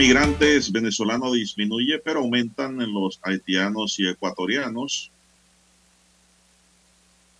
Migrantes 0.00 0.72
venezolanos 0.72 1.34
disminuye, 1.34 1.98
pero 1.98 2.20
aumentan 2.20 2.78
los 2.90 3.20
haitianos 3.22 4.00
y 4.00 4.08
ecuatorianos. 4.08 5.10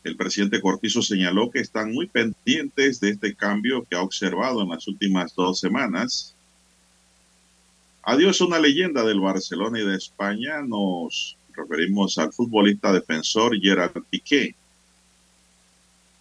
El 0.05 0.15
presidente 0.15 0.61
Cortizo 0.61 1.01
señaló 1.01 1.51
que 1.51 1.61
están 1.61 1.91
muy 1.91 2.07
pendientes 2.07 3.01
de 3.01 3.13
este 3.13 3.35
cambio 3.35 3.87
que 3.89 3.97
ha 3.97 4.03
observado 4.03 4.61
en 4.61 4.69
las 4.69 4.87
últimas 4.89 5.35
dos 5.35 5.59
semanas. 5.59 6.35
Adiós 8.03 8.43
una 8.43 8.59
leyenda 8.59 9.05
del 9.05 9.21
Barcelona 9.21 9.81
y 9.81 9.87
de 9.87 9.97
España. 9.97 10.61
Nos 10.61 11.39
referimos 11.57 12.19
al 12.19 12.31
futbolista 12.31 12.93
defensor 12.93 13.59
Gerard 13.59 14.03
Piqué. 14.11 14.55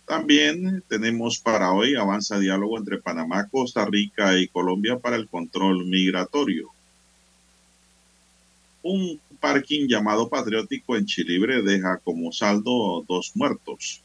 También 0.10 0.84
tenemos 0.88 1.38
para 1.38 1.72
hoy 1.72 1.94
avanza 1.94 2.40
diálogo 2.40 2.80
entre 2.80 2.98
Panamá, 2.98 3.48
Costa 3.48 3.86
Rica 3.86 4.40
y 4.40 4.48
Colombia 4.48 4.98
para 4.98 5.16
el 5.16 5.28
control 5.28 5.86
migratorio. 5.86 6.72
Un 8.82 9.22
parking 9.40 9.88
llamado 9.88 10.28
Patriótico 10.28 10.98
en 10.98 11.06
Chilibre 11.06 11.62
deja 11.62 12.00
como 12.00 12.32
saldo 12.32 13.06
dos 13.08 13.34
muertos. 13.36 14.02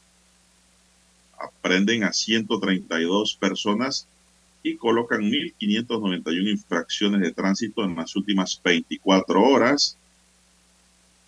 Aprenden 1.39 2.05
a 2.05 2.13
132 2.13 3.37
personas 3.37 4.07
y 4.63 4.77
colocan 4.77 5.23
1.591 5.23 6.51
infracciones 6.51 7.23
de 7.23 7.33
tránsito 7.33 7.83
en 7.83 7.97
las 7.97 8.15
últimas 8.15 8.61
24 8.63 9.43
horas. 9.43 9.97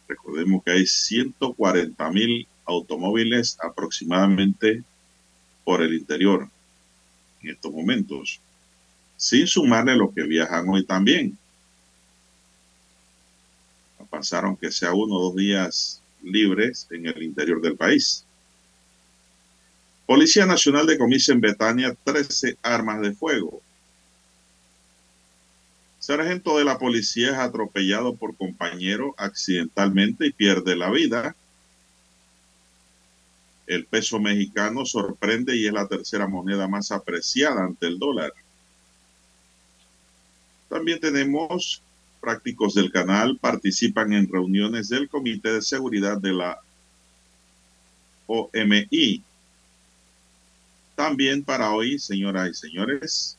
Recordemos 0.07 0.63
que 0.63 0.73
hay 0.73 0.83
140.000 0.83 2.47
automóviles 2.67 3.56
aproximadamente 3.62 4.83
por 5.64 5.83
el 5.83 5.95
interior 5.95 6.48
en 7.42 7.50
estos 7.50 7.73
momentos, 7.73 8.41
sin 9.17 9.47
sumarle 9.47 9.97
los 9.97 10.14
que 10.14 10.23
viajan 10.23 10.69
hoy 10.69 10.84
también. 10.84 11.39
Pasaron 14.11 14.56
que 14.56 14.70
sea 14.70 14.95
uno 14.95 15.17
o 15.17 15.23
dos 15.25 15.36
días 15.36 16.00
libres 16.23 16.86
en 16.91 17.06
el 17.06 17.23
interior 17.23 17.61
del 17.61 17.77
país. 17.77 18.25
Policía 20.06 20.47
Nacional 20.47 20.86
decomisa 20.86 21.33
en 21.33 21.41
Betania 21.41 21.97
13 22.05 22.56
armas 22.62 23.01
de 23.01 23.12
fuego. 23.12 23.61
Sargento 25.98 26.57
de 26.57 26.64
la 26.64 26.79
policía 26.79 27.30
es 27.30 27.36
atropellado 27.36 28.14
por 28.14 28.36
compañero 28.36 29.14
accidentalmente 29.18 30.27
y 30.27 30.33
pierde 30.33 30.77
la 30.77 30.91
vida. 30.91 31.35
El 33.67 33.87
peso 33.87 34.21
mexicano 34.21 34.85
sorprende 34.85 35.57
y 35.57 35.67
es 35.67 35.73
la 35.73 35.89
tercera 35.89 36.29
moneda 36.29 36.69
más 36.69 36.93
apreciada 36.93 37.65
ante 37.65 37.87
el 37.87 37.99
dólar. 37.99 38.33
También 40.69 41.01
tenemos 41.01 41.83
prácticos 42.21 42.75
del 42.75 42.91
canal 42.91 43.39
participan 43.39 44.13
en 44.13 44.29
reuniones 44.29 44.89
del 44.89 45.09
Comité 45.09 45.53
de 45.53 45.63
Seguridad 45.63 46.19
de 46.19 46.33
la 46.33 46.61
OMI. 48.27 49.23
También 50.97 51.45
para 51.45 51.73
hoy, 51.73 52.01
señoras 52.01 52.51
y 52.51 52.55
señores, 52.55 53.39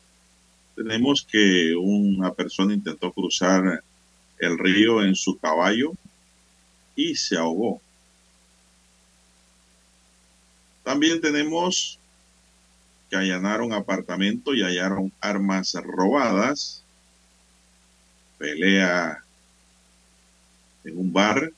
tenemos 0.76 1.28
que 1.30 1.76
una 1.76 2.34
persona 2.34 2.74
intentó 2.74 3.12
cruzar 3.12 3.84
el 4.40 4.58
río 4.58 5.04
en 5.04 5.16
su 5.16 5.38
caballo 5.38 5.92
y 6.96 7.16
se 7.16 7.36
ahogó. 7.36 7.82
También 10.88 11.20
tenemos 11.20 12.00
que 13.10 13.18
allanaron 13.18 13.74
apartamento 13.74 14.54
y 14.54 14.62
hallaron 14.62 15.12
armas 15.20 15.74
robadas. 15.74 16.82
Pelea 18.38 19.22
en 20.86 20.98
un 20.98 21.12
bar. 21.12 21.52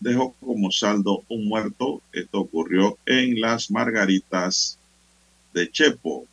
Dejó 0.00 0.32
como 0.40 0.70
saldo 0.70 1.22
un 1.28 1.48
muerto. 1.48 2.00
Esto 2.12 2.40
ocurrió 2.40 2.96
en 3.04 3.42
las 3.42 3.70
Margaritas 3.70 4.78
de 5.52 5.70
Chepo. 5.70 6.24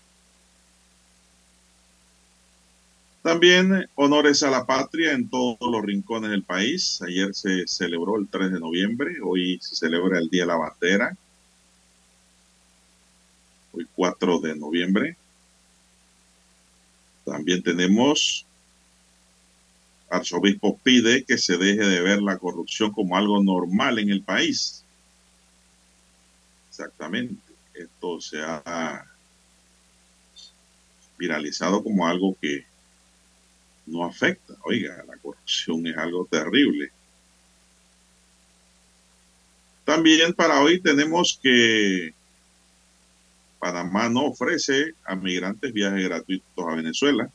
También 3.22 3.90
honores 3.96 4.44
a 4.44 4.50
la 4.50 4.66
patria 4.66 5.12
en 5.12 5.28
todos 5.28 5.58
los 5.60 5.84
rincones 5.84 6.30
del 6.30 6.44
país. 6.44 7.02
Ayer 7.06 7.36
se 7.36 7.68
celebró 7.68 8.18
el 8.18 8.30
3 8.30 8.54
de 8.54 8.62
noviembre, 8.62 9.18
hoy 9.22 9.60
se 9.62 9.76
celebra 9.76 10.20
el 10.20 10.30
Día 10.30 10.44
de 10.44 10.48
la 10.48 10.56
Bandera 10.56 11.18
hoy 13.74 13.88
4 13.96 14.40
de 14.40 14.56
noviembre. 14.56 15.18
También 17.26 17.62
tenemos, 17.64 18.46
arzobispo 20.10 20.78
pide 20.78 21.24
que 21.24 21.38
se 21.38 21.58
deje 21.58 21.86
de 21.86 22.02
ver 22.02 22.22
la 22.22 22.38
corrupción 22.38 22.92
como 22.92 23.18
algo 23.18 23.44
normal 23.44 24.00
en 24.00 24.10
el 24.10 24.22
país. 24.22 24.84
Exactamente, 26.70 27.54
esto 27.74 28.22
se 28.22 28.42
ha 28.42 29.06
viralizado 31.18 31.84
como 31.84 32.08
algo 32.08 32.38
que 32.42 32.66
no 33.86 34.04
afecta. 34.04 34.56
Oiga, 34.64 35.04
la 35.08 35.18
corrupción 35.18 35.86
es 35.88 35.98
algo 35.98 36.26
terrible. 36.26 36.92
También 39.86 40.34
para 40.34 40.62
hoy 40.62 40.80
tenemos 40.82 41.40
que 41.42 42.14
Panamá 43.64 44.10
no 44.10 44.26
ofrece 44.26 44.94
a 45.06 45.16
migrantes 45.16 45.72
viajes 45.72 46.04
gratuitos 46.04 46.68
a 46.68 46.76
Venezuela. 46.76 47.30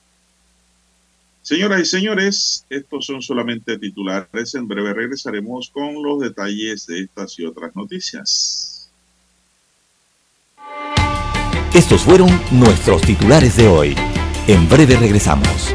Señoras 1.41 1.81
y 1.81 1.85
señores, 1.87 2.67
estos 2.69 3.07
son 3.07 3.23
solamente 3.23 3.79
titulares. 3.79 4.55
En 4.55 4.69
breve 4.69 4.93
regresaremos 4.93 5.71
con 5.71 6.03
los 6.03 6.21
detalles 6.21 6.87
de 6.87 7.01
estas 7.01 7.39
y 7.39 7.47
otras 7.47 7.75
noticias. 7.75 8.91
Estos 11.73 12.03
fueron 12.03 12.29
nuestros 12.51 13.01
titulares 13.01 13.57
de 13.57 13.67
hoy. 13.69 13.97
En 14.47 14.69
breve 14.69 14.97
regresamos. 14.97 15.75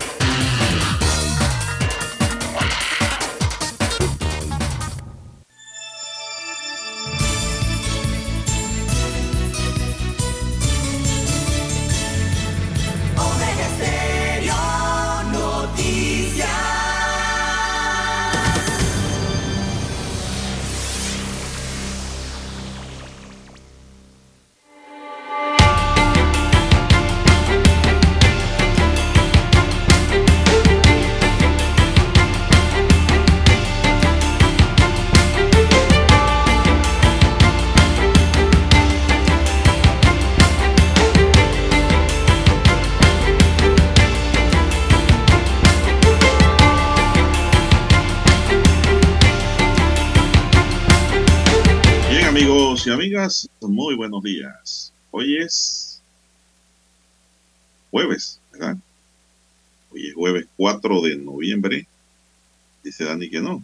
Días. 54.21 54.93
Hoy 55.11 55.37
es 55.37 56.01
jueves, 57.89 58.39
¿verdad? 58.51 58.77
Hoy 59.91 60.07
es 60.07 60.13
jueves 60.13 60.47
4 60.57 61.01
de 61.01 61.15
noviembre. 61.17 61.87
Dice 62.83 63.03
Dani 63.03 63.29
que 63.29 63.41
no. 63.41 63.63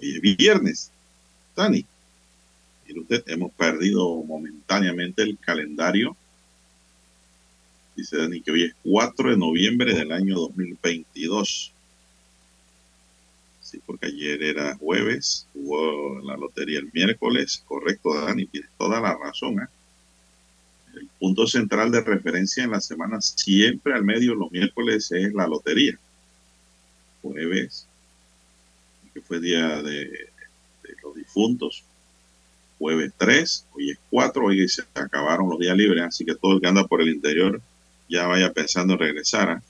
Hoy 0.00 0.16
es 0.16 0.36
viernes. 0.36 0.90
Dani. 1.56 1.84
Mire 2.86 3.00
usted, 3.00 3.24
hemos 3.26 3.52
perdido 3.52 4.22
momentáneamente 4.22 5.22
el 5.22 5.36
calendario. 5.38 6.16
Dice 7.96 8.16
Dani 8.16 8.40
que 8.40 8.52
hoy 8.52 8.64
es 8.64 8.74
4 8.84 9.30
de 9.30 9.36
noviembre 9.36 9.94
del 9.94 10.12
año 10.12 10.36
2022. 10.36 11.72
Sí, 13.70 13.82
porque 13.84 14.06
ayer 14.06 14.42
era 14.42 14.78
jueves, 14.78 15.46
hubo 15.52 16.20
la 16.20 16.38
lotería 16.38 16.78
el 16.78 16.90
miércoles, 16.90 17.62
correcto, 17.66 18.14
Dani, 18.14 18.46
tienes 18.46 18.70
toda 18.78 18.98
la 18.98 19.14
razón. 19.14 19.60
¿eh? 19.60 19.66
El 20.94 21.06
punto 21.18 21.46
central 21.46 21.90
de 21.90 22.00
referencia 22.00 22.64
en 22.64 22.70
la 22.70 22.80
semana, 22.80 23.20
siempre 23.20 23.92
al 23.92 24.04
medio, 24.04 24.34
los 24.34 24.50
miércoles, 24.50 25.12
es 25.12 25.34
la 25.34 25.46
lotería. 25.46 25.98
Jueves, 27.20 27.86
que 29.12 29.20
fue 29.20 29.38
día 29.38 29.82
de, 29.82 30.30
los 31.02 31.14
difuntos, 31.14 31.84
jueves 32.78 33.12
3, 33.18 33.66
hoy 33.74 33.90
es 33.90 33.98
4, 34.08 34.46
hoy 34.46 34.66
se 34.66 34.82
acabaron 34.94 35.50
los 35.50 35.58
días 35.58 35.76
libres, 35.76 36.04
así 36.04 36.24
que 36.24 36.36
todo 36.36 36.54
el 36.54 36.62
que 36.62 36.68
anda 36.68 36.86
por 36.86 37.02
el 37.02 37.10
interior 37.10 37.60
ya 38.08 38.26
vaya 38.28 38.50
pensando 38.50 38.94
en 38.94 39.00
regresar. 39.00 39.58
¿eh? 39.58 39.62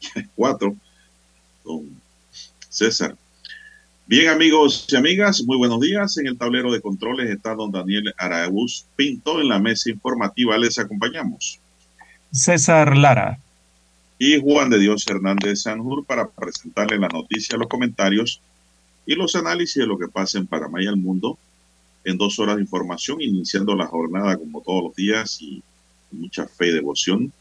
Ya 0.00 0.10
es 0.22 0.28
4 0.34 0.74
César. 2.68 3.16
Bien, 4.06 4.28
amigos 4.28 4.86
y 4.88 4.96
amigas, 4.96 5.42
muy 5.44 5.58
buenos 5.58 5.80
días. 5.80 6.16
En 6.16 6.26
el 6.26 6.38
tablero 6.38 6.72
de 6.72 6.80
controles 6.80 7.28
está 7.28 7.54
don 7.54 7.70
Daniel 7.70 8.14
Araúz 8.16 8.86
Pinto. 8.96 9.40
En 9.40 9.48
la 9.48 9.58
mesa 9.58 9.90
informativa 9.90 10.56
les 10.56 10.78
acompañamos. 10.78 11.60
César 12.32 12.96
Lara. 12.96 13.38
Y 14.18 14.40
Juan 14.40 14.70
de 14.70 14.78
Dios 14.78 15.06
Hernández 15.06 15.62
Sanjur 15.62 16.04
para 16.04 16.28
presentarle 16.28 16.98
la 16.98 17.08
noticia, 17.08 17.58
los 17.58 17.68
comentarios 17.68 18.40
y 19.04 19.14
los 19.14 19.34
análisis 19.34 19.76
de 19.76 19.86
lo 19.86 19.98
que 19.98 20.08
pasa 20.08 20.38
en 20.38 20.46
Panamá 20.46 20.82
y 20.82 20.86
el 20.86 20.96
mundo 20.96 21.38
en 22.04 22.16
dos 22.16 22.38
horas 22.38 22.56
de 22.56 22.62
información, 22.62 23.20
iniciando 23.20 23.74
la 23.74 23.86
jornada 23.86 24.36
como 24.36 24.62
todos 24.62 24.84
los 24.84 24.94
días 24.96 25.38
y 25.42 25.62
mucha 26.10 26.46
fe 26.46 26.68
y 26.68 26.72
devoción, 26.72 27.32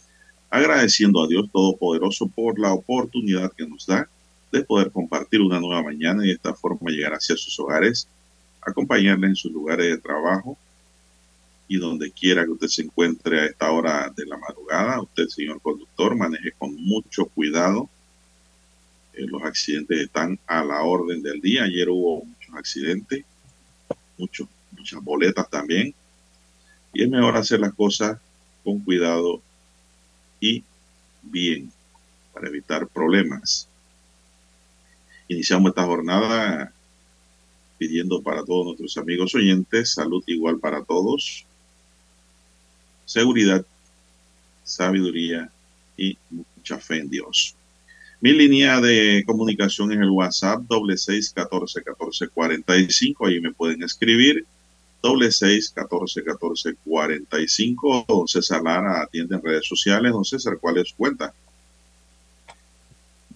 agradeciendo 0.49 1.23
a 1.23 1.27
Dios 1.27 1.49
Todopoderoso 1.51 2.27
por 2.27 2.59
la 2.59 2.73
oportunidad 2.73 3.51
que 3.53 3.65
nos 3.65 3.85
da 3.85 4.09
de 4.51 4.63
poder 4.63 4.91
compartir 4.91 5.41
una 5.41 5.59
nueva 5.59 5.83
mañana 5.83 6.23
y 6.23 6.27
de 6.27 6.33
esta 6.33 6.53
forma 6.53 6.89
llegar 6.89 7.13
hacia 7.13 7.35
sus 7.35 7.59
hogares, 7.59 8.07
acompañarles 8.61 9.29
en 9.29 9.35
sus 9.35 9.51
lugares 9.51 9.87
de 9.87 9.97
trabajo 9.97 10.57
y 11.67 11.77
donde 11.77 12.11
quiera 12.11 12.45
que 12.45 12.51
usted 12.51 12.67
se 12.67 12.81
encuentre 12.83 13.41
a 13.41 13.45
esta 13.45 13.71
hora 13.71 14.11
de 14.15 14.25
la 14.25 14.37
madrugada. 14.37 15.01
Usted, 15.01 15.27
señor 15.27 15.61
conductor, 15.61 16.15
maneje 16.15 16.53
con 16.57 16.73
mucho 16.75 17.25
cuidado. 17.25 17.89
Eh, 19.13 19.25
los 19.27 19.43
accidentes 19.43 19.99
están 19.99 20.39
a 20.47 20.63
la 20.63 20.81
orden 20.83 21.21
del 21.21 21.41
día. 21.41 21.63
Ayer 21.63 21.89
hubo 21.89 22.23
muchos 22.23 22.55
accidentes, 22.55 23.25
muchos, 24.17 24.47
muchas 24.71 25.03
boletas 25.03 25.49
también. 25.49 25.93
Y 26.93 27.03
es 27.03 27.09
mejor 27.09 27.35
hacer 27.35 27.59
las 27.59 27.73
cosas 27.73 28.17
con 28.63 28.79
cuidado 28.79 29.41
y 30.39 30.63
bien 31.21 31.71
para 32.33 32.47
evitar 32.47 32.87
problemas. 32.87 33.67
Iniciamos 35.27 35.69
esta 35.69 35.83
jornada 35.83 36.71
pidiendo 37.77 38.21
para 38.21 38.43
todos 38.43 38.65
nuestros 38.65 38.97
amigos 38.97 39.35
oyentes 39.35 39.93
salud 39.93 40.23
igual 40.25 40.59
para 40.59 40.83
todos, 40.83 41.45
seguridad, 43.05 43.65
sabiduría 44.63 45.51
y 45.97 46.17
mucha 46.29 46.79
fe 46.79 46.99
en 46.99 47.09
Dios. 47.09 47.55
Mi 48.19 48.31
línea 48.31 48.81
de 48.81 49.23
comunicación 49.27 49.91
es 49.91 49.99
el 49.99 50.09
WhatsApp 50.09 50.61
doble 50.67 50.97
seis 50.97 51.31
catorce 51.35 51.83
catorce 51.83 52.27
cuarenta 52.29 52.75
y 52.75 52.89
cinco. 52.89 53.27
Ahí 53.27 53.39
me 53.39 53.53
pueden 53.53 53.83
escribir 53.83 54.45
doble 55.03 55.31
seis 55.31 55.69
catorce 55.69 56.23
catorce 56.23 56.73
cuarenta 56.83 57.39
y 57.39 57.47
cinco. 57.47 58.05
Don 58.07 58.27
César 58.27 58.63
Lara 58.63 59.03
atiende 59.03 59.35
en 59.35 59.43
redes 59.43 59.67
sociales. 59.67 60.11
Don 60.11 60.25
César, 60.25 60.57
¿cuál 60.59 60.79
es 60.79 60.89
su 60.89 60.95
cuenta? 60.95 61.31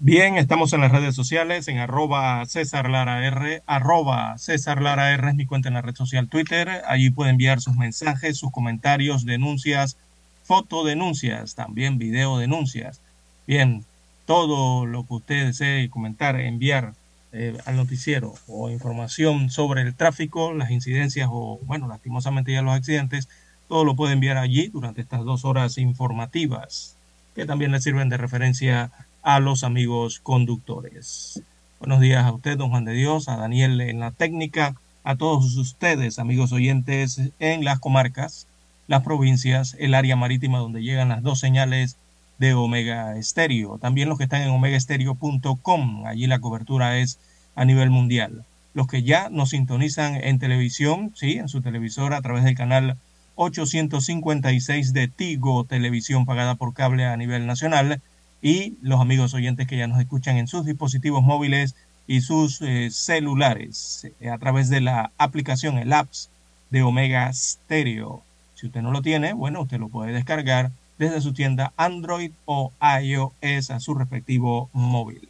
Bien, 0.04 0.36
estamos 0.38 0.74
en 0.74 0.82
las 0.82 0.92
redes 0.92 1.14
sociales, 1.14 1.68
en 1.68 1.78
arroba 1.78 2.44
César 2.48 2.90
Lara 2.90 3.24
R, 3.24 3.62
arroba 3.68 4.36
César 4.40 4.82
Lara 4.82 5.12
R 5.12 5.30
es 5.30 5.36
mi 5.36 5.46
cuenta 5.46 5.68
en 5.68 5.76
la 5.76 5.84
red 5.84 5.94
social 5.94 6.28
Twitter. 6.28 6.82
Allí 6.88 7.12
puede 7.12 7.30
enviar 7.30 7.62
sus 7.62 7.76
mensajes, 7.76 8.36
sus 8.36 8.50
comentarios, 8.50 9.28
denuncias, 9.28 9.98
fotodenuncias, 10.44 11.54
también 11.54 12.00
video 12.00 12.40
denuncias. 12.40 13.00
Bien, 13.46 13.86
todo 14.26 14.88
lo 14.88 15.06
que 15.06 15.14
usted 15.14 15.46
desee 15.46 15.88
comentar, 15.92 16.36
enviar 16.40 16.96
eh, 17.32 17.60
al 17.68 17.76
noticiero 17.76 18.34
o 18.48 18.72
información 18.72 19.52
sobre 19.52 19.84
el 19.84 19.94
tráfico, 19.94 20.52
las 20.52 20.72
incidencias 20.72 21.30
o, 21.32 21.60
bueno, 21.68 21.88
lastimosamente 21.88 22.54
ya 22.54 22.64
los 22.64 22.74
accidentes, 22.74 23.30
todo 23.68 23.86
lo 23.86 23.96
puede 23.96 24.14
enviar 24.14 24.38
allí 24.38 24.70
durante 24.70 25.02
estas 25.02 25.24
dos 25.26 25.46
horas 25.46 25.78
informativas, 25.78 26.96
que 27.36 27.46
también 27.46 27.72
le 27.72 27.80
sirven 27.80 28.10
de 28.10 28.18
referencia 28.18 28.86
a 28.86 29.06
los 29.24 29.64
amigos 29.64 30.20
conductores. 30.20 31.42
Buenos 31.80 32.00
días 32.00 32.26
a 32.26 32.32
usted, 32.32 32.58
don 32.58 32.70
Juan 32.70 32.86
de 32.86 32.94
Dios, 32.94 33.30
a 33.30 33.38
Daniel 33.38 33.80
en 33.82 34.00
la 34.00 34.12
técnica, 34.12 34.76
a 35.04 35.16
todos 35.16 35.56
ustedes, 35.56 36.20
amigos 36.20 36.52
oyentes, 36.52 37.22
en 37.40 37.64
las 37.64 37.80
comarcas, 37.80 38.48
las 38.88 39.04
provincias, 39.04 39.76
el 39.80 39.94
área 39.94 40.16
marítima 40.16 40.60
donde 40.60 40.84
llegan 40.84 41.10
las 41.10 41.24
dos 41.24 41.40
señales 41.40 41.98
de 42.40 42.54
Omega 42.54 43.16
Estéreo. 43.18 43.78
También 43.78 44.10
los 44.10 44.18
que 44.18 44.26
están 44.26 44.42
en 44.42 44.50
omegaestereo.com, 44.50 46.06
allí 46.06 46.28
la 46.28 46.40
cobertura 46.40 46.98
es 46.98 47.20
a 47.56 47.66
nivel 47.66 47.90
mundial. 47.90 48.44
Los 48.74 48.88
que 48.88 49.04
ya 49.04 49.30
nos 49.30 49.52
sintonizan 49.52 50.16
en 50.16 50.40
televisión, 50.40 51.14
sí, 51.16 51.34
en 51.34 51.48
su 51.48 51.62
televisor 51.62 52.14
a 52.14 52.22
través 52.22 52.44
del 52.44 52.56
canal 52.56 52.98
856 53.36 54.94
de 54.94 55.08
Tigo, 55.08 55.64
televisión 55.64 56.26
pagada 56.26 56.56
por 56.56 56.74
cable 56.74 57.06
a 57.06 57.18
nivel 57.18 57.48
nacional 57.48 58.02
y 58.42 58.76
los 58.82 59.00
amigos 59.00 59.34
oyentes 59.34 59.68
que 59.68 59.78
ya 59.78 59.88
nos 59.88 60.00
escuchan 60.00 60.38
en 60.38 60.48
sus 60.48 60.66
dispositivos 60.66 61.24
móviles 61.24 61.76
y 62.08 62.22
sus 62.22 62.62
eh, 62.62 62.90
celulares 62.92 64.08
eh, 64.20 64.30
a 64.30 64.38
través 64.38 64.70
de 64.70 64.82
la 64.82 65.12
aplicación, 65.18 65.78
el 65.78 65.94
apps 65.94 66.30
de 66.70 66.82
Omega 66.82 67.32
Stereo. 67.34 68.24
Si 68.56 68.68
usted 68.68 68.82
no 68.82 68.92
lo 68.92 69.02
tiene, 69.02 69.34
bueno, 69.34 69.62
usted 69.62 69.80
lo 69.80 69.90
puede 69.90 70.12
descargar 70.12 70.72
desde 70.98 71.22
su 71.22 71.34
tienda 71.34 71.74
Android 71.78 72.32
o 72.46 72.72
iOS 73.02 73.72
a 73.72 73.80
su 73.80 73.94
respectivo 73.94 74.70
móvil. 74.74 75.28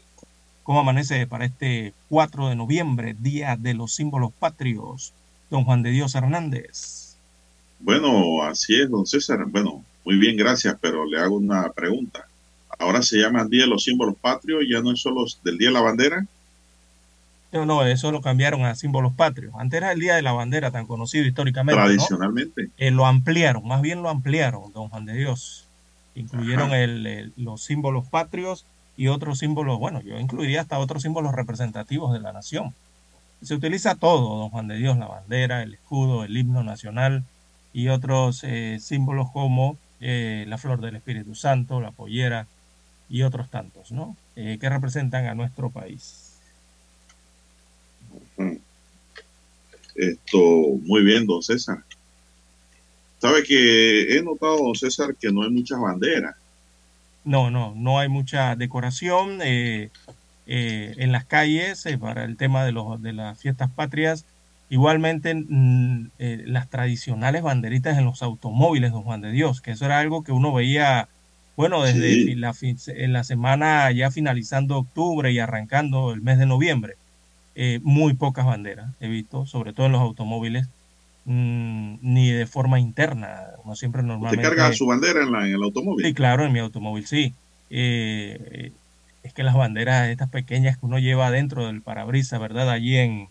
¿Cómo 0.64 0.82
amanece 0.82 1.28
para 1.28 1.46
este 1.46 1.94
4 2.10 2.50
de 2.50 2.56
noviembre, 2.56 3.16
Día 3.20 3.58
de 3.58 3.74
los 3.74 3.94
Símbolos 3.94 4.32
Patrios? 4.38 5.14
Don 5.50 5.66
Juan 5.66 5.82
de 5.84 5.92
Dios 5.92 6.16
Hernández. 6.16 7.16
Bueno, 7.80 8.44
así 8.44 8.80
es, 8.80 8.90
don 8.90 9.06
César. 9.06 9.46
Bueno, 9.48 9.84
muy 10.06 10.18
bien, 10.18 10.38
gracias, 10.38 10.78
pero 10.80 11.06
le 11.06 11.20
hago 11.20 11.38
una 11.38 11.70
pregunta. 11.72 12.28
Ahora 12.82 13.02
se 13.02 13.18
llama 13.18 13.46
Día 13.46 13.62
de 13.62 13.68
los 13.68 13.84
Símbolos 13.84 14.16
Patrios, 14.20 14.64
ya 14.70 14.82
no 14.82 14.92
es 14.92 15.02
solo 15.02 15.24
del 15.44 15.58
Día 15.58 15.70
de 15.70 15.74
la 15.74 15.82
Bandera. 15.82 16.26
No, 17.52 17.66
no, 17.66 17.86
eso 17.86 18.12
lo 18.12 18.22
cambiaron 18.22 18.64
a 18.64 18.76
símbolos 18.76 19.14
patrios. 19.14 19.54
Antes 19.58 19.78
era 19.78 19.92
el 19.92 20.00
Día 20.00 20.16
de 20.16 20.22
la 20.22 20.32
Bandera, 20.32 20.72
tan 20.72 20.88
conocido 20.88 21.26
históricamente. 21.26 21.82
Tradicionalmente. 21.82 22.70
Eh, 22.78 22.92
lo 22.92 23.06
ampliaron, 23.06 23.68
más 23.68 23.82
bien 23.82 24.02
lo 24.02 24.10
ampliaron, 24.10 24.72
don 24.72 24.88
Juan 24.90 25.06
de 25.06 25.14
Dios. 25.14 25.68
Incluyeron 26.16 26.72
el, 26.72 27.06
el, 27.06 27.34
los 27.36 27.62
símbolos 27.62 28.06
patrios 28.06 28.66
y 28.96 29.08
otros 29.08 29.40
símbolos, 29.40 29.80
bueno, 29.80 30.02
yo 30.02 30.18
incluiría 30.18 30.62
hasta 30.62 30.80
otros 30.80 31.04
símbolos 31.04 31.34
representativos 31.34 32.14
de 32.14 32.20
la 32.20 32.32
nación. 32.32 32.74
Se 33.42 33.54
utiliza 33.54 33.96
todo, 33.96 34.38
don 34.38 34.50
Juan 34.50 34.68
de 34.68 34.78
Dios, 34.78 34.98
la 34.98 35.08
bandera, 35.08 35.62
el 35.62 35.74
escudo, 35.74 36.24
el 36.24 36.38
himno 36.38 36.64
nacional 36.64 37.24
y 37.74 37.90
otros 37.90 38.44
eh, 38.44 38.78
símbolos 38.80 39.30
como 39.32 39.78
eh, 40.00 40.46
la 40.48 40.58
flor 40.58 40.80
del 40.80 40.96
Espíritu 40.96 41.36
Santo, 41.36 41.82
la 41.82 41.92
pollera 41.92 42.48
y 43.12 43.24
otros 43.24 43.50
tantos, 43.50 43.92
¿no? 43.92 44.16
Eh, 44.36 44.58
que 44.60 44.70
representan 44.70 45.26
a 45.26 45.36
nuestro 45.36 45.70
país. 45.70 46.40
Esto, 49.96 50.40
muy 50.84 51.04
bien, 51.04 51.28
don 51.28 51.44
César. 51.44 51.84
Sabe 53.20 53.44
que 53.44 54.18
he 54.18 54.24
notado, 54.24 54.58
don 54.58 54.76
César, 54.76 55.16
que 55.20 55.32
no 55.32 55.44
hay 55.44 55.50
muchas 55.50 55.80
banderas. 55.80 56.36
No, 57.24 57.52
no, 57.52 57.74
no 57.76 58.00
hay 58.00 58.10
mucha 58.10 58.56
decoración 58.56 59.40
eh, 59.44 59.92
eh, 60.48 60.96
en 60.98 61.12
las 61.12 61.26
calles 61.26 61.86
para 62.00 62.24
el 62.24 62.36
tema 62.36 62.66
de, 62.66 62.72
los, 62.72 63.02
de 63.02 63.14
las 63.14 63.38
fiestas 63.38 63.70
patrias. 63.70 64.26
Igualmente 64.70 65.36
mm, 65.36 66.12
eh, 66.18 66.44
las 66.46 66.70
tradicionales 66.70 67.44
banderitas 67.44 67.98
en 67.98 68.06
los 68.06 68.24
automóviles, 68.24 68.92
don 68.92 69.04
Juan 69.04 69.22
de 69.22 69.32
Dios, 69.32 69.62
que 69.62 69.72
eso 69.72 69.86
era 69.86 70.00
algo 70.00 70.24
que 70.24 70.32
uno 70.32 70.54
veía, 70.54 71.10
bueno, 71.62 71.84
desde 71.84 72.16
Sí. 72.26 72.36
la, 72.36 72.54
fin- 72.54 72.78
en 72.88 73.14
la 73.14 73.24
semana 73.24 73.92
ya 73.92 74.10
finalizando 74.10 74.78
octubre 74.80 75.32
y 75.32 75.38
arrancando 75.40 76.12
el 76.12 76.22
mes 76.22 76.40
de 76.40 76.48
noviembre. 76.48 76.96
Eh, 77.54 77.80
muy 77.84 78.14
pocas 78.16 78.46
banderas 78.46 78.90
he 79.00 79.08
visto, 79.08 79.46
sobre 79.46 79.72
todo 79.74 79.86
en 79.86 79.92
los 79.92 80.02
automóviles, 80.02 80.68
mm, 81.26 81.96
ni 82.02 82.32
de 82.32 82.48
forma 82.48 82.80
interna. 82.80 83.44
Uno 83.64 83.76
siempre 83.76 84.02
¿Usted 84.02 84.12
normalmente... 84.12 84.44
carga 84.48 84.74
su 84.74 84.88
bandera 84.88 85.22
en, 85.22 85.32
la, 85.32 85.46
en 85.48 85.54
el 85.54 85.62
automóvil? 85.64 86.04
Sí, 86.06 86.14
claro, 86.16 86.46
en 86.46 86.52
mi 86.52 86.60
automóvil 86.60 87.06
sí. 87.06 87.34
Eh, 87.70 88.72
es 89.24 89.34
que 89.34 89.44
las 89.44 89.54
banderas 89.54 90.10
estas 90.10 90.30
pequeñas 90.30 90.78
que 90.78 90.86
uno 90.88 90.98
lleva 90.98 91.30
dentro 91.30 91.68
del 91.68 91.82
parabrisas, 91.84 92.40
¿verdad? 92.40 92.70
Allí 92.72 92.98
en 92.98 93.28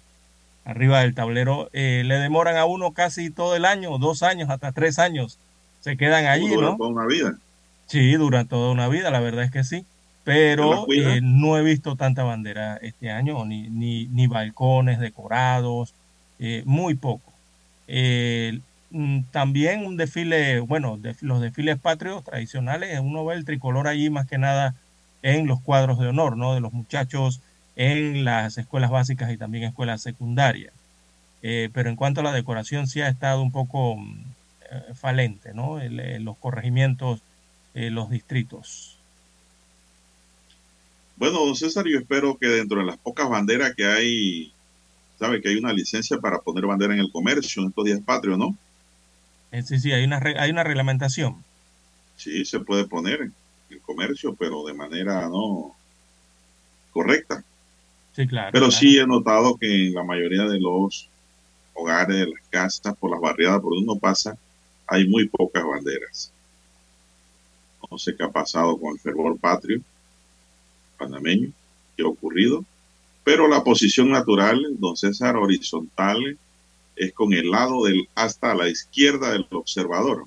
arriba 0.64 1.00
del 1.00 1.14
tablero, 1.14 1.68
eh, 1.72 2.02
le 2.06 2.14
demoran 2.16 2.56
a 2.56 2.64
uno 2.64 2.92
casi 2.92 3.30
todo 3.30 3.56
el 3.56 3.64
año, 3.64 3.98
dos 3.98 4.22
años, 4.22 4.50
hasta 4.50 4.70
tres 4.70 4.98
años. 5.00 5.36
Se 5.80 5.96
quedan 5.96 6.26
allí, 6.26 6.46
¿no? 6.56 6.76
toda 6.76 6.90
una 6.90 7.06
vida. 7.06 7.34
Sí, 7.90 8.12
dura 8.14 8.44
toda 8.46 8.70
una 8.72 8.88
vida, 8.88 9.10
la 9.10 9.20
verdad 9.20 9.44
es 9.44 9.50
que 9.50 9.64
sí. 9.64 9.78
¿Se 9.78 9.84
Pero 10.22 10.86
eh, 10.94 11.20
no 11.22 11.58
he 11.58 11.62
visto 11.62 11.96
tanta 11.96 12.22
bandera 12.24 12.76
este 12.76 13.10
año, 13.10 13.44
ni, 13.44 13.68
ni, 13.70 14.06
ni 14.08 14.28
balcones 14.28 15.00
decorados, 15.00 15.96
eh, 16.38 16.62
muy 16.66 16.94
poco. 16.96 17.40
Eh, 17.88 18.60
mm, 18.90 19.30
también 19.32 19.84
un 19.86 19.96
desfile, 19.96 20.60
bueno, 20.60 20.98
de- 20.98 21.16
los 21.22 21.40
desfiles 21.40 21.80
patrios 21.80 22.22
tradicionales, 22.24 23.00
uno 23.00 23.24
ve 23.24 23.34
el 23.36 23.44
tricolor 23.44 23.88
allí 23.88 24.10
más 24.10 24.26
que 24.28 24.38
nada 24.38 24.76
en 25.22 25.46
los 25.48 25.60
cuadros 25.62 25.98
de 25.98 26.08
honor, 26.08 26.36
¿no? 26.36 26.54
De 26.54 26.60
los 26.60 26.72
muchachos 26.72 27.42
en 27.74 28.24
las 28.24 28.58
escuelas 28.58 28.90
básicas 28.90 29.32
y 29.32 29.38
también 29.38 29.64
escuelas 29.64 30.02
secundarias. 30.02 30.74
Eh, 31.42 31.70
pero 31.72 31.90
en 31.90 31.96
cuanto 31.96 32.20
a 32.20 32.24
la 32.24 32.32
decoración, 32.32 32.86
sí 32.88 33.00
ha 33.00 33.08
estado 33.08 33.42
un 33.42 33.52
poco 33.52 33.96
mm, 33.96 34.34
eh, 34.70 34.94
falente, 34.94 35.54
¿no? 35.54 35.80
El- 35.80 36.24
los 36.24 36.38
corregimientos, 36.38 37.24
eh, 37.74 37.90
los 37.90 38.10
distritos. 38.10 38.96
Bueno, 41.16 41.44
don 41.44 41.54
César, 41.54 41.86
yo 41.86 41.98
espero 41.98 42.38
que 42.38 42.46
dentro 42.46 42.80
de 42.80 42.86
las 42.86 42.96
pocas 42.96 43.28
banderas 43.28 43.74
que 43.74 43.84
hay, 43.84 44.52
sabe 45.18 45.42
que 45.42 45.50
hay 45.50 45.56
una 45.56 45.72
licencia 45.72 46.18
para 46.18 46.38
poner 46.38 46.64
bandera 46.64 46.94
en 46.94 47.00
el 47.00 47.12
comercio 47.12 47.62
en 47.62 47.68
estos 47.68 47.84
días 47.84 48.00
patrios, 48.00 48.38
¿no? 48.38 48.56
Eh, 49.52 49.62
sí, 49.62 49.78
sí, 49.78 49.92
hay 49.92 50.04
una, 50.04 50.18
hay 50.38 50.50
una 50.50 50.64
reglamentación. 50.64 51.44
Sí, 52.16 52.44
se 52.44 52.60
puede 52.60 52.86
poner 52.86 53.20
en 53.20 53.34
el 53.70 53.80
comercio, 53.80 54.34
pero 54.34 54.64
de 54.64 54.74
manera 54.74 55.28
no 55.28 55.76
correcta. 56.92 57.44
Sí, 58.14 58.26
claro. 58.26 58.50
Pero 58.52 58.66
claro. 58.66 58.80
sí 58.80 58.98
he 58.98 59.06
notado 59.06 59.56
que 59.56 59.88
en 59.88 59.94
la 59.94 60.04
mayoría 60.04 60.44
de 60.44 60.58
los 60.58 61.08
hogares, 61.74 62.16
de 62.16 62.26
las 62.26 62.40
casas, 62.50 62.96
por 62.96 63.10
las 63.10 63.20
barriadas 63.20 63.60
por 63.60 63.74
donde 63.74 63.90
uno 63.90 64.00
pasa, 64.00 64.36
hay 64.86 65.06
muy 65.06 65.28
pocas 65.28 65.64
banderas. 65.64 66.32
No 67.90 67.98
sé 67.98 68.16
qué 68.16 68.22
ha 68.22 68.30
pasado 68.30 68.78
con 68.78 68.92
el 68.92 69.00
fervor 69.00 69.38
patrio 69.38 69.80
panameño, 70.96 71.50
qué 71.96 72.02
ha 72.02 72.06
ocurrido, 72.06 72.64
pero 73.24 73.48
la 73.48 73.64
posición 73.64 74.10
natural, 74.10 74.76
don 74.78 74.96
César, 74.96 75.36
horizontal, 75.36 76.38
es 76.96 77.12
con 77.14 77.32
el 77.32 77.50
lado 77.50 77.84
del 77.84 78.08
hasta 78.14 78.54
la 78.54 78.68
izquierda 78.68 79.32
del 79.32 79.46
observador. 79.50 80.26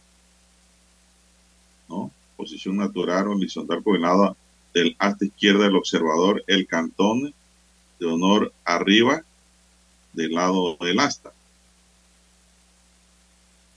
¿No? 1.88 2.12
Posición 2.36 2.78
natural 2.78 3.28
horizontal 3.28 3.84
con 3.84 3.96
el 3.96 4.02
lado 4.02 4.36
del 4.74 4.96
hasta 4.98 5.26
izquierda 5.26 5.66
del 5.66 5.76
observador, 5.76 6.44
el 6.48 6.66
cantón 6.66 7.34
de 8.00 8.06
honor 8.06 8.52
arriba 8.66 9.24
del 10.14 10.34
lado 10.34 10.78
del 10.78 11.00
asta. 11.00 11.32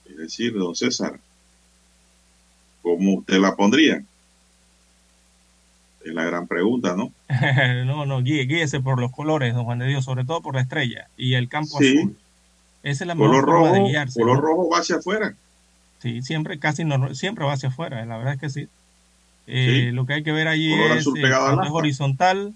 Es 0.06 0.16
decir, 0.16 0.54
don 0.54 0.74
César, 0.74 1.20
¿cómo 2.86 3.14
usted 3.14 3.38
la 3.40 3.56
pondría? 3.56 4.00
Es 6.04 6.14
la 6.14 6.22
gran 6.24 6.46
pregunta, 6.46 6.94
¿no? 6.96 7.10
no, 7.84 8.06
no, 8.06 8.22
guíe, 8.22 8.44
guíese 8.46 8.78
por 8.80 9.00
los 9.00 9.10
colores, 9.10 9.54
don 9.54 9.64
Juan 9.64 9.80
de 9.80 9.88
Dios, 9.88 10.04
sobre 10.04 10.24
todo 10.24 10.40
por 10.40 10.54
la 10.54 10.60
estrella 10.60 11.08
y 11.16 11.34
el 11.34 11.48
campo 11.48 11.78
Sí. 11.80 11.98
azul. 11.98 12.16
Esa 12.84 13.02
es 13.02 13.08
la 13.08 13.16
mejor 13.16 13.44
Color 13.44 13.44
forma 13.46 13.72
de 13.72 13.78
rojo, 13.78 13.88
guiarse. 13.88 14.20
color 14.20 14.36
¿no? 14.36 14.40
rojo 14.42 14.68
va 14.70 14.78
hacia 14.78 14.96
afuera. 14.96 15.34
Sí, 16.00 16.22
siempre, 16.22 16.60
casi 16.60 16.84
no, 16.84 17.12
siempre 17.16 17.44
va 17.44 17.54
hacia 17.54 17.70
afuera, 17.70 18.06
la 18.06 18.18
verdad 18.18 18.34
es 18.34 18.40
que 18.40 18.50
sí. 18.50 18.68
Eh, 19.48 19.86
Sí. 19.88 19.90
Lo 19.92 20.06
que 20.06 20.12
hay 20.12 20.22
que 20.22 20.30
ver 20.30 20.46
allí 20.46 20.70
Color 20.70 20.96
es 20.98 21.06
eh, 21.08 21.10
es 21.64 21.70
horizontal, 21.72 22.54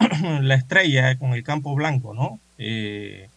la 0.40 0.54
estrella 0.56 1.16
con 1.18 1.34
el 1.34 1.44
campo 1.44 1.72
blanco, 1.76 2.14
¿no? 2.14 2.40
Eh, 2.58 3.28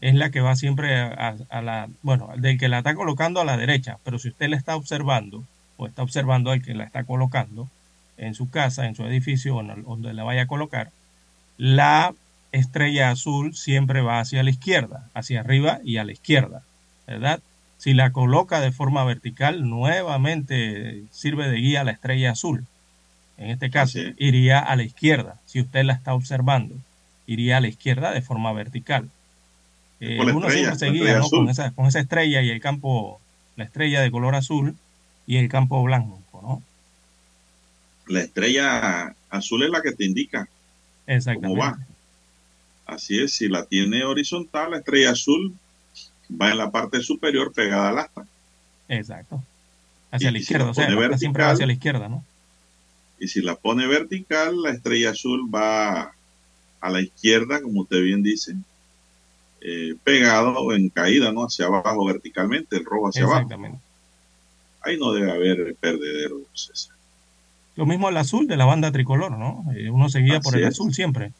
es 0.00 0.14
la 0.14 0.30
que 0.30 0.40
va 0.40 0.56
siempre 0.56 0.96
a, 0.98 1.06
a- 1.28 1.36
a 1.58 1.62
la, 1.62 1.88
bueno, 2.02 2.30
del 2.36 2.58
que 2.58 2.68
la 2.68 2.78
está 2.78 2.94
colocando 2.94 3.40
a 3.40 3.44
la 3.44 3.56
derecha, 3.56 3.98
pero 4.04 4.18
si 4.18 4.28
usted 4.28 4.48
la 4.48 4.56
está 4.56 4.76
observando 4.76 5.44
o 5.76 5.86
está 5.86 6.02
observando 6.02 6.50
al 6.50 6.62
que 6.62 6.74
la 6.74 6.84
está 6.84 7.04
colocando 7.04 7.68
en 8.16 8.34
su 8.34 8.50
casa, 8.50 8.86
en 8.86 8.94
su 8.94 9.04
edificio, 9.04 9.56
o 9.56 9.62
donde 9.62 10.14
la 10.14 10.24
vaya 10.24 10.42
a 10.42 10.46
colocar, 10.46 10.90
la 11.58 12.14
estrella 12.52 13.10
azul 13.10 13.54
siempre 13.54 14.00
va 14.00 14.20
hacia 14.20 14.42
la 14.42 14.50
izquierda, 14.50 15.08
hacia 15.14 15.40
arriba 15.40 15.80
y 15.84 15.98
a 15.98 16.04
la 16.04 16.12
izquierda, 16.12 16.62
¿verdad? 17.06 17.40
Si 17.78 17.92
la 17.92 18.10
coloca 18.12 18.60
de 18.60 18.72
forma 18.72 19.04
vertical, 19.04 19.68
nuevamente 19.68 21.02
sirve 21.10 21.48
de 21.50 21.58
guía 21.58 21.84
la 21.84 21.90
estrella 21.92 22.30
azul. 22.32 22.64
En 23.36 23.50
este 23.50 23.70
caso, 23.70 23.98
iría 24.16 24.58
a 24.60 24.76
la 24.76 24.82
izquierda. 24.82 25.36
Si 25.44 25.60
usted 25.60 25.84
la 25.84 25.92
está 25.92 26.14
observando, 26.14 26.74
iría 27.26 27.58
a 27.58 27.60
la 27.60 27.68
izquierda 27.68 28.12
de 28.12 28.22
forma 28.22 28.50
vertical. 28.54 29.10
Eh, 30.00 30.18
uno 30.20 30.46
estrella, 30.46 30.74
siempre 30.74 30.78
se 30.78 30.86
la 30.86 30.92
guía 30.92 31.00
estrella 31.02 31.18
¿no? 31.20 31.30
con, 31.30 31.48
esa, 31.48 31.70
con 31.72 31.86
esa 31.86 32.00
estrella 32.00 32.42
y 32.42 32.50
el 32.50 32.60
campo, 32.60 33.20
la 33.56 33.64
estrella 33.64 34.00
de 34.02 34.10
color 34.10 34.34
azul 34.34 34.76
y 35.26 35.36
el 35.38 35.48
campo 35.48 35.82
blanco, 35.82 36.20
¿no? 36.42 36.62
La 38.06 38.20
estrella 38.20 39.14
azul 39.30 39.64
es 39.64 39.70
la 39.70 39.82
que 39.82 39.92
te 39.92 40.04
indica 40.04 40.44
cómo 40.46 41.16
Exactamente. 41.16 41.60
va. 41.60 41.78
Así 42.86 43.18
es, 43.18 43.32
si 43.32 43.48
la 43.48 43.64
tiene 43.64 44.04
horizontal, 44.04 44.70
la 44.70 44.78
estrella 44.78 45.10
azul 45.10 45.54
va 46.30 46.50
en 46.50 46.58
la 46.58 46.70
parte 46.70 47.00
superior 47.00 47.52
pegada 47.52 47.88
al 47.88 47.98
asta. 47.98 48.26
Exacto. 48.88 49.42
Hacia 50.12 50.28
Y- 50.28 50.32
la 50.32 50.38
y 50.38 50.40
si 50.40 50.44
izquierda, 50.44 50.64
la 50.66 50.70
o 50.70 50.74
sea, 50.74 50.84
asta 50.84 51.18
siempre 51.18 51.42
va 51.42 51.48
vertical, 51.48 51.54
hacia 51.54 51.66
la 51.66 51.72
izquierda, 51.72 52.08
¿no? 52.08 52.24
Y 53.18 53.28
si 53.28 53.40
la 53.40 53.56
pone 53.56 53.86
vertical, 53.86 54.62
la 54.62 54.70
estrella 54.70 55.10
azul 55.10 55.52
va 55.52 56.12
a 56.80 56.90
la 56.90 57.00
izquierda, 57.00 57.60
como 57.62 57.80
usted 57.80 58.02
bien 58.02 58.22
dice, 58.22 58.54
eh, 59.60 59.94
pegado 60.04 60.72
en 60.72 60.88
caída, 60.90 61.32
¿no? 61.32 61.44
Hacia 61.44 61.66
abajo 61.66 62.04
verticalmente, 62.04 62.76
el 62.76 62.84
rojo 62.84 63.08
hacia 63.08 63.24
abajo. 63.24 63.40
Exactamente. 63.40 63.78
Ahí 64.82 64.98
no 64.98 65.12
debe 65.12 65.32
haber 65.32 65.74
perdedero, 65.80 66.36
César. 66.54 66.94
Lo 67.74 67.86
mismo 67.86 68.08
el 68.08 68.16
azul 68.16 68.46
de 68.46 68.56
la 68.56 68.64
banda 68.64 68.92
tricolor, 68.92 69.32
¿no? 69.32 69.64
Eh, 69.74 69.90
uno 69.90 70.08
se 70.08 70.20
guía 70.20 70.40
por 70.40 70.56
el 70.56 70.62
es. 70.62 70.70
azul 70.70 70.94
siempre. 70.94 71.32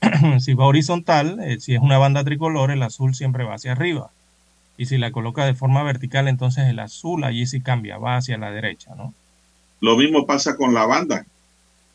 si 0.40 0.54
va 0.54 0.66
horizontal, 0.66 1.40
eh, 1.42 1.60
si 1.60 1.74
es 1.74 1.80
una 1.80 1.98
banda 1.98 2.24
tricolor, 2.24 2.70
el 2.70 2.82
azul 2.82 3.14
siempre 3.14 3.44
va 3.44 3.54
hacia 3.54 3.72
arriba. 3.72 4.10
Y 4.76 4.86
si 4.86 4.98
la 4.98 5.12
coloca 5.12 5.44
de 5.44 5.54
forma 5.54 5.82
vertical, 5.82 6.28
entonces 6.28 6.66
el 6.68 6.78
azul 6.78 7.24
allí 7.24 7.46
sí 7.46 7.60
cambia, 7.60 7.98
va 7.98 8.16
hacia 8.16 8.38
la 8.38 8.50
derecha, 8.50 8.94
¿no? 8.96 9.14
Lo 9.80 9.96
mismo 9.96 10.26
pasa 10.26 10.56
con 10.56 10.72
la 10.74 10.86
banda. 10.86 11.26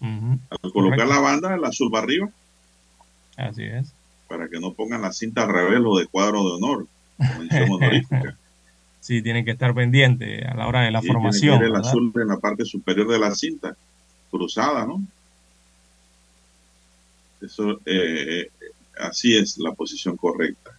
Al 0.02 0.72
colocar 0.72 1.00
Correcto. 1.00 1.06
la 1.06 1.20
banda, 1.20 1.56
el 1.56 1.66
azul 1.66 1.92
va 1.94 2.00
arriba, 2.00 2.30
Así 3.36 3.64
es. 3.64 3.94
Para 4.30 4.48
que 4.48 4.60
no 4.60 4.74
pongan 4.74 5.02
la 5.02 5.12
cinta 5.12 5.44
al 5.44 5.50
revés 5.50 5.82
o 5.86 5.98
de 6.00 6.06
cuadro 6.08 6.44
de 6.46 6.52
honor, 6.54 6.88
o 7.18 7.40
mención 7.40 7.70
honorífica. 7.72 8.38
Sí, 9.02 9.22
tienen 9.22 9.44
que 9.44 9.52
estar 9.52 9.74
pendientes 9.74 10.46
a 10.46 10.54
la 10.56 10.68
hora 10.68 10.82
de 10.82 10.92
la 10.92 11.02
Sí, 11.02 11.08
formación. 11.08 11.64
el 11.64 11.76
azul 11.76 12.12
en 12.16 12.28
la 12.28 12.38
parte 12.38 12.64
superior 12.66 13.08
de 13.08 13.20
la 13.20 13.32
cinta, 13.34 13.76
cruzada, 14.30 14.86
¿no? 14.86 15.02
Eso, 17.42 17.80
eh, 17.86 18.50
así 19.00 19.36
es 19.38 19.58
la 19.58 19.72
posición 19.74 20.18
correcta. 20.18 20.72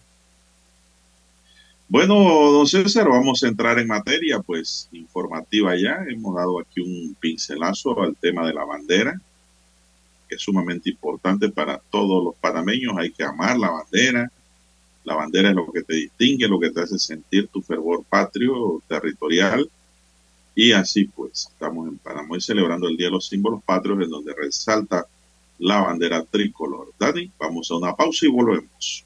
Bueno, 1.89 2.15
don 2.15 2.67
César, 2.67 3.09
vamos 3.09 3.43
a 3.43 3.47
entrar 3.49 3.77
en 3.79 3.87
materia, 3.87 4.39
pues, 4.39 4.87
informativa 4.93 5.75
ya. 5.75 6.05
Hemos 6.07 6.35
dado 6.35 6.59
aquí 6.61 6.79
un 6.79 7.15
pincelazo 7.19 8.01
al 8.01 8.15
tema 8.15 8.45
de 8.47 8.53
la 8.53 8.63
bandera, 8.63 9.19
es 10.35 10.41
sumamente 10.41 10.89
importante 10.89 11.49
para 11.49 11.79
todos 11.89 12.23
los 12.23 12.35
panameños. 12.35 12.95
Hay 12.97 13.11
que 13.11 13.23
amar 13.23 13.57
la 13.57 13.69
bandera. 13.69 14.31
La 15.03 15.15
bandera 15.15 15.49
es 15.49 15.55
lo 15.55 15.71
que 15.71 15.83
te 15.83 15.95
distingue, 15.95 16.47
lo 16.47 16.59
que 16.59 16.71
te 16.71 16.81
hace 16.81 16.99
sentir 16.99 17.47
tu 17.47 17.61
fervor 17.61 18.03
patrio, 18.03 18.81
territorial. 18.87 19.69
Y 20.53 20.73
así, 20.73 21.05
pues, 21.05 21.47
estamos 21.51 21.87
en 21.87 21.97
Panamá 21.97 22.39
celebrando 22.39 22.87
el 22.87 22.97
Día 22.97 23.07
de 23.07 23.13
los 23.13 23.27
Símbolos 23.27 23.63
Patrios, 23.63 24.01
en 24.01 24.09
donde 24.09 24.33
resalta 24.35 25.05
la 25.59 25.81
bandera 25.81 26.23
tricolor. 26.23 26.91
Dani, 26.99 27.31
vamos 27.39 27.71
a 27.71 27.75
una 27.75 27.95
pausa 27.95 28.25
y 28.25 28.29
volvemos. 28.29 29.05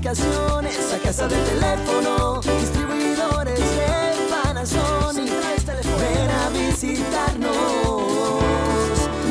La 0.00 0.14
casa 1.02 1.26
del 1.26 1.44
teléfono, 1.44 2.40
distribuidores 2.40 3.58
de 3.58 4.14
Panasonic. 4.30 5.26
Ven 5.26 6.30
a 6.30 6.50
visitarnos. 6.50 7.50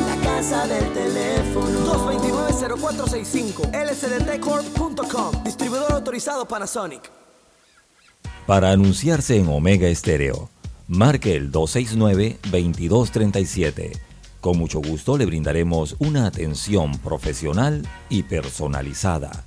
La 0.06 0.16
casa 0.22 0.66
del 0.66 0.92
teléfono. 0.92 1.86
229-0465 2.60 3.72
lsdtcorp.com 3.72 5.42
Distribuidor 5.42 5.90
autorizado 5.90 6.46
Panasonic. 6.46 7.10
Para 8.46 8.70
anunciarse 8.70 9.38
en 9.38 9.48
Omega 9.48 9.88
Estéreo, 9.88 10.50
marque 10.86 11.34
el 11.34 11.50
269-2237. 11.50 13.98
Con 14.42 14.58
mucho 14.58 14.82
gusto 14.82 15.16
le 15.16 15.24
brindaremos 15.24 15.96
una 15.98 16.26
atención 16.26 16.98
profesional 16.98 17.88
y 18.10 18.24
personalizada. 18.24 19.46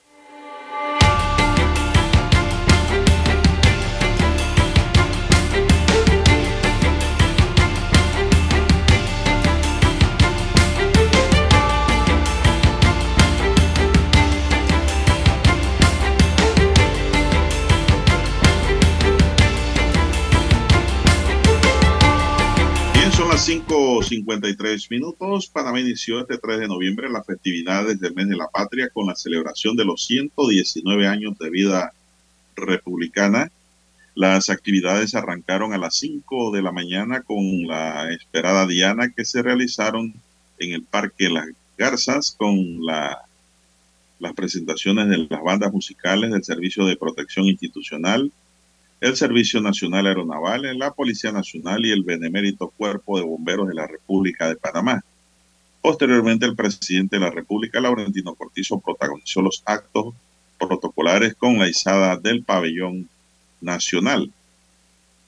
8.53 24.01 24.89
minutos, 24.89 25.47
Panamá 25.47 25.79
inició 25.79 26.21
este 26.21 26.39
3 26.39 26.61
de 26.61 26.67
noviembre 26.67 27.07
las 27.07 27.23
festividades 27.23 27.99
del 27.99 28.15
mes 28.15 28.29
de 28.29 28.35
la 28.35 28.47
patria 28.47 28.89
con 28.89 29.05
la 29.05 29.15
celebración 29.15 29.75
de 29.75 29.85
los 29.85 30.05
119 30.07 31.07
años 31.07 31.37
de 31.37 31.51
vida 31.51 31.93
republicana. 32.55 33.51
Las 34.15 34.49
actividades 34.49 35.13
arrancaron 35.13 35.73
a 35.73 35.77
las 35.77 35.97
5 35.99 36.51
de 36.51 36.63
la 36.63 36.71
mañana 36.71 37.21
con 37.21 37.67
la 37.67 38.11
esperada 38.11 38.65
diana 38.65 39.11
que 39.11 39.23
se 39.23 39.43
realizaron 39.43 40.15
en 40.57 40.73
el 40.73 40.81
Parque 40.81 41.29
Las 41.29 41.49
Garzas 41.77 42.35
con 42.35 42.83
la, 42.83 43.19
las 44.17 44.33
presentaciones 44.33 45.09
de 45.09 45.27
las 45.29 45.43
bandas 45.43 45.71
musicales 45.71 46.31
del 46.31 46.43
Servicio 46.43 46.85
de 46.85 46.97
Protección 46.97 47.45
Institucional, 47.45 48.31
el 49.01 49.15
Servicio 49.15 49.59
Nacional 49.61 50.05
Aeronaval, 50.05 50.77
la 50.77 50.91
Policía 50.93 51.31
Nacional 51.31 51.83
y 51.83 51.91
el 51.91 52.03
Benemérito 52.03 52.69
Cuerpo 52.69 53.17
de 53.17 53.25
Bomberos 53.25 53.67
de 53.67 53.73
la 53.73 53.87
República 53.87 54.47
de 54.47 54.55
Panamá. 54.55 55.03
Posteriormente, 55.81 56.45
el 56.45 56.55
presidente 56.55 57.15
de 57.15 57.23
la 57.23 57.31
República, 57.31 57.81
Laurentino 57.81 58.35
Cortizo, 58.35 58.79
protagonizó 58.79 59.41
los 59.41 59.63
actos 59.65 60.13
protocolares 60.59 61.33
con 61.33 61.57
la 61.57 61.67
izada 61.67 62.15
del 62.17 62.43
pabellón 62.43 63.09
nacional. 63.59 64.31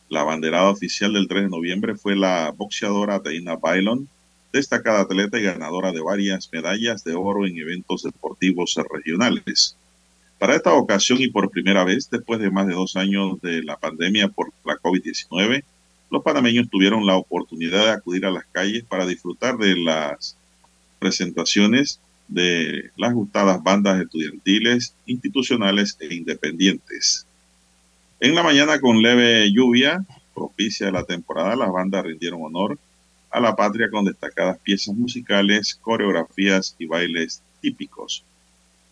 La 0.08 0.22
banderada 0.22 0.70
oficial 0.70 1.14
del 1.14 1.28
3 1.28 1.46
de 1.46 1.50
noviembre 1.50 1.96
fue 1.96 2.16
la 2.16 2.54
boxeadora 2.56 3.18
Deina 3.18 3.56
Bailon, 3.56 4.08
destacada 4.52 5.02
atleta 5.02 5.40
y 5.40 5.44
ganadora 5.46 5.92
de 5.92 6.02
varias 6.02 6.48
medallas 6.54 7.04
de 7.04 7.16
oro 7.16 7.48
en 7.48 7.58
eventos 7.58 8.04
deportivos 8.04 8.80
regionales. 8.92 9.76
Para 10.44 10.58
esta 10.58 10.74
ocasión 10.74 11.22
y 11.22 11.30
por 11.30 11.50
primera 11.50 11.86
vez, 11.86 12.10
después 12.10 12.38
de 12.38 12.52
más 12.52 12.68
de 12.68 12.74
dos 12.74 12.98
años 12.98 13.40
de 13.42 13.64
la 13.64 13.78
pandemia 13.78 14.28
por 14.28 14.52
la 14.66 14.76
COVID-19, 14.76 15.64
los 16.12 16.22
panameños 16.22 16.70
tuvieron 16.70 17.06
la 17.06 17.16
oportunidad 17.16 17.86
de 17.86 17.92
acudir 17.92 18.26
a 18.26 18.30
las 18.30 18.44
calles 18.48 18.84
para 18.84 19.06
disfrutar 19.06 19.56
de 19.56 19.78
las 19.78 20.36
presentaciones 21.00 22.02
de 22.28 22.92
las 22.98 23.14
gustadas 23.14 23.64
bandas 23.64 24.02
estudiantiles, 24.02 24.94
institucionales 25.06 25.96
e 26.02 26.14
independientes. 26.14 27.26
En 28.20 28.36
la 28.36 28.44
mañana 28.44 28.82
con 28.82 29.02
leve 29.02 29.50
lluvia, 29.50 30.04
propicia 30.36 30.88
de 30.88 30.92
la 30.92 31.06
temporada, 31.06 31.56
las 31.56 31.72
bandas 31.72 32.04
rindieron 32.04 32.42
honor 32.44 32.78
a 33.32 33.40
la 33.40 33.56
patria 33.56 33.90
con 33.90 34.04
destacadas 34.04 34.60
piezas 34.60 34.94
musicales, 34.94 35.80
coreografías 35.82 36.76
y 36.80 36.86
bailes 36.86 37.42
típicos 37.62 38.26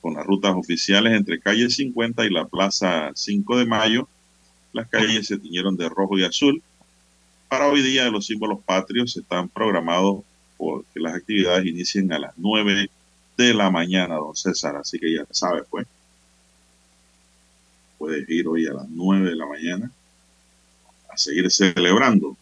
con 0.02 0.16
las 0.16 0.26
rutas 0.26 0.54
oficiales 0.56 1.14
entre 1.14 1.40
calle 1.40 1.70
50 1.70 2.26
y 2.26 2.30
la 2.30 2.48
plaza 2.48 3.12
5 3.14 3.58
de 3.58 3.66
mayo. 3.66 4.08
Las 4.74 4.90
calles 4.90 5.28
se 5.28 5.38
tiñeron 5.38 5.78
de 5.78 5.90
rojo 5.90 6.18
y 6.18 6.24
azul. 6.24 6.62
Para 7.48 7.68
hoy 7.68 7.82
día 7.82 8.10
los 8.10 8.26
símbolos 8.26 8.64
patrios 8.64 9.16
están 9.16 9.50
programados 9.50 10.24
porque 10.58 11.00
las 11.00 11.16
actividades 11.16 11.66
inicien 11.66 12.12
a 12.14 12.20
las 12.20 12.34
9 12.38 12.90
de 13.38 13.54
la 13.54 13.70
mañana, 13.70 14.16
don 14.16 14.36
César. 14.36 14.76
Así 14.76 15.00
que 15.00 15.14
ya 15.14 15.26
sabe, 15.32 15.64
pues. 15.70 15.88
Puedes 17.98 18.28
ir 18.30 18.48
hoy 18.48 18.66
a 18.68 18.74
las 18.74 18.90
9 18.90 19.30
de 19.30 19.36
la 19.36 19.46
mañana 19.46 19.92
a 21.10 21.18
seguir 21.18 21.52
celebrando. 21.52 22.36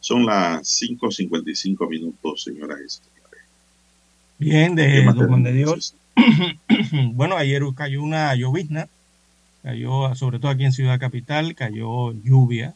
Son 0.00 0.26
las 0.26 0.62
5.55 0.82 1.88
minutos, 1.88 2.42
señoras 2.42 2.78
y 2.84 2.88
señores. 2.88 3.23
Bien, 4.38 4.76
¿Qué 4.76 4.82
de 4.82 5.02
más 5.02 5.14
don 5.16 5.28
Juan 5.28 5.42
de? 5.42 5.52
Dios. 5.52 5.96
bueno, 7.14 7.36
ayer 7.36 7.62
cayó 7.74 8.02
una 8.02 8.34
llovizna, 8.34 8.88
cayó 9.62 10.14
sobre 10.14 10.38
todo 10.38 10.50
aquí 10.50 10.64
en 10.64 10.72
Ciudad 10.72 10.98
Capital, 11.00 11.54
cayó 11.54 12.12
lluvia 12.12 12.74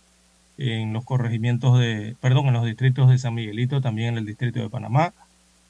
en 0.59 0.93
los 0.93 1.05
corregimientos 1.05 1.79
de, 1.79 2.17
perdón, 2.21 2.47
en 2.49 2.55
los 2.55 2.65
distritos 2.67 3.11
de 3.11 3.19
San 3.19 3.35
Miguelito, 3.35 3.81
también 3.81 4.11
en 4.11 4.19
el 4.19 4.27
distrito 4.27 4.61
de 4.61 4.71
Panamá. 4.71 5.15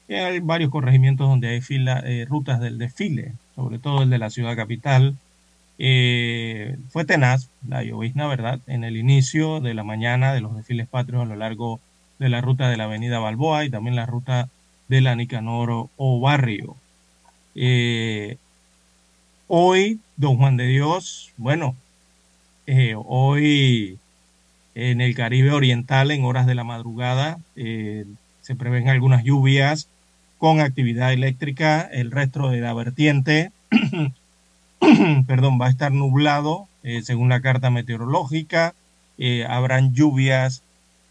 Y 0.07 0.15
hay 0.15 0.39
varios 0.39 0.71
corregimientos 0.71 1.27
donde 1.29 1.49
hay 1.49 1.61
fila, 1.61 2.01
eh, 2.05 2.25
rutas 2.27 2.59
del 2.59 2.77
desfile, 2.79 3.33
sobre 3.55 3.79
todo 3.79 4.03
el 4.03 4.09
de 4.09 4.17
la 4.19 4.29
Ciudad 4.29 4.55
Capital, 4.55 5.17
Eh, 5.81 6.77
fue 6.89 7.05
tenaz 7.05 7.49
la 7.67 7.83
llovizna, 7.83 8.27
¿verdad? 8.27 8.59
En 8.67 8.83
el 8.83 8.97
inicio 8.97 9.61
de 9.61 9.73
la 9.73 9.83
mañana 9.83 10.33
de 10.33 10.41
los 10.41 10.55
desfiles 10.55 10.87
patrios 10.89 11.23
a 11.23 11.25
lo 11.25 11.35
largo 11.37 11.79
de 12.19 12.29
la 12.29 12.41
ruta 12.41 12.69
de 12.69 12.77
la 12.77 12.83
avenida 12.85 13.19
Balboa 13.19 13.65
y 13.65 13.69
también 13.69 13.95
la 13.95 14.05
ruta 14.05 14.49
de 14.89 15.01
la 15.01 15.15
Nicanor 15.15 15.89
o 15.95 16.19
Barrio. 16.19 16.75
Eh, 17.55 18.37
hoy, 19.47 19.99
don 20.17 20.37
Juan 20.37 20.57
de 20.57 20.67
Dios, 20.67 21.31
bueno, 21.37 21.75
eh, 22.67 22.95
hoy 22.97 23.97
en 24.75 25.01
el 25.01 25.15
Caribe 25.15 25.51
Oriental, 25.51 26.11
en 26.11 26.25
horas 26.25 26.45
de 26.45 26.55
la 26.55 26.63
madrugada, 26.63 27.39
se 27.55 28.55
prevén 28.57 28.89
algunas 28.89 29.23
lluvias 29.23 29.87
con 30.37 30.59
actividad 30.59 31.13
eléctrica. 31.13 31.81
El 31.81 32.11
resto 32.11 32.49
de 32.49 32.61
la 32.61 32.73
vertiente 32.73 33.51
perdón, 35.27 35.59
va 35.61 35.67
a 35.67 35.69
estar 35.69 35.91
nublado 35.91 36.67
eh, 36.83 37.01
según 37.03 37.29
la 37.29 37.41
carta 37.41 37.69
meteorológica. 37.69 38.73
Eh, 39.17 39.45
habrán 39.47 39.93
lluvias 39.93 40.63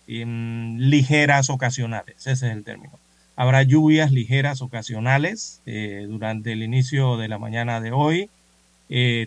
em, 0.06 0.78
ligeras 0.78 1.50
ocasionales, 1.50 2.16
ese 2.26 2.32
es 2.32 2.42
el 2.42 2.64
término. 2.64 2.97
Habrá 3.40 3.62
lluvias 3.62 4.11
ligeras 4.11 4.62
ocasionales 4.62 5.62
eh, 5.64 6.07
durante 6.09 6.51
el 6.51 6.64
inicio 6.64 7.16
de 7.18 7.29
la 7.29 7.38
mañana 7.38 7.81
de 7.81 7.92
hoy, 7.92 8.31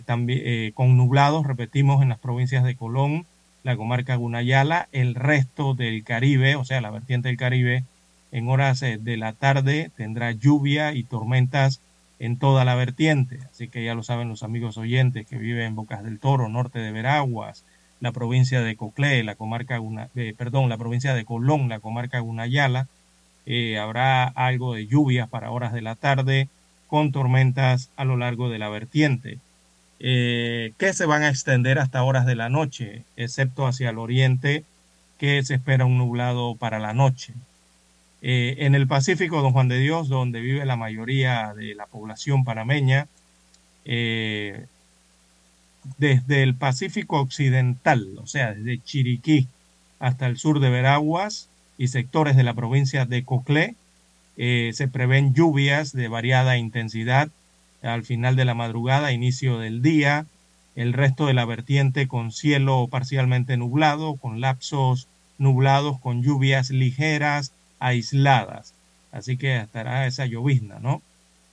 también 0.04 0.72
con 0.72 0.98
nublados, 0.98 1.46
repetimos, 1.46 2.02
en 2.02 2.10
las 2.10 2.18
provincias 2.18 2.62
de 2.62 2.76
Colón, 2.76 3.24
la 3.62 3.74
comarca 3.74 4.16
Gunayala, 4.16 4.88
el 4.92 5.14
resto 5.14 5.72
del 5.72 6.04
Caribe, 6.04 6.56
o 6.56 6.64
sea, 6.66 6.82
la 6.82 6.90
vertiente 6.90 7.28
del 7.28 7.38
Caribe, 7.38 7.84
en 8.32 8.48
horas 8.50 8.80
de 8.80 9.16
la 9.16 9.32
tarde 9.32 9.90
tendrá 9.96 10.32
lluvia 10.32 10.92
y 10.92 11.04
tormentas 11.04 11.80
en 12.18 12.36
toda 12.36 12.66
la 12.66 12.74
vertiente. 12.74 13.38
Así 13.50 13.68
que 13.68 13.82
ya 13.82 13.94
lo 13.94 14.02
saben 14.02 14.28
los 14.28 14.42
amigos 14.42 14.76
oyentes 14.76 15.26
que 15.26 15.38
viven 15.38 15.68
en 15.68 15.74
Bocas 15.74 16.04
del 16.04 16.18
Toro, 16.18 16.50
norte 16.50 16.80
de 16.80 16.92
Veraguas, 16.92 17.64
la 18.00 18.12
provincia 18.12 18.60
de 18.60 18.76
Coclé, 18.76 19.24
la 19.24 19.36
comarca, 19.36 19.80
eh, 20.16 20.34
perdón, 20.36 20.68
la 20.68 20.76
provincia 20.76 21.14
de 21.14 21.24
Colón, 21.24 21.70
la 21.70 21.80
comarca 21.80 22.18
Gunayala. 22.18 22.88
Eh, 23.46 23.78
habrá 23.78 24.24
algo 24.24 24.74
de 24.74 24.86
lluvias 24.86 25.28
para 25.28 25.50
horas 25.50 25.72
de 25.72 25.82
la 25.82 25.96
tarde 25.96 26.48
con 26.86 27.10
tormentas 27.10 27.90
a 27.96 28.04
lo 28.04 28.16
largo 28.16 28.48
de 28.48 28.58
la 28.58 28.68
vertiente, 28.68 29.38
eh, 29.98 30.72
que 30.78 30.92
se 30.92 31.06
van 31.06 31.22
a 31.22 31.30
extender 31.30 31.78
hasta 31.78 32.04
horas 32.04 32.26
de 32.26 32.36
la 32.36 32.48
noche, 32.48 33.04
excepto 33.16 33.66
hacia 33.66 33.90
el 33.90 33.98
oriente, 33.98 34.64
que 35.18 35.42
se 35.42 35.54
espera 35.54 35.84
un 35.86 35.98
nublado 35.98 36.54
para 36.56 36.78
la 36.78 36.92
noche. 36.92 37.34
Eh, 38.20 38.56
en 38.58 38.74
el 38.74 38.86
Pacífico, 38.86 39.42
don 39.42 39.52
Juan 39.52 39.68
de 39.68 39.78
Dios, 39.78 40.08
donde 40.08 40.40
vive 40.40 40.64
la 40.64 40.76
mayoría 40.76 41.54
de 41.54 41.74
la 41.74 41.86
población 41.86 42.44
panameña, 42.44 43.08
desde 45.98 46.42
el 46.42 46.54
Pacífico 46.54 47.20
Occidental, 47.20 48.16
o 48.18 48.26
sea, 48.26 48.54
desde 48.54 48.78
Chiriquí 48.82 49.48
hasta 49.98 50.26
el 50.26 50.38
sur 50.38 50.60
de 50.60 50.70
Veraguas 50.70 51.48
y 51.82 51.88
sectores 51.88 52.36
de 52.36 52.44
la 52.44 52.54
provincia 52.54 53.06
de 53.06 53.24
Coclé, 53.24 53.74
eh, 54.36 54.70
se 54.72 54.86
prevén 54.86 55.34
lluvias 55.34 55.92
de 55.92 56.06
variada 56.06 56.56
intensidad 56.56 57.28
al 57.82 58.04
final 58.04 58.36
de 58.36 58.44
la 58.44 58.54
madrugada, 58.54 59.10
inicio 59.10 59.58
del 59.58 59.82
día, 59.82 60.26
el 60.76 60.92
resto 60.92 61.26
de 61.26 61.34
la 61.34 61.44
vertiente 61.44 62.06
con 62.06 62.30
cielo 62.30 62.86
parcialmente 62.88 63.56
nublado, 63.56 64.14
con 64.14 64.40
lapsos 64.40 65.08
nublados, 65.38 65.98
con 65.98 66.22
lluvias 66.22 66.70
ligeras 66.70 67.50
aisladas. 67.80 68.74
Así 69.10 69.36
que 69.36 69.56
estará 69.56 70.06
esa 70.06 70.26
llovizna, 70.26 70.78
¿no? 70.78 71.02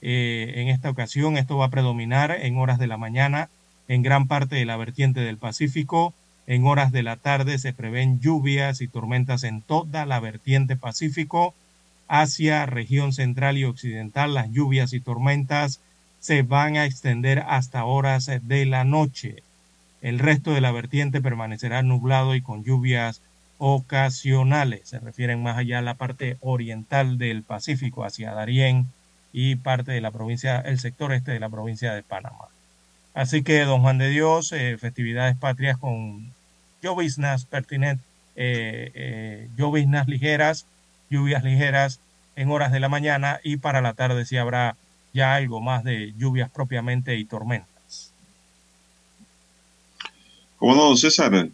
Eh, 0.04 0.54
en 0.58 0.68
esta 0.68 0.92
ocasión 0.92 1.38
esto 1.38 1.58
va 1.58 1.66
a 1.66 1.72
predominar 1.72 2.38
en 2.40 2.56
horas 2.58 2.78
de 2.78 2.86
la 2.86 2.98
mañana 2.98 3.50
en 3.88 4.04
gran 4.04 4.28
parte 4.28 4.58
de 4.58 4.66
la 4.66 4.78
vertiente 4.78 5.22
del 5.22 5.40
Pacífico. 5.40 6.14
En 6.50 6.66
horas 6.66 6.92
de 6.92 7.04
la 7.04 7.16
tarde 7.16 7.60
se 7.60 7.74
prevén 7.74 8.22
lluvias 8.22 8.82
y 8.82 8.88
tormentas 8.88 9.44
en 9.44 9.62
toda 9.62 10.08
la 10.08 10.20
vertiente 10.20 10.76
Pacífico. 10.76 11.54
Hacia 12.08 12.66
región 12.66 13.14
central 13.14 13.56
y 13.60 13.66
occidental 13.66 14.34
las 14.34 14.52
lluvias 14.52 14.94
y 14.94 15.00
tormentas 15.00 15.80
se 16.20 16.42
van 16.42 16.76
a 16.76 16.86
extender 16.86 17.46
hasta 17.48 17.86
horas 17.86 18.32
de 18.42 18.66
la 18.66 18.84
noche. 18.84 19.44
El 20.02 20.18
resto 20.18 20.52
de 20.52 20.62
la 20.62 20.72
vertiente 20.72 21.22
permanecerá 21.22 21.84
nublado 21.84 22.34
y 22.34 22.42
con 22.42 22.64
lluvias 22.64 23.22
ocasionales. 23.60 24.90
Se 24.90 24.98
refieren 24.98 25.44
más 25.44 25.56
allá 25.56 25.78
a 25.78 25.84
la 25.84 25.94
parte 25.94 26.38
oriental 26.42 27.20
del 27.20 27.44
Pacífico, 27.44 28.04
hacia 28.04 28.34
Darién 28.34 28.88
y 29.32 29.58
parte 29.58 29.92
de 29.92 30.02
la 30.02 30.10
provincia, 30.10 30.60
el 30.62 30.80
sector 30.80 31.14
este 31.14 31.32
de 31.32 31.40
la 31.40 31.50
provincia 31.50 31.94
de 31.94 32.02
Panamá. 32.02 32.48
Así 33.14 33.44
que, 33.44 33.60
don 33.66 33.82
Juan 33.82 34.00
de 34.00 34.10
Dios, 34.10 34.52
eh, 34.52 34.80
festividades 34.80 35.38
patrias 35.38 35.78
con 35.78 36.39
lloviznas 36.82 37.46
pertinentes, 37.46 38.06
eh, 38.36 38.92
eh, 38.94 39.50
lloviznas 39.58 40.08
ligeras, 40.08 40.66
lluvias 41.10 41.44
ligeras 41.44 42.00
en 42.36 42.50
horas 42.52 42.72
de 42.72 42.80
la 42.80 42.90
mañana 42.90 43.40
y 43.44 43.58
para 43.58 43.82
la 43.82 43.94
tarde 43.94 44.26
sí 44.26 44.38
habrá 44.38 44.76
ya 45.14 45.36
algo 45.36 45.60
más 45.62 45.84
de 45.84 46.14
lluvias 46.18 46.50
propiamente 46.50 47.18
y 47.18 47.26
tormentas. 47.26 48.14
¿Cómo 50.58 50.76
no, 50.76 50.86
don 50.86 50.98
César? 50.98 51.50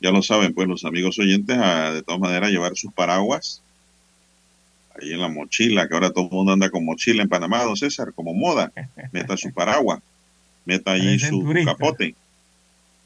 Ya 0.00 0.10
lo 0.10 0.22
saben, 0.22 0.54
pues 0.54 0.68
los 0.68 0.84
amigos 0.84 1.18
oyentes, 1.18 1.58
a, 1.58 1.92
de 1.92 2.02
todas 2.02 2.20
maneras, 2.20 2.50
llevar 2.50 2.76
sus 2.76 2.92
paraguas 2.92 3.62
ahí 5.00 5.12
en 5.12 5.20
la 5.20 5.28
mochila, 5.28 5.88
que 5.88 5.94
ahora 5.94 6.12
todo 6.12 6.24
el 6.24 6.30
mundo 6.30 6.52
anda 6.52 6.70
con 6.70 6.84
mochila 6.84 7.22
en 7.22 7.28
Panamá, 7.28 7.64
don 7.64 7.76
César, 7.76 8.12
como 8.14 8.34
moda. 8.34 8.72
Meta 9.12 9.36
su 9.36 9.52
paraguas, 9.52 10.00
meta 10.64 10.92
allí 10.94 11.18
su 11.18 11.44
capote. 11.64 12.14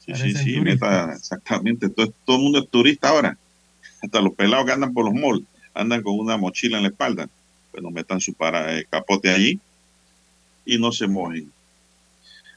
Sí, 0.05 0.13
sí, 0.15 0.33
sí, 0.33 0.55
exactamente. 0.65 1.89
Todo, 1.89 2.13
todo, 2.25 2.37
el 2.37 2.43
mundo 2.43 2.59
es 2.59 2.69
turista 2.69 3.09
ahora. 3.09 3.37
Hasta 4.01 4.19
los 4.21 4.33
pelados 4.33 4.65
que 4.65 4.73
andan 4.73 4.93
por 4.93 5.05
los 5.05 5.13
malls 5.13 5.45
andan 5.73 6.03
con 6.03 6.19
una 6.19 6.37
mochila 6.37 6.77
en 6.77 6.83
la 6.83 6.89
espalda. 6.89 7.29
Pues 7.71 7.81
no 7.81 7.89
metan 7.89 8.19
su 8.19 8.33
para, 8.33 8.77
eh, 8.77 8.85
capote 8.89 9.29
allí 9.29 9.59
y 10.65 10.77
no 10.77 10.91
se 10.91 11.07
mojen. 11.07 11.51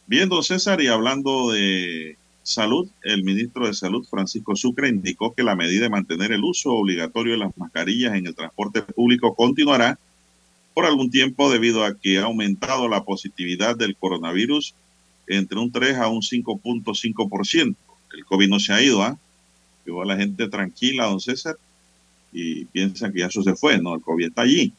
Bien, 0.07 0.29
don 0.29 0.43
César, 0.43 0.81
y 0.81 0.89
hablando 0.89 1.51
de 1.51 2.17
Salud, 2.43 2.89
el 3.03 3.25
ministro 3.25 3.67
de 3.67 3.75
Salud, 3.75 4.07
Francisco 4.09 4.55
Sucre, 4.55 4.89
indicó 4.89 5.35
que 5.35 5.43
la 5.43 5.57
medida 5.57 5.83
de 5.83 5.91
mantener 5.91 6.33
el 6.33 6.45
uso 6.45 6.73
obligatorio 6.73 7.33
de 7.33 7.39
las 7.39 7.57
mascarillas 7.57 8.15
en 8.15 8.27
el 8.27 8.35
transporte 8.35 8.83
público 8.83 9.35
continuará 9.35 9.99
por 10.75 10.85
algún 10.85 11.11
tiempo 11.11 11.51
debido 11.51 11.85
a 11.85 11.99
que 11.99 12.19
ha 12.19 12.25
aumentado 12.25 12.89
la 12.89 13.03
positividad 13.03 13.77
del 13.77 13.97
coronavirus 13.97 14.75
entre 15.27 15.59
un 15.59 15.71
3 15.71 15.97
a 15.97 16.09
un 16.09 16.21
5.5%. 16.21 17.77
El 18.15 18.25
COVID 18.25 18.49
no 18.49 18.61
se 18.61 18.73
ha 18.73 18.83
ido, 18.83 19.03
¿ah? 19.03 19.17
¿eh? 19.17 19.89
Igual 19.89 20.09
la 20.09 20.17
gente 20.17 20.49
tranquila, 20.49 21.07
don 21.07 21.21
César, 21.21 21.57
y 22.33 22.65
piensan 22.67 23.13
que 23.13 23.21
ya 23.21 23.27
eso 23.27 23.43
se 23.43 23.55
fue, 23.55 23.79
¿no? 23.79 23.95
El 23.95 24.03
COVID 24.03 24.27
está 24.27 24.43
allí 24.43 24.73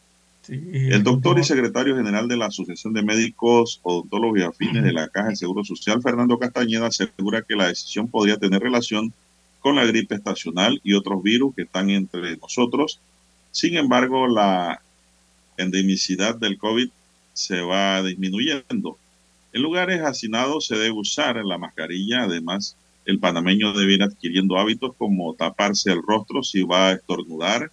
el 0.50 1.04
doctor 1.04 1.40
y 1.40 1.44
secretario 1.44 1.96
general 1.96 2.28
de 2.28 2.38
la 2.38 2.46
Asociación 2.46 2.94
de 2.94 3.04
Médicos, 3.04 3.80
Odontólogos 3.84 4.40
y 4.40 4.44
Afines 4.44 4.84
de 4.84 4.94
la 4.94 5.10
Caja 5.10 5.30
de 5.30 5.36
Seguro 5.36 5.66
Social, 5.66 6.02
Fernando 6.02 6.40
Castañeda, 6.40 6.88
asegura 6.88 7.42
que 7.42 7.56
la 7.56 7.68
decisión 7.68 8.08
podría 8.08 8.38
tener 8.38 8.62
relación 8.62 9.14
con 9.60 9.76
la 9.76 9.86
gripe 9.86 10.16
estacional 10.16 10.80
y 10.84 10.94
otros 10.94 11.22
virus 11.22 11.54
que 11.54 11.64
están 11.64 11.90
entre 11.90 12.38
nosotros. 12.38 13.02
Sin 13.52 13.76
embargo, 13.76 14.28
la 14.28 14.82
endemicidad 15.58 16.36
del 16.36 16.58
COVID 16.58 16.90
se 17.34 17.62
va 17.62 18.02
disminuyendo. 18.02 18.98
En 19.58 19.64
lugares 19.64 20.02
hacinados 20.04 20.68
se 20.68 20.76
debe 20.76 20.92
usar 20.92 21.44
la 21.44 21.58
mascarilla. 21.58 22.26
Además, 22.26 22.78
el 23.06 23.18
panameño 23.18 23.74
debe 23.74 23.96
ir 23.96 24.04
adquiriendo 24.04 24.60
hábitos 24.60 24.96
como 24.96 25.34
taparse 25.34 25.92
el 25.92 26.04
rostro 26.04 26.44
si 26.44 26.62
va 26.62 26.90
a 26.90 26.92
estornudar, 26.92 27.72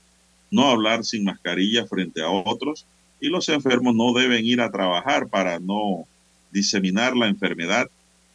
no 0.51 0.70
hablar 0.70 1.05
sin 1.05 1.25
mascarilla 1.25 1.85
frente 1.85 2.23
a 2.23 2.31
otros 2.31 2.87
y 3.20 3.29
los 3.29 3.51
enfermos 3.51 3.94
no 3.94 4.14
deben 4.14 4.47
ir 4.47 4.62
a 4.62 4.70
trabajar 4.70 5.29
para 5.29 5.59
no 5.59 6.07
diseminar 6.51 7.14
la 7.14 7.29
enfermedad 7.29 7.90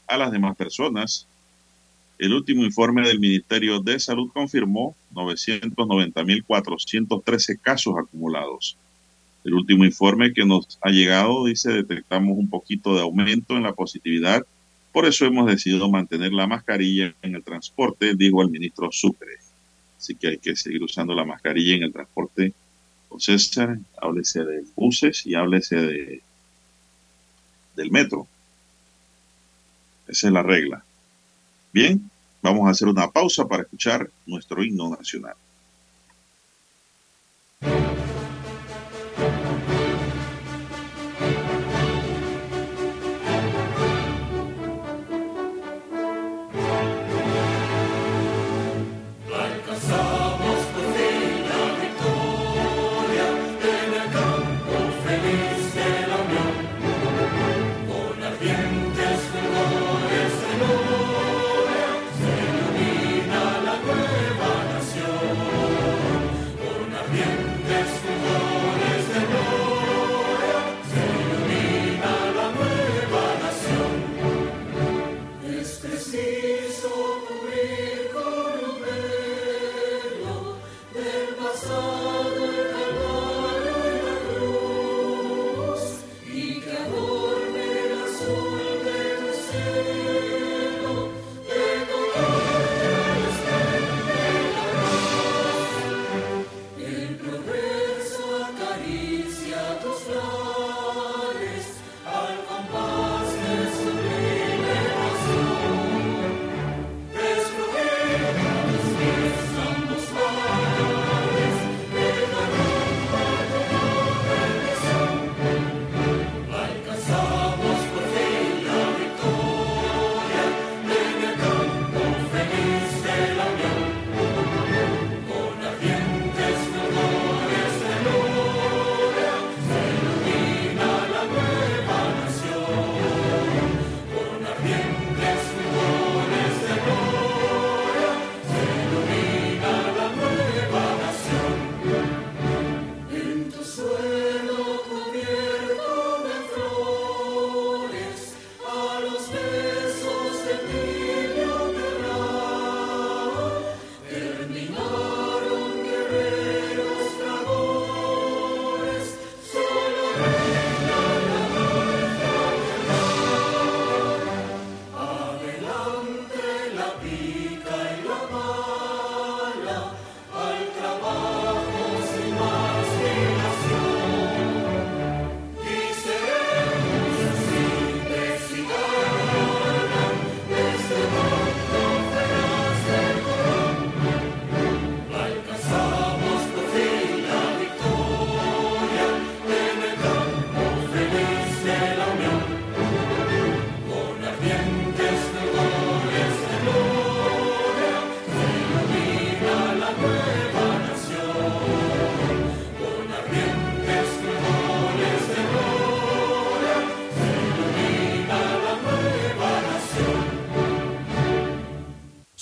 a 0.05 0.17
las 0.17 0.31
demás 0.31 0.55
personas. 0.55 1.25
El 2.19 2.35
último 2.35 2.63
informe 2.63 3.01
del 3.01 3.19
Ministerio 3.19 3.79
de 3.79 3.99
Salud 3.99 4.29
confirmó 4.31 4.95
990.413 5.15 7.59
casos 7.59 7.95
acumulados. 7.97 8.77
El 9.43 9.53
último 9.53 9.85
informe 9.85 10.33
que 10.33 10.45
nos 10.45 10.77
ha 10.81 10.89
llegado 10.89 11.45
dice 11.45 11.71
detectamos 11.71 12.37
un 12.37 12.49
poquito 12.49 12.95
de 12.95 13.01
aumento 13.01 13.55
en 13.55 13.63
la 13.63 13.73
positividad. 13.73 14.45
Por 14.91 15.05
eso 15.05 15.25
hemos 15.25 15.47
decidido 15.47 15.89
mantener 15.89 16.33
la 16.33 16.47
mascarilla 16.47 17.13
en 17.21 17.35
el 17.35 17.43
transporte, 17.43 18.15
dijo 18.15 18.41
el 18.41 18.49
ministro 18.49 18.89
Sucre. 18.91 19.37
Así 19.97 20.15
que 20.15 20.29
hay 20.29 20.37
que 20.37 20.55
seguir 20.55 20.83
usando 20.83 21.13
la 21.13 21.25
mascarilla 21.25 21.75
en 21.75 21.83
el 21.83 21.93
transporte. 21.93 22.53
Con 23.07 23.19
César, 23.19 23.79
háblese 24.01 24.43
de 24.43 24.63
buses 24.75 25.25
y 25.25 25.35
háblese 25.35 25.75
de, 25.75 26.21
del 27.75 27.91
metro. 27.91 28.27
Esa 30.07 30.27
es 30.27 30.33
la 30.33 30.43
regla. 30.43 30.83
Bien, 31.71 32.09
vamos 32.41 32.67
a 32.67 32.71
hacer 32.71 32.87
una 32.87 33.09
pausa 33.09 33.47
para 33.47 33.63
escuchar 33.63 34.09
nuestro 34.25 34.63
himno 34.63 34.89
nacional. 34.89 35.35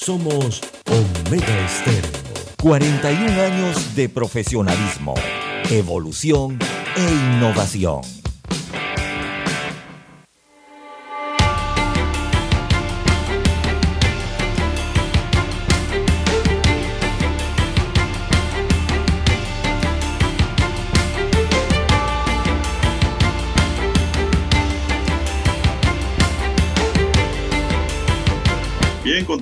Somos 0.08 0.62
Omega 0.90 1.66
Estéreo. 1.66 2.24
41 2.62 3.42
años 3.42 3.94
de 3.94 4.08
profesionalismo, 4.08 5.16
evolución 5.70 6.58
e 6.96 7.36
innovación. 7.36 8.00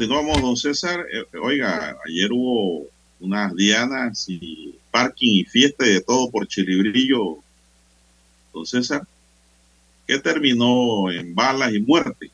Continuamos, 0.08 0.40
don 0.40 0.56
César. 0.56 1.04
Eh, 1.12 1.38
oiga, 1.38 1.98
ayer 2.08 2.32
hubo 2.32 2.86
unas 3.20 3.56
dianas 3.56 4.26
y 4.30 4.76
parking 4.92 5.42
y 5.42 5.46
fiesta 5.46 5.84
de 5.84 6.00
todo 6.00 6.30
por 6.30 6.48
Chilibrillo, 6.48 7.40
don 8.54 8.68
César, 8.68 9.02
que 10.06 10.20
terminó 10.20 11.10
en 11.10 11.34
balas 11.34 11.74
y 11.74 11.80
muerte. 11.80 12.30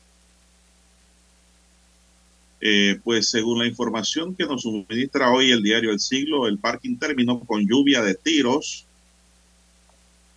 Eh, 2.60 3.00
pues 3.02 3.30
según 3.30 3.60
la 3.60 3.66
información 3.66 4.34
que 4.34 4.44
nos 4.44 4.62
suministra 4.62 5.30
hoy 5.30 5.50
el 5.50 5.62
diario 5.62 5.92
El 5.92 6.00
Siglo, 6.00 6.46
el 6.46 6.58
parking 6.58 6.96
terminó 6.96 7.40
con 7.40 7.66
lluvia 7.66 8.02
de 8.02 8.14
tiros 8.14 8.84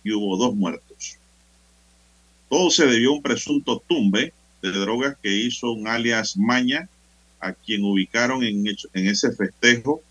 y 0.02 0.12
hubo 0.12 0.38
dos 0.38 0.54
muertos. 0.54 1.18
Todo 2.48 2.70
se 2.70 2.86
debió 2.86 3.10
a 3.10 3.16
un 3.16 3.22
presunto 3.22 3.82
tumbe 3.86 4.32
de 4.62 4.72
drogas 4.72 5.18
que 5.22 5.36
hizo 5.36 5.72
un 5.72 5.86
alias 5.86 6.38
Maña 6.38 6.88
a 7.40 7.52
quien 7.52 7.84
ubicaron 7.84 8.42
en, 8.42 8.66
ese 8.92 9.32
festejo 9.32 10.02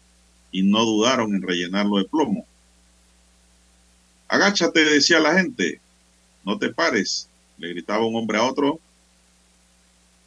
y 0.51 0.63
no 0.63 0.85
dudaron 0.85 1.35
en 1.35 1.41
rellenarlo 1.41 1.97
de 1.97 2.05
plomo. 2.05 2.45
Agáchate, 4.27 4.85
decía 4.85 5.19
la 5.19 5.33
gente, 5.33 5.79
no 6.43 6.57
te 6.57 6.73
pares, 6.73 7.27
le 7.57 7.69
gritaba 7.69 8.05
un 8.05 8.15
hombre 8.15 8.37
a 8.37 8.43
otro. 8.43 8.79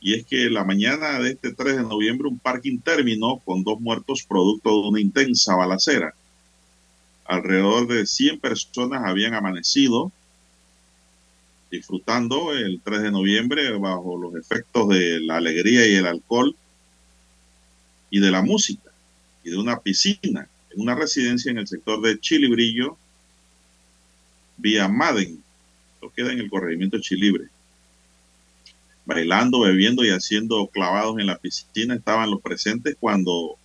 Y 0.00 0.14
es 0.14 0.24
que 0.26 0.48
la 0.48 0.64
mañana 0.64 1.18
de 1.18 1.30
este 1.30 1.52
3 1.52 1.78
de 1.78 1.82
noviembre 1.82 2.28
un 2.28 2.38
parking 2.38 2.78
terminó 2.78 3.38
con 3.44 3.64
dos 3.64 3.80
muertos 3.80 4.24
producto 4.28 4.70
de 4.70 4.88
una 4.88 5.00
intensa 5.00 5.56
balacera. 5.56 6.14
Alrededor 7.24 7.88
de 7.88 8.06
100 8.06 8.38
personas 8.38 9.02
habían 9.04 9.34
amanecido 9.34 10.12
disfrutando 11.70 12.52
el 12.52 12.80
3 12.82 13.02
de 13.02 13.10
noviembre 13.10 13.76
bajo 13.78 14.16
los 14.16 14.34
efectos 14.36 14.88
de 14.88 15.20
la 15.20 15.36
alegría 15.36 15.86
y 15.86 15.94
el 15.94 16.06
alcohol 16.06 16.56
y 18.10 18.20
de 18.20 18.30
la 18.30 18.42
música 18.42 18.90
y 19.44 19.50
de 19.50 19.58
una 19.58 19.80
piscina 19.80 20.48
en 20.70 20.80
una 20.80 20.94
residencia 20.94 21.50
en 21.50 21.58
el 21.58 21.66
sector 21.66 22.00
de 22.00 22.18
Chilibrillo, 22.20 22.96
vía 24.56 24.88
Maden, 24.88 25.42
lo 26.02 26.10
queda 26.12 26.32
en 26.32 26.40
el 26.40 26.50
corregimiento 26.50 26.98
Chilibre. 27.00 27.48
Bailando, 29.06 29.60
bebiendo 29.60 30.04
y 30.04 30.10
haciendo 30.10 30.66
clavados 30.66 31.18
en 31.18 31.26
la 31.26 31.38
piscina 31.38 31.94
estaban 31.94 32.30
los 32.30 32.42
presentes 32.42 32.96
cuando 33.00 33.56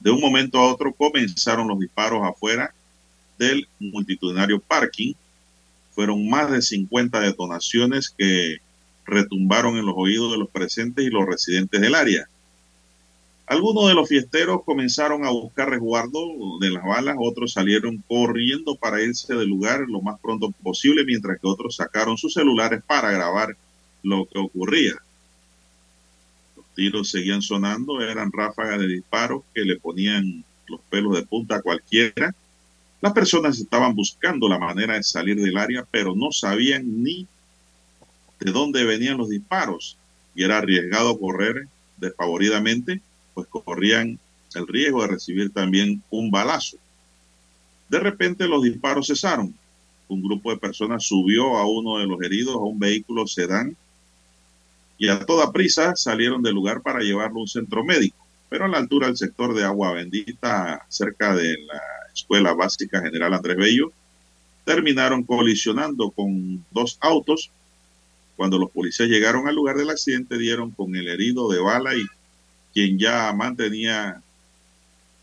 de 0.00 0.10
un 0.10 0.20
momento 0.20 0.58
a 0.58 0.72
otro 0.72 0.92
comenzaron 0.92 1.68
los 1.68 1.78
disparos 1.78 2.22
afuera 2.24 2.74
del 3.38 3.68
multitudinario 3.78 4.60
parking. 4.60 5.14
Fueron 5.92 6.28
más 6.28 6.50
de 6.50 6.62
50 6.62 7.20
detonaciones 7.20 8.10
que 8.10 8.58
retumbaron 9.04 9.76
en 9.76 9.86
los 9.86 9.94
oídos 9.96 10.32
de 10.32 10.38
los 10.38 10.50
presentes 10.50 11.04
y 11.04 11.10
los 11.10 11.26
residentes 11.26 11.80
del 11.80 11.94
área. 11.94 12.28
Algunos 13.50 13.88
de 13.88 13.94
los 13.94 14.08
fiesteros 14.08 14.62
comenzaron 14.64 15.24
a 15.24 15.30
buscar 15.30 15.70
resguardo 15.70 16.20
de 16.60 16.70
las 16.70 16.84
balas, 16.84 17.16
otros 17.18 17.52
salieron 17.52 18.00
corriendo 18.06 18.76
para 18.76 19.02
irse 19.02 19.34
del 19.34 19.48
lugar 19.48 19.86
lo 19.88 20.00
más 20.00 20.20
pronto 20.20 20.52
posible, 20.62 21.04
mientras 21.04 21.40
que 21.40 21.48
otros 21.48 21.74
sacaron 21.74 22.16
sus 22.16 22.32
celulares 22.32 22.80
para 22.86 23.10
grabar 23.10 23.56
lo 24.04 24.24
que 24.26 24.38
ocurría. 24.38 24.94
Los 26.56 26.64
tiros 26.76 27.10
seguían 27.10 27.42
sonando, 27.42 28.00
eran 28.00 28.30
ráfagas 28.30 28.78
de 28.78 28.86
disparos 28.86 29.42
que 29.52 29.62
le 29.62 29.80
ponían 29.80 30.44
los 30.68 30.80
pelos 30.82 31.16
de 31.16 31.26
punta 31.26 31.56
a 31.56 31.62
cualquiera. 31.62 32.32
Las 33.00 33.12
personas 33.12 33.58
estaban 33.58 33.96
buscando 33.96 34.48
la 34.48 34.60
manera 34.60 34.94
de 34.94 35.02
salir 35.02 35.42
del 35.42 35.56
área, 35.56 35.84
pero 35.90 36.14
no 36.14 36.30
sabían 36.30 37.02
ni 37.02 37.26
de 38.38 38.52
dónde 38.52 38.84
venían 38.84 39.18
los 39.18 39.28
disparos 39.28 39.98
y 40.36 40.44
era 40.44 40.58
arriesgado 40.58 41.18
correr 41.18 41.66
desfavoridamente 41.96 43.02
pues 43.48 43.64
corrían 43.64 44.18
el 44.54 44.66
riesgo 44.66 45.02
de 45.02 45.08
recibir 45.08 45.52
también 45.52 46.02
un 46.10 46.30
balazo. 46.30 46.76
De 47.88 48.00
repente 48.00 48.48
los 48.48 48.62
disparos 48.62 49.06
cesaron. 49.06 49.54
Un 50.08 50.22
grupo 50.22 50.50
de 50.50 50.58
personas 50.58 51.04
subió 51.04 51.56
a 51.56 51.68
uno 51.68 51.98
de 51.98 52.06
los 52.06 52.20
heridos 52.22 52.56
a 52.56 52.58
un 52.58 52.78
vehículo 52.78 53.26
sedán 53.26 53.76
y 54.98 55.08
a 55.08 55.24
toda 55.24 55.52
prisa 55.52 55.96
salieron 55.96 56.42
del 56.42 56.54
lugar 56.54 56.82
para 56.82 57.00
llevarlo 57.00 57.38
a 57.38 57.42
un 57.42 57.48
centro 57.48 57.84
médico. 57.84 58.16
Pero 58.48 58.64
a 58.64 58.68
la 58.68 58.78
altura 58.78 59.06
del 59.06 59.16
sector 59.16 59.54
de 59.54 59.64
Agua 59.64 59.92
Bendita, 59.92 60.84
cerca 60.88 61.34
de 61.34 61.56
la 61.66 61.80
Escuela 62.12 62.52
Básica 62.52 63.00
General 63.00 63.32
Andrés 63.32 63.56
Bello, 63.56 63.92
terminaron 64.64 65.22
colisionando 65.24 66.10
con 66.10 66.64
dos 66.70 66.98
autos. 67.00 67.50
Cuando 68.36 68.58
los 68.58 68.70
policías 68.70 69.08
llegaron 69.08 69.48
al 69.48 69.54
lugar 69.54 69.76
del 69.76 69.90
accidente, 69.90 70.36
dieron 70.36 70.70
con 70.70 70.94
el 70.94 71.08
herido 71.08 71.50
de 71.50 71.60
bala 71.60 71.94
y 71.94 72.04
quien 72.72 72.98
ya 72.98 73.32
mantenía, 73.32 74.20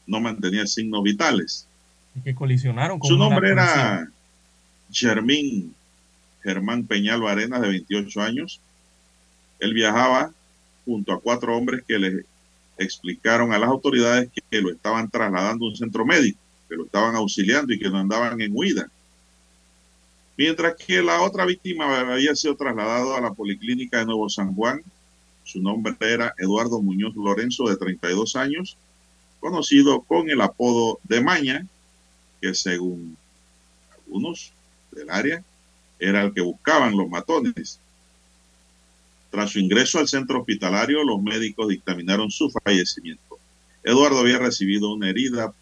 no 0.05 0.19
mantenía 0.19 0.65
signos 0.65 1.03
vitales. 1.03 1.67
que 2.23 2.33
colisionaron 2.33 2.99
Su 3.03 3.17
nombre 3.17 3.51
era 3.51 4.09
Germín 4.91 5.75
Germán 6.47 6.85
Peñal 6.85 7.27
Arenas, 7.27 7.61
de 7.61 7.67
28 7.67 8.21
años. 8.21 8.61
Él 9.59 9.73
viajaba 9.73 10.31
junto 10.85 11.11
a 11.11 11.19
cuatro 11.19 11.57
hombres 11.57 11.83
que 11.85 11.99
le 11.99 12.25
explicaron 12.77 13.51
a 13.51 13.59
las 13.59 13.69
autoridades 13.69 14.29
que 14.31 14.61
lo 14.61 14.71
estaban 14.71 15.09
trasladando 15.09 15.65
a 15.65 15.69
un 15.69 15.75
centro 15.75 16.05
médico, 16.05 16.39
que 16.69 16.77
lo 16.77 16.85
estaban 16.85 17.15
auxiliando 17.15 17.73
y 17.73 17.79
que 17.79 17.89
no 17.89 17.97
andaban 17.97 18.39
en 18.39 18.51
huida. 18.55 18.89
Mientras 20.37 20.75
que 20.75 21.01
la 21.01 21.21
otra 21.21 21.45
víctima 21.45 21.99
había 21.99 22.33
sido 22.35 22.55
trasladado 22.55 23.17
a 23.17 23.21
la 23.21 23.33
policlínica 23.33 23.99
de 23.99 24.05
Nuevo 24.05 24.29
San 24.29 24.53
Juan. 24.53 24.81
Su 25.47 25.61
nombre 25.61 25.95
era 26.01 26.33
Eduardo 26.37 26.81
Muñoz 26.81 27.15
Lorenzo, 27.15 27.69
de 27.69 27.77
32 27.77 28.35
años, 28.35 28.75
conocido 29.39 30.01
con 30.01 30.29
el 30.29 30.41
apodo 30.41 30.99
de 31.03 31.21
Maña, 31.21 31.65
que 32.41 32.53
según 32.53 33.15
algunos 33.93 34.51
del 34.91 35.09
área 35.09 35.41
era 35.99 36.23
el 36.23 36.33
que 36.33 36.41
buscaban 36.41 36.97
los 36.97 37.07
matones. 37.09 37.79
Tras 39.31 39.51
su 39.51 39.59
ingreso 39.59 39.99
al 39.99 40.09
centro 40.09 40.41
hospitalario, 40.41 41.01
los 41.05 41.23
médicos 41.23 41.69
dictaminaron 41.69 42.29
su 42.29 42.49
fallecimiento. 42.49 43.39
Eduardo 43.85 44.19
había 44.19 44.39
recibido 44.39 44.91
una 44.91 45.09
herida 45.09 45.53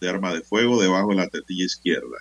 de 0.00 0.08
arma 0.08 0.32
de 0.32 0.40
fuego 0.40 0.80
debajo 0.80 1.10
de 1.10 1.16
la 1.16 1.28
tetilla 1.28 1.66
izquierda. 1.66 2.16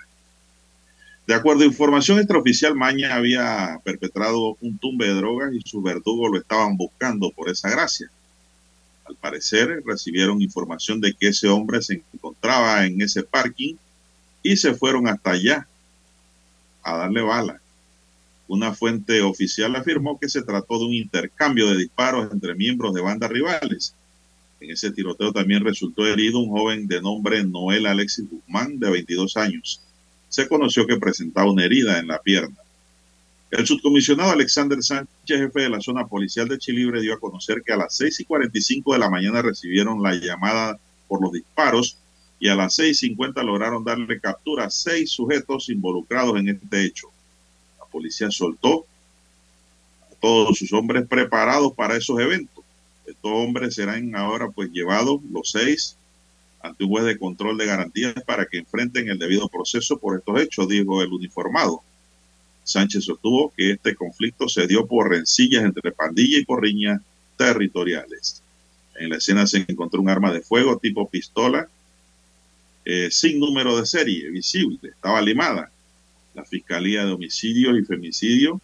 De 1.29 1.35
acuerdo 1.35 1.61
a 1.61 1.67
información 1.67 2.17
extraoficial, 2.17 2.73
Maña 2.73 3.13
había 3.13 3.79
perpetrado 3.83 4.57
un 4.61 4.79
tumbe 4.79 5.05
de 5.05 5.13
drogas 5.13 5.53
y 5.53 5.61
sus 5.61 5.83
verdugos 5.83 6.31
lo 6.31 6.39
estaban 6.39 6.75
buscando 6.75 7.29
por 7.29 7.51
esa 7.51 7.69
gracia. 7.69 8.09
Al 9.05 9.15
parecer, 9.15 9.83
recibieron 9.85 10.41
información 10.41 10.99
de 10.99 11.13
que 11.13 11.27
ese 11.27 11.47
hombre 11.47 11.83
se 11.83 12.01
encontraba 12.13 12.83
en 12.83 12.99
ese 13.03 13.21
parking 13.21 13.75
y 14.41 14.57
se 14.57 14.73
fueron 14.73 15.07
hasta 15.07 15.29
allá 15.29 15.67
a 16.81 16.97
darle 16.97 17.21
bala. 17.21 17.61
Una 18.47 18.73
fuente 18.73 19.21
oficial 19.21 19.75
afirmó 19.75 20.19
que 20.19 20.29
se 20.29 20.41
trató 20.41 20.79
de 20.79 20.85
un 20.85 20.93
intercambio 20.95 21.69
de 21.69 21.77
disparos 21.77 22.33
entre 22.33 22.55
miembros 22.55 22.95
de 22.95 23.01
bandas 23.01 23.29
rivales. 23.29 23.93
En 24.59 24.71
ese 24.71 24.89
tiroteo 24.89 25.31
también 25.31 25.63
resultó 25.63 26.07
herido 26.07 26.39
un 26.39 26.49
joven 26.49 26.87
de 26.87 26.99
nombre 27.03 27.43
Noel 27.43 27.85
Alexis 27.85 28.27
Guzmán, 28.27 28.79
de 28.79 28.89
22 28.89 29.37
años 29.37 29.83
se 30.29 30.47
conoció 30.47 30.87
que 30.87 30.97
presentaba 30.97 31.51
una 31.51 31.65
herida 31.65 31.99
en 31.99 32.07
la 32.07 32.19
pierna. 32.19 32.55
El 33.51 33.65
subcomisionado 33.65 34.31
Alexander 34.31 34.81
Sánchez, 34.81 35.09
jefe 35.25 35.61
de 35.61 35.69
la 35.69 35.81
zona 35.81 36.05
policial 36.05 36.47
de 36.47 36.59
Chilibre, 36.59 37.01
dio 37.01 37.15
a 37.15 37.19
conocer 37.19 37.63
que 37.65 37.73
a 37.73 37.77
las 37.77 37.95
6 37.95 38.19
y 38.19 38.25
45 38.25 38.93
de 38.93 38.99
la 38.99 39.09
mañana 39.09 39.41
recibieron 39.41 40.03
la 40.03 40.13
llamada 40.13 40.79
por 41.07 41.21
los 41.21 41.31
disparos 41.31 41.97
y 42.39 42.47
a 42.47 42.55
las 42.55 42.79
6.50 42.79 43.43
lograron 43.43 43.83
darle 43.83 44.19
captura 44.19 44.65
a 44.65 44.69
seis 44.69 45.11
sujetos 45.11 45.69
involucrados 45.69 46.37
en 46.39 46.49
este 46.49 46.85
hecho. 46.85 47.11
La 47.77 47.85
policía 47.85 48.31
soltó 48.31 48.85
a 50.09 50.15
todos 50.21 50.57
sus 50.57 50.71
hombres 50.71 51.05
preparados 51.07 51.73
para 51.73 51.97
esos 51.97 52.17
eventos. 52.19 52.63
Estos 53.05 53.31
hombres 53.31 53.75
serán 53.75 54.15
ahora 54.15 54.49
pues 54.49 54.69
llevados 54.71 55.21
los 55.29 55.51
seis 55.51 55.97
ante 56.61 56.83
un 56.83 56.89
juez 56.89 57.05
de 57.05 57.17
control 57.17 57.57
de 57.57 57.65
garantías 57.65 58.13
para 58.25 58.45
que 58.45 58.57
enfrenten 58.57 59.09
el 59.09 59.17
debido 59.17 59.47
proceso 59.47 59.97
por 59.97 60.17
estos 60.17 60.41
hechos, 60.41 60.67
dijo 60.67 61.01
el 61.01 61.11
uniformado. 61.11 61.81
Sánchez 62.63 63.05
sostuvo 63.05 63.53
que 63.55 63.71
este 63.71 63.95
conflicto 63.95 64.47
se 64.47 64.67
dio 64.67 64.85
por 64.85 65.09
rencillas 65.09 65.63
entre 65.63 65.91
pandilla 65.91 66.37
y 66.37 66.45
porriñas 66.45 67.01
territoriales. 67.37 68.43
En 68.95 69.09
la 69.09 69.17
escena 69.17 69.47
se 69.47 69.65
encontró 69.67 70.01
un 70.01 70.09
arma 70.09 70.31
de 70.31 70.41
fuego 70.41 70.77
tipo 70.77 71.09
pistola 71.09 71.67
eh, 72.85 73.09
sin 73.11 73.39
número 73.39 73.77
de 73.77 73.85
serie 73.85 74.29
visible, 74.29 74.89
estaba 74.89 75.21
limada. 75.21 75.71
La 76.33 76.43
Fiscalía 76.43 77.05
de 77.05 77.11
Homicidios 77.11 77.77
y 77.77 77.83
Femicidio 77.83 78.61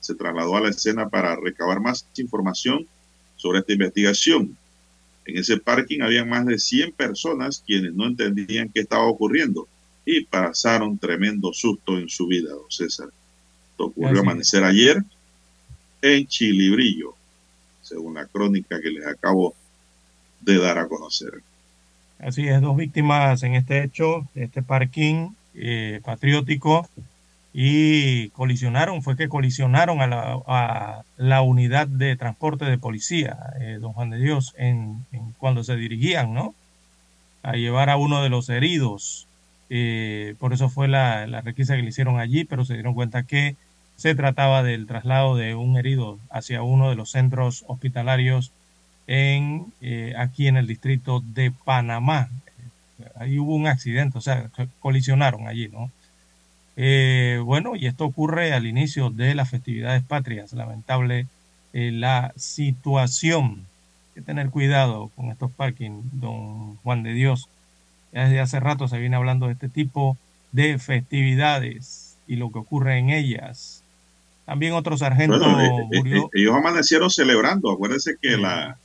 se 0.00 0.14
trasladó 0.14 0.56
a 0.56 0.60
la 0.60 0.70
escena 0.70 1.08
para 1.08 1.36
recabar 1.36 1.80
más 1.80 2.06
información 2.16 2.86
sobre 3.36 3.60
esta 3.60 3.72
investigación. 3.72 4.56
En 5.28 5.36
ese 5.36 5.58
parking 5.58 6.00
había 6.00 6.24
más 6.24 6.46
de 6.46 6.58
100 6.58 6.92
personas 6.92 7.62
quienes 7.64 7.92
no 7.92 8.06
entendían 8.06 8.70
qué 8.70 8.80
estaba 8.80 9.04
ocurriendo 9.04 9.68
y 10.06 10.24
pasaron 10.24 10.96
tremendo 10.96 11.52
susto 11.52 11.98
en 11.98 12.08
su 12.08 12.26
vida, 12.26 12.50
don 12.50 12.70
César. 12.70 13.08
Esto 13.72 13.84
ocurrió 13.84 14.22
amanecer 14.22 14.64
ayer 14.64 15.02
en 16.00 16.26
Chilibrillo, 16.26 17.14
según 17.82 18.14
la 18.14 18.24
crónica 18.24 18.80
que 18.80 18.88
les 18.88 19.06
acabo 19.06 19.54
de 20.40 20.58
dar 20.58 20.78
a 20.78 20.88
conocer. 20.88 21.42
Así 22.18 22.48
es, 22.48 22.62
dos 22.62 22.78
víctimas 22.78 23.42
en 23.42 23.54
este 23.54 23.84
hecho, 23.84 24.26
este 24.34 24.62
parking 24.62 25.28
eh, 25.54 26.00
patriótico 26.02 26.88
y 27.52 28.28
colisionaron, 28.30 29.02
fue 29.02 29.16
que 29.16 29.28
colisionaron 29.28 30.00
a 30.00 30.06
la, 30.06 30.40
a 30.46 31.02
la 31.16 31.42
unidad 31.42 31.88
de 31.88 32.16
transporte 32.16 32.64
de 32.64 32.78
policía, 32.78 33.38
eh, 33.60 33.78
don 33.80 33.92
Juan 33.92 34.10
de 34.10 34.18
Dios, 34.18 34.54
en, 34.58 35.04
cuando 35.38 35.64
se 35.64 35.76
dirigían, 35.76 36.34
¿no? 36.34 36.54
A 37.42 37.54
llevar 37.54 37.90
a 37.90 37.96
uno 37.96 38.22
de 38.22 38.28
los 38.28 38.48
heridos. 38.48 39.26
Eh, 39.70 40.34
por 40.38 40.52
eso 40.52 40.68
fue 40.68 40.88
la, 40.88 41.26
la, 41.26 41.40
requisa 41.40 41.76
que 41.76 41.82
le 41.82 41.88
hicieron 41.88 42.20
allí, 42.20 42.44
pero 42.44 42.64
se 42.64 42.74
dieron 42.74 42.94
cuenta 42.94 43.22
que 43.22 43.56
se 43.96 44.14
trataba 44.14 44.62
del 44.62 44.86
traslado 44.86 45.36
de 45.36 45.54
un 45.54 45.76
herido 45.76 46.18
hacia 46.30 46.62
uno 46.62 46.90
de 46.90 46.96
los 46.96 47.10
centros 47.10 47.64
hospitalarios 47.66 48.52
en, 49.08 49.72
eh, 49.80 50.14
aquí 50.16 50.46
en 50.46 50.56
el 50.56 50.66
distrito 50.66 51.20
de 51.34 51.50
Panamá. 51.50 52.28
Ahí 53.16 53.38
hubo 53.38 53.54
un 53.54 53.66
accidente, 53.66 54.18
o 54.18 54.20
sea, 54.20 54.50
colisionaron 54.80 55.48
allí, 55.48 55.68
¿no? 55.68 55.90
Eh, 56.80 57.40
bueno, 57.44 57.74
y 57.74 57.86
esto 57.88 58.04
ocurre 58.04 58.52
al 58.52 58.64
inicio 58.64 59.10
de 59.10 59.34
las 59.34 59.50
festividades 59.50 60.04
patrias. 60.04 60.52
Lamentable 60.52 61.26
eh, 61.72 61.90
la 61.92 62.32
situación. 62.36 63.66
Hay 64.08 64.14
que 64.14 64.22
tener 64.22 64.48
cuidado 64.50 65.10
con 65.16 65.32
estos 65.32 65.50
parking, 65.50 66.02
don 66.12 66.76
Juan 66.76 67.02
de 67.02 67.14
Dios. 67.14 67.48
Ya 68.12 68.24
desde 68.24 68.38
hace 68.38 68.60
rato 68.60 68.86
se 68.86 68.98
viene 68.98 69.16
hablando 69.16 69.46
de 69.46 69.54
este 69.54 69.68
tipo 69.68 70.16
de 70.52 70.78
festividades 70.78 72.16
y 72.28 72.36
lo 72.36 72.52
que 72.52 72.60
ocurre 72.60 72.98
en 72.98 73.10
ellas. 73.10 73.82
También 74.46 74.72
otro 74.74 74.96
sargento 74.96 75.34
eh, 75.60 75.70
murió. 75.96 76.30
ellos 76.32 76.54
amanecieron 76.54 77.10
celebrando. 77.10 77.72
Acuérdense 77.72 78.14
que 78.22 78.36
la 78.36 78.78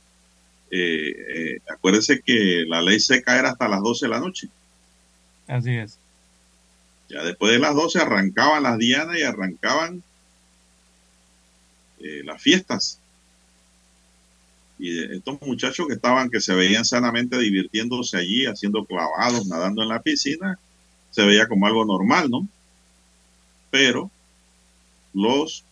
acuérdense 1.72 2.20
que 2.22 2.64
la 2.66 2.82
ley 2.82 2.98
seca 2.98 3.38
era 3.38 3.50
hasta 3.50 3.68
las 3.68 3.80
12 3.82 4.06
de 4.06 4.10
la 4.10 4.18
noche. 4.18 4.48
Así 5.46 5.70
es. 5.76 6.00
Ya 7.08 7.22
después 7.22 7.52
de 7.52 7.58
las 7.58 7.74
12 7.74 8.00
arrancaban 8.00 8.62
las 8.62 8.78
dianas 8.78 9.18
y 9.18 9.22
arrancaban 9.22 10.02
eh, 12.00 12.22
las 12.24 12.40
fiestas. 12.40 12.98
Y 14.78 15.14
estos 15.14 15.40
muchachos 15.42 15.86
que 15.86 15.94
estaban, 15.94 16.30
que 16.30 16.40
se 16.40 16.54
veían 16.54 16.84
sanamente 16.84 17.38
divirtiéndose 17.38 18.18
allí, 18.18 18.46
haciendo 18.46 18.84
clavados, 18.84 19.46
nadando 19.46 19.82
en 19.82 19.88
la 19.88 20.02
piscina, 20.02 20.58
se 21.10 21.24
veía 21.24 21.46
como 21.46 21.66
algo 21.66 21.84
normal, 21.84 22.28
¿no? 22.28 22.48
Pero 23.70 24.10
los 25.12 25.64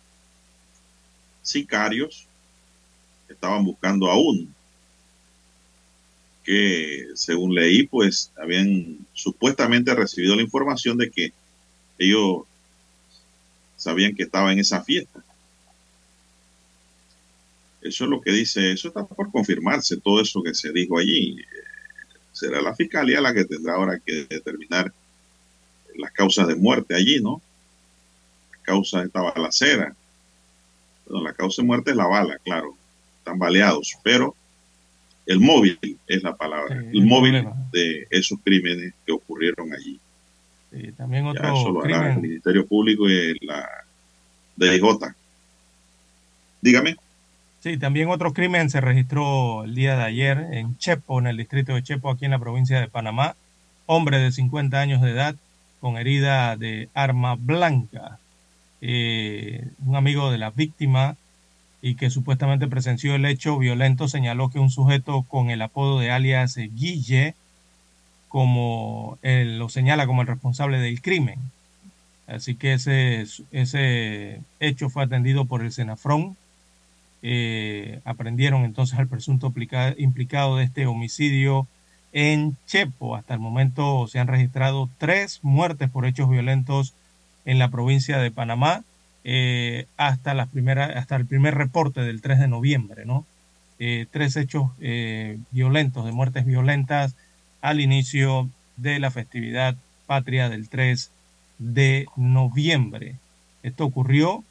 sicarios 1.42 2.26
estaban 3.28 3.64
buscando 3.64 4.10
a 4.10 4.16
que 6.44 7.08
según 7.14 7.54
leí, 7.54 7.86
pues 7.86 8.32
habían 8.36 8.98
supuestamente 9.12 9.94
recibido 9.94 10.36
la 10.36 10.42
información 10.42 10.98
de 10.98 11.10
que 11.10 11.32
ellos 11.98 12.42
sabían 13.76 14.14
que 14.14 14.24
estaba 14.24 14.52
en 14.52 14.58
esa 14.58 14.82
fiesta. 14.82 15.22
Eso 17.80 18.04
es 18.04 18.10
lo 18.10 18.20
que 18.20 18.30
dice, 18.30 18.72
eso 18.72 18.88
está 18.88 19.04
por 19.04 19.30
confirmarse, 19.30 19.96
todo 19.96 20.20
eso 20.20 20.42
que 20.42 20.54
se 20.54 20.72
dijo 20.72 20.98
allí. 20.98 21.36
Será 22.32 22.62
la 22.62 22.74
fiscalía 22.74 23.20
la 23.20 23.34
que 23.34 23.44
tendrá 23.44 23.74
ahora 23.74 23.98
que 23.98 24.24
determinar 24.28 24.92
las 25.96 26.12
causas 26.12 26.46
de 26.46 26.54
muerte 26.54 26.94
allí, 26.94 27.20
¿no? 27.20 27.42
La 28.52 28.58
causa 28.62 29.00
de 29.00 29.06
esta 29.06 29.20
balacera. 29.20 29.94
La 31.06 31.32
causa 31.34 31.62
de 31.62 31.66
muerte 31.66 31.90
es 31.90 31.96
la 31.96 32.06
bala, 32.06 32.38
claro. 32.38 32.76
Están 33.18 33.38
baleados, 33.38 33.96
pero 34.02 34.34
el 35.26 35.40
móvil 35.40 35.78
es 36.06 36.22
la 36.22 36.36
palabra, 36.36 36.76
el, 36.92 37.04
móvil 37.04 37.44
de 37.72 38.06
esos 38.10 38.38
crímenes 38.42 38.92
que 39.06 39.12
ocurrieron 39.12 39.72
allí. 39.72 39.98
también 40.96 41.26
otro 41.26 41.80
crimen. 41.80 42.12
el 42.12 42.20
Ministerio 42.20 42.66
Público 42.66 43.08
y 43.08 43.36
la 43.46 43.68
DIJ. 44.56 45.14
Dígame. 46.60 46.96
Sí, 47.60 47.76
también 47.76 48.08
otro 48.08 48.32
crimen 48.32 48.70
se 48.70 48.80
registró 48.80 49.64
el 49.64 49.74
día 49.74 49.96
de 49.96 50.02
ayer 50.02 50.38
en 50.52 50.76
Chepo, 50.78 51.20
en 51.20 51.28
el 51.28 51.36
distrito 51.36 51.74
de 51.74 51.82
Chepo, 51.82 52.10
aquí 52.10 52.24
en 52.24 52.32
la 52.32 52.38
provincia 52.38 52.80
de 52.80 52.88
Panamá. 52.88 53.36
Hombre 53.86 54.18
de 54.18 54.32
50 54.32 54.80
años 54.80 55.00
de 55.00 55.10
edad 55.10 55.36
con 55.80 55.96
herida 55.96 56.56
de 56.56 56.88
arma 56.94 57.36
blanca. 57.36 58.18
Eh, 58.80 59.64
un 59.86 59.94
amigo 59.94 60.32
de 60.32 60.38
la 60.38 60.50
víctima 60.50 61.16
y 61.82 61.96
que 61.96 62.10
supuestamente 62.10 62.68
presenció 62.68 63.14
el 63.14 63.26
hecho 63.26 63.58
violento, 63.58 64.08
señaló 64.08 64.48
que 64.50 64.60
un 64.60 64.70
sujeto 64.70 65.22
con 65.24 65.50
el 65.50 65.60
apodo 65.60 65.98
de 65.98 66.10
alias 66.10 66.56
Guille, 66.56 67.34
como 68.28 69.18
lo 69.22 69.68
señala 69.68 70.06
como 70.06 70.22
el 70.22 70.28
responsable 70.28 70.78
del 70.78 71.02
crimen. 71.02 71.38
Así 72.26 72.54
que 72.54 72.74
ese, 72.74 73.26
ese 73.50 74.40
hecho 74.60 74.88
fue 74.88 75.02
atendido 75.04 75.44
por 75.44 75.62
el 75.62 75.72
Senafrón 75.72 76.36
Eh, 77.24 78.00
aprendieron 78.04 78.64
entonces 78.64 78.98
al 78.98 79.06
presunto 79.06 79.52
implicado 79.96 80.56
de 80.56 80.64
este 80.64 80.86
homicidio 80.86 81.68
en 82.12 82.56
Chepo. 82.66 83.14
Hasta 83.14 83.34
el 83.34 83.40
momento 83.40 84.08
se 84.08 84.18
han 84.18 84.26
registrado 84.26 84.88
tres 84.98 85.38
muertes 85.42 85.88
por 85.88 86.04
hechos 86.04 86.28
violentos 86.28 86.94
en 87.44 87.58
la 87.60 87.68
provincia 87.68 88.18
de 88.18 88.32
Panamá 88.32 88.82
eh, 89.24 89.86
hasta, 89.96 90.32
hasta 90.32 91.16
el 91.16 91.26
primer 91.26 91.54
reporte 91.54 92.00
del 92.00 92.20
3 92.20 92.40
de 92.40 92.48
noviembre, 92.48 93.04
¿no? 93.04 93.24
Eh, 93.78 94.06
tres 94.10 94.36
hechos 94.36 94.70
eh, 94.80 95.38
violentos, 95.50 96.04
de 96.04 96.12
muertes 96.12 96.44
violentas 96.44 97.14
al 97.60 97.80
inicio 97.80 98.48
de 98.76 98.98
la 98.98 99.10
festividad 99.10 99.76
patria 100.06 100.48
del 100.48 100.68
3 100.68 101.10
de 101.58 102.06
noviembre. 102.16 103.16
Esto 103.62 103.84
ocurrió 103.84 104.44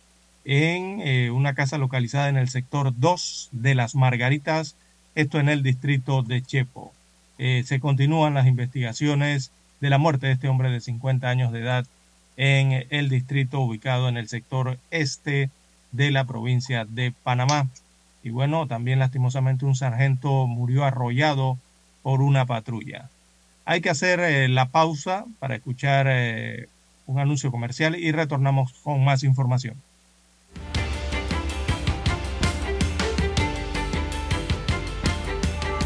en 0.43 1.31
una 1.31 1.53
casa 1.53 1.77
localizada 1.77 2.29
en 2.29 2.37
el 2.37 2.49
sector 2.49 2.93
2 2.97 3.49
de 3.51 3.75
las 3.75 3.93
Margaritas, 3.93 4.75
esto 5.15 5.39
en 5.39 5.49
el 5.49 5.61
distrito 5.61 6.23
de 6.23 6.41
Chepo. 6.41 6.93
se 7.37 7.79
continúan 7.79 8.33
las 8.33 8.47
investigaciones 8.47 9.51
de 9.81 9.89
la 9.89 9.97
muerte 9.97 10.27
de 10.27 10.33
este 10.33 10.47
hombre 10.47 10.71
de 10.71 10.79
50 10.79 11.29
años 11.29 11.51
de 11.51 11.59
edad 11.59 11.85
en 12.41 12.87
el 12.89 13.07
distrito 13.07 13.59
ubicado 13.59 14.09
en 14.09 14.17
el 14.17 14.27
sector 14.27 14.79
este 14.89 15.51
de 15.91 16.09
la 16.09 16.23
provincia 16.25 16.85
de 16.85 17.13
Panamá. 17.23 17.67
Y 18.23 18.31
bueno, 18.31 18.65
también 18.65 18.97
lastimosamente 18.97 19.65
un 19.65 19.75
sargento 19.75 20.47
murió 20.47 20.83
arrollado 20.83 21.59
por 22.01 22.23
una 22.23 22.47
patrulla. 22.47 23.11
Hay 23.65 23.81
que 23.81 23.91
hacer 23.91 24.19
eh, 24.21 24.47
la 24.47 24.69
pausa 24.69 25.25
para 25.37 25.53
escuchar 25.53 26.07
eh, 26.09 26.67
un 27.05 27.19
anuncio 27.19 27.51
comercial 27.51 27.95
y 27.95 28.11
retornamos 28.11 28.73
con 28.81 29.03
más 29.05 29.21
información. 29.21 29.75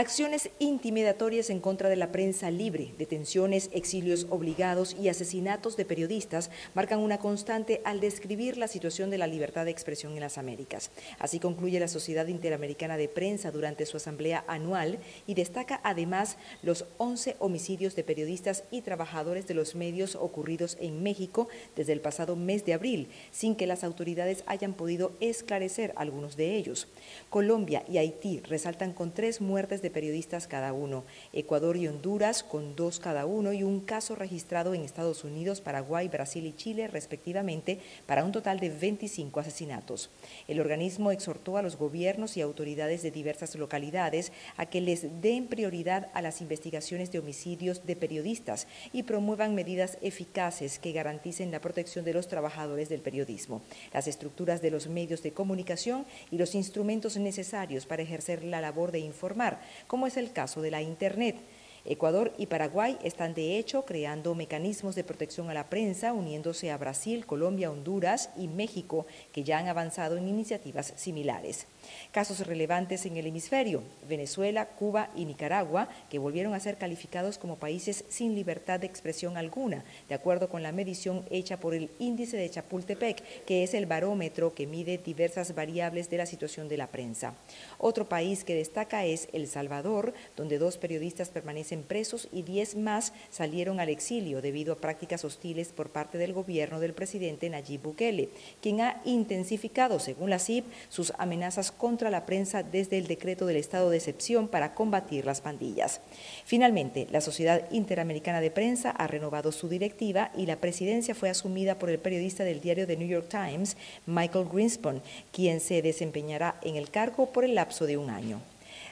Acciones 0.00 0.48
intimidatorias 0.60 1.50
en 1.50 1.60
contra 1.60 1.90
de 1.90 1.96
la 1.96 2.10
prensa 2.10 2.50
libre, 2.50 2.94
detenciones, 2.96 3.68
exilios 3.74 4.26
obligados 4.30 4.96
y 4.98 5.10
asesinatos 5.10 5.76
de 5.76 5.84
periodistas 5.84 6.50
marcan 6.74 7.00
una 7.00 7.18
constante 7.18 7.82
al 7.84 8.00
describir 8.00 8.56
la 8.56 8.66
situación 8.66 9.10
de 9.10 9.18
la 9.18 9.26
libertad 9.26 9.66
de 9.66 9.72
expresión 9.72 10.14
en 10.14 10.20
las 10.20 10.38
Américas. 10.38 10.90
Así 11.18 11.38
concluye 11.38 11.78
la 11.78 11.86
Sociedad 11.86 12.28
Interamericana 12.28 12.96
de 12.96 13.10
Prensa 13.10 13.50
durante 13.50 13.84
su 13.84 13.98
asamblea 13.98 14.42
anual 14.48 15.00
y 15.26 15.34
destaca 15.34 15.82
además 15.84 16.38
los 16.62 16.86
11 16.96 17.36
homicidios 17.38 17.94
de 17.94 18.02
periodistas 18.02 18.64
y 18.70 18.80
trabajadores 18.80 19.46
de 19.48 19.52
los 19.52 19.74
medios 19.74 20.14
ocurridos 20.14 20.78
en 20.80 21.02
México 21.02 21.48
desde 21.76 21.92
el 21.92 22.00
pasado 22.00 22.36
mes 22.36 22.64
de 22.64 22.72
abril, 22.72 23.08
sin 23.32 23.54
que 23.54 23.66
las 23.66 23.84
autoridades 23.84 24.44
hayan 24.46 24.72
podido 24.72 25.12
esclarecer 25.20 25.92
algunos 25.96 26.38
de 26.38 26.56
ellos. 26.56 26.88
Colombia 27.28 27.84
y 27.86 27.98
Haití 27.98 28.40
resaltan 28.40 28.94
con 28.94 29.12
tres 29.12 29.42
muertes 29.42 29.82
de 29.82 29.89
periodistas 29.90 30.46
cada 30.46 30.72
uno, 30.72 31.04
Ecuador 31.32 31.76
y 31.76 31.88
Honduras 31.88 32.42
con 32.42 32.76
dos 32.76 33.00
cada 33.00 33.26
uno 33.26 33.52
y 33.52 33.62
un 33.62 33.80
caso 33.80 34.14
registrado 34.14 34.74
en 34.74 34.82
Estados 34.82 35.24
Unidos, 35.24 35.60
Paraguay, 35.60 36.08
Brasil 36.08 36.46
y 36.46 36.54
Chile 36.54 36.88
respectivamente 36.88 37.78
para 38.06 38.24
un 38.24 38.32
total 38.32 38.60
de 38.60 38.70
25 38.70 39.40
asesinatos. 39.40 40.10
El 40.48 40.60
organismo 40.60 41.10
exhortó 41.10 41.56
a 41.56 41.62
los 41.62 41.76
gobiernos 41.76 42.36
y 42.36 42.40
autoridades 42.40 43.02
de 43.02 43.10
diversas 43.10 43.54
localidades 43.56 44.32
a 44.56 44.66
que 44.66 44.80
les 44.80 45.20
den 45.20 45.46
prioridad 45.46 46.08
a 46.14 46.22
las 46.22 46.40
investigaciones 46.40 47.12
de 47.12 47.18
homicidios 47.18 47.86
de 47.86 47.96
periodistas 47.96 48.66
y 48.92 49.02
promuevan 49.02 49.54
medidas 49.54 49.98
eficaces 50.02 50.78
que 50.78 50.92
garanticen 50.92 51.50
la 51.50 51.60
protección 51.60 52.04
de 52.04 52.14
los 52.14 52.28
trabajadores 52.28 52.88
del 52.88 53.00
periodismo, 53.00 53.62
las 53.92 54.06
estructuras 54.06 54.62
de 54.62 54.70
los 54.70 54.88
medios 54.88 55.22
de 55.22 55.32
comunicación 55.32 56.06
y 56.30 56.38
los 56.38 56.54
instrumentos 56.54 57.16
necesarios 57.16 57.86
para 57.86 58.02
ejercer 58.02 58.44
la 58.44 58.60
labor 58.60 58.92
de 58.92 59.00
informar, 59.00 59.60
como 59.86 60.06
es 60.06 60.16
el 60.16 60.32
caso 60.32 60.62
de 60.62 60.70
la 60.70 60.82
Internet. 60.82 61.36
Ecuador 61.84 62.32
y 62.36 62.46
Paraguay 62.46 62.98
están 63.02 63.32
de 63.34 63.58
hecho 63.58 63.84
creando 63.84 64.34
mecanismos 64.34 64.94
de 64.94 65.04
protección 65.04 65.48
a 65.48 65.54
la 65.54 65.70
prensa, 65.70 66.12
uniéndose 66.12 66.70
a 66.70 66.76
Brasil, 66.76 67.24
Colombia, 67.24 67.70
Honduras 67.70 68.30
y 68.36 68.48
México, 68.48 69.06
que 69.32 69.44
ya 69.44 69.58
han 69.58 69.68
avanzado 69.68 70.16
en 70.16 70.28
iniciativas 70.28 70.92
similares. 70.96 71.66
Casos 72.12 72.46
relevantes 72.46 73.06
en 73.06 73.16
el 73.16 73.26
hemisferio, 73.26 73.82
Venezuela, 74.08 74.66
Cuba 74.66 75.10
y 75.14 75.24
Nicaragua, 75.24 75.88
que 76.10 76.18
volvieron 76.18 76.54
a 76.54 76.60
ser 76.60 76.76
calificados 76.76 77.38
como 77.38 77.56
países 77.56 78.04
sin 78.08 78.34
libertad 78.34 78.80
de 78.80 78.86
expresión 78.86 79.36
alguna, 79.36 79.84
de 80.08 80.14
acuerdo 80.14 80.48
con 80.48 80.62
la 80.62 80.72
medición 80.72 81.24
hecha 81.30 81.58
por 81.58 81.74
el 81.74 81.90
índice 81.98 82.36
de 82.36 82.50
Chapultepec, 82.50 83.44
que 83.44 83.62
es 83.62 83.74
el 83.74 83.86
barómetro 83.86 84.54
que 84.54 84.66
mide 84.66 84.98
diversas 84.98 85.54
variables 85.54 86.10
de 86.10 86.16
la 86.16 86.26
situación 86.26 86.68
de 86.68 86.76
la 86.76 86.88
prensa. 86.88 87.34
Otro 87.78 88.08
país 88.08 88.44
que 88.44 88.54
destaca 88.54 89.04
es 89.04 89.28
El 89.32 89.46
Salvador, 89.46 90.14
donde 90.36 90.58
dos 90.58 90.78
periodistas 90.78 91.28
permanecen 91.28 91.82
presos 91.82 92.28
y 92.32 92.42
diez 92.42 92.74
más 92.76 93.12
salieron 93.30 93.80
al 93.80 93.88
exilio 93.88 94.42
debido 94.42 94.72
a 94.72 94.76
prácticas 94.76 95.24
hostiles 95.24 95.68
por 95.68 95.90
parte 95.90 96.18
del 96.18 96.32
gobierno 96.32 96.80
del 96.80 96.94
presidente 96.94 97.50
Nayib 97.50 97.82
Bukele, 97.82 98.30
quien 98.60 98.80
ha 98.80 99.00
intensificado, 99.04 99.98
según 100.00 100.30
la 100.30 100.38
CIP, 100.38 100.64
sus 100.88 101.12
amenazas 101.18 101.69
contra 101.72 102.10
la 102.10 102.26
prensa 102.26 102.62
desde 102.62 102.98
el 102.98 103.06
decreto 103.06 103.46
del 103.46 103.56
estado 103.56 103.90
de 103.90 103.96
excepción 103.96 104.48
para 104.48 104.74
combatir 104.74 105.24
las 105.24 105.40
pandillas. 105.40 106.00
Finalmente, 106.44 107.06
la 107.10 107.20
Sociedad 107.20 107.70
Interamericana 107.70 108.40
de 108.40 108.50
Prensa 108.50 108.90
ha 108.90 109.06
renovado 109.06 109.52
su 109.52 109.68
directiva 109.68 110.30
y 110.36 110.46
la 110.46 110.56
presidencia 110.56 111.14
fue 111.14 111.30
asumida 111.30 111.78
por 111.78 111.90
el 111.90 111.98
periodista 111.98 112.44
del 112.44 112.60
diario 112.60 112.86
The 112.86 112.96
New 112.96 113.08
York 113.08 113.28
Times, 113.28 113.76
Michael 114.06 114.48
Greenspan, 114.52 115.02
quien 115.32 115.60
se 115.60 115.82
desempeñará 115.82 116.56
en 116.62 116.76
el 116.76 116.90
cargo 116.90 117.32
por 117.32 117.44
el 117.44 117.54
lapso 117.54 117.86
de 117.86 117.96
un 117.96 118.10
año. 118.10 118.40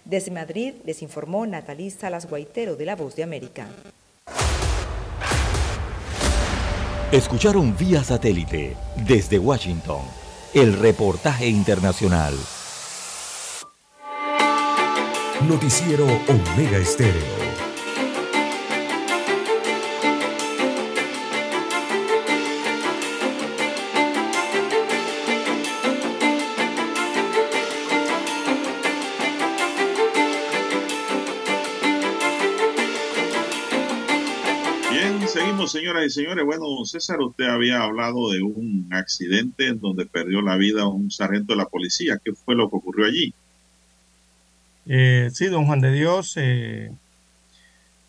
Desde 0.05 0.31
Madrid 0.31 0.75
les 0.85 1.03
informó 1.03 1.47
Natalí 1.47 1.91
Salas 1.91 2.29
Guaitero 2.29 2.77
de 2.77 2.87
La 2.87 2.97
Voz 2.97 3.15
de 3.17 3.23
América. 3.23 3.69
Escucharon 7.13 7.75
vía 7.77 8.05
satélite 8.05 8.77
desde 9.07 9.39
Washington 9.39 10.03
el 10.55 10.79
reportaje 10.79 11.47
internacional. 11.47 12.35
Noticiero 15.47 16.05
Omega 16.05 16.79
Estéreo. 16.79 17.15
Bien, 34.91 35.29
seguimos 35.29 35.71
señoras 35.71 36.07
y 36.07 36.11
señores. 36.11 36.45
Bueno, 36.45 36.65
César, 36.85 37.21
usted 37.21 37.45
había 37.45 37.83
hablado 37.83 38.33
de 38.33 38.43
un 38.43 38.89
accidente 38.91 39.69
en 39.69 39.79
donde 39.79 40.05
perdió 40.05 40.43
la 40.43 40.57
vida 40.57 40.89
un 40.89 41.13
sargento 41.13 41.53
de 41.53 41.59
la 41.59 41.67
policía. 41.67 42.21
¿Qué 42.23 42.33
fue 42.33 42.57
lo 42.57 42.69
que 42.69 42.77
ocurrió 42.77 43.07
allí? 43.07 43.33
Eh, 44.91 45.29
sí, 45.35 45.47
don 45.49 45.67
Juan 45.67 45.83
de 45.83 45.93
Dios, 45.93 46.33
eh, 46.37 46.91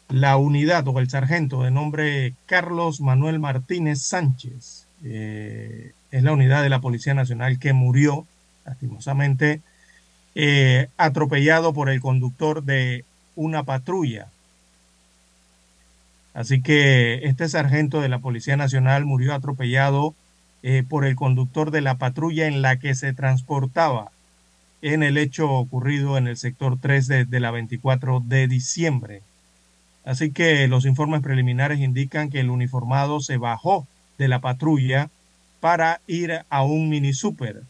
la 0.07 0.37
unidad 0.37 0.87
o 0.87 0.97
el 0.99 1.09
sargento 1.09 1.63
de 1.63 1.71
nombre 1.71 2.33
Carlos 2.45 3.01
Manuel 3.01 3.37
Martínez 3.37 4.01
Sánchez 4.01 4.87
eh, 5.03 5.91
es 6.11 6.23
la 6.23 6.31
unidad 6.31 6.63
de 6.63 6.69
la 6.69 6.79
Policía 6.79 7.13
Nacional 7.13 7.59
que 7.59 7.73
murió, 7.73 8.25
lastimosamente, 8.65 9.61
atropellado 10.95 11.73
por 11.73 11.89
el 11.89 11.99
conductor 11.99 12.63
de 12.63 13.03
una 13.35 13.63
patrulla. 13.63 14.27
Así 16.33 16.61
que 16.61 17.25
este 17.25 17.49
sargento 17.49 17.99
de 17.99 18.07
la 18.07 18.19
Policía 18.19 18.55
Nacional 18.55 19.03
murió 19.03 19.33
atropellado 19.33 20.15
por 20.87 21.03
el 21.05 21.17
conductor 21.17 21.71
de 21.71 21.81
la 21.81 21.95
patrulla 21.95 22.47
en 22.47 22.61
la 22.61 22.77
que 22.77 22.95
se 22.95 23.11
transportaba 23.11 24.11
en 24.81 25.03
el 25.03 25.17
hecho 25.17 25.49
ocurrido 25.51 26.17
en 26.17 26.27
el 26.27 26.37
sector 26.37 26.77
3 26.79 27.07
de, 27.07 27.25
de 27.25 27.39
la 27.39 27.51
24 27.51 28.21
de 28.25 28.47
diciembre. 28.47 29.21
Así 30.05 30.31
que 30.31 30.67
los 30.67 30.85
informes 30.85 31.21
preliminares 31.21 31.79
indican 31.79 32.29
que 32.29 32.39
el 32.39 32.49
uniformado 32.49 33.19
se 33.19 33.37
bajó 33.37 33.85
de 34.17 34.27
la 34.27 34.39
patrulla 34.39 35.09
para 35.59 36.01
ir 36.07 36.41
a 36.49 36.63
un 36.63 36.89
mini 36.89 37.13
super 37.13 37.63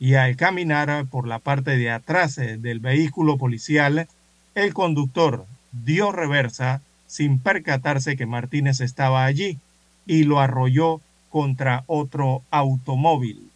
y 0.00 0.14
al 0.14 0.34
caminar 0.34 1.06
por 1.06 1.28
la 1.28 1.38
parte 1.38 1.76
de 1.76 1.90
atrás 1.90 2.38
eh, 2.38 2.56
del 2.56 2.80
vehículo 2.80 3.36
policial, 3.36 4.08
el 4.54 4.72
conductor 4.72 5.44
dio 5.72 6.10
reversa 6.10 6.80
sin 7.06 7.38
percatarse 7.38 8.16
que 8.16 8.24
Martínez 8.24 8.80
estaba 8.80 9.26
allí 9.26 9.58
y 10.06 10.24
lo 10.24 10.40
arrolló 10.40 11.02
contra 11.28 11.84
otro 11.86 12.42
automóvil. 12.50 13.49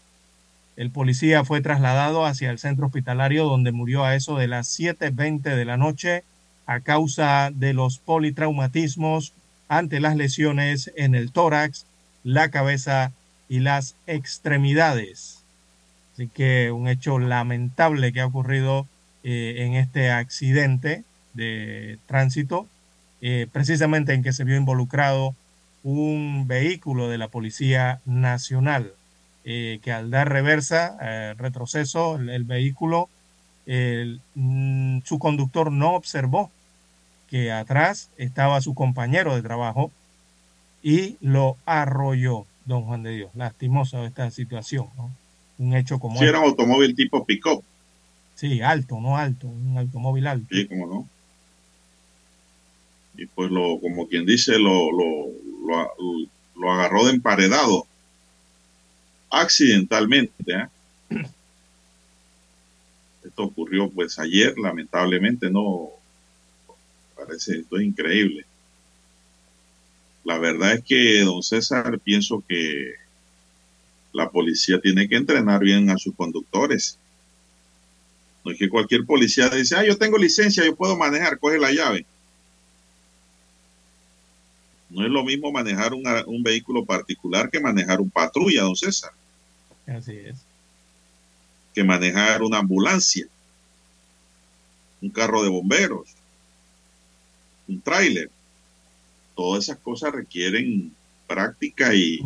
El 0.77 0.91
policía 0.91 1.45
fue 1.45 1.61
trasladado 1.61 2.27
hacia 2.27 2.51
el 2.51 2.59
centro 2.59 2.87
hospitalario 2.87 3.45
donde 3.45 3.73
murió 3.73 4.05
a 4.05 4.17
eso 4.17 4.37
de 4.37 4.49
las 4.49 4.79
7.20 4.79 5.43
de 5.43 5.65
la 5.65 5.77
noche 5.77 6.25
a 6.67 6.81
causa 6.81 7.51
de 7.53 7.75
los 7.75 7.99
politraumatismos 7.99 9.33
ante 9.69 10.01
las 10.01 10.17
lesiones 10.17 10.91
en 10.97 11.15
el 11.15 11.31
tórax, 11.31 11.87
la 12.23 12.51
cabeza 12.51 13.13
y 13.49 13.61
las 13.61 13.95
extremidades. 14.07 15.43
Así 16.15 16.29
que 16.29 16.71
un 16.71 16.89
hecho 16.89 17.19
lamentable 17.19 18.13
que 18.13 18.21
ha 18.21 18.27
ocurrido 18.27 18.87
eh, 19.23 19.65
en 19.65 19.75
este 19.75 20.11
accidente 20.11 21.05
de 21.35 21.99
tránsito, 22.07 22.69
eh, 23.21 23.47
precisamente 23.53 24.13
en 24.13 24.23
que 24.23 24.33
se 24.33 24.45
vio 24.45 24.57
involucrado 24.57 25.35
un 25.83 26.47
vehículo 26.47 27.09
de 27.09 27.19
la 27.19 27.29
Policía 27.29 28.01
Nacional, 28.07 28.93
eh, 29.45 29.79
que 29.83 29.93
al 29.93 30.11
dar 30.11 30.29
reversa, 30.31 30.97
retroceso, 31.37 32.17
el, 32.17 32.45
vehículo, 32.45 33.09
mm, 33.67 35.01
su 35.05 35.19
conductor 35.19 35.71
no 35.71 35.95
observó 35.95 36.51
que 37.29 37.53
atrás 37.53 38.11
estaba 38.17 38.61
su 38.61 38.75
compañero 38.75 39.35
de 39.35 39.43
trabajo 39.43 39.91
y 40.83 41.17
lo 41.21 41.57
arrolló, 41.65 42.47
don 42.67 42.83
Juan 42.83 43.03
de 43.03 43.13
Dios. 43.13 43.31
Lastimosa 43.35 44.05
esta 44.05 44.31
situación, 44.31 44.89
¿no? 44.97 45.11
un 45.59 45.75
hecho 45.75 45.99
como 45.99 46.19
Si 46.19 46.25
era 46.25 46.41
un 46.41 46.47
automóvil 46.47 46.95
tipo 46.95 47.25
pick-up. 47.25 47.63
Sí, 48.35 48.61
alto, 48.61 49.01
no 49.01 49.17
alto, 49.17 49.47
un 49.47 49.79
automóvil 49.79 50.27
alto. 50.27 50.47
Sí, 50.51 50.67
como 50.67 50.87
no. 50.87 51.09
Y 53.17 53.27
pues 53.27 53.51
lo, 53.51 53.79
como 53.81 54.09
quien 54.09 54.27
dice, 54.27 54.59
lo, 54.59 54.91
lo, 54.91 56.29
lo, 56.57 56.73
agarró 56.73 57.05
de 57.05 57.13
emparedado. 57.13 57.87
Accidentalmente. 59.41 60.33
¿eh? 60.47 60.69
Esto 63.25 63.43
ocurrió 63.43 63.91
pues 63.91 64.19
ayer, 64.21 64.57
lamentablemente, 64.57 65.51
no. 65.51 65.89
Parece, 67.17 67.59
esto 67.59 67.79
es 67.79 67.85
increíble. 67.85 68.47
La 70.23 70.39
verdad 70.39 70.75
es 70.75 70.85
que, 70.85 71.21
don 71.23 71.43
César, 71.43 71.99
pienso 71.99 72.45
que 72.49 72.95
la 74.13 74.31
policía 74.31 74.81
tiene 74.81 75.09
que 75.09 75.17
entrenar 75.17 75.61
bien 75.61 75.91
a 75.91 75.99
sus 75.99 76.15
conductores. 76.15 76.97
No 78.45 78.53
es 78.53 78.59
que 78.59 78.69
cualquier 78.69 79.05
policía 79.05 79.49
dice, 79.49 79.75
ah, 79.77 79.85
yo 79.85 79.99
tengo 79.99 80.17
licencia, 80.17 80.65
yo 80.65 80.77
puedo 80.77 80.97
manejar, 80.97 81.39
coge 81.39 81.59
la 81.59 81.73
llave. 81.73 82.07
No 84.91 85.05
es 85.05 85.11
lo 85.11 85.25
mismo 85.25 85.51
manejar 85.51 85.93
un 85.93 86.43
vehículo 86.45 86.85
particular 86.85 87.51
que 87.51 87.59
manejar 87.59 88.01
un 88.01 88.11
patrulla, 88.11 88.63
don 88.63 88.77
César. 88.77 89.11
Así 89.87 90.17
es. 90.17 90.37
Que 91.75 91.85
manejar 91.85 92.43
una 92.43 92.59
ambulancia, 92.59 93.27
un 95.03 95.11
carro 95.11 95.43
de 95.43 95.49
bomberos, 95.49 96.09
un 97.69 97.81
tráiler. 97.81 98.31
Todas 99.35 99.65
esas 99.65 99.79
cosas 99.79 100.13
requieren 100.13 100.95
práctica 101.27 101.95
y 101.95 102.21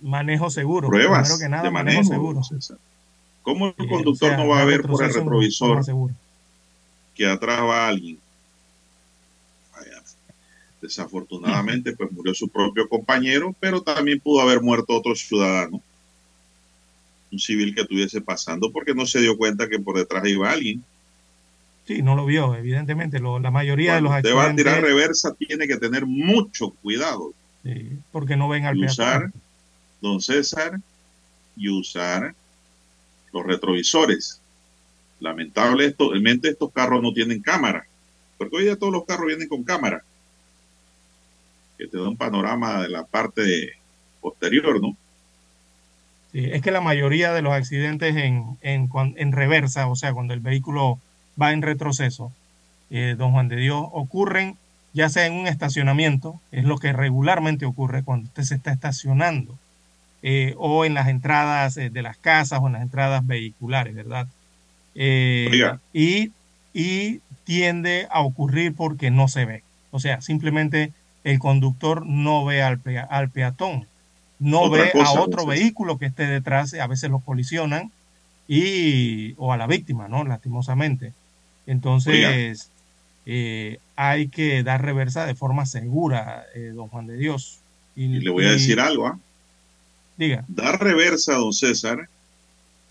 manejo 0.00 0.48
seguro. 0.50 0.88
Pruebas 0.88 1.38
que 1.38 1.48
nada, 1.48 1.64
de 1.64 1.70
manejo, 1.70 2.04
seguro. 2.04 2.40
¿Cómo 3.42 3.74
el 3.76 3.88
conductor 3.88 4.38
no 4.38 4.48
va 4.48 4.62
a 4.62 4.64
ver 4.64 4.82
por 4.82 5.02
el 5.02 5.12
retrovisor 5.12 5.84
que 7.14 7.26
atrás 7.26 7.60
va 7.60 7.88
alguien? 7.88 8.18
Desafortunadamente, 10.80 11.96
pues 11.96 12.12
murió 12.12 12.34
su 12.34 12.48
propio 12.48 12.86
compañero, 12.88 13.54
pero 13.58 13.80
también 13.80 14.20
pudo 14.20 14.42
haber 14.42 14.60
muerto 14.60 14.94
otro 14.94 15.14
ciudadano, 15.14 15.80
un 17.34 17.38
civil 17.38 17.74
que 17.74 17.82
estuviese 17.82 18.20
pasando, 18.20 18.72
porque 18.72 18.94
no 18.94 19.06
se 19.06 19.20
dio 19.20 19.36
cuenta 19.36 19.68
que 19.68 19.78
por 19.78 19.98
detrás 19.98 20.26
iba 20.26 20.50
alguien. 20.50 20.82
Sí, 21.86 22.00
no 22.00 22.16
lo 22.16 22.24
vio, 22.24 22.54
evidentemente. 22.54 23.20
la 23.20 23.50
mayoría 23.50 23.96
de 23.96 24.00
los 24.00 24.12
accidentes. 24.12 24.32
Usted 24.32 24.48
va 24.48 24.52
a 24.52 24.56
tirar 24.56 24.82
reversa, 24.82 25.34
tiene 25.34 25.66
que 25.66 25.76
tener 25.76 26.06
mucho 26.06 26.70
cuidado 26.70 27.34
porque 28.12 28.36
no 28.36 28.48
ven 28.48 28.66
al 28.66 28.76
y 28.76 28.84
usar, 28.84 29.32
don 30.00 30.20
César, 30.20 30.80
y 31.56 31.68
usar 31.70 32.34
los 33.32 33.44
retrovisores. 33.44 34.40
Lamentablemente 35.20 36.50
estos 36.50 36.72
carros 36.72 37.02
no 37.02 37.12
tienen 37.12 37.40
cámara, 37.40 37.86
porque 38.36 38.56
hoy 38.56 38.64
ya 38.66 38.76
todos 38.76 38.92
los 38.92 39.06
carros 39.06 39.26
vienen 39.26 39.48
con 39.48 39.64
cámara, 39.64 40.04
que 41.78 41.86
te 41.86 41.96
da 41.96 42.08
un 42.08 42.16
panorama 42.16 42.82
de 42.82 42.88
la 42.88 43.04
parte 43.04 43.72
posterior, 44.20 44.80
¿no? 44.80 44.96
Sí, 46.34 46.50
es 46.52 46.62
que 46.62 46.72
la 46.72 46.80
mayoría 46.80 47.32
de 47.32 47.42
los 47.42 47.52
accidentes 47.52 48.16
en, 48.16 48.58
en, 48.60 48.90
en 48.92 49.30
reversa, 49.30 49.86
o 49.86 49.94
sea, 49.94 50.12
cuando 50.12 50.34
el 50.34 50.40
vehículo 50.40 50.98
va 51.40 51.52
en 51.52 51.62
retroceso, 51.62 52.32
eh, 52.90 53.14
don 53.16 53.30
Juan 53.30 53.46
de 53.46 53.54
Dios, 53.54 53.86
ocurren 53.92 54.56
ya 54.94 55.08
sea 55.08 55.26
en 55.26 55.34
un 55.34 55.46
estacionamiento, 55.46 56.40
es 56.50 56.64
lo 56.64 56.78
que 56.78 56.92
regularmente 56.92 57.66
ocurre 57.66 58.02
cuando 58.02 58.26
usted 58.26 58.42
se 58.42 58.56
está 58.56 58.72
estacionando, 58.72 59.56
eh, 60.22 60.54
o 60.56 60.84
en 60.84 60.94
las 60.94 61.06
entradas 61.06 61.76
eh, 61.76 61.90
de 61.90 62.02
las 62.02 62.16
casas 62.16 62.60
o 62.62 62.66
en 62.66 62.72
las 62.72 62.82
entradas 62.82 63.24
vehiculares, 63.24 63.94
¿verdad? 63.94 64.26
Eh, 64.96 65.50
y, 65.92 66.32
y 66.72 67.20
tiende 67.44 68.08
a 68.10 68.22
ocurrir 68.22 68.74
porque 68.74 69.10
no 69.12 69.28
se 69.28 69.44
ve. 69.44 69.62
O 69.92 70.00
sea, 70.00 70.20
simplemente 70.20 70.92
el 71.24 71.38
conductor 71.38 72.06
no 72.06 72.44
ve 72.44 72.62
al, 72.62 72.80
al 73.10 73.30
peatón, 73.30 73.86
no 74.44 74.68
ve 74.68 74.92
a 74.94 75.12
otro 75.20 75.46
vehículo 75.46 75.96
que 75.98 76.04
esté 76.04 76.26
detrás, 76.26 76.74
a 76.74 76.86
veces 76.86 77.10
lo 77.10 77.20
colisionan, 77.20 77.90
y, 78.46 79.32
o 79.38 79.54
a 79.54 79.56
la 79.56 79.66
víctima, 79.66 80.06
¿no? 80.06 80.22
Lastimosamente. 80.22 81.14
Entonces, 81.66 82.70
eh, 83.24 83.78
hay 83.96 84.28
que 84.28 84.62
dar 84.62 84.82
reversa 84.82 85.24
de 85.24 85.34
forma 85.34 85.64
segura, 85.64 86.44
eh, 86.54 86.72
don 86.74 86.88
Juan 86.88 87.06
de 87.06 87.16
Dios. 87.16 87.60
Y, 87.96 88.08
le 88.20 88.30
voy 88.30 88.44
a 88.44 88.52
decir 88.52 88.80
algo, 88.80 89.06
¿ah? 89.06 89.18
Diga. 90.18 90.44
Dar 90.46 90.78
reversa, 90.78 91.36
don 91.36 91.54
César, 91.54 92.10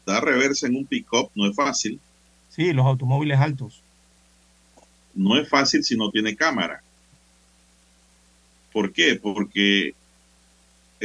dar 0.08 0.26
reversa 0.26 0.66
en 0.66 0.76
un 0.76 0.88
pick-up 0.88 1.30
no 1.36 1.48
es 1.48 1.56
fácil. 1.56 2.00
Sí, 2.50 2.74
los 2.74 2.88
automóviles 2.88 3.40
altos. 3.40 3.84
No 5.14 5.38
es 5.38 5.48
fácil 5.48 5.84
si 5.84 5.96
no 5.96 6.10
tiene 6.10 6.36
cámara. 6.36 6.82
¿Por 8.72 8.92
qué? 8.92 9.20
Porque 9.22 9.94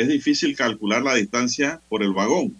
es 0.02 0.08
difícil 0.08 0.56
calcular 0.56 1.02
la 1.02 1.14
distancia 1.14 1.80
por 1.88 2.02
el 2.02 2.12
vagón. 2.12 2.54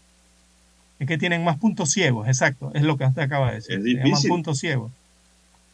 Es 0.99 1.07
que 1.07 1.19
tienen 1.19 1.45
más 1.45 1.59
puntos 1.59 1.91
ciegos, 1.91 2.27
exacto, 2.27 2.73
es 2.75 2.83
lo 2.83 2.97
que 2.97 3.05
usted 3.05 3.23
acaba 3.23 3.51
de 3.51 3.57
decir. 3.57 3.79
Es 3.79 3.85
difícil. 3.85 4.11
Más 4.11 4.27
puntos 4.27 4.59
ciegos. 4.59 4.91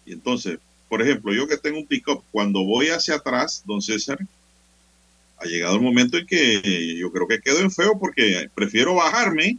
Y 0.04 0.12
entonces, 0.12 0.58
por 0.88 1.00
ejemplo, 1.00 1.32
yo 1.32 1.48
que 1.48 1.56
tengo 1.56 1.78
un 1.78 1.86
pick-up, 1.86 2.22
cuando 2.30 2.64
voy 2.64 2.88
hacia 2.88 3.16
atrás, 3.16 3.62
don 3.66 3.80
César, 3.80 4.18
ha 5.38 5.44
llegado 5.46 5.76
el 5.76 5.82
momento 5.82 6.18
en 6.18 6.26
que 6.26 6.96
yo 6.98 7.10
creo 7.10 7.26
que 7.26 7.40
quedo 7.40 7.60
en 7.60 7.70
feo 7.70 7.98
porque 7.98 8.48
prefiero 8.54 8.94
bajarme 8.94 9.58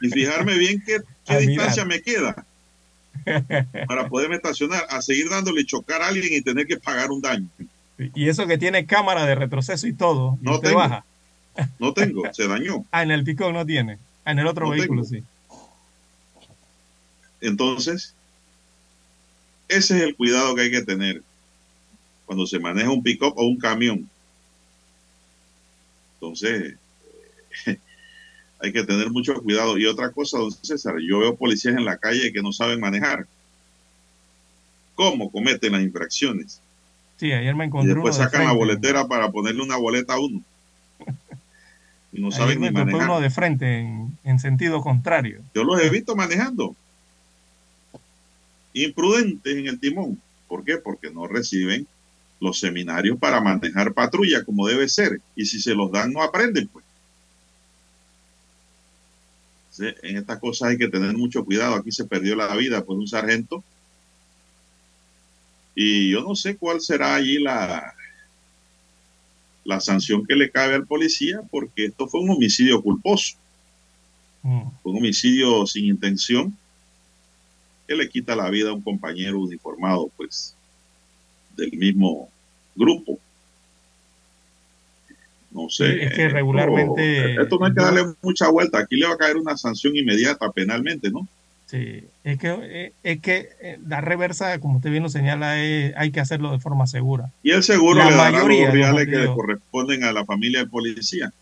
y 0.00 0.08
fijarme 0.08 0.56
bien 0.56 0.82
qué, 0.84 1.00
distancia 1.46 1.84
me 1.84 2.00
queda 2.00 2.46
para 3.86 4.08
poderme 4.08 4.36
estacionar, 4.36 4.84
a 4.88 5.00
seguir 5.02 5.28
dándole 5.28 5.64
chocar 5.64 6.02
a 6.02 6.08
alguien 6.08 6.32
y 6.32 6.40
tener 6.40 6.66
que 6.66 6.76
pagar 6.76 7.10
un 7.10 7.20
daño. 7.20 7.46
Y 7.98 8.28
eso 8.28 8.46
que 8.46 8.58
tiene 8.58 8.86
cámara 8.86 9.26
de 9.26 9.34
retroceso 9.34 9.86
y 9.86 9.92
todo, 9.92 10.38
no 10.40 10.60
te 10.60 10.74
baja. 10.74 11.04
No 11.78 11.92
tengo, 11.92 12.22
se 12.32 12.48
dañó. 12.48 12.84
Ah, 12.92 13.02
en 13.02 13.10
el 13.10 13.24
pick-up 13.24 13.52
no 13.52 13.66
tiene. 13.66 13.98
Ah, 14.24 14.32
en 14.32 14.38
el 14.38 14.46
otro 14.46 14.70
vehículo 14.70 15.04
sí. 15.04 15.22
Entonces, 17.40 18.14
ese 19.68 19.96
es 19.96 20.02
el 20.02 20.16
cuidado 20.16 20.54
que 20.54 20.62
hay 20.62 20.70
que 20.70 20.82
tener 20.82 21.22
cuando 22.24 22.46
se 22.46 22.58
maneja 22.58 22.90
un 22.90 23.02
pick-up 23.02 23.34
o 23.36 23.44
un 23.44 23.58
camión. 23.58 24.08
Entonces, 26.14 26.76
hay 28.60 28.72
que 28.72 28.84
tener 28.84 29.10
mucho 29.10 29.34
cuidado. 29.42 29.76
Y 29.76 29.86
otra 29.86 30.10
cosa, 30.12 30.38
don 30.38 30.50
César, 30.52 30.94
yo 31.06 31.18
veo 31.18 31.36
policías 31.36 31.76
en 31.76 31.84
la 31.84 31.98
calle 31.98 32.32
que 32.32 32.40
no 32.40 32.52
saben 32.52 32.80
manejar. 32.80 33.26
¿Cómo 34.94 35.30
cometen 35.30 35.72
las 35.72 35.82
infracciones? 35.82 36.61
Sí, 37.22 37.30
ayer 37.30 37.54
me 37.54 37.66
Y 37.66 37.66
encontré 37.68 37.94
después 37.94 38.16
uno 38.16 38.24
de 38.24 38.30
sacan 38.30 38.46
la 38.46 38.52
boletera 38.52 39.06
para 39.06 39.30
ponerle 39.30 39.62
una 39.62 39.76
boleta 39.76 40.14
a 40.14 40.18
uno. 40.18 40.42
Y 42.12 42.20
no 42.20 42.32
Ayer 42.32 42.36
saben 42.36 42.58
me 42.58 42.72
ni 42.72 42.72
manejar. 42.72 43.04
uno 43.04 43.20
de 43.20 43.30
frente 43.30 43.78
en, 43.78 44.18
en 44.24 44.40
sentido 44.40 44.80
contrario. 44.80 45.40
Yo 45.54 45.62
los 45.62 45.80
he 45.80 45.88
visto 45.88 46.16
manejando. 46.16 46.74
Imprudentes 48.72 49.56
en 49.56 49.68
el 49.68 49.78
timón. 49.78 50.20
¿Por 50.48 50.64
qué? 50.64 50.78
Porque 50.78 51.12
no 51.12 51.28
reciben 51.28 51.86
los 52.40 52.58
seminarios 52.58 53.16
para 53.20 53.40
manejar 53.40 53.94
patrulla 53.94 54.44
como 54.44 54.66
debe 54.66 54.88
ser. 54.88 55.20
Y 55.36 55.46
si 55.46 55.62
se 55.62 55.76
los 55.76 55.92
dan, 55.92 56.12
no 56.12 56.24
aprenden, 56.24 56.66
pues. 56.72 56.84
En 60.02 60.16
estas 60.16 60.40
cosas 60.40 60.70
hay 60.70 60.76
que 60.76 60.88
tener 60.88 61.16
mucho 61.16 61.44
cuidado. 61.44 61.76
Aquí 61.76 61.92
se 61.92 62.04
perdió 62.04 62.34
la 62.34 62.52
vida 62.56 62.84
por 62.84 62.96
un 62.96 63.06
sargento. 63.06 63.62
Y 65.74 66.10
yo 66.10 66.22
no 66.22 66.34
sé 66.34 66.56
cuál 66.56 66.80
será 66.80 67.14
allí 67.14 67.38
la, 67.38 67.94
la 69.64 69.80
sanción 69.80 70.26
que 70.26 70.34
le 70.36 70.50
cabe 70.50 70.74
al 70.74 70.86
policía, 70.86 71.40
porque 71.50 71.86
esto 71.86 72.06
fue 72.08 72.20
un 72.20 72.30
homicidio 72.30 72.82
culposo 72.82 73.36
Mm. 74.44 74.62
fue 74.82 74.90
un 74.90 74.98
homicidio 74.98 75.64
sin 75.68 75.84
intención 75.84 76.56
que 77.86 77.94
le 77.94 78.08
quita 78.08 78.34
la 78.34 78.50
vida 78.50 78.70
a 78.70 78.72
un 78.72 78.82
compañero 78.82 79.38
uniformado, 79.40 80.10
pues, 80.16 80.56
del 81.56 81.70
mismo 81.74 82.28
grupo. 82.74 83.20
No 85.52 85.68
sé. 85.68 86.02
Es 86.06 86.14
que 86.14 86.28
regularmente- 86.28 87.30
Esto, 87.30 87.42
esto 87.42 87.58
no 87.58 87.66
hay 87.66 87.72
que 87.72 87.82
darle 87.82 88.14
mucha 88.20 88.48
vuelta. 88.48 88.78
Aquí 88.80 88.96
le 88.96 89.06
va 89.06 89.14
a 89.14 89.18
caer 89.18 89.36
una 89.36 89.56
sanción 89.56 89.94
inmediata 89.96 90.50
penalmente, 90.50 91.08
¿no? 91.10 91.28
Sí, 91.72 92.04
es 92.22 92.38
que, 92.38 92.48
eh, 92.60 92.92
es 93.02 93.20
que 93.22 93.48
eh, 93.62 93.78
la 93.86 94.02
reversa, 94.02 94.58
como 94.60 94.76
usted 94.76 94.90
bien 94.90 95.02
lo 95.02 95.08
señala, 95.08 95.58
es- 95.58 95.94
hay 95.96 96.10
que 96.10 96.20
hacerlo 96.20 96.52
de 96.52 96.58
forma 96.58 96.86
segura. 96.86 97.30
Y 97.42 97.52
el 97.52 97.62
seguro 97.62 98.00
La 98.00 98.10
le 98.10 98.16
dará 98.16 98.30
mayoría, 98.32 98.66
los 98.66 98.68
¿no, 98.68 98.74
reales 98.74 99.06
que 99.06 99.16
le 99.16 99.26
corresponden 99.34 100.04
a 100.04 100.12
la 100.12 100.26
familia 100.26 100.58
del 100.58 100.68
policía. 100.68 101.32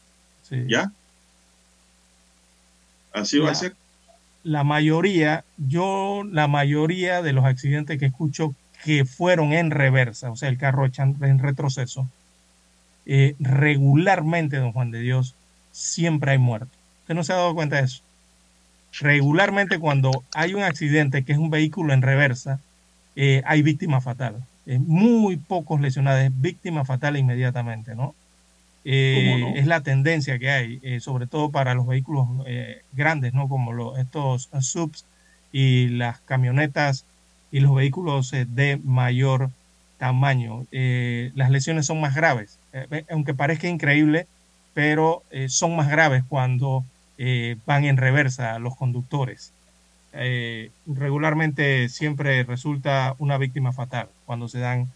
Sí. 0.48 0.66
¿Ya? 0.68 0.92
Así 3.12 3.40
va 3.40 3.50
a 3.50 3.54
ser. 3.56 3.74
La 4.44 4.62
mayoría, 4.62 5.44
yo, 5.58 6.22
la 6.30 6.46
mayoría 6.46 7.22
de 7.22 7.32
los 7.32 7.44
accidentes 7.44 7.98
que 7.98 8.06
escucho 8.06 8.54
que 8.84 9.04
fueron 9.04 9.52
en 9.52 9.72
reversa, 9.72 10.30
o 10.30 10.36
sea, 10.36 10.48
el 10.48 10.58
carro 10.58 10.86
en 10.96 11.38
retroceso, 11.40 12.08
eh, 13.04 13.34
regularmente, 13.40 14.58
don 14.58 14.72
Juan 14.72 14.92
de 14.92 15.00
Dios, 15.00 15.34
siempre 15.72 16.30
hay 16.30 16.38
muertos. 16.38 16.70
¿Usted 17.02 17.14
no 17.14 17.24
se 17.24 17.32
ha 17.32 17.36
dado 17.36 17.54
cuenta 17.54 17.76
de 17.76 17.82
eso? 17.82 18.02
Regularmente 18.98 19.78
cuando 19.78 20.24
hay 20.34 20.54
un 20.54 20.62
accidente 20.62 21.24
que 21.24 21.32
es 21.32 21.38
un 21.38 21.50
vehículo 21.50 21.92
en 21.92 22.02
reversa, 22.02 22.60
eh, 23.16 23.42
hay 23.44 23.62
víctima 23.62 24.00
fatal. 24.00 24.42
Eh, 24.66 24.78
muy 24.78 25.36
pocos 25.36 25.80
lesionados, 25.80 26.22
es 26.22 26.40
víctima 26.40 26.84
fatal 26.84 27.16
inmediatamente, 27.16 27.94
¿no? 27.94 28.14
Eh. 28.84 29.54
Es 29.56 29.66
la 29.66 29.80
tendencia 29.80 30.38
que 30.38 30.50
hay, 30.50 31.00
sobre 31.00 31.26
todo 31.26 31.50
para 31.50 31.74
los 31.74 31.86
vehículos 31.86 32.28
eh, 32.46 32.82
grandes, 32.92 33.34
¿no? 33.34 33.48
Como 33.48 33.72
los, 33.72 33.98
estos 33.98 34.48
subs 34.60 35.04
y 35.52 35.88
las 35.88 36.20
camionetas 36.20 37.04
y 37.50 37.60
los 37.60 37.74
vehículos 37.74 38.32
eh, 38.32 38.46
de 38.48 38.78
mayor 38.84 39.50
tamaño. 39.98 40.64
Las 40.70 41.50
lesiones 41.50 41.86
son 41.86 42.00
más 42.00 42.14
graves, 42.14 42.58
aunque 43.10 43.34
parezca 43.34 43.68
increíble, 43.68 44.26
pero 44.72 45.24
son 45.48 45.76
más 45.76 45.90
graves 45.90 46.22
cuando 46.26 46.84
eh, 47.22 47.56
van 47.66 47.84
en 47.84 47.98
reversa 47.98 48.58
los 48.58 48.76
conductores. 48.76 49.52
Eh, 50.14 50.70
regularmente 50.86 51.88
siempre 51.90 52.42
resulta 52.44 53.14
una 53.18 53.36
víctima 53.36 53.72
fatal 53.72 54.08
cuando 54.24 54.48
se 54.48 54.58
dan 54.58 54.88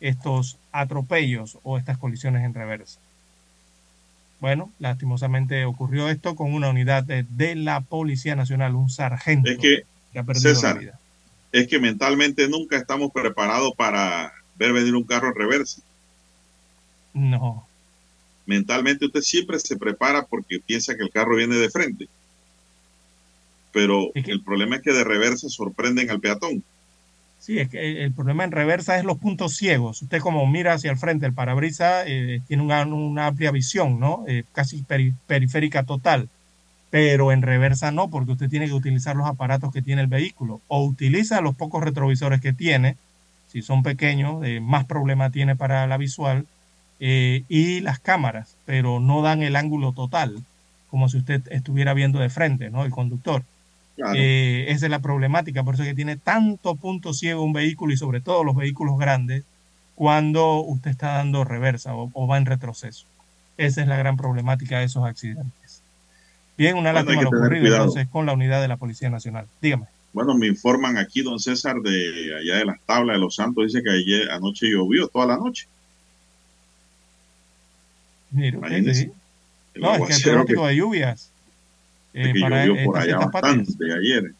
estos 0.00 0.58
atropellos 0.70 1.58
o 1.64 1.78
estas 1.78 1.98
colisiones 1.98 2.44
en 2.44 2.54
reversa. 2.54 3.00
Bueno, 4.40 4.70
lastimosamente 4.78 5.64
ocurrió 5.64 6.08
esto 6.08 6.36
con 6.36 6.54
una 6.54 6.68
unidad 6.70 7.02
de, 7.02 7.24
de 7.24 7.56
la 7.56 7.80
Policía 7.80 8.36
Nacional, 8.36 8.76
un 8.76 8.88
sargento 8.88 9.50
Es 9.50 9.58
que 9.58 9.82
que 10.12 10.18
ha 10.18 10.24
perdido 10.24 10.54
César, 10.54 10.74
la 10.74 10.80
vida. 10.80 11.00
es 11.52 11.66
que 11.68 11.78
mentalmente 11.80 12.48
nunca 12.48 12.76
estamos 12.76 13.10
preparados 13.12 13.72
para 13.76 14.32
ver 14.56 14.72
venir 14.72 14.94
un 14.94 15.04
carro 15.04 15.28
en 15.28 15.34
reversa. 15.34 15.82
No, 17.14 17.66
mentalmente 18.46 19.06
usted 19.06 19.20
siempre 19.22 19.58
se 19.60 19.76
prepara 19.78 20.26
porque 20.26 20.60
piensa 20.60 20.96
que 20.96 21.04
el 21.04 21.10
carro 21.10 21.36
viene 21.36 21.56
de 21.56 21.70
frente. 21.70 22.10
Pero 23.72 24.14
el 24.22 24.42
problema 24.44 24.76
es 24.76 24.82
que 24.82 24.92
de 24.92 25.02
reversa 25.04 25.48
sorprenden 25.48 26.08
al 26.10 26.20
peatón. 26.20 26.64
sí, 27.38 27.58
es 27.58 27.68
que 27.68 28.04
el 28.04 28.14
problema 28.14 28.44
en 28.44 28.52
reversa 28.52 28.98
es 28.98 29.04
los 29.04 29.18
puntos 29.18 29.56
ciegos. 29.56 30.02
Usted 30.02 30.20
como 30.20 30.46
mira 30.46 30.74
hacia 30.74 30.90
el 30.90 30.98
frente, 30.98 31.26
el 31.26 31.34
parabrisas 31.34 32.04
eh, 32.06 32.42
tiene 32.46 32.62
una, 32.62 32.84
una 32.86 33.26
amplia 33.28 33.50
visión, 33.50 33.98
¿no? 34.00 34.24
Eh, 34.28 34.44
casi 34.52 34.84
peri- 34.84 35.16
periférica 35.26 35.84
total. 35.84 36.30
Pero 36.90 37.32
en 37.32 37.42
reversa 37.42 37.92
no, 37.92 38.10
porque 38.10 38.32
usted 38.32 38.48
tiene 38.50 38.66
que 38.68 38.74
utilizar 38.74 39.16
los 39.16 39.26
aparatos 39.28 39.72
que 39.72 39.82
tiene 39.82 40.02
el 40.02 40.08
vehículo. 40.08 40.62
O 40.68 40.84
utiliza 40.86 41.40
los 41.42 41.56
pocos 41.56 41.84
retrovisores 41.84 42.40
que 42.40 42.52
tiene, 42.54 42.98
si 43.46 43.62
son 43.62 43.82
pequeños, 43.82 44.44
eh, 44.46 44.60
más 44.60 44.86
problema 44.86 45.30
tiene 45.30 45.56
para 45.56 45.86
la 45.86 45.98
visual, 45.98 46.48
eh, 47.04 47.42
y 47.48 47.80
las 47.80 47.98
cámaras, 47.98 48.54
pero 48.64 49.00
no 49.00 49.22
dan 49.22 49.42
el 49.42 49.56
ángulo 49.56 49.92
total, 49.92 50.40
como 50.88 51.08
si 51.08 51.18
usted 51.18 51.42
estuviera 51.50 51.94
viendo 51.94 52.20
de 52.20 52.30
frente, 52.30 52.70
¿no? 52.70 52.84
El 52.84 52.92
conductor. 52.92 53.42
Claro. 53.96 54.14
Eh, 54.16 54.66
esa 54.68 54.86
es 54.86 54.90
la 54.90 55.00
problemática, 55.00 55.64
por 55.64 55.74
eso 55.74 55.82
es 55.82 55.88
que 55.88 55.96
tiene 55.96 56.16
tanto 56.16 56.76
punto 56.76 57.12
ciego 57.12 57.42
un 57.42 57.52
vehículo 57.52 57.92
y 57.92 57.96
sobre 57.96 58.20
todo 58.20 58.44
los 58.44 58.54
vehículos 58.54 58.98
grandes 58.98 59.42
cuando 59.96 60.60
usted 60.60 60.92
está 60.92 61.14
dando 61.14 61.42
reversa 61.44 61.92
o, 61.94 62.08
o 62.12 62.26
va 62.28 62.38
en 62.38 62.46
retroceso. 62.46 63.04
Esa 63.58 63.82
es 63.82 63.88
la 63.88 63.96
gran 63.96 64.16
problemática 64.16 64.78
de 64.78 64.84
esos 64.84 65.04
accidentes. 65.04 65.82
Bien, 66.56 66.76
una 66.76 66.92
Bueno, 66.92 67.06
lástima 67.10 67.22
lo 67.22 67.28
ocurrido 67.30 67.62
cuidado. 67.64 67.84
entonces 67.84 68.08
con 68.08 68.26
la 68.26 68.32
unidad 68.32 68.62
de 68.62 68.68
la 68.68 68.76
Policía 68.76 69.10
Nacional. 69.10 69.46
Dígame. 69.60 69.86
Bueno, 70.12 70.34
me 70.36 70.46
informan 70.46 70.98
aquí, 70.98 71.22
don 71.22 71.38
César, 71.40 71.76
de 71.80 72.36
allá 72.38 72.58
de 72.58 72.64
las 72.66 72.80
tablas 72.86 73.16
de 73.16 73.20
los 73.20 73.34
santos, 73.34 73.64
dice 73.64 73.82
que 73.82 73.90
ayer 73.90 74.30
anoche 74.30 74.66
llovió 74.70 75.08
toda 75.08 75.26
la 75.26 75.36
noche. 75.36 75.66
Imagínese. 78.34 79.04
sí. 79.04 79.10
No, 79.74 79.94
es 79.94 80.02
que 80.06 80.12
el 80.14 80.22
que, 80.22 80.28
pronóstico 80.30 80.66
de 80.66 80.76
lluvias 80.76 81.30
eh, 82.14 82.32
que 82.34 82.40
para 82.40 82.66
llovió 82.66 82.84
por 82.84 82.98
estas 82.98 83.16
allá 83.16 83.26
bastante 83.26 83.84
ayer. 83.92 84.32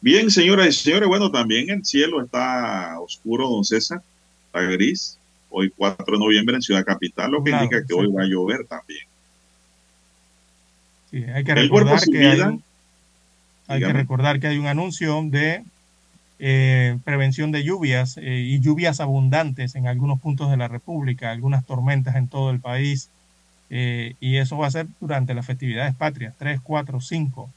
Bien, 0.00 0.30
señoras 0.30 0.68
y 0.68 0.72
señores, 0.72 1.08
bueno, 1.08 1.30
también 1.30 1.70
el 1.70 1.84
cielo 1.84 2.22
está 2.22 2.98
oscuro, 3.00 3.48
don 3.48 3.64
César, 3.64 4.02
está 4.46 4.60
gris. 4.62 5.18
Hoy 5.48 5.72
4 5.74 6.16
de 6.18 6.18
noviembre 6.18 6.56
en 6.56 6.62
Ciudad 6.62 6.84
Capital, 6.84 7.30
lo 7.30 7.42
que 7.42 7.50
Claro, 7.50 7.64
indica 7.64 7.80
que 7.82 7.88
sí. 7.88 7.94
hoy 7.94 8.12
va 8.12 8.22
a 8.22 8.26
llover 8.26 8.66
también. 8.66 9.06
Sí, 11.10 11.24
hay 11.24 11.44
que 11.44 11.52
El 11.52 11.58
recordar 11.62 12.00
que 12.04 12.26
hay 12.26 12.40
un- 12.40 12.62
hay 13.68 13.80
que 13.80 13.92
recordar 13.92 14.38
que 14.40 14.46
hay 14.48 14.58
un 14.58 14.66
anuncio 14.66 15.22
de 15.24 15.62
eh, 16.38 16.98
prevención 17.04 17.52
de 17.52 17.64
lluvias 17.64 18.16
eh, 18.18 18.22
y 18.22 18.60
lluvias 18.60 19.00
abundantes 19.00 19.74
en 19.74 19.86
algunos 19.86 20.20
puntos 20.20 20.50
de 20.50 20.56
la 20.56 20.68
República, 20.68 21.30
algunas 21.30 21.64
tormentas 21.64 22.16
en 22.16 22.28
todo 22.28 22.50
el 22.50 22.60
país, 22.60 23.10
eh, 23.70 24.14
y 24.20 24.36
eso 24.36 24.56
va 24.56 24.68
a 24.68 24.70
ser 24.70 24.86
durante 25.00 25.34
las 25.34 25.46
festividades 25.46 25.94
patrias, 25.94 26.34
3, 26.38 26.60
4, 26.62 27.00
5, 27.00 27.50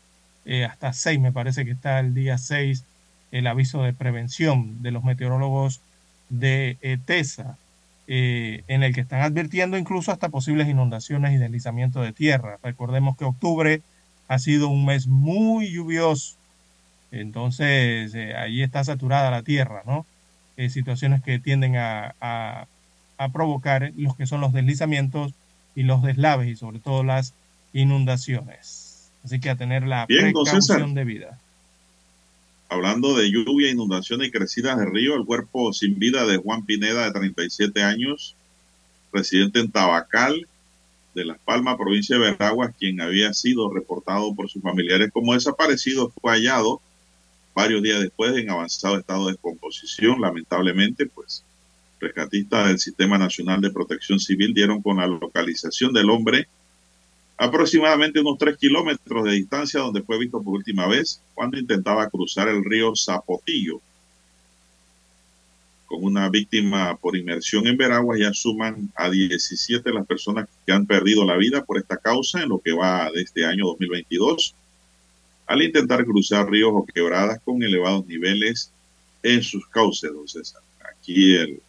eh, 0.46 0.66
hasta 0.66 0.94
6, 0.94 1.20
me 1.20 1.32
parece 1.32 1.66
que 1.66 1.72
está 1.72 2.00
el 2.00 2.14
día 2.14 2.38
6 2.38 2.84
el 3.32 3.46
aviso 3.46 3.84
de 3.84 3.94
prevención 3.94 4.82
de 4.82 4.92
los 4.92 5.04
meteorólogos 5.04 5.82
de 6.30 6.78
ETESA, 6.82 7.58
eh, 8.08 8.64
en 8.68 8.82
el 8.82 8.96
que 8.96 9.02
están 9.02 9.22
advirtiendo 9.22 9.78
incluso 9.78 10.12
hasta 10.12 10.30
posibles 10.30 10.68
inundaciones 10.68 11.34
y 11.34 11.38
deslizamiento 11.38 12.02
de 12.02 12.12
tierra. 12.12 12.58
Recordemos 12.64 13.16
que 13.18 13.26
octubre 13.26 13.82
ha 14.28 14.40
sido 14.40 14.70
un 14.70 14.86
mes 14.86 15.06
muy 15.06 15.72
lluvioso, 15.72 16.36
entonces 17.12 18.14
eh, 18.16 18.36
ahí 18.36 18.62
está 18.64 18.84
saturada 18.84 19.32
la 19.32 19.44
tierra, 19.44 19.84
¿no? 19.86 20.08
Eh, 20.58 20.70
situaciones 20.70 21.22
que 21.24 21.40
tienden 21.40 21.76
a, 21.78 22.16
a- 22.22 22.68
a 23.18 23.32
provocar 23.34 23.92
los 23.98 24.16
que 24.16 24.28
son 24.28 24.42
los 24.42 24.54
deslizamientos 24.54 25.34
y 25.76 25.84
los 25.84 26.04
deslaves 26.04 26.48
y 26.50 26.56
sobre 26.56 26.80
todo 26.80 27.04
las 27.04 27.36
inundaciones. 27.74 29.12
Así 29.24 29.40
que 29.42 29.50
a 29.50 29.58
tener 29.58 29.84
la 29.86 30.08
Bien, 30.08 30.26
precaución 30.34 30.94
debida. 30.94 31.42
Hablando 32.70 33.16
de 33.18 33.32
lluvia, 33.32 33.70
inundaciones 33.72 34.28
y 34.28 34.32
crecidas 34.32 34.78
de 34.78 34.86
río, 34.86 35.16
el 35.16 35.26
cuerpo 35.26 35.74
sin 35.74 35.98
vida 36.00 36.26
de 36.26 36.38
Juan 36.38 36.66
Pineda, 36.66 37.06
de 37.06 37.12
37 37.12 37.84
años, 37.84 38.38
residente 39.14 39.60
en 39.60 39.72
Tabacal, 39.72 40.48
de 41.16 41.26
Las 41.26 41.40
Palmas, 41.42 41.78
provincia 41.78 42.18
de 42.18 42.32
Veraguas, 42.32 42.76
quien 42.80 43.02
había 43.02 43.34
sido 43.34 43.74
reportado 43.74 44.36
por 44.36 44.50
sus 44.50 44.62
familiares 44.64 45.12
como 45.14 45.34
desaparecido, 45.36 46.12
fue 46.12 46.34
hallado 46.34 46.82
varios 47.60 47.84
días 47.84 48.00
después 48.00 48.34
en 48.38 48.50
avanzado 48.50 48.98
estado 48.98 49.26
de 49.26 49.34
descomposición. 49.34 50.22
Lamentablemente, 50.22 51.06
pues, 51.08 51.44
rescatistas 52.00 52.70
del 52.70 52.80
Sistema 52.80 53.18
Nacional 53.18 53.60
de 53.60 53.70
Protección 53.70 54.18
Civil 54.18 54.54
dieron 54.54 54.82
con 54.82 54.96
la 54.96 55.08
localización 55.08 55.92
del 55.92 56.10
hombre 56.10 56.48
aproximadamente 57.36 58.22
unos 58.22 58.38
3 58.38 58.58
kilómetros 58.58 59.26
de 59.26 59.32
distancia 59.32 59.82
donde 59.82 60.02
fue 60.04 60.18
visto 60.18 60.42
por 60.42 60.56
última 60.56 60.88
vez 60.88 61.22
cuando 61.34 61.58
intentaba 61.58 62.10
cruzar 62.10 62.48
el 62.48 62.64
río 62.64 62.94
Zapotillo. 62.96 63.82
con 65.86 66.04
una 66.04 66.30
víctima 66.30 66.96
por 66.98 67.18
inmersión 67.18 67.66
en 67.66 67.76
Veraguas, 67.76 68.20
ya 68.20 68.32
suman 68.32 68.92
a 68.96 69.10
17 69.10 69.92
las 69.92 70.06
personas 70.06 70.48
que 70.64 70.72
han 70.72 70.86
perdido 70.86 71.26
la 71.26 71.36
vida 71.36 71.66
por 71.66 71.80
esta 71.80 71.98
causa 71.98 72.44
en 72.44 72.50
lo 72.50 72.60
que 72.60 72.74
va 72.74 73.10
de 73.12 73.24
este 73.24 73.44
año 73.44 73.66
2022, 73.66 74.54
al 75.50 75.64
intentar 75.64 76.06
cruzar 76.06 76.48
ríos 76.48 76.70
o 76.72 76.86
quebradas 76.86 77.42
con 77.44 77.64
elevados 77.64 78.06
niveles 78.06 78.72
en 79.24 79.42
sus 79.42 79.68
cauces, 79.68 80.14
don 80.14 80.28
César. 80.28 80.62
Aquí 80.80 81.36
el 81.36 81.60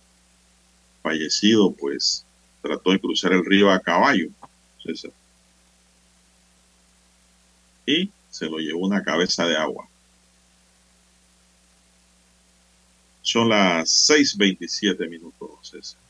fallecido, 1.03 1.73
pues, 1.73 2.27
trató 2.61 2.91
de 2.91 3.01
cruzar 3.01 3.33
el 3.33 3.43
río 3.43 3.71
a 3.71 3.81
caballo, 3.81 4.29
César. 4.85 5.13
Y 7.87 8.11
se 8.29 8.51
lo 8.51 8.59
llevó 8.59 8.81
una 8.81 9.03
cabeza 9.03 9.47
de 9.47 9.57
agua. 9.57 9.89
Son 13.23 13.49
las 13.49 14.11
6.27 14.11 15.09
minutos, 15.09 15.49
César. 15.63 16.01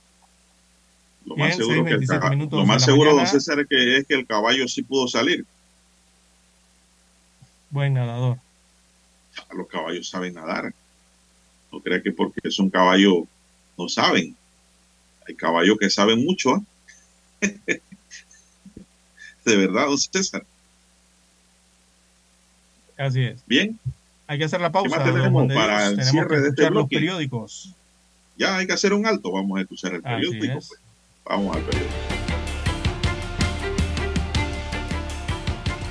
Lo 1.24 1.36
más 1.36 1.54
seguro, 1.54 1.84
que 1.84 1.92
el, 1.92 2.48
lo 2.50 2.66
más 2.66 2.84
seguro 2.84 3.14
don 3.14 3.28
César, 3.28 3.64
que 3.68 3.98
es 3.98 4.06
que 4.08 4.14
el 4.14 4.26
caballo 4.26 4.66
sí 4.66 4.82
pudo 4.82 5.06
salir. 5.06 5.46
Buen 7.70 7.94
nadador. 7.94 8.38
Los 9.52 9.68
caballos 9.68 10.08
saben 10.08 10.34
nadar. 10.34 10.74
No 11.72 11.80
crea 11.80 12.02
que 12.02 12.12
porque 12.12 12.50
son 12.50 12.68
caballos 12.68 13.24
no 13.78 13.88
saben. 13.88 14.36
Hay 15.26 15.34
caballos 15.34 15.78
que 15.78 15.88
saben 15.88 16.24
mucho. 16.24 16.56
¿eh? 17.40 17.56
de 19.44 19.56
verdad, 19.56 19.86
don 19.86 19.98
César. 19.98 20.44
Así 22.98 23.22
es. 23.22 23.42
Bien. 23.46 23.78
Hay 24.26 24.38
que 24.38 24.44
hacer 24.44 24.60
la 24.60 24.70
pausa. 24.70 25.02
tenemos 25.02 25.52
para 25.52 25.86
el 25.86 26.04
cierre 26.04 26.40
de 26.42 26.48
este 26.50 26.70
los 26.70 26.88
periódicos. 26.88 27.74
Ya 28.36 28.56
hay 28.56 28.66
que 28.66 28.74
hacer 28.74 28.92
un 28.92 29.06
alto. 29.06 29.32
Vamos 29.32 29.58
a 29.58 29.62
escuchar 29.62 29.94
el 29.94 30.02
periódico. 30.02 30.54
Pues. 30.54 30.72
Vamos 31.24 31.56
al 31.56 31.62
periódico. 31.62 32.09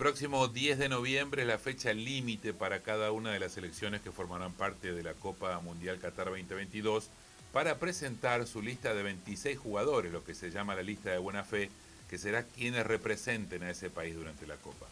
Próximo 0.00 0.48
10 0.48 0.78
de 0.78 0.88
noviembre 0.88 1.42
es 1.42 1.48
la 1.48 1.58
fecha 1.58 1.92
límite 1.92 2.54
para 2.54 2.80
cada 2.80 3.12
una 3.12 3.32
de 3.32 3.38
las 3.38 3.52
selecciones 3.52 4.00
que 4.00 4.10
formarán 4.10 4.54
parte 4.54 4.94
de 4.94 5.02
la 5.02 5.12
Copa 5.12 5.60
Mundial 5.60 5.98
Qatar 5.98 6.28
2022 6.28 7.10
para 7.52 7.78
presentar 7.78 8.46
su 8.46 8.62
lista 8.62 8.94
de 8.94 9.02
26 9.02 9.58
jugadores, 9.58 10.10
lo 10.10 10.24
que 10.24 10.34
se 10.34 10.50
llama 10.50 10.74
la 10.74 10.82
lista 10.82 11.10
de 11.10 11.18
buena 11.18 11.44
fe 11.44 11.68
que 12.08 12.16
será 12.16 12.44
quienes 12.44 12.86
representen 12.86 13.62
a 13.62 13.68
ese 13.68 13.90
país 13.90 14.14
durante 14.14 14.46
la 14.46 14.56
Copa. 14.56 14.86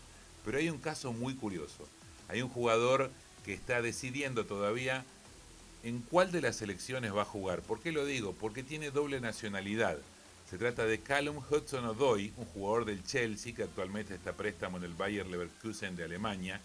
Pero 0.45 0.59
hay 0.59 0.69
un 0.69 0.77
caso 0.77 1.15
muy 1.15 1.35
curioso. 1.35 1.89
Hay 2.29 2.43
un 2.43 2.51
jugador 2.51 3.11
que 3.47 3.55
está 3.55 3.81
decidiendo 3.81 4.45
todavía 4.45 5.07
en 5.85 6.01
cuál 6.01 6.33
de 6.33 6.43
las 6.43 6.57
selecciones 6.57 7.17
va 7.17 7.23
a 7.23 7.25
jugar. 7.25 7.63
¿Por 7.63 7.81
qué 7.81 7.93
lo 7.93 8.05
digo? 8.05 8.35
Porque 8.39 8.63
tiene 8.63 8.91
doble 8.91 9.23
nacionalidad. 9.23 9.97
Se 10.49 10.57
trata 10.57 10.87
de 10.87 11.01
Callum 11.01 11.43
Hudson-Odoi, 11.51 12.33
un 12.39 12.47
jugador 12.47 12.87
del 12.87 13.05
Chelsea 13.05 13.55
que 13.55 13.65
actualmente 13.65 14.15
está 14.15 14.33
préstamo 14.33 14.79
en 14.79 14.85
el 14.85 14.95
Bayer 14.95 15.27
Leverkusen 15.27 15.95
de 15.95 16.05
Alemania. 16.05 16.59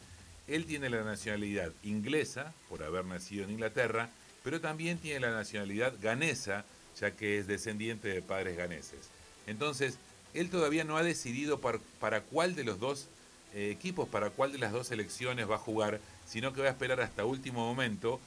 Él 0.48 0.66
tiene 0.66 0.90
la 0.90 1.04
nacionalidad 1.04 1.70
inglesa, 1.84 2.54
por 2.70 2.82
haber 2.82 3.04
nacido 3.04 3.44
en 3.44 3.52
Inglaterra, 3.52 4.10
pero 4.42 4.62
también 4.62 5.00
tiene 5.00 5.20
la 5.20 5.32
nacionalidad 5.32 5.94
ganesa, 6.02 6.64
ya 6.98 7.12
que 7.12 7.38
es 7.38 7.46
descendiente 7.46 8.08
de 8.08 8.22
padres 8.22 8.56
ganeses. 8.56 9.10
Entonces, 9.48 9.98
él 10.34 10.50
todavía 10.50 10.86
no 10.86 10.96
ha 10.96 11.04
decidido 11.04 11.60
para, 11.60 12.22
cuál 12.22 12.56
de 12.56 12.64
los 12.64 12.80
dos 12.80 13.08
eh, 13.54 13.70
equipos, 13.70 14.08
para 14.08 14.30
cuál 14.30 14.54
de 14.54 14.60
las 14.60 14.72
dos 14.72 14.88
selecciones 14.88 15.50
va 15.50 15.56
a 15.56 15.60
jugar, 15.60 16.00
sino 16.26 16.54
que 16.54 16.62
va 16.62 16.68
a 16.68 16.72
esperar 16.72 17.02
hasta 17.02 17.26
último 17.26 17.68
momento. 17.68 18.22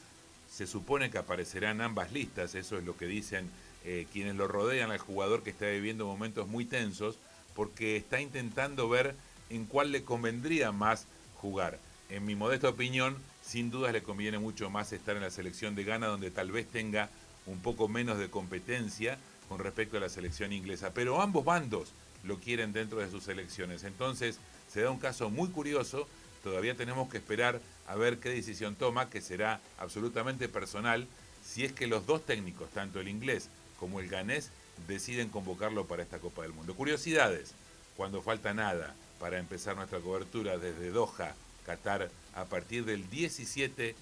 Se 0.50 0.66
supone 0.66 1.10
que 1.10 1.16
aparecerán 1.16 1.80
ambas 1.80 2.12
listas, 2.12 2.54
eso 2.54 2.76
es 2.76 2.84
lo 2.84 2.94
que 2.98 3.06
dicen 3.06 3.48
eh, 3.88 4.08
quienes 4.12 4.34
lo 4.34 4.48
rodean 4.48 4.90
al 4.90 4.98
jugador 4.98 5.44
que 5.44 5.50
está 5.50 5.66
viviendo 5.66 6.06
momentos 6.06 6.48
muy 6.48 6.64
tensos, 6.64 7.18
porque 7.54 7.96
está 7.96 8.20
intentando 8.20 8.88
ver 8.88 9.14
en 9.48 9.64
cuál 9.64 9.92
le 9.92 10.02
convendría 10.02 10.72
más 10.72 11.06
jugar. 11.36 11.78
En 12.10 12.26
mi 12.26 12.34
modesta 12.34 12.68
opinión, 12.68 13.16
sin 13.44 13.70
dudas 13.70 13.92
le 13.92 14.02
conviene 14.02 14.40
mucho 14.40 14.70
más 14.70 14.92
estar 14.92 15.14
en 15.14 15.22
la 15.22 15.30
selección 15.30 15.76
de 15.76 15.84
Ghana, 15.84 16.08
donde 16.08 16.32
tal 16.32 16.50
vez 16.50 16.66
tenga 16.66 17.10
un 17.46 17.60
poco 17.60 17.86
menos 17.86 18.18
de 18.18 18.28
competencia, 18.28 19.18
con 19.48 19.60
respecto 19.60 19.98
a 19.98 20.00
la 20.00 20.08
selección 20.08 20.52
inglesa, 20.52 20.92
pero 20.92 21.22
ambos 21.22 21.44
bandos 21.44 21.92
lo 22.24 22.40
quieren 22.40 22.72
dentro 22.72 22.98
de 22.98 23.08
sus 23.08 23.22
selecciones. 23.22 23.84
Entonces 23.84 24.40
se 24.68 24.80
da 24.80 24.90
un 24.90 24.98
caso 24.98 25.30
muy 25.30 25.48
curioso, 25.50 26.08
todavía 26.42 26.74
tenemos 26.74 27.08
que 27.08 27.18
esperar 27.18 27.60
a 27.86 27.94
ver 27.94 28.18
qué 28.18 28.30
decisión 28.30 28.74
toma, 28.74 29.10
que 29.10 29.20
será 29.20 29.60
absolutamente 29.78 30.48
personal, 30.48 31.06
si 31.44 31.64
es 31.64 31.72
que 31.72 31.86
los 31.86 32.04
dos 32.04 32.26
técnicos, 32.26 32.68
tanto 32.70 32.98
el 32.98 33.06
inglés 33.06 33.48
como 33.78 34.00
el 34.00 34.08
ganés, 34.08 34.50
deciden 34.88 35.28
convocarlo 35.28 35.86
para 35.86 36.02
esta 36.02 36.18
Copa 36.18 36.42
del 36.42 36.52
Mundo. 36.52 36.74
Curiosidades, 36.74 37.54
cuando 37.96 38.22
falta 38.22 38.54
nada 38.54 38.94
para 39.18 39.38
empezar 39.38 39.76
nuestra 39.76 40.00
cobertura 40.00 40.58
desde 40.58 40.90
Doha, 40.90 41.34
Qatar, 41.64 42.10
a 42.34 42.44
partir 42.44 42.84
del 42.84 43.08
17 43.10 43.94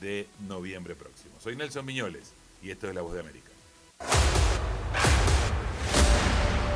de 0.00 0.26
noviembre 0.46 0.94
próximo. 0.94 1.34
Soy 1.40 1.56
Nelson 1.56 1.84
Miñoles 1.84 2.32
y 2.62 2.70
esto 2.70 2.88
es 2.88 2.94
La 2.94 3.02
Voz 3.02 3.14
de 3.14 3.20
América. 3.20 3.48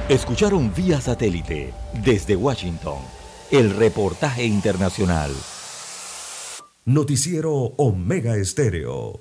Escucharon 0.09 0.75
vía 0.75 1.01
satélite 1.01 1.73
desde 2.05 2.35
Washington 2.37 2.99
el 3.51 3.77
reportaje 3.77 4.45
internacional. 4.45 5.31
Noticiero 6.85 7.53
Omega 7.77 8.37
Estéreo. 8.37 9.21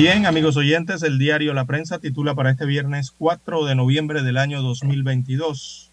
Bien, 0.00 0.24
amigos 0.24 0.56
oyentes, 0.56 1.02
el 1.02 1.18
diario 1.18 1.52
La 1.52 1.66
Prensa 1.66 1.98
titula 1.98 2.34
para 2.34 2.48
este 2.48 2.64
viernes 2.64 3.10
4 3.18 3.66
de 3.66 3.74
noviembre 3.74 4.22
del 4.22 4.38
año 4.38 4.62
2022. 4.62 5.90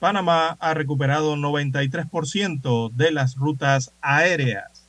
Panamá 0.00 0.56
ha 0.58 0.74
recuperado 0.74 1.36
93% 1.36 2.90
de 2.90 3.12
las 3.12 3.36
rutas 3.36 3.92
aéreas. 4.00 4.84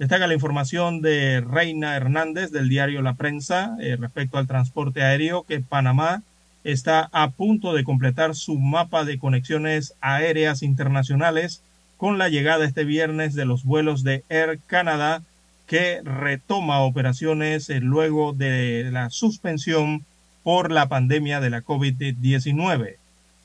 Destaca 0.00 0.26
la 0.26 0.34
información 0.34 1.00
de 1.00 1.42
Reina 1.42 1.94
Hernández 1.94 2.50
del 2.50 2.68
diario 2.68 3.02
La 3.02 3.14
Prensa 3.14 3.76
eh, 3.78 3.94
respecto 3.94 4.38
al 4.38 4.48
transporte 4.48 5.04
aéreo 5.04 5.44
que 5.44 5.60
Panamá 5.60 6.24
está 6.64 7.08
a 7.12 7.30
punto 7.30 7.72
de 7.72 7.84
completar 7.84 8.34
su 8.34 8.58
mapa 8.58 9.04
de 9.04 9.20
conexiones 9.20 9.94
aéreas 10.00 10.64
internacionales 10.64 11.62
con 11.98 12.18
la 12.18 12.30
llegada 12.30 12.64
este 12.64 12.82
viernes 12.82 13.34
de 13.34 13.44
los 13.44 13.62
vuelos 13.62 14.02
de 14.02 14.24
Air 14.28 14.58
Canada 14.66 15.22
que 15.70 16.00
retoma 16.02 16.80
operaciones 16.80 17.70
eh, 17.70 17.78
luego 17.78 18.32
de 18.32 18.88
la 18.90 19.08
suspensión 19.08 20.04
por 20.42 20.72
la 20.72 20.88
pandemia 20.88 21.38
de 21.38 21.48
la 21.48 21.62
COVID-19. 21.62 22.96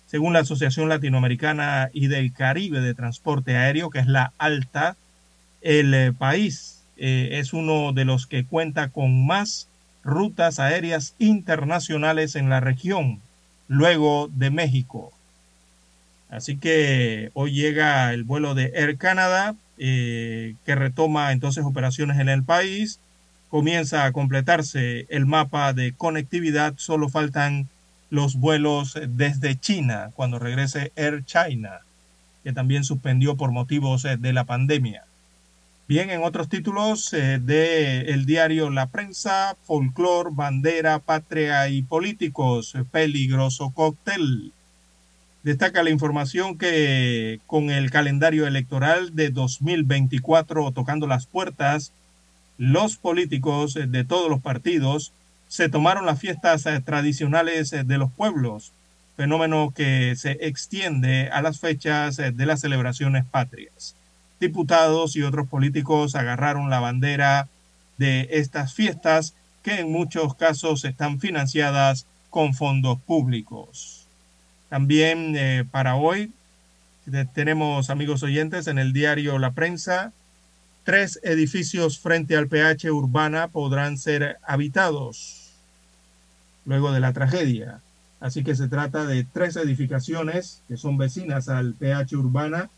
Según 0.08 0.34
la 0.34 0.40
Asociación 0.40 0.90
Latinoamericana 0.90 1.92
y 1.94 2.08
del 2.08 2.34
Caribe 2.34 2.82
de 2.82 2.96
Transporte 2.96 3.56
Aéreo, 3.58 3.92
que 3.92 4.00
es 4.00 4.08
la 4.08 4.34
ALTA, 4.40 4.98
el 5.62 5.94
eh, 5.94 6.14
país 6.14 6.82
eh, 6.98 7.30
es 7.34 7.54
uno 7.54 7.94
de 7.94 8.06
los 8.06 8.26
que 8.26 8.44
cuenta 8.44 8.90
con 8.90 9.28
más 9.28 9.68
rutas 10.04 10.58
aéreas 10.58 11.14
internacionales 11.20 12.36
en 12.36 12.50
la 12.50 12.60
región, 12.60 13.20
luego 13.68 14.32
de 14.34 14.50
México. 14.50 15.14
Así 16.32 16.58
que 16.58 17.30
hoy 17.36 17.52
llega 17.52 18.12
el 18.14 18.24
vuelo 18.24 18.56
de 18.56 18.72
Air 18.74 18.98
Canada, 18.98 19.54
eh, 19.78 20.56
que 20.66 20.76
retoma 20.76 21.32
entonces 21.32 21.66
operaciones 21.66 22.20
en 22.20 22.30
el 22.30 22.44
país. 22.44 23.00
Comienza 23.50 24.06
a 24.06 24.12
completarse 24.12 25.06
el 25.10 25.26
mapa 25.26 25.74
de 25.74 25.94
conectividad. 25.94 26.74
Solo 26.78 27.10
faltan 27.10 27.68
los 28.10 28.36
vuelos 28.36 28.98
desde 29.08 29.60
China 29.60 30.12
cuando 30.16 30.40
regrese 30.40 30.92
Air 30.96 31.24
China, 31.26 31.80
que 32.44 32.54
también 32.54 32.84
suspendió 32.84 33.36
por 33.36 33.52
motivos 33.52 34.04
de 34.04 34.34
la 34.34 34.44
pandemia. 34.44 35.06
Bien, 35.88 36.10
en 36.10 36.24
otros 36.24 36.50
títulos 36.50 37.14
eh, 37.14 37.40
del 37.40 38.26
diario 38.26 38.72
La 38.72 38.88
Prensa, 38.88 39.56
Folclor, 39.66 40.34
Bandera, 40.34 40.98
Patria 40.98 41.68
y 41.68 41.84
Políticos, 41.84 42.74
peligroso 42.92 43.70
cóctel. 43.70 44.52
Destaca 45.46 45.82
la 45.84 45.92
información 45.92 46.58
que 46.58 47.40
con 47.48 47.70
el 47.70 47.90
calendario 47.92 48.48
electoral 48.48 49.16
de 49.16 49.30
2024 49.30 50.74
tocando 50.74 51.08
las 51.08 51.26
puertas, 51.26 51.94
los 52.58 52.98
políticos 52.98 53.76
de 53.76 54.04
todos 54.04 54.30
los 54.30 54.42
partidos 54.42 55.14
se 55.48 55.70
tomaron 55.70 56.06
las 56.06 56.20
fiestas 56.20 56.66
eh, 56.66 56.82
tradicionales 56.84 57.72
eh, 57.72 57.86
de 57.86 57.98
los 57.98 58.12
pueblos, 58.12 58.74
fenómeno 59.16 59.72
que 59.74 60.18
se 60.18 60.32
extiende 60.42 61.30
a 61.30 61.42
las 61.42 61.62
fechas 61.62 62.18
de 62.18 62.46
las 62.46 62.60
celebraciones 62.60 63.24
patrias 63.24 63.96
diputados 64.40 65.16
y 65.16 65.24
otros 65.24 65.48
políticos 65.48 66.16
agarraron 66.16 66.70
la 66.70 66.80
bandera 66.80 67.48
de 67.98 68.28
estas 68.32 68.74
fiestas 68.74 69.34
que 69.64 69.80
en 69.80 69.92
muchos 69.92 70.36
casos 70.36 70.86
están 70.86 71.20
financiadas 71.20 72.06
con 72.30 72.54
fondos 72.54 73.00
públicos. 73.00 73.95
También 74.70 75.36
eh, 75.36 75.66
para 75.70 75.96
hoy 75.96 76.32
tenemos, 77.34 77.90
amigos 77.90 78.24
oyentes, 78.24 78.68
en 78.68 78.80
el 78.80 78.92
diario 78.92 79.38
La 79.38 79.52
Prensa, 79.52 80.12
tres 80.84 81.20
edificios 81.24 82.00
frente 82.00 82.36
al 82.36 82.48
PH 82.48 82.92
Urbana 82.92 83.48
podrán 83.48 83.98
ser 83.98 84.38
habitados 84.46 85.52
luego 86.66 86.92
de 86.92 87.00
la 87.00 87.14
tragedia. 87.14 87.82
Así 88.20 88.44
que 88.44 88.56
se 88.56 88.68
trata 88.68 89.06
de 89.06 89.24
tres 89.24 89.56
edificaciones 89.56 90.62
que 90.68 90.78
son 90.78 90.98
vecinas 90.98 91.48
al 91.48 91.74
PH 91.74 92.16
Urbana 92.16 92.70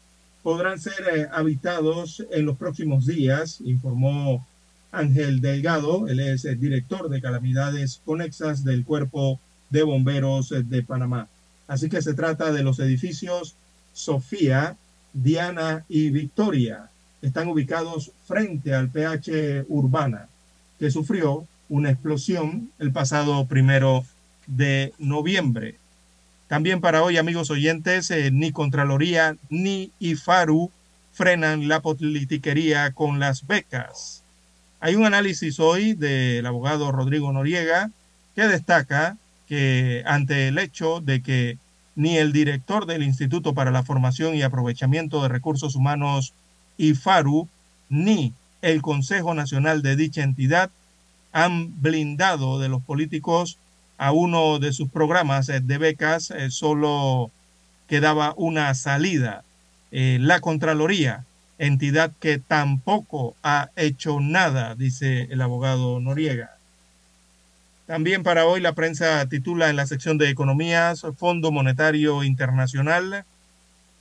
podrán 0.43 0.79
ser 0.79 1.03
eh, 1.13 1.27
habitados 1.31 2.25
en 2.31 2.45
los 2.45 2.57
próximos 2.57 3.05
días, 3.05 3.59
informó 3.65 4.47
Ángel 4.93 5.41
Delgado, 5.41 6.07
él 6.07 6.21
es 6.21 6.45
el 6.45 6.57
director 6.59 7.09
de 7.09 7.21
calamidades 7.21 8.01
conexas 8.05 8.63
del 8.63 8.85
Cuerpo 8.85 9.41
de 9.69 9.83
Bomberos 9.83 10.53
de 10.63 10.83
Panamá. 10.83 11.27
Así 11.68 11.89
que 11.89 12.01
se 12.01 12.13
trata 12.13 12.51
de 12.51 12.63
los 12.63 12.80
edificios 12.80 13.55
Sofía, 13.93 14.78
Diana 15.13 15.84
y 15.89 16.09
Victoria. 16.11 16.89
Están 17.22 17.47
ubicados 17.47 18.11
frente 18.28 18.74
al 18.74 18.89
PH 18.89 19.65
Urbana, 19.68 20.28
que 20.80 20.91
sufrió 20.91 21.45
una 21.70 21.89
explosión 21.89 22.70
el 22.80 22.91
pasado 22.91 23.45
primero 23.47 24.05
de 24.45 24.93
noviembre. 24.99 25.76
También 26.47 26.80
para 26.80 27.03
hoy, 27.03 27.18
amigos 27.18 27.49
oyentes, 27.49 28.09
eh, 28.11 28.32
ni 28.32 28.51
Contraloría 28.51 29.36
ni 29.49 29.91
IFARU 29.99 30.72
frenan 31.11 31.68
la 31.68 31.82
politiquería 31.82 32.91
con 32.91 33.20
las 33.20 33.47
becas. 33.47 34.24
Hay 34.80 34.95
un 34.95 35.05
análisis 35.05 35.59
hoy 35.59 35.93
del 35.93 36.45
abogado 36.45 36.91
Rodrigo 36.91 37.34
Noriega 37.34 37.89
que 38.36 38.43
destaca 38.43 39.18
que 39.47 40.03
ante 40.05 40.47
el 40.47 40.57
hecho 40.57 40.99
de 41.01 41.21
que 41.21 41.57
ni 41.95 42.17
el 42.17 42.31
director 42.31 42.85
del 42.85 43.01
Instituto 43.01 43.53
para 43.53 43.71
la 43.71 43.83
Formación 43.83 44.35
y 44.35 44.43
Aprovechamiento 44.43 45.21
de 45.23 45.29
Recursos 45.29 45.75
Humanos, 45.75 46.33
IFARU, 46.77 47.47
ni 47.89 48.33
el 48.61 48.81
Consejo 48.81 49.33
Nacional 49.33 49.81
de 49.81 49.95
dicha 49.95 50.23
entidad 50.23 50.69
han 51.31 51.81
blindado 51.81 52.59
de 52.59 52.69
los 52.69 52.83
políticos 52.83 53.57
a 53.97 54.11
uno 54.11 54.59
de 54.59 54.73
sus 54.73 54.89
programas 54.89 55.49
eh, 55.49 55.59
de 55.59 55.77
becas, 55.77 56.31
eh, 56.31 56.51
solo 56.51 57.31
quedaba 57.87 58.33
una 58.37 58.73
salida. 58.75 59.43
Eh, 59.91 60.17
la 60.21 60.39
Contraloría, 60.39 61.25
entidad 61.57 62.11
que 62.19 62.37
tampoco 62.37 63.35
ha 63.43 63.69
hecho 63.75 64.19
nada, 64.19 64.75
dice 64.75 65.27
el 65.31 65.41
abogado 65.41 65.99
Noriega. 65.99 66.57
También 67.88 68.21
para 68.21 68.45
hoy 68.45 68.61
la 68.61 68.73
prensa 68.73 69.25
titula 69.27 69.69
en 69.69 69.77
la 69.77 69.88
sección 69.88 70.17
de 70.17 70.29
economías, 70.29 71.05
Fondo 71.17 71.51
Monetario 71.51 72.23
Internacional, 72.23 73.25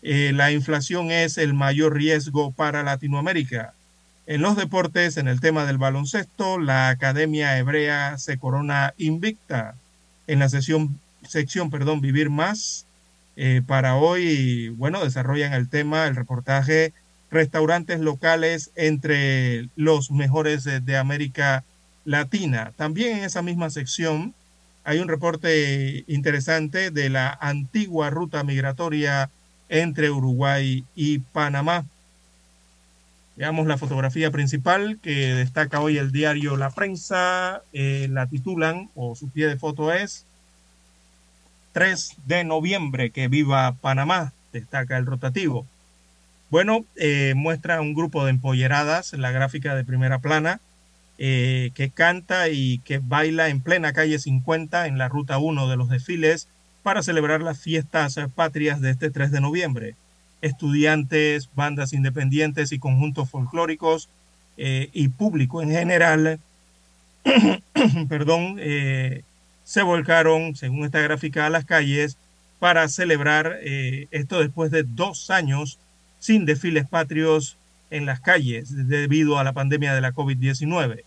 la 0.03 0.53
inflación 0.53 1.11
es 1.11 1.39
el 1.39 1.55
mayor 1.55 1.95
riesgo 1.95 2.53
para 2.53 2.83
Latinoamérica. 2.83 3.75
En 4.27 4.43
los 4.43 4.57
deportes, 4.57 5.19
en 5.19 5.29
el 5.29 5.41
tema 5.41 5.67
del 5.67 5.79
baloncesto, 5.79 6.59
la 6.59 6.89
Academia 6.89 7.57
Hebrea 7.59 8.19
se 8.19 8.39
corona 8.39 8.93
invicta 8.99 9.77
en 10.27 10.41
la 10.41 10.49
sesión, 10.49 10.99
sección 11.23 11.71
perdón, 11.71 12.01
Vivir 12.01 12.29
Más. 12.29 12.87
Eh, 13.37 13.63
para 13.65 13.97
hoy, 13.97 14.71
bueno, 14.71 15.05
desarrollan 15.05 15.53
el 15.53 15.69
tema, 15.69 16.07
el 16.07 16.17
reportaje, 16.17 16.93
restaurantes 17.31 18.01
locales 18.01 18.71
entre 18.75 19.69
los 19.77 20.11
mejores 20.11 20.65
de, 20.65 20.97
América 20.97 21.63
Latina. 22.07 22.73
También 22.77 23.19
en 23.19 23.25
esa 23.25 23.43
misma 23.43 23.69
sección 23.69 24.35
hay 24.85 25.01
un 25.01 25.09
reporte 25.09 26.05
interesante 26.07 26.91
de 26.91 27.11
la 27.11 27.37
antigua 27.41 28.09
ruta 28.09 28.45
migratoria 28.45 29.29
entre 29.69 30.11
Uruguay 30.11 30.85
y 30.95 31.19
Panamá. 31.19 31.85
Veamos 33.37 33.67
la 33.67 33.77
fotografía 33.77 34.31
principal 34.31 34.99
que 35.03 35.35
destaca 35.35 35.81
hoy 35.81 35.99
el 35.99 36.13
diario 36.13 36.57
La 36.57 36.71
Prensa. 36.71 37.63
Eh, 37.73 38.07
la 38.11 38.27
titulan, 38.29 38.89
o 38.95 39.15
su 39.15 39.29
pie 39.29 39.49
de 39.49 39.59
foto 39.59 39.93
es 39.93 40.25
3 41.73 42.15
de 42.25 42.45
noviembre, 42.45 43.11
que 43.11 43.29
viva 43.29 43.73
Panamá, 43.73 44.33
destaca 44.53 44.97
el 44.97 45.05
rotativo. 45.05 45.67
Bueno, 46.49 46.85
eh, 46.95 47.35
muestra 47.37 47.81
un 47.81 47.93
grupo 47.93 48.25
de 48.25 48.31
empolleradas 48.31 49.13
en 49.13 49.21
la 49.21 49.33
gráfica 49.33 49.75
de 49.75 49.85
primera 49.85 50.21
plana 50.21 50.61
eh, 51.19 51.71
que 51.75 51.91
canta 51.91 52.49
y 52.49 52.79
que 52.79 52.99
baila 52.99 53.49
en 53.49 53.61
plena 53.61 53.93
calle 53.93 54.19
50 54.19 54.87
en 54.87 54.99
la 54.99 55.09
ruta 55.09 55.39
1 55.39 55.69
de 55.69 55.77
los 55.77 55.89
desfiles 55.89 56.49
para 56.83 57.03
celebrar 57.03 57.43
las 57.43 57.59
fiestas 57.59 58.19
patrias 58.35 58.81
de 58.81 58.91
este 58.91 59.11
3 59.11 59.31
de 59.31 59.41
noviembre 59.41 59.97
estudiantes, 60.41 61.51
bandas 61.55 61.93
independientes 61.93 62.73
y 62.73 62.79
conjuntos 62.79 63.31
folclóricos 63.31 64.09
eh, 64.57 64.91
y 64.93 65.09
público 65.09 65.63
en 65.63 65.71
general, 65.71 66.39
perdón, 68.09 68.57
eh, 68.59 69.23
se 69.65 69.83
volcaron, 69.83 70.57
según 70.57 70.85
esta 70.85 71.01
gráfica, 71.01 71.47
a 71.47 71.51
las 71.51 71.65
calles 71.65 72.17
para 72.59 72.89
celebrar 72.89 73.59
eh, 73.63 74.09
esto 74.11 74.41
después 74.41 74.71
de 74.71 74.85
dos 74.85 75.31
años 75.31 75.79
sin 76.21 76.47
desfiles 76.47 76.87
patrios 76.87 77.57
en 77.91 78.07
las 78.07 78.21
calles 78.21 78.89
debido 78.89 79.39
a 79.39 79.45
la 79.45 79.53
pandemia 79.53 79.95
de 79.95 80.01
la 80.01 80.13
COVID-19. 80.13 81.03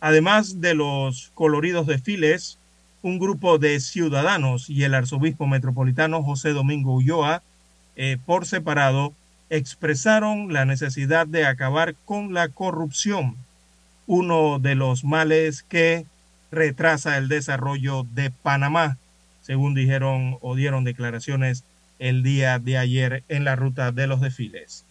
Además 0.00 0.60
de 0.60 0.74
los 0.74 1.30
coloridos 1.34 1.86
desfiles, 1.86 2.58
un 3.02 3.18
grupo 3.18 3.58
de 3.58 3.80
ciudadanos 3.80 4.68
y 4.68 4.84
el 4.84 4.94
arzobispo 4.94 5.46
metropolitano 5.46 6.22
José 6.22 6.50
Domingo 6.50 6.94
Ulloa 6.94 7.42
eh, 7.94 8.18
por 8.26 8.46
separado 8.46 9.14
expresaron 9.48 10.52
la 10.52 10.64
necesidad 10.64 11.26
de 11.26 11.46
acabar 11.46 11.94
con 12.04 12.34
la 12.34 12.48
corrupción, 12.48 13.36
uno 14.06 14.58
de 14.58 14.74
los 14.74 15.04
males 15.04 15.62
que 15.62 16.04
retrasa 16.50 17.16
el 17.16 17.28
desarrollo 17.28 18.04
de 18.14 18.30
Panamá, 18.30 18.98
según 19.42 19.74
dijeron 19.74 20.38
o 20.40 20.56
dieron 20.56 20.84
declaraciones 20.84 21.64
el 21.98 22.22
día 22.22 22.58
de 22.58 22.78
ayer 22.78 23.22
en 23.28 23.44
la 23.44 23.56
ruta 23.56 23.92
de 23.92 24.06
los 24.06 24.20
desfiles. 24.20 24.84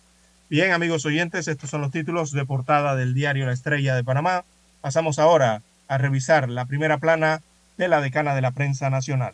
Bien, 0.49 0.71
amigos 0.71 1.05
oyentes, 1.05 1.47
estos 1.47 1.69
son 1.69 1.81
los 1.81 1.91
títulos 1.91 2.31
de 2.31 2.45
portada 2.45 2.95
del 2.95 3.13
diario 3.13 3.45
La 3.45 3.53
Estrella 3.53 3.95
de 3.95 4.03
Panamá. 4.03 4.45
Pasamos 4.85 5.17
ahora 5.17 5.63
a 5.87 5.97
revisar 5.97 6.47
la 6.47 6.65
primera 6.65 6.99
plana 6.99 7.41
de 7.75 7.87
la 7.87 8.01
decana 8.01 8.35
de 8.35 8.41
la 8.41 8.51
prensa 8.51 8.91
nacional. 8.91 9.33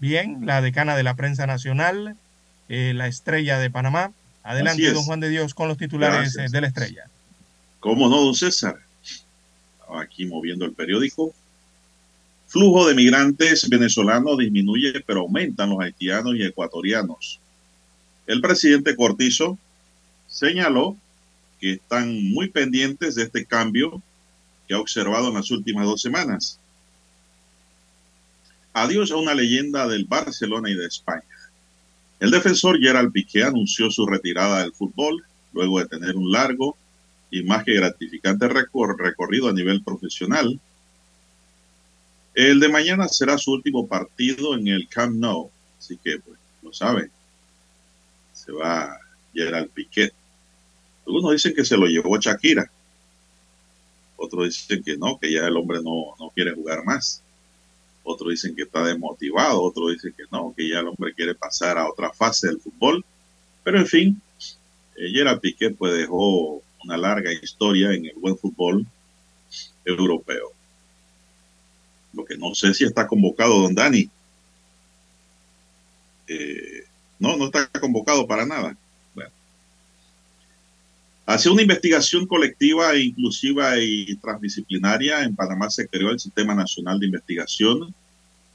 Bien, 0.00 0.44
la 0.44 0.60
decana 0.60 0.96
de 0.96 1.04
la 1.04 1.14
prensa 1.14 1.46
nacional, 1.46 2.16
eh, 2.68 2.92
la 2.92 3.06
estrella 3.06 3.60
de 3.60 3.70
Panamá. 3.70 4.10
Adelante, 4.42 4.90
don 4.90 5.04
Juan 5.04 5.20
de 5.20 5.28
Dios, 5.28 5.54
con 5.54 5.68
los 5.68 5.78
titulares 5.78 6.36
eh, 6.36 6.46
de 6.50 6.60
la 6.60 6.66
estrella. 6.66 7.04
¿Cómo 7.78 8.08
no, 8.08 8.20
don 8.20 8.34
César? 8.34 8.80
Aquí 9.94 10.26
moviendo 10.26 10.64
el 10.64 10.72
periódico. 10.72 11.32
Flujo 12.48 12.88
de 12.88 12.96
migrantes 12.96 13.68
venezolanos 13.68 14.38
disminuye, 14.38 15.04
pero 15.06 15.20
aumentan 15.20 15.70
los 15.70 15.78
haitianos 15.78 16.34
y 16.34 16.42
ecuatorianos. 16.42 17.38
El 18.26 18.40
presidente 18.40 18.96
Cortizo 18.96 19.56
señaló 20.32 20.96
que 21.60 21.74
están 21.74 22.32
muy 22.32 22.48
pendientes 22.48 23.14
de 23.14 23.24
este 23.24 23.44
cambio 23.44 24.02
que 24.66 24.74
ha 24.74 24.80
observado 24.80 25.28
en 25.28 25.34
las 25.34 25.50
últimas 25.50 25.84
dos 25.84 26.00
semanas. 26.00 26.58
Adiós 28.72 29.12
a 29.12 29.16
una 29.16 29.34
leyenda 29.34 29.86
del 29.86 30.06
Barcelona 30.06 30.70
y 30.70 30.74
de 30.74 30.86
España. 30.86 31.22
El 32.18 32.30
defensor 32.30 32.80
Gerald 32.80 33.12
Piqué 33.12 33.44
anunció 33.44 33.90
su 33.90 34.06
retirada 34.06 34.62
del 34.62 34.72
fútbol 34.72 35.24
luego 35.52 35.78
de 35.78 35.86
tener 35.86 36.16
un 36.16 36.32
largo 36.32 36.76
y 37.30 37.42
más 37.42 37.64
que 37.64 37.74
gratificante 37.74 38.48
recorrido 38.48 39.48
a 39.48 39.52
nivel 39.52 39.82
profesional. 39.82 40.58
El 42.34 42.60
de 42.60 42.68
mañana 42.70 43.08
será 43.08 43.36
su 43.36 43.52
último 43.52 43.86
partido 43.86 44.54
en 44.56 44.68
el 44.68 44.88
Camp 44.88 45.16
Nou, 45.16 45.50
así 45.78 45.98
que 46.02 46.18
pues 46.18 46.38
lo 46.62 46.72
sabe. 46.72 47.10
Se 48.32 48.52
va 48.52 48.98
Gerald 49.34 49.70
Piqué. 49.70 50.12
Algunos 51.06 51.32
dicen 51.32 51.54
que 51.54 51.64
se 51.64 51.76
lo 51.76 51.86
llevó 51.86 52.18
Shakira. 52.18 52.70
Otros 54.16 54.44
dicen 54.46 54.82
que 54.82 54.96
no, 54.96 55.18
que 55.18 55.32
ya 55.32 55.46
el 55.46 55.56
hombre 55.56 55.82
no, 55.82 56.14
no 56.18 56.30
quiere 56.30 56.54
jugar 56.54 56.84
más 56.84 57.22
otros 58.04 58.30
dicen 58.30 58.54
que 58.54 58.62
está 58.62 58.84
desmotivado, 58.84 59.62
otros 59.62 59.92
dicen 59.92 60.14
que 60.16 60.24
no, 60.30 60.52
que 60.56 60.68
ya 60.68 60.80
el 60.80 60.88
hombre 60.88 61.14
quiere 61.14 61.34
pasar 61.34 61.78
a 61.78 61.88
otra 61.88 62.12
fase 62.12 62.48
del 62.48 62.60
fútbol. 62.60 63.04
Pero 63.62 63.78
en 63.78 63.86
fin, 63.86 64.22
eh, 64.96 65.38
Piqué 65.40 65.70
pues 65.70 65.94
dejó 65.94 66.62
una 66.84 66.96
larga 66.96 67.32
historia 67.32 67.92
en 67.92 68.06
el 68.06 68.14
buen 68.16 68.36
fútbol 68.36 68.84
europeo. 69.84 70.52
Lo 72.12 72.24
que 72.24 72.36
no 72.36 72.54
sé 72.54 72.74
si 72.74 72.84
está 72.84 73.06
convocado 73.06 73.60
don 73.60 73.74
Dani. 73.74 74.10
Eh, 76.26 76.84
no, 77.18 77.36
no 77.36 77.46
está 77.46 77.68
convocado 77.80 78.26
para 78.26 78.44
nada. 78.44 78.76
Hacia 81.24 81.52
una 81.52 81.62
investigación 81.62 82.26
colectiva 82.26 82.92
e 82.92 83.04
inclusiva 83.04 83.78
y 83.78 84.16
transdisciplinaria, 84.16 85.22
en 85.22 85.36
Panamá 85.36 85.70
se 85.70 85.86
creó 85.86 86.10
el 86.10 86.18
Sistema 86.18 86.54
Nacional 86.54 86.98
de 86.98 87.06
Investigación 87.06 87.94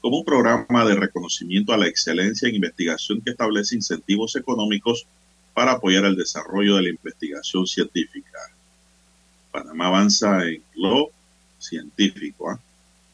como 0.00 0.18
un 0.18 0.24
programa 0.24 0.84
de 0.84 0.94
reconocimiento 0.94 1.72
a 1.72 1.78
la 1.78 1.86
excelencia 1.86 2.48
en 2.48 2.56
investigación 2.56 3.20
que 3.22 3.30
establece 3.30 3.74
incentivos 3.74 4.36
económicos 4.36 5.06
para 5.54 5.72
apoyar 5.72 6.04
el 6.04 6.14
desarrollo 6.14 6.76
de 6.76 6.82
la 6.82 6.88
investigación 6.90 7.66
científica. 7.66 8.38
Panamá 9.50 9.86
avanza 9.86 10.46
en 10.46 10.62
lo 10.76 11.10
científico, 11.58 12.50
¿ah? 12.50 12.60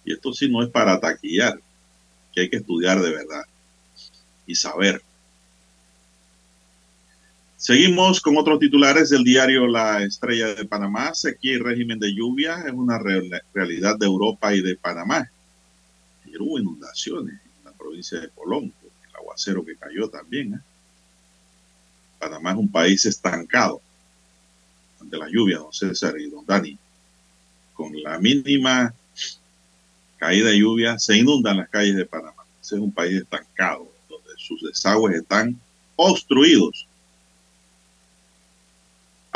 y 0.04 0.12
esto 0.12 0.34
sí 0.34 0.48
no 0.48 0.62
es 0.62 0.68
para 0.68 1.00
taquillar, 1.00 1.58
que 2.34 2.42
hay 2.42 2.50
que 2.50 2.56
estudiar 2.56 3.00
de 3.00 3.10
verdad 3.10 3.44
y 4.46 4.56
saber 4.56 5.00
Seguimos 7.66 8.20
con 8.20 8.36
otros 8.36 8.58
titulares 8.58 9.08
del 9.08 9.24
diario 9.24 9.66
La 9.66 10.02
Estrella 10.02 10.54
de 10.54 10.66
Panamá. 10.66 11.14
Sequía 11.14 11.54
y 11.54 11.56
régimen 11.56 11.98
de 11.98 12.14
lluvia 12.14 12.62
es 12.66 12.74
una 12.74 12.98
realidad 12.98 13.96
de 13.98 14.04
Europa 14.04 14.54
y 14.54 14.60
de 14.60 14.76
Panamá. 14.76 15.30
Ayer 16.26 16.42
hubo 16.42 16.58
inundaciones 16.58 17.32
en 17.32 17.64
la 17.64 17.72
provincia 17.72 18.20
de 18.20 18.28
Colón, 18.28 18.64
el 18.64 19.16
aguacero 19.16 19.64
que 19.64 19.76
cayó 19.76 20.10
también. 20.10 20.52
¿eh? 20.52 20.58
Panamá 22.18 22.50
es 22.50 22.58
un 22.58 22.70
país 22.70 23.06
estancado 23.06 23.80
ante 25.00 25.16
la 25.16 25.30
lluvia, 25.30 25.56
don 25.56 25.72
César 25.72 26.20
y 26.20 26.28
don 26.28 26.44
Dani. 26.44 26.76
Con 27.72 27.94
la 28.02 28.18
mínima 28.18 28.92
caída 30.18 30.50
de 30.50 30.58
lluvia 30.58 30.98
se 30.98 31.16
inundan 31.16 31.56
las 31.56 31.70
calles 31.70 31.96
de 31.96 32.04
Panamá. 32.04 32.44
Es 32.60 32.72
un 32.72 32.92
país 32.92 33.22
estancado, 33.22 33.90
donde 34.10 34.32
sus 34.36 34.60
desagües 34.60 35.16
están 35.16 35.58
obstruidos 35.96 36.86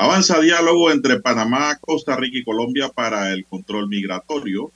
Avanza 0.01 0.39
diálogo 0.39 0.93
entre 0.93 1.19
Panamá, 1.19 1.77
Costa 1.81 2.15
Rica 2.15 2.39
y 2.39 2.45
Colombia 2.45 2.89
para 2.89 3.33
el 3.33 3.45
control 3.45 3.89
migratorio. 3.89 4.71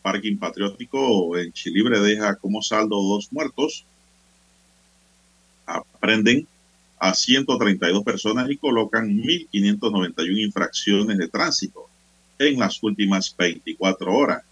Parking 0.00 0.36
Patriótico 0.36 1.36
en 1.36 1.52
Chilibre 1.52 1.98
deja 1.98 2.36
como 2.36 2.62
saldo 2.62 3.02
dos 3.02 3.32
muertos. 3.32 3.84
Aprenden 5.66 6.46
a 7.00 7.14
132 7.14 8.04
personas 8.04 8.48
y 8.48 8.58
colocan 8.58 9.08
1.591 9.08 10.38
infracciones 10.38 11.18
de 11.18 11.26
tránsito 11.26 11.88
en 12.38 12.60
las 12.60 12.80
últimas 12.80 13.34
24 13.36 14.14
horas. 14.14 14.44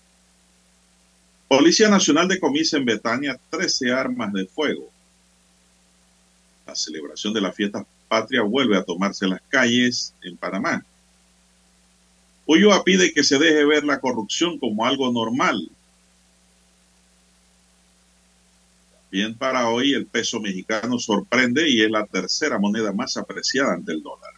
Policía 1.46 1.88
Nacional 1.88 2.26
decomisa 2.26 2.76
en 2.76 2.86
Betania 2.86 3.38
13 3.50 3.92
armas 3.92 4.32
de 4.32 4.46
fuego. 4.46 4.90
La 6.66 6.74
celebración 6.74 7.32
de 7.32 7.40
la 7.40 7.52
fiesta 7.52 7.86
patria 8.12 8.42
vuelve 8.42 8.76
a 8.76 8.84
tomarse 8.84 9.26
las 9.26 9.40
calles 9.48 10.12
en 10.22 10.36
Panamá. 10.36 10.84
Ulloa 12.44 12.84
pide 12.84 13.10
que 13.14 13.24
se 13.24 13.38
deje 13.38 13.64
ver 13.64 13.84
la 13.84 14.00
corrupción 14.00 14.58
como 14.58 14.84
algo 14.84 15.10
normal. 15.10 15.70
Bien 19.10 19.34
para 19.34 19.70
hoy 19.70 19.94
el 19.94 20.04
peso 20.04 20.40
mexicano 20.40 20.98
sorprende 20.98 21.66
y 21.70 21.80
es 21.80 21.90
la 21.90 22.04
tercera 22.04 22.58
moneda 22.58 22.92
más 22.92 23.16
apreciada 23.16 23.72
ante 23.72 23.92
el 23.92 24.02
dólar. 24.02 24.34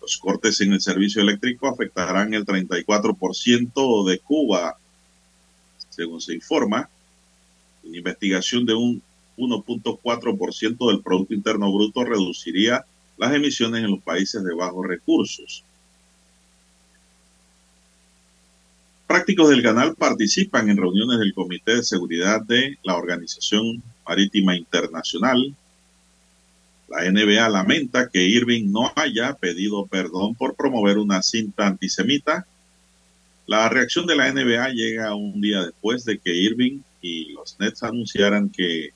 Los 0.00 0.16
cortes 0.16 0.58
en 0.62 0.72
el 0.72 0.80
servicio 0.80 1.20
eléctrico 1.20 1.68
afectarán 1.68 2.32
el 2.32 2.46
34% 2.46 4.08
de 4.08 4.18
Cuba, 4.20 4.78
según 5.90 6.22
se 6.22 6.32
informa. 6.32 6.88
Una 7.84 7.98
investigación 7.98 8.64
de 8.64 8.72
un 8.72 9.02
1.4% 9.36 10.88
del 10.88 11.02
Producto 11.02 11.34
Interno 11.34 11.72
Bruto 11.72 12.04
reduciría 12.04 12.84
las 13.18 13.34
emisiones 13.34 13.84
en 13.84 13.90
los 13.90 14.02
países 14.02 14.42
de 14.44 14.54
bajos 14.54 14.86
recursos. 14.86 15.64
Prácticos 19.06 19.50
del 19.50 19.62
canal 19.62 19.94
participan 19.94 20.68
en 20.68 20.76
reuniones 20.76 21.20
del 21.20 21.32
Comité 21.32 21.76
de 21.76 21.84
Seguridad 21.84 22.42
de 22.42 22.76
la 22.82 22.96
Organización 22.96 23.82
Marítima 24.06 24.56
Internacional. 24.56 25.54
La 26.88 27.08
NBA 27.10 27.48
lamenta 27.48 28.08
que 28.08 28.24
Irving 28.24 28.70
no 28.70 28.92
haya 28.96 29.34
pedido 29.34 29.86
perdón 29.86 30.34
por 30.34 30.56
promover 30.56 30.98
una 30.98 31.22
cinta 31.22 31.68
antisemita. 31.68 32.46
La 33.46 33.68
reacción 33.68 34.06
de 34.06 34.16
la 34.16 34.32
NBA 34.32 34.70
llega 34.70 35.14
un 35.14 35.40
día 35.40 35.62
después 35.62 36.04
de 36.04 36.18
que 36.18 36.34
Irving 36.34 36.80
y 37.00 37.32
los 37.32 37.58
Nets 37.60 37.84
anunciaran 37.84 38.48
que 38.48 38.90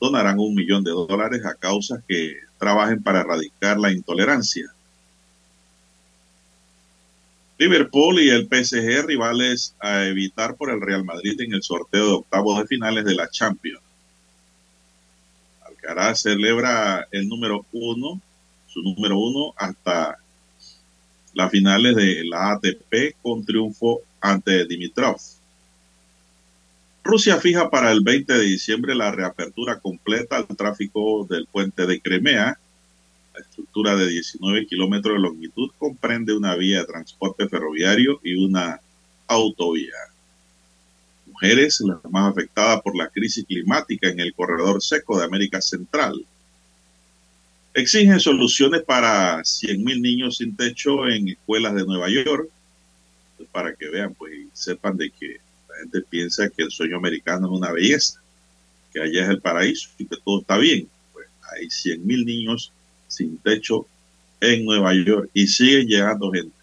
donarán 0.00 0.38
un 0.38 0.54
millón 0.54 0.84
de 0.84 0.90
dólares 0.90 1.44
a 1.44 1.54
causas 1.54 2.02
que 2.06 2.36
trabajen 2.58 3.02
para 3.02 3.20
erradicar 3.20 3.78
la 3.78 3.92
intolerancia. 3.92 4.66
Liverpool 7.58 8.20
y 8.20 8.28
el 8.28 8.48
PSG 8.48 9.06
rivales 9.06 9.74
a 9.80 10.04
evitar 10.04 10.56
por 10.56 10.70
el 10.70 10.80
Real 10.80 11.04
Madrid 11.04 11.40
en 11.40 11.54
el 11.54 11.62
sorteo 11.62 12.06
de 12.06 12.12
octavos 12.12 12.58
de 12.58 12.66
finales 12.66 13.04
de 13.04 13.14
la 13.14 13.30
Champions. 13.30 13.80
Alcaraz 15.62 16.20
celebra 16.20 17.08
el 17.10 17.26
número 17.28 17.64
uno, 17.72 18.20
su 18.66 18.82
número 18.82 19.18
uno 19.18 19.54
hasta 19.56 20.18
las 21.32 21.50
finales 21.50 21.96
de 21.96 22.24
la 22.24 22.52
ATP 22.52 23.16
con 23.22 23.44
triunfo 23.44 24.02
ante 24.20 24.66
Dimitrov. 24.66 25.16
Rusia 27.06 27.40
fija 27.40 27.70
para 27.70 27.92
el 27.92 28.00
20 28.00 28.32
de 28.32 28.44
diciembre 28.44 28.94
la 28.96 29.12
reapertura 29.12 29.78
completa 29.78 30.38
al 30.38 30.48
tráfico 30.48 31.24
del 31.30 31.46
puente 31.46 31.86
de 31.86 32.00
Crimea. 32.00 32.58
La 33.32 33.40
estructura 33.40 33.94
de 33.94 34.08
19 34.08 34.66
kilómetros 34.66 35.14
de 35.14 35.20
longitud 35.20 35.70
comprende 35.78 36.36
una 36.36 36.56
vía 36.56 36.80
de 36.80 36.86
transporte 36.86 37.48
ferroviario 37.48 38.20
y 38.24 38.34
una 38.34 38.80
autovía. 39.28 39.94
Mujeres, 41.26 41.80
las 41.80 42.04
más 42.10 42.32
afectadas 42.32 42.82
por 42.82 42.96
la 42.96 43.08
crisis 43.08 43.44
climática 43.44 44.08
en 44.08 44.18
el 44.18 44.34
corredor 44.34 44.82
seco 44.82 45.16
de 45.16 45.26
América 45.26 45.60
Central. 45.60 46.26
Exigen 47.72 48.18
soluciones 48.18 48.82
para 48.82 49.38
100.000 49.38 50.00
niños 50.00 50.38
sin 50.38 50.56
techo 50.56 51.06
en 51.06 51.28
escuelas 51.28 51.74
de 51.76 51.84
Nueva 51.84 52.10
York. 52.10 52.48
Para 53.52 53.76
que 53.76 53.88
vean, 53.88 54.12
pues, 54.14 54.32
y 54.34 54.48
sepan 54.52 54.96
de 54.96 55.10
que 55.10 55.45
gente 55.80 56.02
piensa 56.02 56.48
que 56.48 56.62
el 56.62 56.70
sueño 56.70 56.96
americano 56.96 57.46
es 57.46 57.52
una 57.52 57.72
belleza, 57.72 58.20
que 58.92 59.00
allá 59.00 59.24
es 59.24 59.30
el 59.30 59.40
paraíso 59.40 59.90
y 59.98 60.06
que 60.06 60.16
todo 60.24 60.40
está 60.40 60.58
bien. 60.58 60.88
Pues 61.12 61.26
hay 61.52 61.70
100 61.70 62.06
mil 62.06 62.24
niños 62.24 62.72
sin 63.08 63.38
techo 63.38 63.86
en 64.40 64.64
Nueva 64.64 64.94
York 64.94 65.30
y 65.32 65.46
siguen 65.46 65.86
llegando 65.86 66.30
gente. 66.30 66.54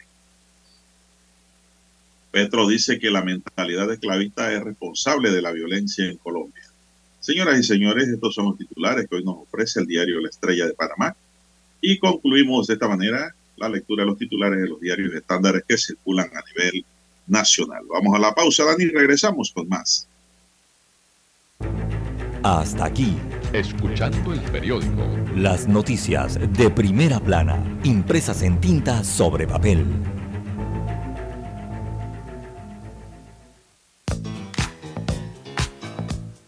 Petro 2.31 2.67
dice 2.67 2.97
que 2.97 3.11
la 3.11 3.23
mentalidad 3.23 3.91
esclavista 3.91 4.51
es 4.51 4.63
responsable 4.63 5.31
de 5.31 5.41
la 5.41 5.51
violencia 5.51 6.05
en 6.05 6.17
Colombia. 6.17 6.63
Señoras 7.19 7.59
y 7.59 7.63
señores, 7.63 8.07
estos 8.07 8.33
son 8.33 8.45
los 8.45 8.57
titulares 8.57 9.07
que 9.07 9.15
hoy 9.17 9.23
nos 9.23 9.37
ofrece 9.37 9.79
el 9.79 9.85
diario 9.85 10.19
La 10.19 10.29
Estrella 10.29 10.65
de 10.65 10.73
Panamá. 10.73 11.15
Y 11.79 11.99
concluimos 11.99 12.67
de 12.67 12.73
esta 12.73 12.87
manera 12.87 13.35
la 13.57 13.69
lectura 13.69 14.03
de 14.03 14.09
los 14.09 14.17
titulares 14.17 14.59
de 14.59 14.67
los 14.67 14.81
diarios 14.81 15.13
estándares 15.13 15.63
que 15.67 15.77
circulan 15.77 16.29
a 16.35 16.41
nivel 16.49 16.83
nacional. 17.27 17.83
Vamos 17.91 18.15
a 18.15 18.19
la 18.19 18.33
pausa, 18.33 18.63
Dani, 18.65 18.83
y 18.83 18.89
regresamos 18.89 19.51
con 19.53 19.67
más. 19.67 20.07
Hasta 22.43 22.85
aquí. 22.85 23.15
Escuchando 23.53 24.33
el 24.33 24.41
periódico. 24.41 25.07
Las 25.35 25.67
noticias 25.67 26.37
de 26.57 26.69
primera 26.69 27.19
plana, 27.19 27.63
impresas 27.83 28.41
en 28.41 28.59
tinta 28.59 29.03
sobre 29.03 29.47
papel. 29.47 29.85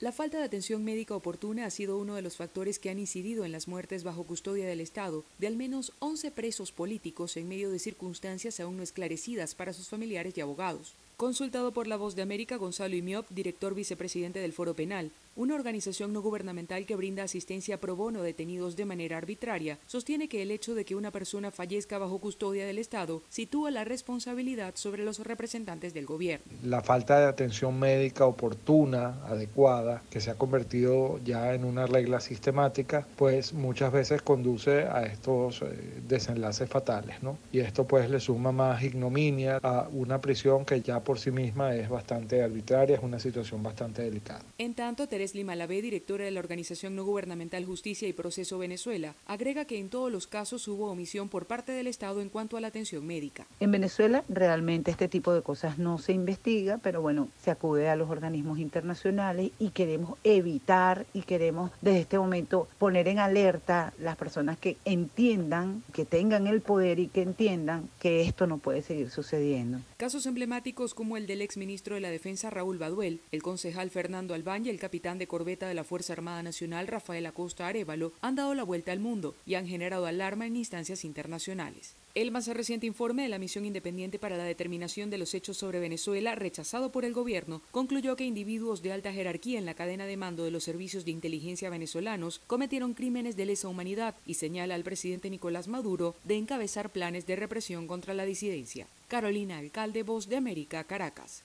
La 0.00 0.12
falta 0.12 0.38
de 0.38 0.44
atención 0.44 0.84
médica 0.84 1.16
oportuna 1.16 1.66
ha 1.66 1.70
sido 1.70 1.98
uno 1.98 2.14
de 2.14 2.22
los 2.22 2.36
factores 2.36 2.78
que 2.78 2.88
han 2.88 3.00
incidido 3.00 3.44
en 3.44 3.50
las 3.50 3.66
muertes 3.66 4.04
bajo 4.04 4.22
custodia 4.22 4.64
del 4.64 4.80
Estado 4.80 5.24
de 5.40 5.48
al 5.48 5.56
menos 5.56 5.92
11 5.98 6.30
presos 6.30 6.70
políticos 6.70 7.36
en 7.36 7.48
medio 7.48 7.68
de 7.72 7.80
circunstancias 7.80 8.60
aún 8.60 8.76
no 8.76 8.84
esclarecidas 8.84 9.56
para 9.56 9.72
sus 9.72 9.88
familiares 9.88 10.38
y 10.38 10.40
abogados. 10.40 10.94
Consultado 11.16 11.72
por 11.72 11.88
La 11.88 11.96
Voz 11.96 12.14
de 12.14 12.22
América, 12.22 12.54
Gonzalo 12.54 12.94
Imiop, 12.94 13.28
director 13.30 13.74
vicepresidente 13.74 14.38
del 14.38 14.52
Foro 14.52 14.74
Penal, 14.74 15.10
una 15.38 15.54
organización 15.54 16.12
no 16.12 16.20
gubernamental 16.20 16.84
que 16.84 16.96
brinda 16.96 17.22
asistencia 17.22 17.78
pro 17.78 17.94
bono 17.94 18.20
a 18.20 18.24
detenidos 18.24 18.74
de 18.74 18.84
manera 18.84 19.16
arbitraria, 19.18 19.78
sostiene 19.86 20.28
que 20.28 20.42
el 20.42 20.50
hecho 20.50 20.74
de 20.74 20.84
que 20.84 20.96
una 20.96 21.12
persona 21.12 21.52
fallezca 21.52 21.96
bajo 21.96 22.18
custodia 22.18 22.66
del 22.66 22.78
Estado 22.78 23.22
sitúa 23.28 23.70
la 23.70 23.84
responsabilidad 23.84 24.74
sobre 24.74 25.04
los 25.04 25.20
representantes 25.20 25.94
del 25.94 26.06
gobierno. 26.06 26.44
La 26.64 26.82
falta 26.82 27.20
de 27.20 27.26
atención 27.26 27.78
médica 27.78 28.26
oportuna, 28.26 29.24
adecuada, 29.26 30.02
que 30.10 30.20
se 30.20 30.32
ha 30.32 30.34
convertido 30.34 31.20
ya 31.24 31.54
en 31.54 31.64
una 31.64 31.86
regla 31.86 32.18
sistemática, 32.18 33.06
pues 33.14 33.52
muchas 33.52 33.92
veces 33.92 34.22
conduce 34.22 34.86
a 34.86 35.04
estos 35.04 35.62
eh, 35.62 35.66
desenlaces 36.08 36.68
fatales, 36.68 37.22
¿no? 37.22 37.38
Y 37.52 37.60
esto 37.60 37.86
pues 37.86 38.10
le 38.10 38.18
suma 38.18 38.50
más 38.50 38.82
ignominia 38.82 39.60
a 39.62 39.88
una 39.92 40.20
prisión 40.20 40.64
que 40.64 40.80
ya 40.80 40.98
por 40.98 41.20
sí 41.20 41.30
misma 41.30 41.76
es 41.76 41.88
bastante 41.88 42.42
arbitraria, 42.42 42.96
es 42.96 43.02
una 43.04 43.20
situación 43.20 43.62
bastante 43.62 44.02
delicada. 44.02 44.42
En 44.58 44.74
tanto, 44.74 45.06
Teres 45.28 45.34
Limalabé, 45.34 45.82
directora 45.82 46.24
de 46.24 46.30
la 46.30 46.40
organización 46.40 46.96
no 46.96 47.04
gubernamental 47.04 47.66
Justicia 47.66 48.08
y 48.08 48.14
Proceso 48.14 48.56
Venezuela, 48.56 49.14
agrega 49.26 49.66
que 49.66 49.78
en 49.78 49.90
todos 49.90 50.10
los 50.10 50.26
casos 50.26 50.66
hubo 50.68 50.90
omisión 50.90 51.28
por 51.28 51.44
parte 51.44 51.72
del 51.72 51.86
Estado 51.86 52.22
en 52.22 52.30
cuanto 52.30 52.56
a 52.56 52.62
la 52.62 52.68
atención 52.68 53.06
médica. 53.06 53.46
En 53.60 53.70
Venezuela 53.70 54.24
realmente 54.30 54.90
este 54.90 55.06
tipo 55.06 55.34
de 55.34 55.42
cosas 55.42 55.78
no 55.78 55.98
se 55.98 56.12
investiga, 56.12 56.78
pero 56.78 57.02
bueno, 57.02 57.28
se 57.42 57.50
acude 57.50 57.90
a 57.90 57.96
los 57.96 58.08
organismos 58.08 58.58
internacionales 58.58 59.50
y 59.58 59.68
queremos 59.70 60.18
evitar 60.24 61.04
y 61.12 61.20
queremos 61.22 61.72
desde 61.82 62.00
este 62.00 62.18
momento 62.18 62.66
poner 62.78 63.06
en 63.08 63.18
alerta 63.18 63.92
las 63.98 64.16
personas 64.16 64.56
que 64.56 64.78
entiendan, 64.86 65.82
que 65.92 66.06
tengan 66.06 66.46
el 66.46 66.62
poder 66.62 67.00
y 67.00 67.08
que 67.08 67.20
entiendan 67.20 67.90
que 68.00 68.22
esto 68.22 68.46
no 68.46 68.56
puede 68.56 68.80
seguir 68.80 69.10
sucediendo. 69.10 69.80
Casos 69.98 70.24
emblemáticos 70.24 70.94
como 70.94 71.18
el 71.18 71.26
del 71.26 71.42
exministro 71.42 71.96
de 71.96 72.00
la 72.00 72.10
Defensa 72.10 72.48
Raúl 72.48 72.78
Baduel, 72.78 73.20
el 73.30 73.42
concejal 73.42 73.90
Fernando 73.90 74.32
Albán 74.32 74.64
y 74.64 74.70
el 74.70 74.78
capitán 74.78 75.17
de 75.18 75.26
corbeta 75.26 75.68
de 75.68 75.74
la 75.74 75.84
Fuerza 75.84 76.12
Armada 76.12 76.42
Nacional 76.42 76.86
Rafael 76.86 77.26
Acosta 77.26 77.66
Arevalo 77.66 78.12
han 78.20 78.36
dado 78.36 78.54
la 78.54 78.62
vuelta 78.62 78.92
al 78.92 79.00
mundo 79.00 79.34
y 79.46 79.54
han 79.54 79.66
generado 79.66 80.06
alarma 80.06 80.46
en 80.46 80.56
instancias 80.56 81.04
internacionales. 81.04 81.94
El 82.14 82.30
más 82.32 82.48
reciente 82.48 82.86
informe 82.86 83.22
de 83.22 83.28
la 83.28 83.38
Misión 83.38 83.64
Independiente 83.64 84.18
para 84.18 84.36
la 84.36 84.44
Determinación 84.44 85.08
de 85.08 85.18
los 85.18 85.34
Hechos 85.34 85.56
sobre 85.56 85.78
Venezuela, 85.78 86.34
rechazado 86.34 86.90
por 86.90 87.04
el 87.04 87.12
gobierno, 87.12 87.62
concluyó 87.70 88.16
que 88.16 88.24
individuos 88.24 88.82
de 88.82 88.92
alta 88.92 89.12
jerarquía 89.12 89.58
en 89.58 89.66
la 89.66 89.74
cadena 89.74 90.04
de 90.06 90.16
mando 90.16 90.42
de 90.42 90.50
los 90.50 90.64
servicios 90.64 91.04
de 91.04 91.12
inteligencia 91.12 91.70
venezolanos 91.70 92.40
cometieron 92.46 92.94
crímenes 92.94 93.36
de 93.36 93.46
lesa 93.46 93.68
humanidad 93.68 94.16
y 94.26 94.34
señala 94.34 94.74
al 94.74 94.82
presidente 94.82 95.30
Nicolás 95.30 95.68
Maduro 95.68 96.16
de 96.24 96.36
encabezar 96.36 96.90
planes 96.90 97.26
de 97.26 97.36
represión 97.36 97.86
contra 97.86 98.14
la 98.14 98.24
disidencia. 98.24 98.88
Carolina 99.06 99.58
Alcalde, 99.58 100.02
Voz 100.02 100.28
de 100.28 100.36
América, 100.36 100.84
Caracas. 100.84 101.44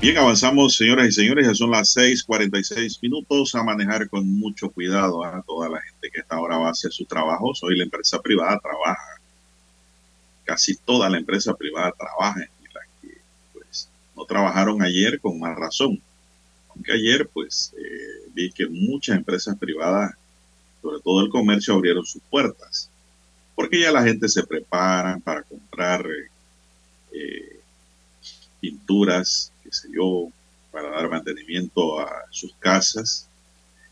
Bien, 0.00 0.16
avanzamos, 0.16 0.76
señoras 0.76 1.08
y 1.08 1.12
señores, 1.12 1.44
ya 1.44 1.54
son 1.56 1.72
las 1.72 1.92
6:46 1.96 3.00
minutos 3.02 3.52
a 3.56 3.64
manejar 3.64 4.08
con 4.08 4.30
mucho 4.30 4.70
cuidado 4.70 5.24
a 5.24 5.42
toda 5.42 5.68
la 5.68 5.80
gente 5.80 6.08
que 6.12 6.20
está 6.20 6.36
ahora 6.36 6.56
va 6.56 6.70
hacia 6.70 6.88
su 6.88 7.04
trabajo. 7.04 7.52
Hoy 7.62 7.76
la 7.76 7.82
empresa 7.82 8.22
privada 8.22 8.60
trabaja. 8.60 9.20
Casi 10.44 10.76
toda 10.76 11.10
la 11.10 11.18
empresa 11.18 11.52
privada 11.52 11.92
trabaja 11.98 12.40
y 12.44 12.72
las 12.72 12.84
que 13.02 13.20
pues, 13.52 13.88
no 14.14 14.24
trabajaron 14.24 14.80
ayer 14.82 15.20
con 15.20 15.40
más 15.40 15.56
razón. 15.58 16.00
Aunque 16.68 16.92
ayer 16.92 17.28
pues 17.32 17.74
eh, 17.76 18.30
vi 18.32 18.52
que 18.52 18.68
muchas 18.68 19.16
empresas 19.16 19.58
privadas, 19.58 20.12
sobre 20.80 21.00
todo 21.00 21.24
el 21.24 21.28
comercio, 21.28 21.74
abrieron 21.74 22.06
sus 22.06 22.22
puertas. 22.30 22.88
Porque 23.56 23.80
ya 23.80 23.90
la 23.90 24.04
gente 24.04 24.28
se 24.28 24.44
prepara 24.44 25.18
para 25.24 25.42
comprar 25.42 26.06
eh, 27.12 27.60
pinturas, 28.60 29.52
qué 29.68 29.74
sé 29.74 29.88
yo, 29.92 30.28
para 30.72 30.90
dar 30.90 31.10
mantenimiento 31.10 32.00
a 32.00 32.24
sus 32.30 32.54
casas. 32.54 33.28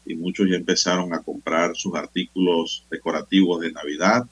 Y 0.06 0.14
muchos 0.14 0.48
ya 0.48 0.56
empezaron 0.56 1.12
a 1.12 1.22
comprar 1.22 1.76
sus 1.76 1.94
artículos 1.94 2.84
decorativos 2.90 3.60
de 3.60 3.72
Navidad. 3.72 4.24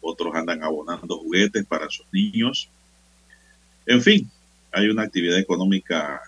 Otros 0.00 0.34
andan 0.34 0.62
abonando 0.62 1.18
juguetes 1.18 1.64
para 1.64 1.88
sus 1.88 2.06
niños. 2.12 2.68
En 3.86 4.02
fin, 4.02 4.30
hay 4.72 4.88
una 4.88 5.02
actividad 5.04 5.38
económica 5.38 6.20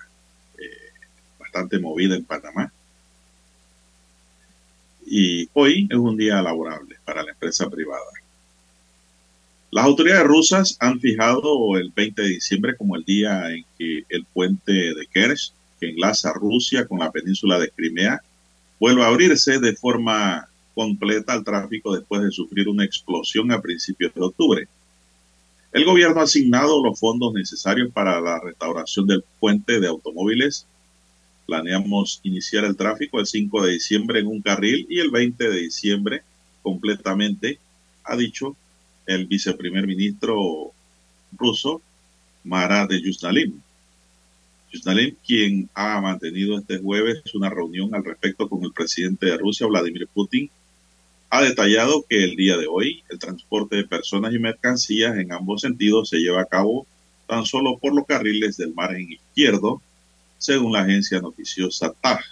eh, 0.57 0.93
bastante 1.39 1.79
movida 1.79 2.15
en 2.15 2.25
Panamá. 2.25 2.73
Y 5.05 5.49
hoy 5.53 5.87
es 5.91 5.99
un 5.99 6.17
día 6.17 6.41
laborable 6.41 6.97
para 7.05 7.23
la 7.23 7.33
empresa 7.33 7.69
privada. 7.69 8.16
Las 9.77 9.85
autoridades 9.85 10.25
rusas 10.25 10.77
han 10.81 10.99
fijado 11.01 11.77
el 11.77 11.93
20 11.95 12.23
de 12.23 12.29
diciembre 12.29 12.75
como 12.79 12.97
el 12.97 13.05
día 13.05 13.53
en 13.53 13.63
que 13.77 14.05
el 14.09 14.25
puente 14.25 14.73
de 14.73 15.07
Kerch, 15.13 15.53
que 15.79 15.91
enlaza 15.91 16.33
Rusia 16.33 16.87
con 16.87 17.01
la 17.01 17.11
península 17.11 17.59
de 17.59 17.69
Crimea, 17.69 18.23
vuelve 18.81 19.03
a 19.03 19.09
abrirse 19.09 19.59
de 19.59 19.77
forma 19.77 20.49
completa 20.75 21.35
al 21.35 21.45
tráfico 21.45 21.95
después 21.95 22.23
de 22.23 22.31
sufrir 22.31 22.71
una 22.71 22.87
explosión 22.87 23.53
a 23.53 23.61
principios 23.61 24.15
de 24.15 24.23
octubre. 24.23 24.67
El 25.73 25.85
gobierno 25.85 26.23
ha 26.23 26.25
asignado 26.25 26.83
los 26.83 26.99
fondos 26.99 27.35
necesarios 27.35 27.91
para 27.93 28.19
la 28.19 28.41
restauración 28.41 29.07
del 29.07 29.25
puente 29.39 29.79
de 29.79 29.89
automóviles. 29.89 30.67
Planeamos 31.45 32.21
iniciar 32.23 32.65
el 32.65 32.79
tráfico 32.79 33.21
el 33.21 33.27
5 33.27 33.67
de 33.67 33.73
diciembre 33.73 34.21
en 34.21 34.27
un 34.29 34.41
carril 34.41 34.87
y 34.89 35.01
el 35.01 35.11
20 35.11 35.51
de 35.51 35.61
diciembre 35.61 36.23
completamente, 36.63 37.59
ha 38.05 38.17
dicho 38.17 38.57
el 39.07 39.27
viceprimer 39.27 39.87
ministro 39.87 40.73
ruso, 41.33 41.81
Mara 42.45 42.87
de. 42.87 43.01
Yusnalim, 43.01 43.61
quien 45.27 45.69
ha 45.75 46.01
mantenido 46.01 46.59
este 46.59 46.79
jueves 46.79 47.23
una 47.35 47.49
reunión 47.49 47.95
al 47.95 48.05
respecto 48.05 48.49
con 48.49 48.63
el 48.65 48.73
presidente 48.73 49.27
de 49.27 49.39
Rusia, 49.39 49.67
Vladimir 49.67 50.09
Putin, 50.13 50.51
ha 51.31 51.43
detallado 51.43 52.05
que 52.09 52.25
el 52.25 52.37
día 52.37 52.57
de 52.57 52.67
hoy 52.67 53.03
el 53.09 53.19
transporte 53.19 53.77
de 53.77 53.85
personas 53.85 54.33
y 54.33 54.39
mercancías 54.39 55.17
en 55.17 55.33
ambos 55.33 55.63
sentidos 55.63 56.09
se 56.09 56.19
lleva 56.19 56.43
a 56.43 56.47
cabo 56.47 56.87
tan 57.27 57.45
solo 57.45 57.79
por 57.79 57.95
los 57.95 58.07
carriles 58.07 58.57
del 58.57 58.75
margen 58.75 59.11
izquierdo, 59.11 59.83
según 60.39 60.73
la 60.73 60.83
agencia 60.83 61.21
noticiosa 61.21 61.93
TAJ. 62.01 62.25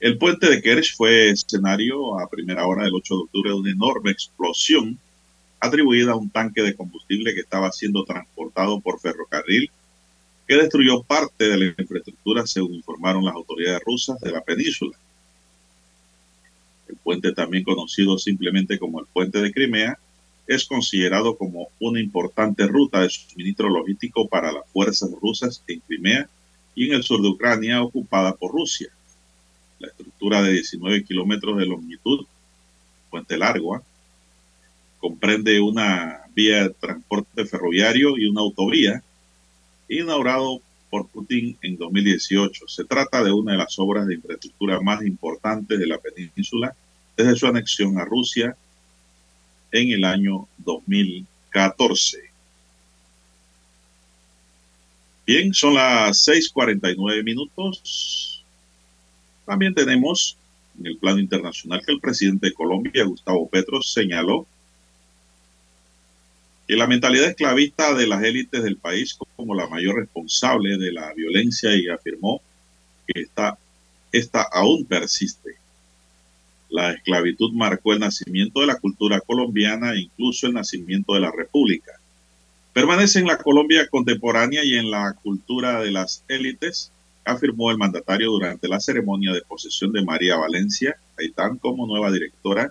El 0.00 0.16
puente 0.18 0.48
de 0.48 0.62
Kerch 0.62 0.94
fue 0.96 1.30
escenario 1.30 2.20
a 2.20 2.28
primera 2.28 2.66
hora 2.66 2.84
del 2.84 2.94
8 2.94 3.14
de 3.14 3.20
octubre 3.20 3.50
de 3.50 3.56
una 3.56 3.70
enorme 3.72 4.12
explosión 4.12 4.98
atribuida 5.60 6.12
a 6.12 6.16
un 6.16 6.30
tanque 6.30 6.62
de 6.62 6.74
combustible 6.74 7.34
que 7.34 7.40
estaba 7.40 7.72
siendo 7.72 8.04
transportado 8.04 8.80
por 8.80 9.00
ferrocarril, 9.00 9.70
que 10.46 10.56
destruyó 10.56 11.02
parte 11.02 11.48
de 11.48 11.56
la 11.58 11.64
infraestructura, 11.82 12.46
según 12.46 12.74
informaron 12.74 13.24
las 13.24 13.34
autoridades 13.34 13.82
rusas 13.84 14.18
de 14.20 14.32
la 14.32 14.40
península. 14.40 14.96
El 16.88 16.96
puente, 16.96 17.32
también 17.32 17.64
conocido 17.64 18.18
simplemente 18.18 18.78
como 18.78 19.00
el 19.00 19.06
puente 19.06 19.42
de 19.42 19.52
Crimea, 19.52 19.98
es 20.46 20.64
considerado 20.64 21.36
como 21.36 21.68
una 21.78 22.00
importante 22.00 22.66
ruta 22.66 23.00
de 23.00 23.10
suministro 23.10 23.68
logístico 23.68 24.26
para 24.26 24.50
las 24.50 24.66
fuerzas 24.72 25.10
rusas 25.20 25.62
en 25.66 25.80
Crimea 25.80 26.28
y 26.74 26.86
en 26.86 26.94
el 26.94 27.02
sur 27.02 27.20
de 27.20 27.28
Ucrania 27.28 27.82
ocupada 27.82 28.34
por 28.34 28.52
Rusia. 28.52 28.88
La 29.78 29.88
estructura 29.88 30.40
de 30.42 30.52
19 30.52 31.04
kilómetros 31.04 31.58
de 31.58 31.66
longitud, 31.66 32.24
puente 33.10 33.36
largo, 33.36 33.74
¿ah? 33.74 33.82
Comprende 34.98 35.60
una 35.60 36.22
vía 36.34 36.64
de 36.64 36.70
transporte 36.70 37.44
ferroviario 37.46 38.16
y 38.16 38.26
una 38.26 38.40
autovía, 38.40 39.02
inaugurado 39.88 40.60
por 40.90 41.08
Putin 41.08 41.56
en 41.62 41.76
2018. 41.76 42.68
Se 42.68 42.84
trata 42.84 43.22
de 43.22 43.32
una 43.32 43.52
de 43.52 43.58
las 43.58 43.78
obras 43.78 44.06
de 44.06 44.14
infraestructura 44.14 44.80
más 44.80 45.02
importantes 45.04 45.78
de 45.78 45.86
la 45.86 45.98
península 45.98 46.74
desde 47.16 47.36
su 47.36 47.46
anexión 47.46 47.98
a 47.98 48.04
Rusia 48.04 48.56
en 49.72 49.90
el 49.90 50.04
año 50.04 50.48
2014. 50.58 52.30
Bien, 55.26 55.52
son 55.52 55.74
las 55.74 56.26
6:49 56.26 57.22
minutos. 57.22 58.44
También 59.44 59.74
tenemos 59.74 60.38
en 60.78 60.86
el 60.86 60.96
plano 60.96 61.18
internacional 61.18 61.82
que 61.84 61.92
el 61.92 62.00
presidente 62.00 62.46
de 62.46 62.54
Colombia, 62.54 63.04
Gustavo 63.04 63.48
Petro, 63.48 63.82
señaló 63.82 64.46
y 66.68 66.76
la 66.76 66.86
mentalidad 66.86 67.30
esclavista 67.30 67.94
de 67.94 68.06
las 68.06 68.22
élites 68.22 68.62
del 68.62 68.76
país 68.76 69.16
como 69.36 69.54
la 69.54 69.66
mayor 69.68 69.96
responsable 69.96 70.76
de 70.76 70.92
la 70.92 71.14
violencia 71.14 71.74
y 71.74 71.88
afirmó 71.88 72.42
que 73.06 73.22
esta, 73.22 73.58
esta 74.12 74.42
aún 74.42 74.84
persiste. 74.84 75.56
La 76.68 76.92
esclavitud 76.92 77.54
marcó 77.54 77.94
el 77.94 78.00
nacimiento 78.00 78.60
de 78.60 78.66
la 78.66 78.78
cultura 78.78 79.18
colombiana 79.20 79.94
e 79.94 80.00
incluso 80.00 80.46
el 80.46 80.52
nacimiento 80.52 81.14
de 81.14 81.20
la 81.20 81.32
república. 81.34 81.92
Permanece 82.74 83.20
en 83.20 83.28
la 83.28 83.38
Colombia 83.38 83.88
contemporánea 83.88 84.62
y 84.62 84.74
en 84.74 84.90
la 84.90 85.14
cultura 85.22 85.80
de 85.80 85.90
las 85.90 86.22
élites, 86.28 86.92
afirmó 87.24 87.70
el 87.70 87.78
mandatario 87.78 88.30
durante 88.30 88.68
la 88.68 88.80
ceremonia 88.80 89.32
de 89.32 89.40
posesión 89.40 89.90
de 89.92 90.04
María 90.04 90.36
Valencia 90.36 90.96
Haitán 91.18 91.56
como 91.56 91.86
nueva 91.86 92.12
directora 92.12 92.70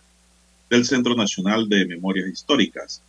del 0.70 0.86
Centro 0.86 1.16
Nacional 1.16 1.68
de 1.68 1.86
Memorias 1.86 2.28
Históricas 2.28 3.02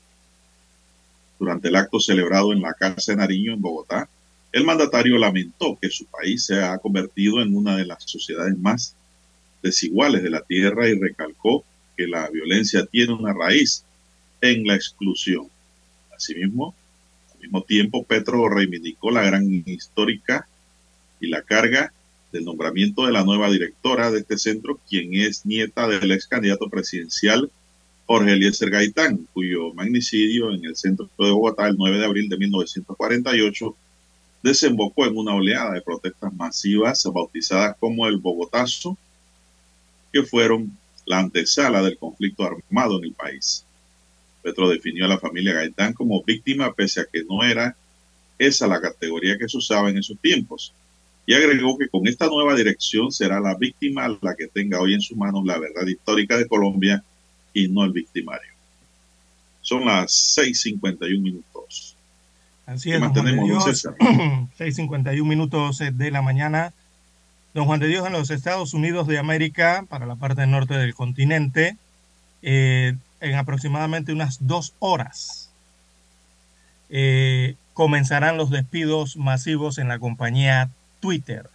durante 1.38 1.68
el 1.68 1.76
acto 1.76 2.00
celebrado 2.00 2.52
en 2.52 2.60
la 2.60 2.74
Casa 2.74 3.12
de 3.12 3.16
Nariño 3.16 3.52
en 3.52 3.60
Bogotá, 3.60 4.08
el 4.52 4.64
mandatario 4.64 5.18
lamentó 5.18 5.78
que 5.80 5.90
su 5.90 6.06
país 6.06 6.44
se 6.44 6.62
ha 6.62 6.78
convertido 6.78 7.42
en 7.42 7.54
una 7.54 7.76
de 7.76 7.84
las 7.84 8.02
sociedades 8.04 8.58
más 8.58 8.94
desiguales 9.62 10.22
de 10.22 10.30
la 10.30 10.40
tierra 10.40 10.88
y 10.88 10.98
recalcó 10.98 11.64
que 11.96 12.06
la 12.06 12.28
violencia 12.30 12.86
tiene 12.86 13.12
una 13.12 13.32
raíz 13.32 13.84
en 14.40 14.66
la 14.66 14.74
exclusión. 14.74 15.48
Asimismo, 16.16 16.74
al 17.34 17.40
mismo 17.40 17.62
tiempo, 17.62 18.04
Petro 18.04 18.48
reivindicó 18.48 19.10
la 19.10 19.22
gran 19.22 19.44
histórica 19.66 20.48
y 21.20 21.28
la 21.28 21.42
carga 21.42 21.92
del 22.32 22.44
nombramiento 22.44 23.06
de 23.06 23.12
la 23.12 23.24
nueva 23.24 23.50
directora 23.50 24.10
de 24.10 24.20
este 24.20 24.38
centro, 24.38 24.80
quien 24.88 25.14
es 25.14 25.44
nieta 25.44 25.88
del 25.88 26.10
ex 26.12 26.26
candidato 26.26 26.68
presidencial 26.68 27.50
Jorge 28.08 28.32
Eliezer 28.32 28.70
Gaitán, 28.70 29.28
cuyo 29.34 29.74
magnicidio 29.74 30.50
en 30.50 30.64
el 30.64 30.76
centro 30.76 31.10
de 31.18 31.30
Bogotá 31.30 31.68
el 31.68 31.76
9 31.76 31.98
de 31.98 32.06
abril 32.06 32.28
de 32.30 32.38
1948 32.38 33.76
desembocó 34.42 35.04
en 35.04 35.18
una 35.18 35.34
oleada 35.34 35.72
de 35.74 35.82
protestas 35.82 36.32
masivas 36.32 37.04
bautizadas 37.12 37.76
como 37.78 38.08
el 38.08 38.16
Bogotazo, 38.16 38.96
que 40.10 40.22
fueron 40.22 40.72
la 41.04 41.18
antesala 41.18 41.82
del 41.82 41.98
conflicto 41.98 42.44
armado 42.44 42.96
en 42.96 43.04
el 43.04 43.12
país. 43.12 43.66
Petro 44.42 44.70
definió 44.70 45.04
a 45.04 45.08
la 45.08 45.18
familia 45.18 45.52
Gaitán 45.52 45.92
como 45.92 46.22
víctima 46.22 46.72
pese 46.72 47.02
a 47.02 47.06
que 47.12 47.24
no 47.24 47.44
era 47.44 47.76
esa 48.38 48.66
la 48.66 48.80
categoría 48.80 49.36
que 49.36 49.50
se 49.50 49.58
usaba 49.58 49.90
en 49.90 49.98
esos 49.98 50.18
tiempos. 50.18 50.72
Y 51.26 51.34
agregó 51.34 51.76
que 51.76 51.90
con 51.90 52.08
esta 52.08 52.26
nueva 52.28 52.54
dirección 52.54 53.12
será 53.12 53.38
la 53.38 53.54
víctima 53.54 54.08
la 54.22 54.34
que 54.34 54.46
tenga 54.46 54.80
hoy 54.80 54.94
en 54.94 55.02
sus 55.02 55.18
manos 55.18 55.44
la 55.44 55.58
verdad 55.58 55.86
histórica 55.86 56.38
de 56.38 56.48
Colombia 56.48 57.04
y 57.58 57.68
no 57.68 57.84
el 57.84 57.92
victimario. 57.92 58.52
Son 59.60 59.84
las 59.84 60.36
6.51 60.38 61.20
minutos. 61.20 61.96
Así 62.66 62.92
es, 62.92 63.00
mantenemos 63.00 63.66
6.51 63.66 65.24
minutos 65.24 65.78
de 65.78 66.10
la 66.10 66.22
mañana. 66.22 66.72
Don 67.54 67.66
Juan 67.66 67.80
de 67.80 67.88
Dios 67.88 68.06
en 68.06 68.12
los 68.12 68.30
Estados 68.30 68.74
Unidos 68.74 69.06
de 69.06 69.18
América, 69.18 69.84
para 69.88 70.06
la 70.06 70.16
parte 70.16 70.46
norte 70.46 70.74
del 70.74 70.94
continente, 70.94 71.76
eh, 72.42 72.94
en 73.20 73.34
aproximadamente 73.34 74.12
unas 74.12 74.46
dos 74.46 74.74
horas, 74.78 75.50
eh, 76.90 77.56
comenzarán 77.74 78.36
los 78.36 78.50
despidos 78.50 79.16
masivos 79.16 79.78
en 79.78 79.88
la 79.88 79.98
compañía 79.98 80.70
Twitter. 81.00 81.48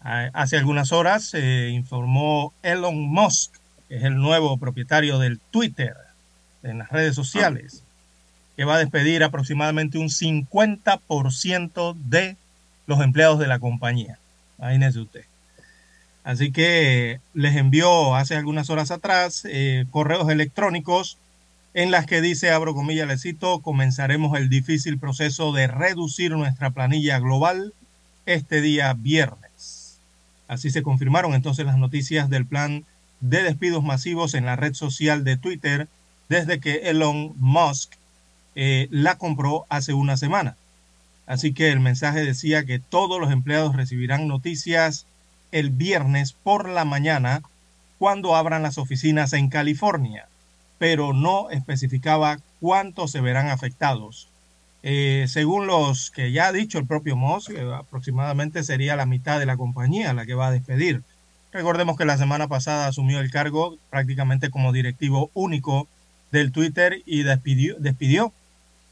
Hace 0.00 0.56
algunas 0.56 0.92
horas 0.92 1.24
se 1.24 1.70
informó 1.70 2.52
Elon 2.62 2.98
Musk 2.98 3.57
es 3.88 4.04
el 4.04 4.16
nuevo 4.16 4.56
propietario 4.58 5.18
del 5.18 5.38
Twitter, 5.50 5.94
en 6.62 6.78
las 6.78 6.90
redes 6.90 7.14
sociales, 7.14 7.82
que 8.56 8.64
va 8.64 8.74
a 8.74 8.78
despedir 8.78 9.22
aproximadamente 9.22 9.98
un 9.98 10.08
50% 10.08 11.94
de 11.94 12.36
los 12.86 13.00
empleados 13.00 13.38
de 13.38 13.46
la 13.46 13.58
compañía. 13.58 14.18
Imagínese 14.58 15.00
usted. 15.00 15.24
Así 16.24 16.52
que 16.52 17.20
les 17.32 17.56
envió 17.56 18.14
hace 18.16 18.36
algunas 18.36 18.68
horas 18.68 18.90
atrás 18.90 19.46
eh, 19.48 19.86
correos 19.90 20.28
electrónicos 20.28 21.16
en 21.74 21.90
las 21.90 22.06
que 22.06 22.20
dice, 22.20 22.50
abro 22.50 22.74
comillas, 22.74 23.06
le 23.06 23.18
cito, 23.18 23.60
comenzaremos 23.60 24.36
el 24.36 24.48
difícil 24.48 24.98
proceso 24.98 25.52
de 25.52 25.68
reducir 25.68 26.32
nuestra 26.32 26.70
planilla 26.70 27.18
global 27.18 27.72
este 28.26 28.60
día 28.60 28.92
viernes. 28.94 29.98
Así 30.48 30.70
se 30.70 30.82
confirmaron 30.82 31.34
entonces 31.34 31.64
las 31.66 31.78
noticias 31.78 32.30
del 32.30 32.46
plan 32.46 32.84
de 33.20 33.42
despidos 33.42 33.82
masivos 33.82 34.34
en 34.34 34.46
la 34.46 34.56
red 34.56 34.74
social 34.74 35.24
de 35.24 35.36
Twitter 35.36 35.88
desde 36.28 36.60
que 36.60 36.90
Elon 36.90 37.34
Musk 37.38 37.92
eh, 38.54 38.88
la 38.90 39.16
compró 39.16 39.66
hace 39.68 39.92
una 39.94 40.16
semana. 40.16 40.56
Así 41.26 41.52
que 41.52 41.70
el 41.70 41.80
mensaje 41.80 42.24
decía 42.24 42.64
que 42.64 42.78
todos 42.78 43.20
los 43.20 43.30
empleados 43.30 43.76
recibirán 43.76 44.28
noticias 44.28 45.06
el 45.52 45.70
viernes 45.70 46.32
por 46.32 46.68
la 46.68 46.84
mañana 46.84 47.42
cuando 47.98 48.36
abran 48.36 48.62
las 48.62 48.78
oficinas 48.78 49.32
en 49.32 49.48
California, 49.48 50.28
pero 50.78 51.12
no 51.12 51.50
especificaba 51.50 52.38
cuántos 52.60 53.10
se 53.10 53.20
verán 53.20 53.48
afectados. 53.48 54.28
Eh, 54.82 55.26
según 55.28 55.66
los 55.66 56.10
que 56.10 56.30
ya 56.30 56.48
ha 56.48 56.52
dicho 56.52 56.78
el 56.78 56.86
propio 56.86 57.16
Moss, 57.16 57.50
eh, 57.50 57.60
aproximadamente 57.74 58.62
sería 58.62 58.96
la 58.96 59.06
mitad 59.06 59.38
de 59.38 59.46
la 59.46 59.56
compañía 59.56 60.14
la 60.14 60.24
que 60.24 60.34
va 60.34 60.48
a 60.48 60.52
despedir. 60.52 61.02
Recordemos 61.52 61.96
que 61.96 62.04
la 62.04 62.18
semana 62.18 62.48
pasada 62.48 62.86
asumió 62.86 63.20
el 63.20 63.30
cargo 63.30 63.76
prácticamente 63.90 64.50
como 64.50 64.72
directivo 64.72 65.30
único 65.34 65.88
del 66.30 66.52
Twitter 66.52 67.02
y 67.06 67.22
despidió, 67.22 67.76
despidió 67.78 68.32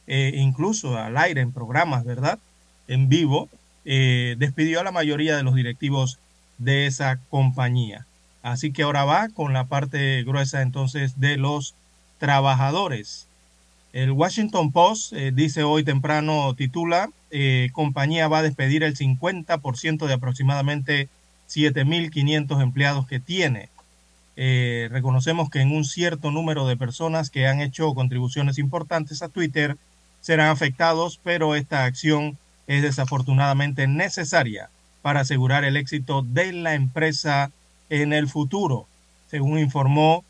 eh, 0.06 0.32
incluso 0.36 0.96
al 0.96 1.16
aire 1.18 1.42
en 1.42 1.52
programas, 1.52 2.04
¿verdad? 2.04 2.38
En 2.88 3.08
vivo, 3.08 3.48
despidió 3.84 4.80
a 4.80 4.84
la 4.84 4.90
mayoría 4.90 5.36
de 5.36 5.44
los 5.44 5.54
directivos 5.54 6.18
de 6.58 6.86
esa 6.86 7.18
compañía. 7.30 8.06
Así 8.42 8.72
que 8.72 8.84
ahora 8.84 9.04
va 9.04 9.28
con 9.28 9.52
la 9.52 9.64
parte 9.64 10.22
gruesa 10.22 10.62
entonces 10.62 11.18
de 11.18 11.36
los 11.36 11.74
trabajadores. 12.18 13.26
El 13.92 14.12
Washington 14.12 14.72
Post 14.72 15.12
eh, 15.14 15.32
dice 15.34 15.62
hoy 15.62 15.82
temprano, 15.82 16.54
titula, 16.54 17.10
eh, 17.30 17.70
compañía 17.72 18.28
va 18.28 18.38
a 18.38 18.42
despedir 18.42 18.82
el 18.82 18.96
50% 18.96 20.06
de 20.06 20.14
aproximadamente 20.14 21.08
7.500 21.48 22.62
empleados 22.62 23.06
que 23.06 23.20
tiene. 23.20 23.68
Eh, 24.36 24.88
reconocemos 24.90 25.48
que 25.48 25.60
en 25.60 25.72
un 25.74 25.84
cierto 25.84 26.30
número 26.30 26.66
de 26.66 26.76
personas 26.76 27.30
que 27.30 27.46
han 27.46 27.60
hecho 27.60 27.94
contribuciones 27.94 28.58
importantes 28.58 29.22
a 29.22 29.28
Twitter 29.28 29.76
serán 30.20 30.48
afectados, 30.48 31.18
pero 31.22 31.54
esta 31.54 31.84
acción 31.84 32.36
es 32.66 32.82
desafortunadamente 32.82 33.86
necesaria 33.86 34.68
para 35.02 35.20
asegurar 35.20 35.64
el 35.64 35.76
éxito 35.76 36.22
de 36.22 36.52
la 36.52 36.74
empresa 36.74 37.50
en 37.88 38.12
el 38.12 38.28
futuro, 38.28 38.88
según 39.30 39.58
informó 39.58 40.24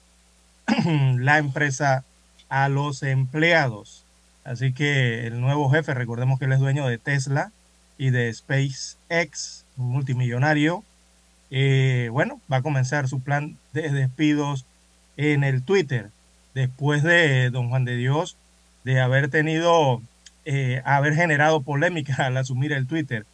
la 1.18 1.38
empresa 1.38 2.04
a 2.48 2.68
los 2.68 3.02
empleados. 3.02 4.04
Así 4.44 4.72
que 4.72 5.26
el 5.26 5.40
nuevo 5.40 5.70
jefe, 5.70 5.94
recordemos 5.94 6.38
que 6.38 6.44
él 6.44 6.52
es 6.52 6.60
dueño 6.60 6.86
de 6.86 6.98
Tesla 6.98 7.50
y 7.98 8.10
de 8.10 8.32
SpaceX, 8.32 9.64
un 9.76 9.88
multimillonario, 9.88 10.84
eh, 11.50 12.08
bueno, 12.12 12.40
va 12.50 12.58
a 12.58 12.62
comenzar 12.62 13.08
su 13.08 13.20
plan 13.20 13.56
de 13.72 13.90
despidos 13.90 14.66
en 15.16 15.44
el 15.44 15.62
Twitter, 15.62 16.10
después 16.54 17.02
de 17.02 17.50
don 17.50 17.68
Juan 17.68 17.84
de 17.84 17.96
Dios, 17.96 18.36
de 18.84 19.00
haber 19.00 19.28
tenido, 19.28 20.02
eh, 20.44 20.82
haber 20.84 21.14
generado 21.14 21.62
polémica 21.62 22.14
al 22.26 22.36
asumir 22.36 22.72
el 22.72 22.86
Twitter 22.86 23.24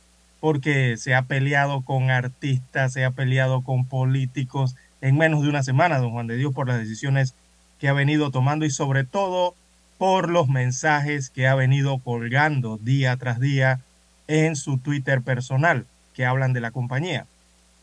porque 0.43 0.97
se 0.97 1.15
ha 1.15 1.23
peleado 1.23 1.83
con 1.83 2.11
artistas, 2.11 2.93
se 2.93 3.05
ha 3.05 3.13
peleado 3.13 3.63
con 3.63 3.85
políticos 3.85 4.75
en 5.01 5.17
menos 5.17 5.45
de 5.45 5.49
una 5.49 5.63
semana, 5.63 5.99
don 5.99 6.11
Juan 6.11 6.27
de 6.27 6.37
Dios, 6.37 6.53
por 6.53 6.67
las 6.67 6.81
decisiones 6.81 7.33
que 7.79 7.89
ha 7.89 7.93
venido 7.93 8.33
tomando 8.33 8.65
y 8.65 8.71
sobre 8.71 9.05
todo 9.05 9.55
por 9.99 10.29
los 10.29 10.49
mensajes 10.49 11.31
que 11.31 11.47
ha 11.47 11.55
venido 11.55 11.99
colgando 11.99 12.77
día 12.77 13.17
tras 13.19 13.39
día 13.39 13.79
en 14.27 14.57
su 14.57 14.79
Twitter 14.79 15.23
personal 15.23 15.87
que 16.13 16.27
hablan 16.27 16.53
de 16.53 16.61
la 16.61 16.73
compañía. 16.73 17.27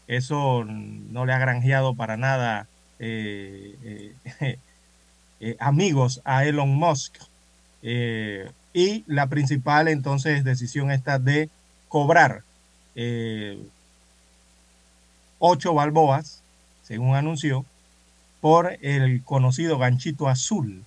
Eso 0.10 0.66
no 0.66 1.28
le 1.28 1.34
ha 1.34 1.38
granjeado 1.38 1.94
para 1.94 2.18
nada 2.18 2.68
eh, 2.98 4.16
eh, 4.42 4.58
eh, 5.40 5.56
amigos 5.60 6.20
a 6.26 6.46
Elon 6.46 6.76
Musk. 6.76 7.16
y 8.74 9.04
la 9.06 9.28
principal 9.28 9.88
entonces 9.88 10.44
decisión 10.44 10.90
está 10.90 11.20
de 11.20 11.52
cobrar 11.90 12.42
ocho 15.38 15.76
balboas, 15.76 16.42
según 16.82 17.16
anunció, 17.16 17.64
por 18.42 18.78
el 18.82 19.24
conocido 19.24 19.78
ganchito 19.78 20.28
azul, 20.28 20.86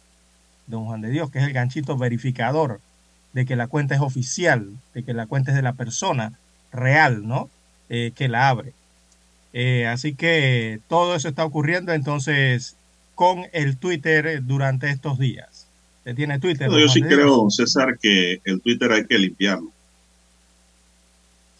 don 0.66 0.86
Juan 0.86 1.00
de 1.00 1.10
Dios, 1.10 1.30
que 1.30 1.38
es 1.38 1.44
el 1.44 1.52
ganchito 1.52 1.96
verificador 1.96 2.80
de 3.34 3.46
que 3.46 3.54
la 3.54 3.68
cuenta 3.68 3.94
es 3.94 4.00
oficial, 4.00 4.76
de 4.94 5.04
que 5.04 5.14
la 5.14 5.26
cuenta 5.26 5.52
es 5.52 5.56
de 5.56 5.62
la 5.62 5.74
persona 5.74 6.32
real, 6.72 7.24
¿no? 7.26 7.48
Que 7.88 8.28
la 8.28 8.48
abre. 8.48 8.74
Eh, 9.52 9.86
así 9.86 10.14
que 10.14 10.80
todo 10.88 11.14
eso 11.14 11.28
está 11.28 11.44
ocurriendo 11.44 11.92
entonces 11.92 12.76
con 13.14 13.46
el 13.52 13.76
Twitter 13.76 14.42
durante 14.44 14.90
estos 14.90 15.18
días. 15.18 15.66
¿Se 16.04 16.14
tiene 16.14 16.38
Twitter? 16.38 16.68
yo 16.70 16.88
sí 16.88 17.00
creo, 17.02 17.48
César, 17.50 17.98
que 18.00 18.40
el 18.44 18.60
Twitter 18.60 18.90
hay 18.90 19.06
que 19.06 19.18
limpiarlo. 19.18 19.70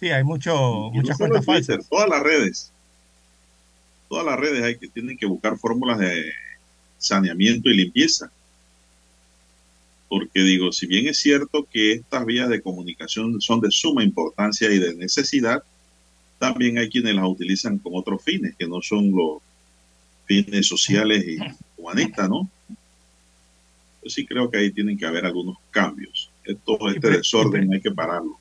Sí, 0.01 0.11
hay 0.11 0.25
mucho, 0.25 0.91
muchas 0.93 1.17
cuentas 1.17 1.45
falsas. 1.45 1.89
Todas 1.89 2.09
las 2.09 2.23
redes. 2.23 2.73
Todas 4.09 4.27
las 4.27 4.39
redes 4.39 4.65
hay 4.65 4.77
que, 4.77 4.89
tienen 4.89 5.17
que 5.17 5.27
buscar 5.27 5.57
fórmulas 5.59 5.99
de 5.99 6.33
saneamiento 6.99 7.71
y 7.71 7.77
limpieza. 7.77 8.33
Porque 10.09 10.41
digo, 10.41 10.73
si 10.73 10.87
bien 10.87 11.07
es 11.07 11.19
cierto 11.19 11.67
que 11.71 11.93
estas 11.93 12.27
vías 12.27 12.49
de 12.49 12.61
comunicación 12.61 13.41
son 13.41 13.61
de 13.61 13.71
suma 13.71 14.03
importancia 14.03 14.71
y 14.73 14.79
de 14.79 14.95
necesidad, 14.95 15.63
también 16.43 16.77
hay 16.77 16.89
quienes 16.89 17.15
las 17.15 17.25
utilizan 17.25 17.79
con 17.79 17.93
otros 17.95 18.21
fines, 18.21 18.57
que 18.59 18.67
no 18.67 18.83
son 18.83 19.13
los 19.13 19.41
fines 20.25 20.67
sociales 20.67 21.25
y 21.25 21.39
humanistas, 21.77 22.29
¿no? 22.29 22.51
Yo 24.03 24.11
sí 24.11 24.27
creo 24.27 24.51
que 24.51 24.59
ahí 24.59 24.73
tienen 24.73 24.99
que 24.99 25.07
haber 25.07 25.25
algunos 25.25 25.59
cambios. 25.71 26.33
Todo 26.65 26.91
este 26.91 27.11
desorden 27.11 27.73
hay 27.73 27.81
que 27.81 27.93
pararlo. 27.93 28.41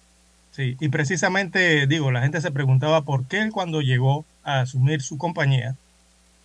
Sí, 0.49 0.78
y 0.80 0.90
precisamente, 0.90 1.86
digo, 1.86 2.11
la 2.11 2.23
gente 2.23 2.41
se 2.41 2.49
preguntaba 2.49 3.03
por 3.03 3.28
qué 3.28 3.44
él 3.44 3.52
cuando 3.52 3.82
llegó 3.82 4.26
a 4.44 4.61
asumir 4.61 5.03
su 5.03 5.19
compañía, 5.19 5.76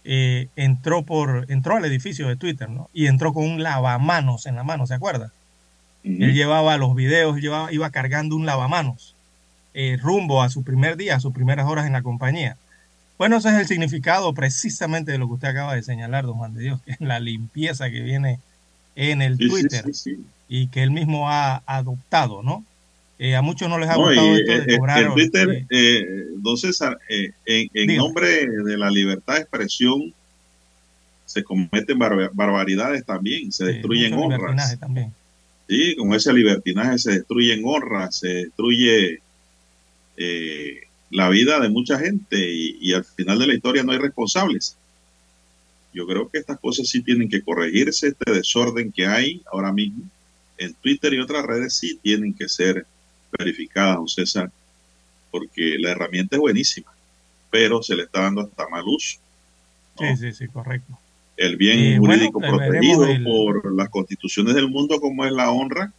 eh, 0.05 0.49
entró, 0.57 1.05
por, 1.05 1.47
entró 1.49 1.77
al 1.77 1.87
edificio 1.87 2.29
de 2.29 2.37
Twitter, 2.37 2.69
¿no? 2.69 2.91
Y 2.93 3.07
entró 3.07 3.33
con 3.33 3.45
un 3.45 3.63
lavamanos 3.63 4.45
en 4.45 4.57
la 4.57 4.63
mano, 4.63 4.87
¿se 4.87 4.93
acuerda? 4.93 5.33
Él 6.05 6.35
llevaba 6.35 6.77
los 6.77 6.95
videos, 6.95 7.39
llevaba, 7.39 7.73
iba 7.73 7.89
cargando 7.91 8.37
un 8.37 8.45
lavamanos 8.45 9.16
eh, 9.79 9.99
rumbo 10.01 10.43
a 10.43 10.49
su 10.49 10.65
primer 10.65 10.97
día, 10.97 11.17
a 11.17 11.21
sus 11.21 11.35
primeras 11.35 11.67
horas 11.67 11.87
en 11.87 11.93
la 11.93 12.03
compañía. 12.03 12.57
Bueno, 13.19 13.37
ese 13.37 13.51
es 13.51 13.55
el 13.57 13.67
significado 13.67 14.33
precisamente 14.33 15.13
de 15.13 15.19
lo 15.19 15.27
que 15.27 15.35
usted 15.35 15.49
acaba 15.49 15.75
de 15.75 15.83
señalar, 15.83 16.25
don 16.25 16.39
Juan 16.39 16.55
de 16.55 16.63
Dios, 16.63 16.81
que 16.83 16.93
es 16.93 17.01
la 17.01 17.21
limpieza 17.21 17.91
que 17.91 18.01
viene 18.01 18.41
en 18.95 19.21
el 19.21 19.37
Twitter 19.37 19.85
y 20.49 20.69
que 20.69 20.83
él 20.83 20.93
mismo 20.93 21.31
ha 21.31 21.63
adoptado, 21.67 22.43
¿no? 22.43 22.65
Eh, 23.19 23.37
a 23.37 23.43
muchos 23.43 23.69
no 23.69 23.79
les 23.79 23.91
ha 23.91 23.97
gustado 23.97 24.35
esto 24.35 24.53
de 24.53 24.75
eh, 24.75 24.79
cobrar. 24.79 25.03
En 25.03 25.13
Twitter, 25.13 25.67
eh, 25.69 26.05
don 26.39 26.57
César, 26.57 26.97
en, 27.45 27.97
nombre 27.99 28.47
de 28.47 28.79
la 28.79 28.91
libertad 28.91 29.35
de 29.35 29.41
expresión 29.41 30.15
se 31.27 31.45
cometen 31.45 31.99
barbaridades 31.99 33.05
también, 33.05 33.53
se 33.53 33.67
destruyen 33.67 34.15
honras. 34.15 34.79
También. 34.81 35.13
Sí, 35.69 35.97
con 35.97 36.15
ese 36.15 36.33
libertinaje 36.33 36.99
se 36.99 37.13
destruyen 37.13 37.61
honras, 37.65 38.17
se 38.17 38.29
destruye 38.29 39.21
la 41.11 41.29
vida 41.29 41.61
de 41.61 41.69
mucha 41.69 41.99
gente 41.99 42.37
y, 42.39 42.79
y 42.81 42.93
al 42.93 43.05
final 43.05 43.39
de 43.39 43.47
la 43.47 43.55
historia 43.55 43.83
no 43.83 43.93
hay 43.93 43.99
responsables. 43.99 44.77
Yo 45.93 46.07
creo 46.07 46.29
que 46.29 46.39
estas 46.39 46.59
cosas 46.59 46.89
sí 46.89 47.03
tienen 47.03 47.29
que 47.29 47.43
corregirse, 47.43 48.09
este 48.09 48.33
desorden 48.33 48.93
que 48.93 49.07
hay 49.07 49.43
ahora 49.51 49.73
mismo 49.73 50.05
en 50.59 50.75
Twitter 50.75 51.13
y 51.15 51.21
otras 51.21 51.45
redes 51.45 51.75
sí 51.75 51.99
tienen 52.03 52.35
que 52.35 52.49
ser 52.49 52.87
verificada, 53.39 53.97
don 53.97 54.09
César, 54.09 54.51
porque 55.31 55.77
la 55.79 55.91
herramienta 55.91 56.37
es 56.37 56.41
buenísima, 56.41 56.93
pero 57.51 57.83
se 57.83 57.97
le 57.97 58.05
está 58.05 58.23
dando 58.23 58.43
hasta 58.43 58.69
mal 58.69 58.85
uso. 58.87 59.19
Sí, 59.99 60.17
sí, 60.19 60.33
sí, 60.33 60.49
correcto. 60.49 60.99
El 61.37 61.57
bien 61.57 61.99
jurídico 61.99 62.41
protegido 62.41 63.07
por 63.25 63.75
las 63.75 63.91
constituciones 63.91 64.55
del 64.55 64.69
mundo 64.69 65.01
como 65.01 65.25
es 65.25 65.33
la 65.33 65.51
honra, 65.51 65.93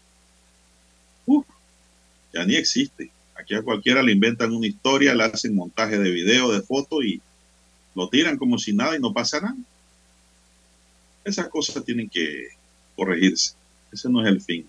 ya 2.33 2.45
ni 2.45 2.55
existe. 2.55 3.11
Aquí 3.47 3.55
a 3.55 3.61
cualquiera 3.61 4.03
le 4.03 4.11
inventan 4.11 4.51
una 4.51 4.67
historia, 4.67 5.15
le 5.15 5.23
hacen 5.23 5.55
montaje 5.55 5.97
de 5.97 6.11
video, 6.11 6.51
de 6.51 6.61
foto 6.61 7.01
y 7.01 7.21
lo 7.95 8.09
tiran 8.09 8.35
como 8.35 8.59
si 8.59 8.73
nada 8.73 8.97
y 8.97 8.99
no 8.99 9.13
pasa 9.13 9.39
nada. 9.39 9.55
Esas 11.23 11.47
cosas 11.47 11.85
tienen 11.85 12.09
que 12.09 12.49
corregirse. 12.97 13.53
Ese 13.89 14.09
no 14.09 14.21
es 14.21 14.27
el 14.27 14.41
fin. 14.41 14.67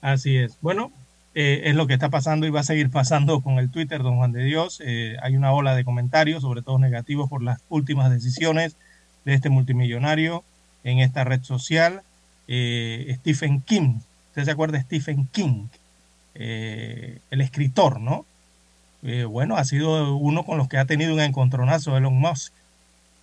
Así 0.00 0.36
es. 0.36 0.56
Bueno, 0.60 0.92
eh, 1.34 1.62
es 1.64 1.74
lo 1.74 1.88
que 1.88 1.94
está 1.94 2.10
pasando 2.10 2.46
y 2.46 2.50
va 2.50 2.60
a 2.60 2.62
seguir 2.62 2.90
pasando 2.90 3.40
con 3.40 3.58
el 3.58 3.72
Twitter, 3.72 4.04
don 4.04 4.18
Juan 4.18 4.30
de 4.30 4.44
Dios. 4.44 4.80
Eh, 4.84 5.16
hay 5.20 5.36
una 5.36 5.52
ola 5.52 5.74
de 5.74 5.84
comentarios, 5.84 6.42
sobre 6.42 6.62
todo 6.62 6.78
negativos, 6.78 7.28
por 7.28 7.42
las 7.42 7.58
últimas 7.68 8.08
decisiones 8.08 8.76
de 9.24 9.34
este 9.34 9.50
multimillonario 9.50 10.44
en 10.84 11.00
esta 11.00 11.24
red 11.24 11.42
social. 11.42 12.02
Eh, 12.46 13.16
Stephen 13.18 13.62
King, 13.62 13.98
¿usted 14.28 14.44
se 14.44 14.52
acuerda 14.52 14.78
de 14.78 14.84
Stephen 14.84 15.26
King? 15.32 15.66
El 16.38 17.40
escritor, 17.40 18.00
¿no? 18.00 18.26
bueno, 19.28 19.56
ha 19.56 19.64
sido 19.64 20.16
uno 20.16 20.44
con 20.44 20.58
los 20.58 20.68
que 20.68 20.78
ha 20.78 20.84
tenido 20.84 21.14
un 21.14 21.20
encontronazo 21.20 21.96
Elon 21.96 22.14
Musk 22.14 22.52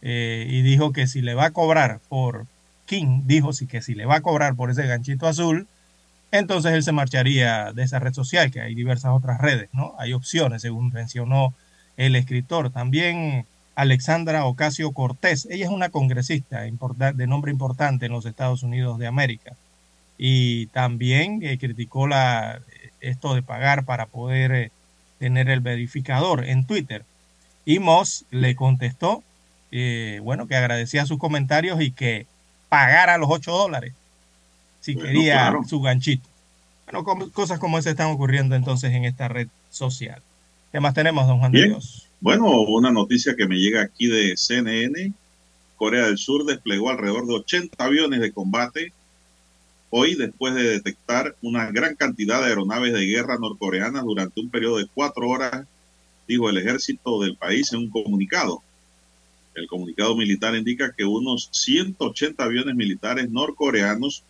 y 0.02 0.62
dijo 0.62 0.94
que 0.94 1.08
si 1.08 1.22
le 1.22 1.34
va 1.34 1.46
a 1.46 1.52
cobrar 1.52 2.00
por 2.10 2.46
King, 2.86 3.24
dijo 3.26 3.52
que 3.68 3.82
si 3.82 3.96
le 3.96 4.06
va 4.06 4.18
a 4.18 4.22
cobrar 4.22 4.56
por 4.56 4.70
ese 4.70 4.86
ganchito 4.88 5.28
azul, 5.28 5.68
entonces 6.32 6.74
él 6.74 6.84
se 6.84 6.92
marcharía 6.92 7.72
de 7.74 7.84
esa 7.84 8.00
red 8.00 8.14
social, 8.14 8.52
que 8.52 8.62
hay 8.62 8.76
diversas 8.76 9.12
otras 9.12 9.40
redes, 9.40 9.70
¿no? 9.72 9.94
Hay 10.00 10.14
opciones, 10.14 10.64
según 10.64 10.92
mencionó 10.92 11.54
el 11.96 12.16
escritor. 12.16 12.72
También 12.72 13.46
Alexandra 13.76 14.46
Ocasio 14.46 14.92
Cortés, 14.92 15.48
ella 15.50 15.66
es 15.66 15.72
una 15.72 15.90
congresista 15.90 16.62
de 16.62 17.28
nombre 17.28 17.52
importante 17.52 18.08
en 18.08 18.12
los 18.14 18.26
Estados 18.26 18.64
Unidos 18.64 18.98
de 18.98 19.08
América 19.08 19.56
y 20.18 20.68
también 20.68 21.40
eh, 21.44 21.58
criticó 21.58 22.08
la, 22.08 22.62
esto 23.04 23.36
de 23.36 23.42
pagar 23.42 23.86
para 23.86 24.06
poder 24.06 24.52
eh, 24.52 24.72
tener 25.20 25.50
el 25.50 25.60
verificador 25.60 26.46
en 26.46 26.66
Twitter. 26.66 27.06
Y 27.66 27.80
Moss 27.80 28.26
le 28.32 28.56
contestó, 28.56 29.24
eh, 29.72 30.20
bueno, 30.24 30.48
que 30.48 30.56
agradecía 30.56 31.06
sus 31.06 31.20
comentarios 31.20 31.82
y 31.82 31.92
que 31.92 32.26
pagara 32.70 33.18
los 33.18 33.30
8 33.30 33.52
dólares 33.52 33.94
si 34.82 34.96
quería 34.96 35.54
su 35.68 35.80
ganchito. 35.82 36.28
Bueno, 36.86 37.32
cosas 37.32 37.58
como 37.58 37.78
esas 37.78 37.92
están 37.92 38.12
ocurriendo 38.12 38.56
entonces 38.56 38.92
en 38.92 39.06
esta 39.06 39.30
red 39.30 39.48
social. 39.72 40.22
¿Qué 40.74 40.80
más 40.82 40.94
tenemos, 40.94 41.26
don 41.26 41.40
Juan 41.40 41.54
de 41.54 41.68
Dios? 41.68 42.10
Bueno, 42.20 42.50
una 42.62 42.92
noticia 42.92 43.36
que 43.36 43.48
me 43.48 43.56
llega 43.56 43.82
aquí 43.82 44.08
de 44.08 44.36
CNN. 44.36 45.14
Corea 45.78 46.06
del 46.06 46.18
Sur 46.18 46.46
desplegó 46.46 46.90
alrededor 46.90 47.26
de 47.28 47.36
80 47.36 47.84
aviones 47.84 48.20
de 48.20 48.32
combate 48.32 48.92
hoy 49.96 50.16
después 50.16 50.56
de 50.56 50.64
detectar 50.64 51.36
una 51.44 51.70
gran 51.70 51.94
cantidad 51.96 52.42
de 52.42 52.48
aeronaves 52.48 52.94
de 52.94 53.06
guerra 53.06 53.38
norcoreanas 53.38 54.04
durante 54.04 54.42
un 54.42 54.50
periodo 54.50 54.78
de 54.78 54.88
cuatro 54.92 55.30
horas, 55.30 55.68
dijo 56.28 56.50
el 56.50 56.58
ejército 56.58 57.22
del 57.22 57.38
país 57.38 57.72
en 57.74 57.82
un 57.82 57.90
comunicado. 57.92 58.64
El 59.54 59.68
comunicado 59.68 60.16
militar 60.16 60.56
indica 60.56 60.94
que 60.98 61.06
unos 61.06 61.50
180 61.52 62.44
aviones 62.44 62.74
militares 62.74 63.30
norcoreanos 63.30 64.24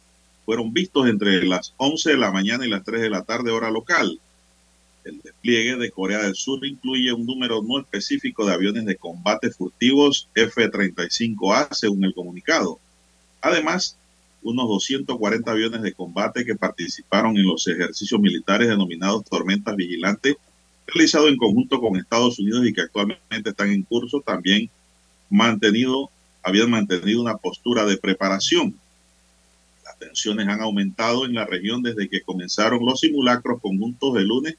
fueron 0.45 0.73
vistos 0.73 1.07
entre 1.07 1.45
las 1.45 1.73
11 1.77 2.09
de 2.09 2.17
la 2.17 2.31
mañana 2.31 2.65
y 2.65 2.69
las 2.69 2.83
3 2.83 2.99
de 2.99 3.09
la 3.09 3.23
tarde 3.23 3.51
hora 3.51 3.71
local. 3.71 4.19
El 5.05 5.21
despliegue 5.21 5.77
de 5.77 5.91
Corea 5.91 6.23
del 6.23 6.35
Sur 6.35 6.65
incluye 6.65 7.13
un 7.13 7.25
número 7.25 7.63
no 7.63 7.79
específico 7.79 8.45
de 8.45 8.53
aviones 8.53 8.83
de 8.83 8.97
combate 8.97 9.49
furtivos 9.49 10.27
F-35A, 10.35 11.69
según 11.71 12.03
el 12.03 12.13
comunicado. 12.13 12.79
Además, 13.39 13.97
unos 14.43 14.67
240 14.67 15.51
aviones 15.51 15.81
de 15.81 15.93
combate 15.93 16.45
que 16.45 16.55
participaron 16.55 17.37
en 17.37 17.47
los 17.47 17.67
ejercicios 17.67 18.19
militares 18.19 18.67
denominados 18.67 19.23
Tormentas 19.25 19.75
Vigilantes, 19.75 20.35
realizados 20.87 21.29
en 21.29 21.37
conjunto 21.37 21.79
con 21.79 21.95
Estados 21.95 22.39
Unidos 22.39 22.65
y 22.65 22.73
que 22.73 22.81
actualmente 22.81 23.49
están 23.49 23.69
en 23.69 23.83
curso, 23.83 24.21
también 24.21 24.69
mantenido, 25.29 26.09
habían 26.43 26.69
mantenido 26.69 27.21
una 27.21 27.37
postura 27.37 27.85
de 27.85 27.97
preparación 27.97 28.75
tensiones 30.03 30.47
han 30.47 30.61
aumentado 30.61 31.25
en 31.25 31.33
la 31.33 31.45
región 31.45 31.81
desde 31.81 32.09
que 32.09 32.21
comenzaron 32.21 32.85
los 32.85 32.99
simulacros 32.99 33.61
conjuntos 33.61 34.13
de 34.13 34.23
lunes, 34.23 34.55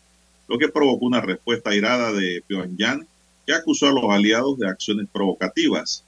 lo 0.48 0.58
que 0.58 0.68
provocó 0.68 1.06
una 1.06 1.20
respuesta 1.20 1.74
irada 1.74 2.12
de 2.12 2.42
Pyongyang 2.46 3.06
que 3.46 3.52
acusó 3.52 3.88
a 3.88 3.92
los 3.92 4.04
aliados 4.10 4.58
de 4.58 4.68
acciones 4.68 5.06
provocativas. 5.12 6.03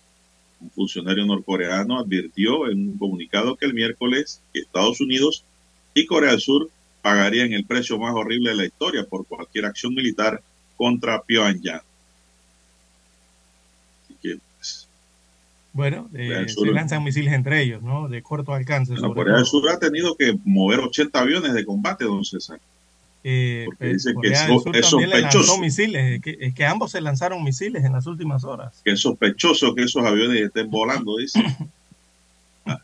Un 0.61 0.71
funcionario 0.71 1.27
norcoreano 1.27 1.99
advirtió 1.99 2.71
en 2.71 2.89
un 2.89 2.99
comunicado 2.99 3.57
que 3.57 3.67
el 3.67 3.75
miércoles 3.75 4.41
Estados 4.53 5.01
Unidos 5.01 5.45
y 5.95 6.07
Corea 6.07 6.31
del 6.31 6.41
Sur 6.41 6.71
pagarían 7.03 7.53
el 7.53 7.65
precio 7.65 7.99
más 7.99 8.15
horrible 8.15 8.51
de 8.51 8.57
la 8.57 8.65
historia 8.65 9.05
por 9.05 9.27
cualquier 9.27 9.67
acción 9.67 9.95
militar 9.95 10.43
contra 10.77 11.23
Pyongyang. 11.23 11.83
Bueno, 15.77 16.09
eh, 16.15 16.47
se 16.49 16.67
lanzan 16.73 17.05
misiles 17.05 17.35
entre 17.35 17.63
ellos, 17.63 17.83
¿no? 17.83 18.09
De 18.09 18.23
corto 18.23 18.55
alcance. 18.55 18.95
Corea 18.95 19.37
del 19.37 19.45
Sur 19.45 19.69
ha 19.69 19.79
tenido 19.79 20.17
que 20.17 20.35
mover 20.47 20.81
80 20.81 21.21
aviones 21.21 21.53
de 21.53 21.67
combate, 21.67 22.07
don 22.07 22.25
César. 22.25 22.59
Eh, 23.25 23.65
porque 23.67 23.95
dice 23.95 24.15
que 24.23 24.29
es, 24.29 24.39
sospechoso. 24.39 25.59
Misiles, 25.59 26.21
que, 26.23 26.37
es 26.41 26.55
que 26.55 26.65
ambos 26.65 26.93
se 26.93 27.01
lanzaron 27.01 27.43
misiles 27.43 27.85
en 27.85 27.93
las 27.93 28.07
últimas 28.07 28.45
horas. 28.45 28.81
Que 28.85 28.93
es 28.93 29.01
sospechoso 29.01 29.75
que 29.75 29.83
esos 29.83 30.05
aviones 30.05 30.41
estén 30.41 30.71
volando, 30.71 31.17
dice. 31.17 31.43
Ah, 32.69 32.81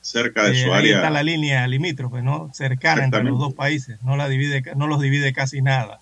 cerca 0.00 0.44
de 0.44 0.60
eh, 0.60 0.64
su 0.64 0.72
área. 0.72 0.96
está 0.96 1.10
la 1.10 1.22
línea 1.22 1.66
limítrofe, 1.68 2.22
¿no? 2.22 2.50
Cercana 2.52 3.04
entre 3.04 3.22
los 3.22 3.38
dos 3.38 3.54
países. 3.54 4.02
No, 4.02 4.16
la 4.16 4.28
divide, 4.28 4.64
no 4.74 4.88
los 4.88 5.00
divide 5.00 5.32
casi 5.32 5.62
nada. 5.62 6.00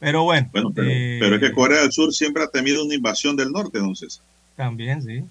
Pero 0.00 0.24
bueno. 0.24 0.48
bueno 0.50 0.72
pero, 0.74 0.88
pero 0.88 1.36
es 1.36 1.40
que 1.40 1.52
Corea 1.52 1.82
del 1.82 1.92
Sur 1.92 2.12
siempre 2.12 2.42
ha 2.42 2.48
temido 2.48 2.84
una 2.84 2.94
invasión 2.94 3.36
del 3.36 3.52
norte, 3.52 3.78
César. 3.94 4.24
También, 4.56 5.02
sí. 5.02 5.24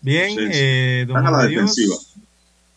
Bien, 0.00 0.36
eh, 0.38 1.04
don 1.08 1.22
la 1.22 1.46
Dios, 1.46 2.07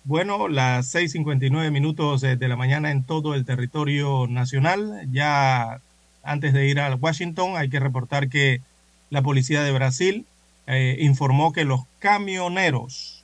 bueno, 0.03 0.47
las 0.47 0.93
6.59 0.93 1.71
minutos 1.71 2.21
de 2.21 2.47
la 2.47 2.55
mañana 2.55 2.91
en 2.91 3.03
todo 3.03 3.35
el 3.35 3.45
territorio 3.45 4.27
nacional. 4.27 5.07
Ya 5.11 5.79
antes 6.23 6.53
de 6.53 6.67
ir 6.67 6.79
a 6.79 6.95
Washington 6.95 7.57
hay 7.57 7.69
que 7.69 7.79
reportar 7.79 8.29
que 8.29 8.61
la 9.09 9.21
policía 9.21 9.63
de 9.63 9.71
Brasil 9.71 10.25
eh, 10.67 10.97
informó 10.99 11.51
que 11.51 11.65
los 11.65 11.81
camioneros 11.99 13.23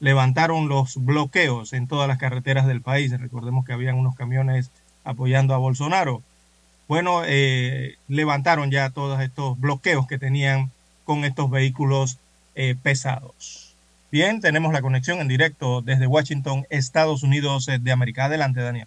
levantaron 0.00 0.68
los 0.68 0.96
bloqueos 0.96 1.72
en 1.72 1.88
todas 1.88 2.08
las 2.08 2.18
carreteras 2.18 2.66
del 2.66 2.82
país. 2.82 3.18
Recordemos 3.18 3.64
que 3.64 3.72
habían 3.72 3.96
unos 3.96 4.14
camiones 4.14 4.70
apoyando 5.02 5.54
a 5.54 5.58
Bolsonaro. 5.58 6.22
Bueno, 6.88 7.22
eh, 7.26 7.96
levantaron 8.08 8.70
ya 8.70 8.90
todos 8.90 9.20
estos 9.20 9.58
bloqueos 9.58 10.06
que 10.06 10.18
tenían 10.18 10.70
con 11.04 11.24
estos 11.24 11.50
vehículos 11.50 12.18
eh, 12.54 12.76
pesados. 12.82 13.63
Bien, 14.14 14.40
tenemos 14.40 14.72
la 14.72 14.80
conexión 14.80 15.18
en 15.18 15.26
directo 15.26 15.82
desde 15.82 16.06
Washington, 16.06 16.68
Estados 16.70 17.24
Unidos 17.24 17.66
eh, 17.66 17.80
de 17.80 17.90
América. 17.90 18.26
Adelante, 18.26 18.60
Daniel. 18.60 18.86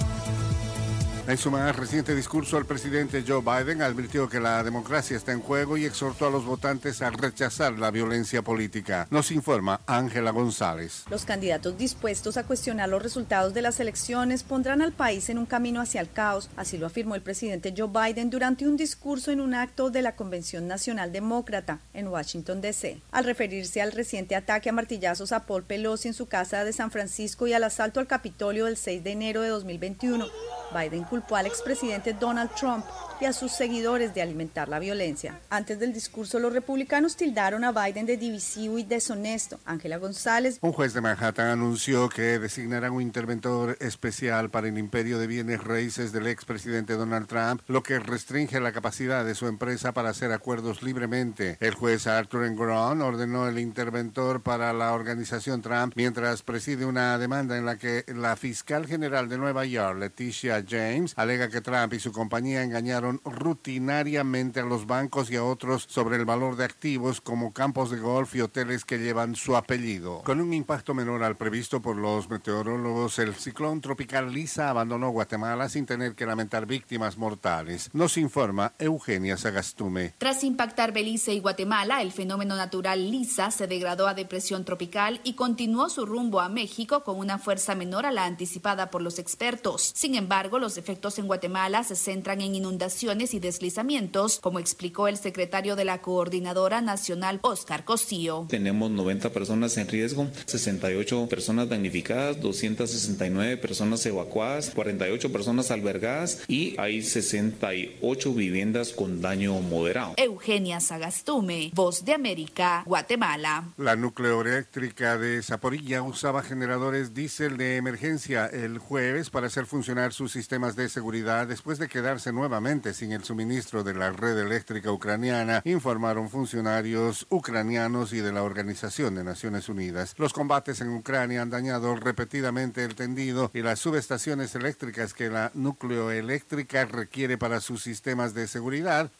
En 1.27 1.37
su 1.37 1.51
más 1.51 1.75
reciente 1.75 2.15
discurso, 2.15 2.57
el 2.57 2.65
presidente 2.65 3.23
Joe 3.25 3.41
Biden 3.41 3.83
advirtió 3.83 4.27
que 4.27 4.39
la 4.39 4.63
democracia 4.63 5.15
está 5.15 5.31
en 5.31 5.39
juego 5.39 5.77
y 5.77 5.85
exhortó 5.85 6.25
a 6.25 6.31
los 6.31 6.45
votantes 6.45 7.03
a 7.03 7.11
rechazar 7.11 7.77
la 7.77 7.91
violencia 7.91 8.41
política. 8.41 9.07
Nos 9.11 9.31
informa 9.31 9.81
Ángela 9.85 10.31
González. 10.31 11.05
Los 11.11 11.23
candidatos 11.23 11.77
dispuestos 11.77 12.37
a 12.37 12.43
cuestionar 12.43 12.89
los 12.89 13.03
resultados 13.03 13.53
de 13.53 13.61
las 13.61 13.79
elecciones 13.79 14.41
pondrán 14.41 14.81
al 14.81 14.93
país 14.93 15.29
en 15.29 15.37
un 15.37 15.45
camino 15.45 15.79
hacia 15.79 16.01
el 16.01 16.11
caos, 16.11 16.49
así 16.57 16.79
lo 16.79 16.87
afirmó 16.87 17.13
el 17.13 17.21
presidente 17.21 17.73
Joe 17.77 17.87
Biden 17.87 18.31
durante 18.31 18.67
un 18.67 18.75
discurso 18.75 19.31
en 19.31 19.41
un 19.41 19.53
acto 19.53 19.91
de 19.91 20.01
la 20.01 20.15
Convención 20.15 20.67
Nacional 20.67 21.11
Demócrata 21.11 21.81
en 21.93 22.07
Washington, 22.07 22.61
D.C. 22.61 22.99
Al 23.11 23.25
referirse 23.25 23.79
al 23.79 23.91
reciente 23.91 24.35
ataque 24.35 24.69
a 24.69 24.73
martillazos 24.73 25.31
a 25.31 25.45
Paul 25.45 25.63
Pelosi 25.63 26.07
en 26.07 26.13
su 26.15 26.25
casa 26.25 26.65
de 26.65 26.73
San 26.73 26.89
Francisco 26.89 27.45
y 27.45 27.53
al 27.53 27.63
asalto 27.63 27.99
al 27.99 28.07
Capitolio 28.07 28.65
del 28.65 28.75
6 28.75 29.03
de 29.03 29.11
enero 29.11 29.41
de 29.43 29.49
2021, 29.49 30.25
Biden 30.73 31.03
culpó 31.11 31.35
al 31.35 31.45
expresidente 31.45 32.13
Donald 32.13 32.51
Trump 32.55 32.85
a 33.25 33.33
sus 33.33 33.51
seguidores 33.51 34.13
de 34.13 34.21
alimentar 34.21 34.69
la 34.69 34.79
violencia. 34.79 35.39
Antes 35.49 35.79
del 35.79 35.93
discurso, 35.93 36.39
los 36.39 36.53
republicanos 36.53 37.15
tildaron 37.15 37.63
a 37.63 37.71
Biden 37.71 38.05
de 38.05 38.17
divisivo 38.17 38.77
y 38.77 38.83
deshonesto. 38.83 39.59
Ángela 39.65 39.97
González. 39.97 40.57
Un 40.61 40.73
juez 40.73 40.93
de 40.93 41.01
Manhattan 41.01 41.47
anunció 41.47 42.09
que 42.09 42.39
designarán 42.39 42.93
un 42.93 43.01
interventor 43.01 43.77
especial 43.79 44.49
para 44.49 44.67
el 44.67 44.77
imperio 44.77 45.19
de 45.19 45.27
bienes 45.27 45.63
raíces 45.63 46.11
del 46.11 46.27
expresidente 46.27 46.93
Donald 46.93 47.27
Trump, 47.27 47.61
lo 47.67 47.83
que 47.83 47.99
restringe 47.99 48.59
la 48.59 48.71
capacidad 48.71 49.25
de 49.25 49.35
su 49.35 49.47
empresa 49.47 49.91
para 49.91 50.09
hacer 50.09 50.31
acuerdos 50.31 50.83
libremente. 50.83 51.57
El 51.59 51.73
juez 51.73 52.07
Arthur 52.07 52.45
Engron 52.45 53.01
ordenó 53.01 53.47
el 53.47 53.59
interventor 53.59 54.41
para 54.41 54.73
la 54.73 54.93
organización 54.93 55.61
Trump 55.61 55.93
mientras 55.95 56.41
preside 56.43 56.85
una 56.85 57.17
demanda 57.17 57.57
en 57.57 57.65
la 57.65 57.77
que 57.77 58.03
la 58.07 58.35
fiscal 58.35 58.87
general 58.87 59.29
de 59.29 59.37
Nueva 59.37 59.65
York, 59.65 59.99
Leticia 59.99 60.63
James, 60.67 61.13
alega 61.15 61.49
que 61.49 61.61
Trump 61.61 61.93
y 61.93 61.99
su 61.99 62.11
compañía 62.11 62.63
engañaron 62.63 63.10
rutinariamente 63.25 64.59
a 64.59 64.65
los 64.65 64.87
bancos 64.87 65.29
y 65.31 65.35
a 65.35 65.43
otros 65.43 65.85
sobre 65.89 66.15
el 66.15 66.25
valor 66.25 66.55
de 66.55 66.65
activos 66.65 67.19
como 67.19 67.51
campos 67.51 67.91
de 67.91 67.99
golf 67.99 68.35
y 68.35 68.41
hoteles 68.41 68.85
que 68.85 68.99
llevan 68.99 69.35
su 69.35 69.55
apellido. 69.55 70.21
Con 70.23 70.39
un 70.39 70.53
impacto 70.53 70.93
menor 70.93 71.23
al 71.23 71.37
previsto 71.37 71.81
por 71.81 71.97
los 71.97 72.29
meteorólogos, 72.29 73.19
el 73.19 73.33
ciclón 73.35 73.81
tropical 73.81 74.31
Lisa 74.31 74.69
abandonó 74.69 75.09
Guatemala 75.09 75.67
sin 75.69 75.85
tener 75.85 76.15
que 76.15 76.25
lamentar 76.25 76.65
víctimas 76.65 77.17
mortales. 77.17 77.89
Nos 77.93 78.17
informa 78.17 78.73
Eugenia 78.77 79.37
Sagastume. 79.37 80.13
Tras 80.17 80.43
impactar 80.43 80.93
Belice 80.93 81.33
y 81.33 81.39
Guatemala, 81.39 82.01
el 82.01 82.11
fenómeno 82.11 82.55
natural 82.55 83.11
Lisa 83.11 83.51
se 83.51 83.67
degradó 83.67 84.07
a 84.07 84.13
depresión 84.13 84.63
tropical 84.63 85.21
y 85.23 85.33
continuó 85.33 85.89
su 85.89 86.05
rumbo 86.05 86.39
a 86.39 86.49
México 86.49 87.03
con 87.03 87.17
una 87.17 87.39
fuerza 87.39 87.75
menor 87.75 88.05
a 88.05 88.11
la 88.11 88.25
anticipada 88.25 88.89
por 88.89 89.01
los 89.01 89.19
expertos. 89.19 89.91
Sin 89.95 90.15
embargo, 90.15 90.59
los 90.59 90.77
efectos 90.77 91.17
en 91.19 91.27
Guatemala 91.27 91.83
se 91.83 91.95
centran 91.95 92.41
en 92.41 92.55
inundaciones 92.55 93.00
y 93.03 93.39
deslizamientos, 93.39 94.39
como 94.39 94.59
explicó 94.59 95.07
el 95.07 95.17
secretario 95.17 95.75
de 95.75 95.85
la 95.85 96.01
Coordinadora 96.01 96.81
Nacional, 96.81 97.39
Oscar 97.41 97.83
Cosío. 97.83 98.45
Tenemos 98.47 98.91
90 98.91 99.31
personas 99.31 99.75
en 99.77 99.87
riesgo, 99.87 100.27
68 100.45 101.27
personas 101.27 101.67
damnificadas, 101.67 102.39
269 102.39 103.57
personas 103.57 104.05
evacuadas, 104.05 104.69
48 104.69 105.31
personas 105.31 105.71
albergadas 105.71 106.43
y 106.47 106.75
hay 106.77 107.01
68 107.01 108.33
viviendas 108.35 108.91
con 108.91 109.19
daño 109.19 109.59
moderado. 109.61 110.13
Eugenia 110.17 110.79
Sagastume, 110.79 111.71
Voz 111.73 112.05
de 112.05 112.13
América, 112.13 112.83
Guatemala. 112.85 113.73
La 113.77 113.95
nucleoeléctrica 113.95 115.17
de 115.17 115.41
Zaporilla 115.41 116.03
usaba 116.03 116.43
generadores 116.43 117.15
diésel 117.15 117.57
de 117.57 117.77
emergencia 117.77 118.45
el 118.45 118.77
jueves 118.77 119.31
para 119.31 119.47
hacer 119.47 119.65
funcionar 119.65 120.13
sus 120.13 120.31
sistemas 120.31 120.75
de 120.75 120.87
seguridad 120.87 121.47
después 121.47 121.79
de 121.79 121.87
quedarse 121.87 122.31
nuevamente 122.31 122.90
sin 122.93 123.11
el 123.11 123.23
suministro 123.23 123.83
de 123.83 123.93
la 123.93 124.11
red 124.11 124.37
eléctrica 124.37 124.91
ucraniana, 124.91 125.61
informaron 125.65 126.29
funcionarios 126.29 127.25
ucranianos 127.29 128.13
y 128.13 128.19
de 128.19 128.31
la 128.31 128.43
Organización 128.43 129.15
de 129.15 129.23
Naciones 129.23 129.69
Unidas. 129.69 130.15
Los 130.17 130.33
combates 130.33 130.81
en 130.81 130.89
Ucrania 130.89 131.41
han 131.41 131.49
dañado 131.49 131.95
repetidamente 131.95 132.83
el 132.83 132.95
tendido 132.95 133.51
y 133.53 133.61
las 133.61 133.79
subestaciones 133.79 134.55
eléctricas 134.55 135.13
que 135.13 135.29
la 135.29 135.51
nucleoeléctrica 135.53 136.85
requiere 136.85 137.37
para 137.37 137.61
sus 137.61 137.83
sistemas 137.83 138.33
de 138.33 138.47
seguridad. 138.47 139.11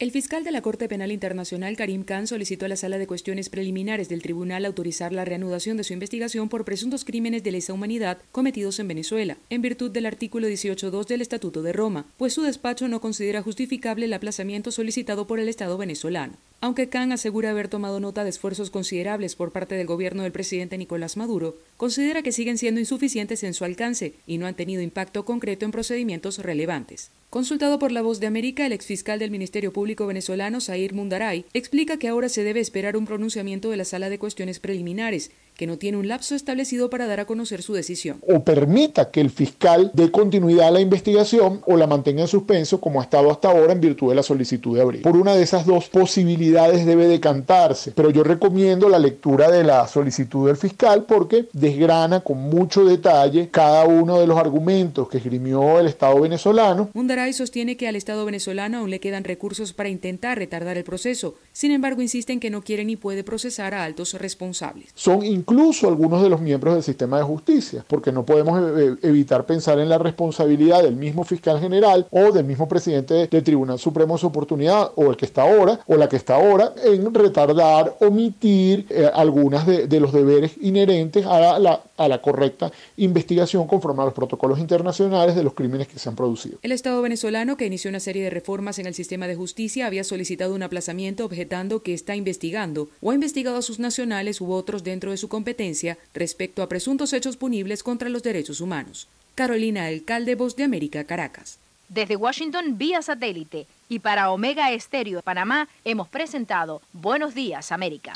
El 0.00 0.12
fiscal 0.12 0.44
de 0.44 0.52
la 0.52 0.62
Corte 0.62 0.88
Penal 0.88 1.10
Internacional, 1.10 1.76
Karim 1.76 2.04
Khan, 2.04 2.28
solicitó 2.28 2.66
a 2.66 2.68
la 2.68 2.76
Sala 2.76 2.98
de 2.98 3.08
Cuestiones 3.08 3.48
Preliminares 3.48 4.08
del 4.08 4.22
Tribunal 4.22 4.64
autorizar 4.64 5.12
la 5.12 5.24
reanudación 5.24 5.76
de 5.76 5.82
su 5.82 5.92
investigación 5.92 6.48
por 6.48 6.64
presuntos 6.64 7.04
crímenes 7.04 7.42
de 7.42 7.50
lesa 7.50 7.72
humanidad 7.72 8.18
cometidos 8.30 8.78
en 8.78 8.86
Venezuela, 8.86 9.38
en 9.50 9.60
virtud 9.60 9.90
del 9.90 10.06
artículo 10.06 10.46
18.2 10.46 11.04
del 11.08 11.20
Estatuto 11.20 11.62
de 11.62 11.72
Roma, 11.72 12.06
pues 12.16 12.32
su 12.32 12.42
despacho 12.42 12.86
no 12.86 13.00
considera 13.00 13.42
justificable 13.42 14.04
el 14.04 14.12
aplazamiento 14.12 14.70
solicitado 14.70 15.26
por 15.26 15.40
el 15.40 15.48
Estado 15.48 15.76
venezolano. 15.76 16.34
Aunque 16.60 16.88
Khan 16.88 17.12
asegura 17.12 17.50
haber 17.50 17.68
tomado 17.68 18.00
nota 18.00 18.24
de 18.24 18.30
esfuerzos 18.30 18.70
considerables 18.70 19.36
por 19.36 19.52
parte 19.52 19.76
del 19.76 19.86
gobierno 19.86 20.24
del 20.24 20.32
presidente 20.32 20.76
Nicolás 20.76 21.16
Maduro, 21.16 21.56
considera 21.76 22.22
que 22.22 22.32
siguen 22.32 22.58
siendo 22.58 22.80
insuficientes 22.80 23.44
en 23.44 23.54
su 23.54 23.64
alcance 23.64 24.14
y 24.26 24.38
no 24.38 24.46
han 24.46 24.56
tenido 24.56 24.82
impacto 24.82 25.24
concreto 25.24 25.64
en 25.64 25.70
procedimientos 25.70 26.38
relevantes. 26.38 27.12
Consultado 27.30 27.78
por 27.78 27.92
La 27.92 28.02
Voz 28.02 28.18
de 28.18 28.26
América, 28.26 28.66
el 28.66 28.72
exfiscal 28.72 29.20
del 29.20 29.30
Ministerio 29.30 29.72
Público 29.72 30.06
venezolano, 30.08 30.60
Zair 30.60 30.94
Mundaray, 30.94 31.44
explica 31.52 31.96
que 31.96 32.08
ahora 32.08 32.28
se 32.28 32.42
debe 32.42 32.58
esperar 32.58 32.96
un 32.96 33.06
pronunciamiento 33.06 33.70
de 33.70 33.76
la 33.76 33.84
Sala 33.84 34.10
de 34.10 34.18
Cuestiones 34.18 34.58
Preliminares, 34.58 35.30
que 35.58 35.66
no 35.66 35.76
tiene 35.76 35.98
un 35.98 36.06
lapso 36.06 36.36
establecido 36.36 36.88
para 36.88 37.08
dar 37.08 37.18
a 37.18 37.24
conocer 37.24 37.62
su 37.62 37.74
decisión. 37.74 38.20
O 38.28 38.44
permita 38.44 39.10
que 39.10 39.20
el 39.20 39.28
fiscal 39.28 39.90
dé 39.92 40.12
continuidad 40.12 40.68
a 40.68 40.70
la 40.70 40.80
investigación 40.80 41.62
o 41.66 41.76
la 41.76 41.88
mantenga 41.88 42.22
en 42.22 42.28
suspenso 42.28 42.80
como 42.80 43.00
ha 43.00 43.02
estado 43.02 43.28
hasta 43.32 43.50
ahora 43.50 43.72
en 43.72 43.80
virtud 43.80 44.10
de 44.10 44.14
la 44.14 44.22
solicitud 44.22 44.76
de 44.76 44.82
abril. 44.82 45.02
Por 45.02 45.16
una 45.16 45.34
de 45.34 45.42
esas 45.42 45.66
dos 45.66 45.88
posibilidades 45.88 46.86
debe 46.86 47.08
decantarse, 47.08 47.90
pero 47.90 48.10
yo 48.10 48.22
recomiendo 48.22 48.88
la 48.88 49.00
lectura 49.00 49.50
de 49.50 49.64
la 49.64 49.88
solicitud 49.88 50.46
del 50.46 50.56
fiscal 50.56 51.06
porque 51.06 51.48
desgrana 51.52 52.20
con 52.20 52.38
mucho 52.38 52.84
detalle 52.84 53.48
cada 53.50 53.84
uno 53.84 54.20
de 54.20 54.28
los 54.28 54.38
argumentos 54.38 55.08
que 55.08 55.18
esgrimió 55.18 55.80
el 55.80 55.88
Estado 55.88 56.20
venezolano. 56.20 56.90
Mundaray 56.94 57.32
sostiene 57.32 57.76
que 57.76 57.88
al 57.88 57.96
Estado 57.96 58.24
venezolano 58.24 58.78
aún 58.78 58.90
le 58.90 59.00
quedan 59.00 59.24
recursos 59.24 59.72
para 59.72 59.88
intentar 59.88 60.38
retardar 60.38 60.76
el 60.76 60.84
proceso, 60.84 61.34
sin 61.50 61.72
embargo 61.72 62.00
insiste 62.00 62.32
en 62.32 62.38
que 62.38 62.50
no 62.50 62.62
quiere 62.62 62.84
ni 62.84 62.94
puede 62.94 63.24
procesar 63.24 63.74
a 63.74 63.82
altos 63.82 64.14
responsables. 64.14 64.90
Son 64.94 65.24
incluso 65.48 65.88
algunos 65.88 66.22
de 66.22 66.28
los 66.28 66.40
miembros 66.40 66.74
del 66.74 66.82
sistema 66.82 67.18
de 67.18 67.24
justicia, 67.24 67.84
porque 67.88 68.12
no 68.12 68.24
podemos 68.24 68.60
evitar 69.02 69.46
pensar 69.46 69.78
en 69.78 69.88
la 69.88 69.98
responsabilidad 69.98 70.82
del 70.82 70.96
mismo 70.96 71.24
fiscal 71.24 71.58
general 71.58 72.06
o 72.10 72.32
del 72.32 72.44
mismo 72.44 72.68
presidente 72.68 73.28
del 73.28 73.42
Tribunal 73.42 73.78
Supremo 73.78 74.14
de 74.14 74.20
su 74.20 74.26
oportunidad, 74.26 74.90
o 74.96 75.10
el 75.10 75.16
que 75.16 75.24
está 75.24 75.42
ahora, 75.42 75.80
o 75.86 75.96
la 75.96 76.08
que 76.08 76.16
está 76.16 76.36
ahora, 76.36 76.72
en 76.84 77.12
retardar, 77.14 77.96
omitir 78.00 78.86
eh, 78.90 79.10
algunas 79.12 79.66
de, 79.66 79.86
de, 79.86 80.00
los 80.00 80.12
deberes 80.12 80.52
inherentes 80.60 81.24
a 81.24 81.58
la, 81.58 81.80
a 81.98 82.08
la 82.08 82.22
correcta 82.22 82.72
investigación 82.96 83.66
conforme 83.66 84.02
a 84.02 84.06
los 84.06 84.14
protocolos 84.14 84.58
internacionales 84.58 85.36
de 85.36 85.42
los 85.42 85.52
crímenes 85.52 85.88
que 85.88 85.98
se 85.98 86.08
han 86.08 86.16
producido. 86.16 86.58
El 86.62 86.72
Estado 86.72 87.02
venezolano, 87.02 87.56
que 87.56 87.66
inició 87.66 87.90
una 87.90 88.00
serie 88.00 88.24
de 88.24 88.30
reformas 88.30 88.78
en 88.78 88.86
el 88.86 88.94
sistema 88.94 89.26
de 89.26 89.36
justicia, 89.36 89.86
había 89.86 90.04
solicitado 90.04 90.54
un 90.54 90.62
aplazamiento 90.62 91.26
objetando 91.26 91.82
que 91.82 91.92
está 91.92 92.16
investigando 92.16 92.88
o 93.02 93.10
ha 93.10 93.14
investigado 93.14 93.58
a 93.58 93.62
sus 93.62 93.78
nacionales 93.78 94.40
u 94.40 94.52
otros 94.52 94.84
dentro 94.84 95.10
de 95.10 95.16
su 95.16 95.28
competencia 95.28 95.98
respecto 96.14 96.62
a 96.62 96.68
presuntos 96.68 97.12
hechos 97.12 97.36
punibles 97.36 97.82
contra 97.82 98.08
los 98.08 98.22
derechos 98.22 98.60
humanos. 98.60 99.08
Carolina 99.34 99.86
Alcalde, 99.86 100.34
Voz 100.34 100.56
de 100.56 100.64
América, 100.64 101.04
Caracas. 101.04 101.58
Desde 101.88 102.16
Washington, 102.16 102.76
vía 102.76 103.02
satélite. 103.02 103.66
Y 103.88 104.00
para 104.00 104.30
Omega 104.30 104.70
Estéreo 104.72 105.18
de 105.18 105.22
Panamá, 105.22 105.68
hemos 105.84 106.08
presentado 106.08 106.82
Buenos 106.92 107.34
Días, 107.34 107.72
América. 107.72 108.12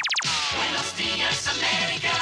Buenos 0.54 0.96
días, 0.96 1.48
América. 1.48 2.22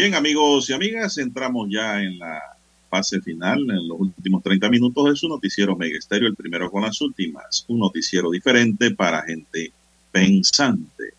Bien, 0.00 0.14
amigos 0.14 0.70
y 0.70 0.72
amigas, 0.72 1.18
entramos 1.18 1.68
ya 1.70 2.00
en 2.00 2.18
la 2.18 2.40
fase 2.88 3.20
final 3.20 3.60
en 3.68 3.86
los 3.86 4.00
últimos 4.00 4.42
30 4.42 4.70
minutos 4.70 5.04
de 5.04 5.14
su 5.14 5.28
noticiero 5.28 5.76
Mega 5.76 5.98
Estéreo, 5.98 6.26
el 6.26 6.34
primero 6.34 6.70
con 6.70 6.80
las 6.84 6.98
últimas, 7.02 7.66
un 7.68 7.80
noticiero 7.80 8.30
diferente 8.30 8.92
para 8.92 9.20
gente 9.20 9.70
pensante. 10.10 11.12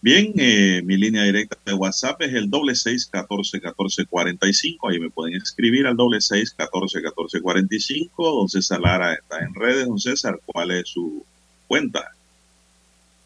Bien, 0.00 0.32
eh, 0.36 0.82
mi 0.84 0.96
línea 0.96 1.22
directa 1.22 1.56
de 1.64 1.74
WhatsApp 1.74 2.20
es 2.22 2.34
el 2.34 2.50
doble 2.50 2.74
seis 2.74 3.06
catorce 3.06 3.60
catorce 3.60 4.04
cuarenta 4.06 4.48
y 4.48 4.52
cinco. 4.52 4.88
Ahí 4.88 4.98
me 4.98 5.08
pueden 5.08 5.36
escribir 5.36 5.86
al 5.86 5.96
doble 5.96 6.20
seis 6.20 6.52
catorce 6.52 7.00
catorce 7.00 7.40
cuarenta 7.40 7.76
y 7.76 7.78
cinco. 7.78 8.34
Don 8.34 8.48
César 8.48 8.80
Lara 8.80 9.14
está 9.14 9.38
en 9.38 9.54
redes. 9.54 9.86
Don 9.86 10.00
César, 10.00 10.40
¿cuál 10.44 10.72
es 10.72 10.88
su 10.88 11.24
cuenta? 11.68 12.04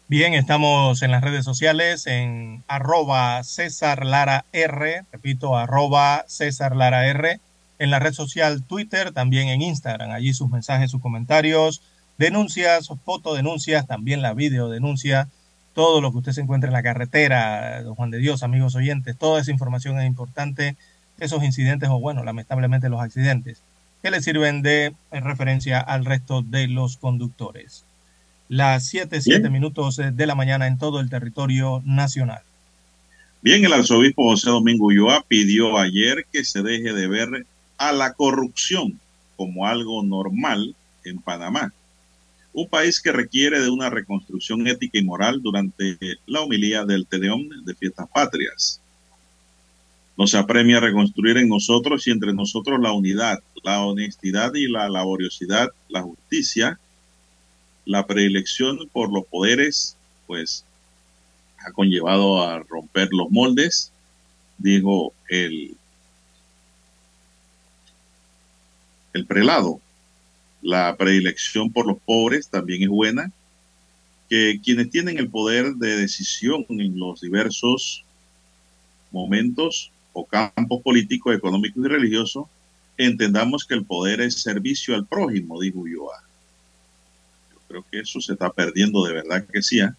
Bien, 0.09 0.33
estamos 0.35 1.01
en 1.01 1.11
las 1.11 1.21
redes 1.21 1.43
sociales 1.43 2.07
en 2.07 2.63
arroba 2.69 3.43
César 3.43 4.05
Lara 4.05 4.45
R, 4.53 5.03
repito, 5.11 5.57
arroba 5.57 6.23
César 6.29 6.77
Lara 6.77 7.07
R, 7.07 7.41
en 7.77 7.91
la 7.91 7.99
red 7.99 8.13
social 8.13 8.63
Twitter, 8.63 9.11
también 9.11 9.49
en 9.49 9.61
Instagram, 9.61 10.11
allí 10.11 10.33
sus 10.33 10.49
mensajes, 10.49 10.91
sus 10.91 11.01
comentarios, 11.01 11.81
denuncias, 12.17 12.87
fotodenuncias, 13.03 13.85
también 13.85 14.21
la 14.21 14.33
videodenuncia, 14.33 15.27
todo 15.73 15.99
lo 15.99 16.13
que 16.13 16.19
usted 16.19 16.31
se 16.31 16.41
encuentre 16.41 16.69
en 16.69 16.73
la 16.73 16.83
carretera, 16.83 17.83
don 17.83 17.95
Juan 17.95 18.09
de 18.09 18.19
Dios, 18.19 18.43
amigos 18.43 18.75
oyentes, 18.75 19.17
toda 19.17 19.41
esa 19.41 19.51
información 19.51 19.99
es 19.99 20.07
importante, 20.07 20.77
esos 21.19 21.43
incidentes 21.43 21.89
o 21.89 21.99
bueno, 21.99 22.23
lamentablemente 22.23 22.87
los 22.87 23.01
accidentes, 23.01 23.61
que 24.01 24.11
le 24.11 24.21
sirven 24.21 24.61
de 24.61 24.93
referencia 25.11 25.81
al 25.81 26.05
resto 26.05 26.43
de 26.43 26.69
los 26.69 26.95
conductores. 26.95 27.83
Las 28.49 28.87
7, 28.87 29.21
7 29.21 29.49
minutos 29.49 29.97
de 29.97 30.27
la 30.27 30.35
mañana 30.35 30.67
en 30.67 30.77
todo 30.77 30.99
el 30.99 31.09
territorio 31.09 31.81
nacional. 31.85 32.41
Bien, 33.41 33.63
el 33.63 33.73
arzobispo 33.73 34.23
José 34.23 34.49
Domingo 34.49 34.87
Ulloa 34.87 35.23
pidió 35.27 35.77
ayer 35.77 36.25
que 36.31 36.43
se 36.43 36.63
deje 36.63 36.93
de 36.93 37.07
ver 37.07 37.45
a 37.77 37.91
la 37.91 38.13
corrupción 38.13 38.99
como 39.35 39.67
algo 39.67 40.03
normal 40.03 40.75
en 41.03 41.19
Panamá 41.19 41.73
un 42.57 42.67
país 42.67 42.99
que 42.99 43.11
requiere 43.11 43.61
de 43.61 43.69
una 43.69 43.91
reconstrucción 43.91 44.65
ética 44.65 44.97
y 44.97 45.03
moral 45.03 45.43
durante 45.43 45.95
la 46.25 46.41
homilía 46.41 46.85
del 46.85 47.05
Tedeón 47.05 47.47
de 47.63 47.75
Fiestas 47.75 48.07
Patrias. 48.11 48.81
Nos 50.17 50.33
apremia 50.33 50.77
a 50.77 50.81
reconstruir 50.81 51.37
en 51.37 51.49
nosotros 51.49 52.07
y 52.07 52.11
entre 52.11 52.33
nosotros 52.33 52.79
la 52.81 52.93
unidad, 52.93 53.37
la 53.63 53.81
honestidad 53.81 54.55
y 54.55 54.67
la 54.67 54.89
laboriosidad, 54.89 55.67
la 55.87 56.01
justicia, 56.01 56.79
la 57.87 58.05
predilección 58.05 58.87
por 58.91 59.11
los 59.11 59.25
poderes, 59.25 59.97
pues 60.27 60.63
ha 61.65 61.71
conllevado 61.71 62.43
a 62.43 62.59
romper 62.59 63.09
los 63.11 63.31
moldes, 63.31 63.91
dijo 64.59 65.13
el, 65.29 65.75
el 69.13 69.25
prelado 69.25 69.81
la 70.61 70.95
predilección 70.97 71.71
por 71.71 71.87
los 71.87 71.97
pobres 71.99 72.49
también 72.49 72.83
es 72.83 72.89
buena. 72.89 73.31
Que 74.29 74.59
quienes 74.61 74.89
tienen 74.89 75.17
el 75.17 75.29
poder 75.29 75.75
de 75.75 75.95
decisión 75.95 76.65
en 76.69 76.99
los 76.99 77.21
diversos 77.21 78.03
momentos 79.11 79.91
o 80.11 80.25
campos 80.25 80.81
políticos, 80.81 81.33
económicos 81.33 81.85
y 81.85 81.87
religiosos, 81.87 82.47
entendamos 82.97 83.65
que 83.65 83.75
el 83.75 83.85
poder 83.85 84.19
es 84.19 84.41
servicio 84.41 84.95
al 84.95 85.05
prójimo, 85.05 85.61
dijo 85.61 85.79
Ulloa. 85.79 86.26
Creo 87.67 87.85
que 87.89 87.99
eso 87.99 88.21
se 88.21 88.33
está 88.33 88.51
perdiendo 88.51 89.03
de 89.05 89.13
verdad 89.13 89.45
que 89.45 89.61
sí. 89.61 89.79
¿eh? 89.79 89.89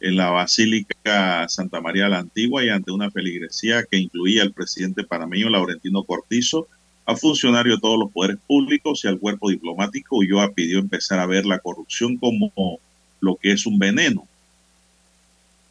En 0.00 0.16
la 0.16 0.30
Basílica 0.30 1.48
Santa 1.48 1.80
María 1.80 2.08
la 2.08 2.18
Antigua 2.18 2.64
y 2.64 2.68
ante 2.68 2.90
una 2.90 3.10
feligresía 3.10 3.84
que 3.84 3.98
incluía 3.98 4.42
al 4.42 4.52
presidente 4.52 5.04
panameño 5.04 5.48
Laurentino 5.48 6.02
Cortizo, 6.04 6.68
a 7.04 7.16
funcionarios 7.16 7.76
de 7.76 7.80
todos 7.80 7.98
los 7.98 8.12
poderes 8.12 8.38
públicos 8.46 9.04
y 9.04 9.08
al 9.08 9.18
cuerpo 9.18 9.50
diplomático, 9.50 10.16
Ulloa 10.16 10.52
pidió 10.52 10.78
empezar 10.78 11.18
a 11.18 11.26
ver 11.26 11.44
la 11.46 11.58
corrupción 11.58 12.16
como 12.16 12.78
lo 13.20 13.36
que 13.36 13.52
es 13.52 13.66
un 13.66 13.78
veneno. 13.78 14.26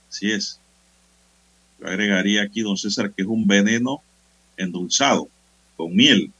Así 0.10 0.32
es. 0.32 0.60
Yo 1.80 1.88
agregaría 1.88 2.44
aquí, 2.44 2.62
don 2.62 2.78
César, 2.78 3.14
que 3.14 3.22
es 3.22 3.28
un 3.28 3.48
veneno 3.48 4.02
endulzado, 4.58 5.30
con 5.78 5.96
miel. 5.96 6.32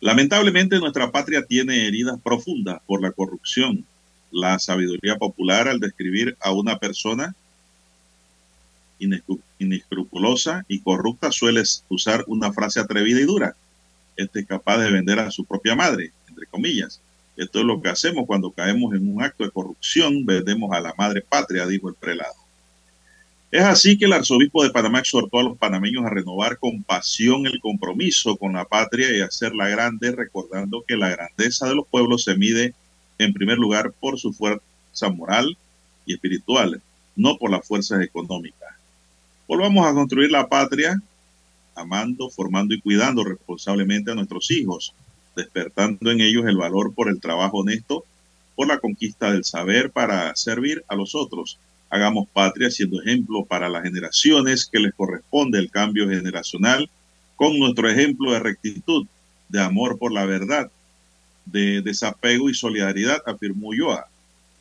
Lamentablemente 0.00 0.78
nuestra 0.78 1.10
patria 1.10 1.44
tiene 1.44 1.86
heridas 1.86 2.18
profundas 2.22 2.80
por 2.86 3.02
la 3.02 3.12
corrupción. 3.12 3.84
La 4.32 4.58
sabiduría 4.58 5.16
popular 5.16 5.68
al 5.68 5.80
describir 5.80 6.36
a 6.40 6.52
una 6.52 6.78
persona 6.78 7.34
inescrupulosa 9.58 10.64
y 10.68 10.80
corrupta 10.80 11.32
suele 11.32 11.62
usar 11.88 12.24
una 12.26 12.52
frase 12.52 12.80
atrevida 12.80 13.20
y 13.20 13.24
dura. 13.24 13.56
Este 14.16 14.40
es 14.40 14.46
capaz 14.46 14.78
de 14.78 14.90
vender 14.90 15.18
a 15.18 15.30
su 15.30 15.44
propia 15.44 15.74
madre, 15.74 16.12
entre 16.28 16.46
comillas. 16.46 17.00
Esto 17.36 17.60
es 17.60 17.64
lo 17.64 17.80
que 17.80 17.88
hacemos 17.88 18.26
cuando 18.26 18.50
caemos 18.50 18.94
en 18.94 19.12
un 19.12 19.22
acto 19.22 19.44
de 19.44 19.50
corrupción, 19.50 20.26
vendemos 20.26 20.72
a 20.72 20.80
la 20.80 20.94
madre 20.96 21.22
patria, 21.22 21.66
dijo 21.66 21.88
el 21.88 21.94
prelado. 21.94 22.39
Es 23.50 23.62
así 23.62 23.98
que 23.98 24.04
el 24.04 24.12
arzobispo 24.12 24.62
de 24.62 24.70
Panamá 24.70 25.00
exhortó 25.00 25.40
a 25.40 25.42
los 25.42 25.58
panameños 25.58 26.04
a 26.04 26.10
renovar 26.10 26.58
con 26.58 26.84
pasión 26.84 27.46
el 27.46 27.58
compromiso 27.60 28.36
con 28.36 28.52
la 28.52 28.64
patria 28.64 29.10
y 29.10 29.22
hacerla 29.22 29.68
grande, 29.68 30.12
recordando 30.12 30.84
que 30.86 30.96
la 30.96 31.08
grandeza 31.08 31.66
de 31.66 31.74
los 31.74 31.88
pueblos 31.88 32.22
se 32.22 32.36
mide 32.36 32.74
en 33.18 33.32
primer 33.32 33.58
lugar 33.58 33.92
por 33.98 34.20
su 34.20 34.32
fuerza 34.32 35.10
moral 35.12 35.58
y 36.06 36.14
espiritual, 36.14 36.80
no 37.16 37.38
por 37.38 37.50
las 37.50 37.66
fuerzas 37.66 38.02
económicas. 38.02 38.70
Volvamos 39.48 39.84
a 39.84 39.94
construir 39.94 40.30
la 40.30 40.48
patria 40.48 41.02
amando, 41.74 42.30
formando 42.30 42.72
y 42.72 42.80
cuidando 42.80 43.24
responsablemente 43.24 44.12
a 44.12 44.14
nuestros 44.14 44.48
hijos, 44.52 44.94
despertando 45.34 46.12
en 46.12 46.20
ellos 46.20 46.46
el 46.46 46.56
valor 46.56 46.94
por 46.94 47.08
el 47.08 47.20
trabajo 47.20 47.58
honesto, 47.58 48.04
por 48.54 48.68
la 48.68 48.78
conquista 48.78 49.32
del 49.32 49.44
saber 49.44 49.90
para 49.90 50.36
servir 50.36 50.84
a 50.86 50.94
los 50.94 51.16
otros. 51.16 51.58
Hagamos 51.90 52.28
patria 52.32 52.70
siendo 52.70 53.02
ejemplo 53.02 53.44
para 53.44 53.68
las 53.68 53.82
generaciones 53.82 54.64
que 54.64 54.78
les 54.78 54.94
corresponde 54.94 55.58
el 55.58 55.70
cambio 55.70 56.08
generacional, 56.08 56.88
con 57.34 57.58
nuestro 57.58 57.88
ejemplo 57.88 58.32
de 58.32 58.38
rectitud, 58.38 59.06
de 59.48 59.60
amor 59.60 59.98
por 59.98 60.12
la 60.12 60.24
verdad, 60.24 60.70
de 61.46 61.82
desapego 61.82 62.48
y 62.48 62.54
solidaridad, 62.54 63.22
afirmó 63.26 63.74
Yoa. 63.74 64.06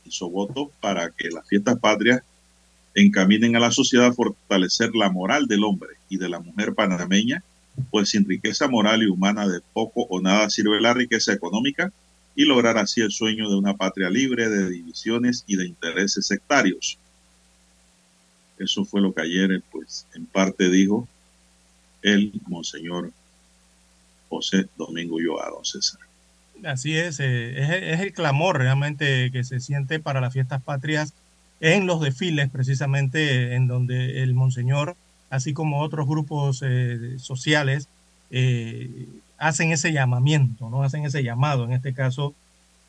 Hizo 0.06 0.30
voto 0.30 0.72
para 0.82 1.12
que 1.12 1.30
las 1.30 1.48
fiestas 1.48 1.78
patrias 1.80 2.24
encaminen 2.96 3.56
a 3.56 3.60
la 3.60 3.72
sociedad 3.72 4.08
a 4.08 4.14
fortalecer 4.14 4.96
la 4.96 5.12
moral 5.12 5.48
del 5.48 5.64
hombre 5.64 5.90
y 6.10 6.18
de 6.18 6.30
la 6.30 6.40
mujer 6.40 6.74
panameña, 6.74 7.44
pues 7.92 8.10
sin 8.10 8.28
riqueza 8.28 8.68
moral 8.68 9.04
y 9.04 9.08
humana 9.08 9.48
de 9.48 9.60
poco 9.74 10.08
o 10.10 10.20
nada 10.20 10.50
sirve 10.50 10.82
la 10.82 10.94
riqueza 10.94 11.32
económica 11.32 11.92
y 12.36 12.46
lograr 12.46 12.78
así 12.78 13.02
el 13.02 13.12
sueño 13.12 13.50
de 13.50 13.56
una 13.56 13.76
patria 13.76 14.10
libre 14.10 14.50
de 14.50 14.70
divisiones 14.70 15.44
y 15.48 15.58
de 15.58 15.68
intereses 15.68 16.26
sectarios. 16.26 16.98
Eso 18.60 18.86
fue 18.86 19.02
lo 19.02 19.14
que 19.14 19.22
ayer, 19.22 19.64
pues, 19.72 20.06
en 20.14 20.26
parte 20.26 20.70
dijo 20.70 21.08
el 22.02 22.32
monseñor 22.48 23.12
José 24.30 24.68
Domingo 24.78 25.18
don 25.20 25.66
César. 25.66 26.00
Así 26.64 26.96
es, 26.96 27.20
eh, 27.20 27.62
es, 27.62 27.70
es 27.70 28.00
el 28.02 28.14
clamor 28.14 28.58
realmente 28.58 29.32
que 29.32 29.44
se 29.44 29.60
siente 29.60 30.00
para 30.00 30.22
las 30.22 30.34
fiestas 30.34 30.62
patrias 30.62 31.14
en 31.60 31.86
los 31.86 32.02
desfiles 32.02 32.50
precisamente 32.50 33.56
en 33.56 33.68
donde 33.68 34.24
el 34.24 34.34
monseñor, 34.34 34.96
así 35.30 35.54
como 35.54 35.82
otros 35.82 36.08
grupos 36.08 36.64
eh, 36.66 37.18
sociales, 37.20 37.88
eh, 38.32 39.08
hacen 39.38 39.72
ese 39.72 39.92
llamamiento, 39.92 40.70
¿no? 40.70 40.84
Hacen 40.84 41.06
ese 41.06 41.24
llamado, 41.24 41.66
en 41.66 41.74
este 41.74 41.94
caso, 41.94 42.34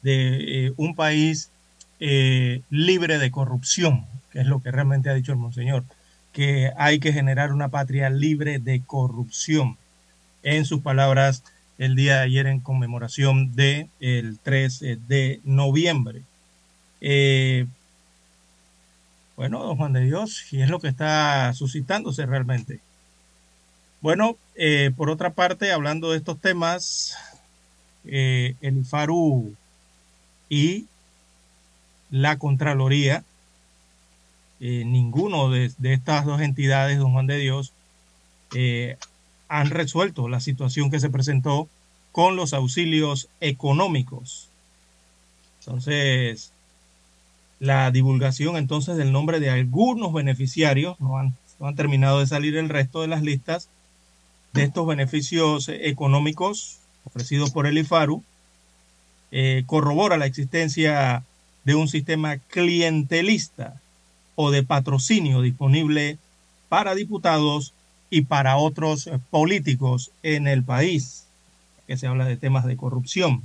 de 0.03 0.67
eh, 0.67 0.73
un 0.77 0.95
país 0.95 1.51
libre 2.71 3.19
de 3.19 3.31
corrupción, 3.31 4.07
que 4.33 4.41
es 4.41 4.47
lo 4.47 4.61
que 4.63 4.71
realmente 4.71 5.11
ha 5.11 5.15
dicho 5.15 5.33
el 5.33 5.39
monseñor, 5.39 5.85
que 6.33 6.73
hay 6.77 7.01
que 7.01 7.13
generar 7.13 7.53
una 7.53 7.69
patria 7.69 8.11
libre 8.11 8.59
de 8.59 8.83
corrupción. 8.83 9.77
En 10.43 10.65
sus 10.65 10.81
palabras, 10.81 11.43
el 11.79 11.97
día 11.97 12.17
de 12.17 12.23
ayer 12.23 12.47
en 12.47 12.61
conmemoración 12.61 13.55
del 13.55 13.89
el 14.01 14.39
3 14.43 14.81
de 15.07 15.41
noviembre. 15.45 16.23
Bueno, 19.41 19.63
don 19.63 19.79
Juan 19.79 19.95
de 19.95 20.03
Dios, 20.03 20.53
y 20.53 20.61
es 20.61 20.69
lo 20.69 20.81
que 20.81 20.89
está 20.89 21.55
suscitándose 21.55 22.27
realmente. 22.27 22.81
Bueno, 24.03 24.37
eh, 24.55 24.91
por 24.95 25.09
otra 25.09 25.31
parte, 25.31 25.73
hablando 25.73 26.11
de 26.11 26.19
estos 26.19 26.39
temas, 26.39 27.17
eh, 28.05 28.55
el 28.61 28.77
IFARU 28.77 29.55
y 30.51 30.89
la 32.11 32.39
Contraloría, 32.39 33.25
eh, 34.61 34.85
ninguno 34.85 35.51
de, 35.51 35.73
de, 35.79 35.93
estas 35.93 36.25
dos 36.25 36.41
entidades, 36.41 36.99
don 36.99 37.13
Juan 37.13 37.27
de 37.27 37.39
Dios, 37.39 37.73
han 39.49 39.71
resuelto 39.71 40.29
la 40.29 40.41
situación 40.41 40.91
que 40.91 41.01
se 41.01 41.11
presentó 41.11 41.69
con 42.13 42.37
los 42.37 42.53
auxilios 42.53 43.29
económicos. 43.41 44.49
Entonces, 45.61 46.53
la 47.61 47.91
divulgación 47.91 48.57
entonces 48.57 48.97
del 48.97 49.13
nombre 49.13 49.39
de 49.39 49.51
algunos 49.51 50.13
beneficiarios, 50.13 50.99
no 51.01 51.19
han, 51.19 51.35
han 51.61 51.77
terminado 51.77 52.21
de 52.21 52.27
salir 52.27 52.57
el 52.57 52.69
resto 52.69 53.03
de 53.03 53.09
las 53.09 53.23
listas 53.23 53.69
de 54.53 54.65
estos 54.65 54.87
beneficios 54.87 55.69
económicos 55.69 56.79
ofrecidos 57.05 57.51
por 57.51 57.67
el 57.67 57.79
IFARU, 57.79 58.23
eh, 59.31 59.63
corrobora 59.67 60.17
la 60.17 60.27
existencia 60.27 61.23
de 61.65 61.75
un 61.75 61.89
sistema 61.89 62.39
clientelista 62.39 63.81
o 64.43 64.51
de 64.51 64.63
patrocinio 64.63 65.43
disponible 65.43 66.17
para 66.71 66.95
diputados 66.95 67.75
y 68.09 68.23
para 68.23 68.57
otros 68.57 69.11
políticos 69.29 70.13
en 70.23 70.47
el 70.47 70.65
país, 70.65 71.27
que 71.87 71.99
se 71.99 72.07
habla 72.07 72.25
de 72.25 72.39
temas 72.39 72.65
de 72.65 72.79
corrupción. 72.79 73.43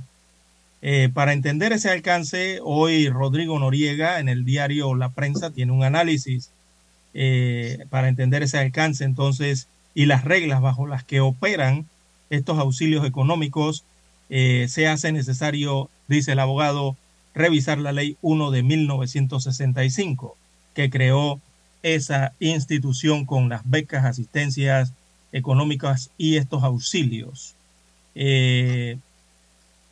Eh, 0.80 1.10
para 1.12 1.34
entender 1.34 1.74
ese 1.74 1.90
alcance, 1.90 2.60
hoy 2.62 3.10
Rodrigo 3.10 3.58
Noriega 3.58 4.20
en 4.20 4.30
el 4.30 4.46
diario 4.46 4.94
La 4.94 5.10
Prensa 5.10 5.50
tiene 5.50 5.72
un 5.72 5.84
análisis 5.84 6.50
eh, 7.12 7.84
para 7.90 8.08
entender 8.08 8.42
ese 8.42 8.58
alcance 8.58 9.04
entonces 9.04 9.68
y 9.94 10.06
las 10.06 10.24
reglas 10.24 10.62
bajo 10.62 10.86
las 10.86 11.04
que 11.04 11.20
operan 11.20 11.84
estos 12.30 12.58
auxilios 12.58 13.04
económicos, 13.04 13.84
eh, 14.30 14.66
se 14.70 14.88
hace 14.88 15.12
necesario, 15.12 15.90
dice 16.08 16.32
el 16.32 16.38
abogado, 16.38 16.96
revisar 17.34 17.76
la 17.76 17.92
ley 17.92 18.16
1 18.22 18.50
de 18.50 18.62
1965, 18.62 20.38
que 20.76 20.90
creó 20.90 21.40
esa 21.82 22.34
institución 22.38 23.24
con 23.24 23.48
las 23.48 23.68
becas, 23.68 24.04
asistencias 24.04 24.92
económicas 25.32 26.10
y 26.18 26.36
estos 26.36 26.62
auxilios. 26.62 27.54
Eh, 28.14 28.98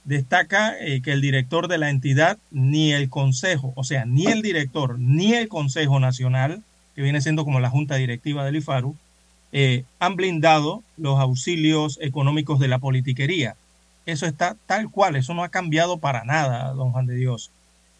destaca 0.04 0.78
eh, 0.78 1.00
que 1.00 1.12
el 1.12 1.22
director 1.22 1.68
de 1.68 1.78
la 1.78 1.88
entidad, 1.88 2.36
ni 2.50 2.92
el 2.92 3.08
consejo, 3.08 3.72
o 3.76 3.82
sea, 3.82 4.04
ni 4.04 4.26
el 4.26 4.42
director, 4.42 4.98
ni 4.98 5.32
el 5.32 5.48
Consejo 5.48 5.98
Nacional, 6.00 6.62
que 6.94 7.00
viene 7.00 7.22
siendo 7.22 7.44
como 7.44 7.60
la 7.60 7.70
junta 7.70 7.96
directiva 7.96 8.44
del 8.44 8.56
IFARU, 8.56 8.94
eh, 9.52 9.84
han 10.00 10.16
blindado 10.16 10.82
los 10.98 11.18
auxilios 11.18 11.98
económicos 12.02 12.60
de 12.60 12.68
la 12.68 12.78
politiquería. 12.78 13.56
Eso 14.04 14.26
está 14.26 14.54
tal 14.66 14.90
cual, 14.90 15.16
eso 15.16 15.32
no 15.32 15.44
ha 15.44 15.48
cambiado 15.48 15.96
para 15.96 16.24
nada, 16.24 16.74
don 16.74 16.92
Juan 16.92 17.06
de 17.06 17.14
Dios. 17.14 17.50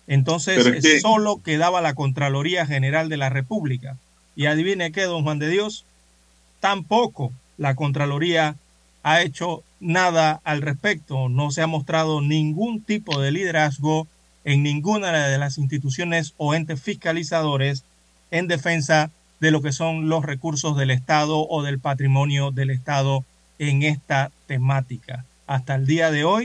Entonces, 0.06 1.00
solo 1.00 1.40
quedaba 1.42 1.80
la 1.80 1.94
Contraloría 1.94 2.66
General 2.66 3.08
de 3.08 3.16
la 3.16 3.30
República. 3.30 3.96
Y 4.36 4.46
adivine 4.46 4.92
qué, 4.92 5.02
don 5.02 5.22
Juan 5.22 5.38
de 5.38 5.48
Dios, 5.48 5.84
tampoco 6.60 7.32
la 7.56 7.74
Contraloría 7.74 8.56
ha 9.02 9.22
hecho 9.22 9.62
nada 9.80 10.40
al 10.44 10.62
respecto. 10.62 11.28
No 11.28 11.50
se 11.50 11.62
ha 11.62 11.66
mostrado 11.66 12.20
ningún 12.20 12.82
tipo 12.82 13.20
de 13.20 13.30
liderazgo 13.30 14.06
en 14.44 14.62
ninguna 14.62 15.28
de 15.28 15.38
las 15.38 15.56
instituciones 15.56 16.34
o 16.36 16.54
entes 16.54 16.82
fiscalizadores 16.82 17.84
en 18.30 18.46
defensa 18.46 19.10
de 19.40 19.50
lo 19.50 19.62
que 19.62 19.72
son 19.72 20.08
los 20.08 20.24
recursos 20.24 20.76
del 20.76 20.90
Estado 20.90 21.46
o 21.48 21.62
del 21.62 21.78
patrimonio 21.78 22.50
del 22.50 22.70
Estado 22.70 23.24
en 23.58 23.82
esta 23.82 24.30
temática. 24.46 25.24
Hasta 25.46 25.74
el 25.74 25.86
día 25.86 26.10
de 26.10 26.24
hoy, 26.24 26.44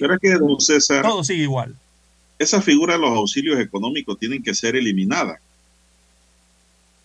todo 1.01 1.23
sigue 1.23 1.43
igual 1.43 1.75
esa 2.39 2.61
figura 2.61 2.93
de 2.93 3.01
los 3.01 3.11
auxilios 3.11 3.59
económicos 3.59 4.17
tienen 4.17 4.41
que 4.41 4.55
ser 4.55 4.77
eliminadas. 4.77 5.39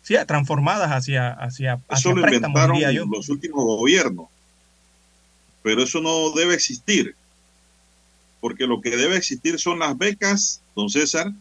Sí, 0.02 0.14
transformadas 0.26 0.90
hacia, 0.90 1.32
hacia, 1.32 1.74
hacia 1.88 2.10
eso 2.10 2.12
lo 2.12 2.24
inventaron 2.24 2.78
los 3.10 3.28
últimos 3.28 3.64
gobiernos. 3.64 4.28
Pero 5.62 5.82
eso 5.82 6.00
no 6.00 6.30
debe 6.30 6.54
existir. 6.54 7.16
Porque 8.40 8.66
lo 8.66 8.80
que 8.80 8.96
debe 8.96 9.16
existir 9.16 9.58
son 9.58 9.80
las 9.80 9.96
becas, 9.98 10.60
don 10.76 10.88
César, 10.88 11.32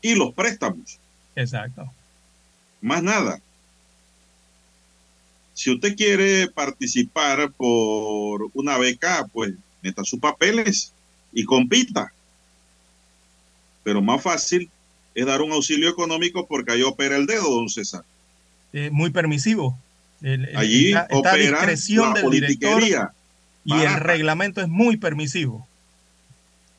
y 0.00 0.14
los 0.14 0.32
préstamos. 0.32 0.98
Exacto. 1.34 1.90
Más 2.80 3.02
nada. 3.02 3.40
Si 5.52 5.72
usted 5.72 5.96
quiere 5.96 6.48
participar 6.48 7.50
por 7.50 8.48
una 8.54 8.78
beca, 8.78 9.26
pues 9.32 9.52
meta 9.82 10.04
sus 10.04 10.20
papeles 10.20 10.92
y 11.32 11.44
compita 11.44 12.12
pero 13.86 14.02
más 14.02 14.20
fácil 14.20 14.68
es 15.14 15.24
dar 15.26 15.40
un 15.42 15.52
auxilio 15.52 15.88
económico 15.88 16.44
porque 16.48 16.72
ahí 16.72 16.82
opera 16.82 17.16
el 17.16 17.24
dedo, 17.24 17.48
don 17.48 17.68
César. 17.68 18.02
Eh, 18.72 18.90
muy 18.90 19.10
permisivo. 19.10 19.78
Allí 20.56 20.92
opera 21.12 21.36
discreción 21.36 22.12
la 22.12 22.20
del 22.20 22.30
director 22.32 22.82
y 23.64 23.72
el 23.72 23.94
reglamento 24.00 24.60
es 24.60 24.66
muy 24.66 24.96
permisivo. 24.96 25.68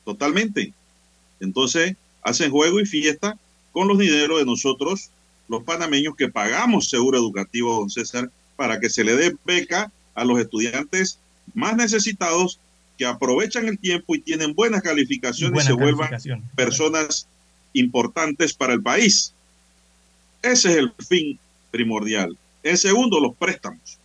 Totalmente. 0.04 0.74
Entonces, 1.40 1.96
hacen 2.20 2.50
juego 2.50 2.78
y 2.78 2.84
fiesta 2.84 3.38
con 3.72 3.88
los 3.88 3.98
dineros 3.98 4.40
de 4.40 4.44
nosotros, 4.44 5.08
los 5.48 5.62
panameños 5.62 6.14
que 6.14 6.28
pagamos 6.28 6.90
seguro 6.90 7.16
educativo, 7.16 7.74
don 7.74 7.88
César, 7.88 8.30
para 8.54 8.80
que 8.80 8.90
se 8.90 9.02
le 9.02 9.16
dé 9.16 9.34
beca 9.46 9.90
a 10.14 10.26
los 10.26 10.38
estudiantes 10.38 11.18
más 11.54 11.74
necesitados 11.74 12.60
que 12.98 13.06
aprovechan 13.06 13.68
el 13.68 13.78
tiempo 13.78 14.16
y 14.16 14.20
tienen 14.20 14.54
buenas 14.54 14.82
calificaciones 14.82 15.64
y 15.64 15.66
se 15.68 15.72
vuelvan 15.72 16.10
personas 16.56 17.28
importantes 17.72 18.52
para 18.52 18.74
el 18.74 18.82
país. 18.82 19.32
Ese 20.42 20.72
es 20.72 20.76
el 20.76 20.92
fin 21.08 21.38
primordial. 21.70 22.36
El 22.62 22.76
segundo, 22.76 23.20
los 23.20 23.36
préstamos. 23.36 23.98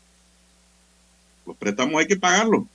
Los 1.46 1.58
préstamos 1.58 2.00
hay 2.00 2.08
que 2.08 2.16
pagarlos. 2.16 2.66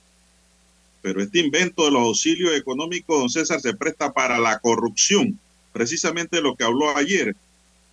Pero 1.01 1.23
este 1.23 1.39
invento 1.39 1.85
de 1.85 1.91
los 1.91 2.01
auxilios 2.01 2.53
económicos, 2.53 3.17
don 3.17 3.29
César, 3.29 3.61
se 3.61 3.73
presta 3.73 4.11
para 4.11 4.37
la 4.37 4.59
corrupción. 4.59 5.39
Precisamente 5.71 6.41
lo 6.41 6.55
que 6.55 6.65
habló 6.65 6.95
ayer 6.97 7.35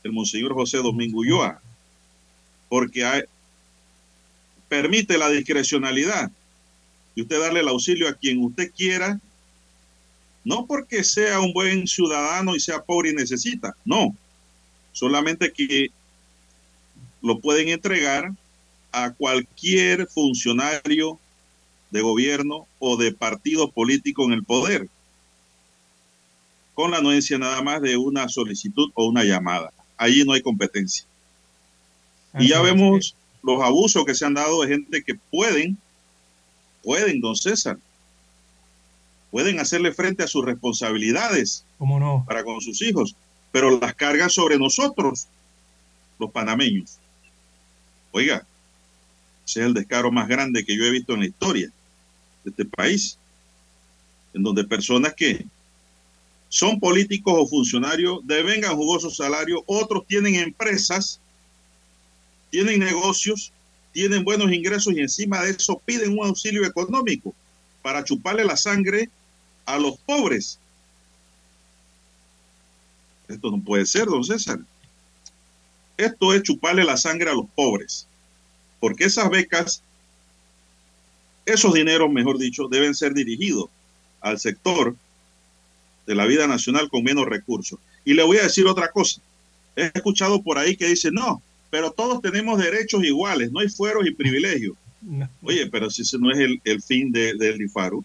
el 0.03 0.13
monseñor 0.13 0.53
José 0.55 0.79
Domingo 0.79 1.21
Ulloa. 1.21 1.61
Porque 2.69 3.25
permite 4.69 5.17
la 5.17 5.31
discrecionalidad 5.31 6.33
y 7.17 7.23
usted 7.23 7.41
darle 7.41 7.61
el 7.61 7.69
auxilio 7.69 8.09
a 8.09 8.13
quien 8.13 8.45
usted 8.45 8.71
quiera, 8.77 9.19
no 10.45 10.67
porque 10.67 11.03
sea 11.03 11.41
un 11.41 11.53
buen 11.53 11.89
ciudadano 11.89 12.55
y 12.55 12.61
sea 12.61 12.85
pobre 12.85 13.11
y 13.11 13.15
necesita, 13.15 13.75
no, 13.85 14.15
solamente 14.93 15.53
que 15.53 15.89
lo 17.23 17.41
pueden 17.41 17.69
entregar 17.69 18.31
a 18.93 19.11
cualquier 19.11 20.07
funcionario 20.07 21.19
de 21.91 22.03
gobierno 22.03 22.67
o 22.79 22.97
de 22.97 23.13
partido 23.13 23.71
político 23.71 24.25
en 24.25 24.33
el 24.33 24.45
poder, 24.45 24.89
con 26.75 26.91
la 26.91 26.99
anuencia 26.99 27.39
nada 27.39 27.63
más 27.63 27.81
de 27.81 27.97
una 27.97 28.29
solicitud 28.29 28.91
o 28.95 29.07
una 29.07 29.25
llamada. 29.25 29.73
Allí 29.97 30.23
no 30.25 30.35
hay 30.35 30.43
competencia. 30.43 31.07
Y 32.39 32.49
ya 32.49 32.61
vemos 32.61 33.17
los 33.43 33.63
abusos 33.63 34.05
que 34.05 34.15
se 34.15 34.27
han 34.27 34.35
dado 34.35 34.61
de 34.61 34.69
gente 34.69 35.03
que 35.03 35.15
pueden 35.31 35.79
Pueden, 36.87 37.21
don 37.21 37.35
César. 37.35 37.77
Pueden 39.33 39.59
hacerle 39.59 39.93
frente 39.93 40.23
a 40.23 40.29
sus 40.29 40.45
responsabilidades. 40.45 41.65
¿Cómo 41.79 41.99
no? 41.99 42.25
Para 42.29 42.45
con 42.45 42.61
sus 42.61 42.81
hijos. 42.81 43.17
Pero 43.51 43.77
las 43.81 43.93
cargan 43.97 44.31
sobre 44.31 44.57
nosotros, 44.57 45.27
los 46.21 46.31
panameños. 46.31 46.99
Oiga, 48.13 48.47
ese 49.45 49.61
es 49.61 49.67
el 49.67 49.75
descaro 49.75 50.13
más 50.13 50.29
grande 50.29 50.65
que 50.65 50.77
yo 50.77 50.85
he 50.85 50.93
visto 50.93 51.15
en 51.15 51.21
la 51.21 51.27
historia 51.27 51.73
de 52.45 52.51
este 52.51 52.65
país. 52.65 53.19
En 54.33 54.45
donde 54.45 54.63
personas 54.63 55.13
que 55.15 55.45
son 56.49 56.79
políticos 56.79 57.35
o 57.37 57.49
funcionarios 57.49 58.21
devengan 58.23 58.77
jugosos 58.77 59.17
salarios, 59.17 59.61
otros 59.67 60.07
tienen 60.07 60.37
empresas, 60.37 61.19
tienen 62.51 62.79
negocios 62.79 63.53
tienen 63.97 64.25
buenos 64.25 64.53
ingresos 64.53 64.93
y 64.93 65.01
encima 65.01 65.41
de 65.41 65.53
eso 65.53 65.81
piden 65.87 66.19
un 66.19 66.27
auxilio 66.27 66.67
económico 66.67 67.35
para 67.81 68.05
chuparle 68.05 68.45
la 68.45 68.55
sangre 68.55 69.09
a 69.65 69.79
los 69.79 69.97
pobres. 69.97 70.59
Esto 73.27 73.51
no 73.51 73.59
puede 73.59 73.87
ser, 73.87 74.05
don 74.05 74.23
César. 74.23 74.59
Esto 75.97 76.35
es 76.35 76.43
chuparle 76.43 76.85
la 76.85 76.99
sangre 76.99 77.31
a 77.31 77.33
los 77.33 77.47
pobres. 77.55 78.07
Porque 78.81 79.05
esas 79.05 79.31
becas, 79.31 79.83
esos 81.47 81.73
dineros, 81.73 82.11
mejor 82.11 82.37
dicho, 82.37 82.69
deben 82.69 82.95
ser 82.95 83.15
dirigidos 83.15 83.71
al 84.21 84.39
sector 84.39 84.95
de 86.07 86.15
la 86.15 86.27
vida 86.27 86.47
nacional 86.47 86.91
con 86.91 87.03
menos 87.03 87.25
recursos. 87.25 87.79
Y 88.05 88.13
le 88.13 88.25
voy 88.25 88.37
a 88.37 88.43
decir 88.43 88.67
otra 88.67 88.91
cosa. 88.91 89.23
He 89.75 89.91
escuchado 89.95 90.43
por 90.43 90.59
ahí 90.59 90.77
que 90.77 90.87
dice, 90.87 91.11
no, 91.11 91.41
pero 91.71 91.91
todos 91.91 92.23
tenemos 92.23 92.59
derechos 92.59 93.03
iguales, 93.05 93.51
no 93.51 93.61
hay 93.61 93.69
fueros 93.69 94.07
y 94.07 94.13
privilegios. 94.13 94.77
Oye, 95.43 95.69
pero 95.69 95.91
si 95.91 96.03
ese 96.03 96.19
no 96.19 96.31
es 96.31 96.39
el, 96.65 96.83
fin 96.83 97.13
del 97.13 97.39
de, 97.39 97.57
IFARU. 97.65 98.05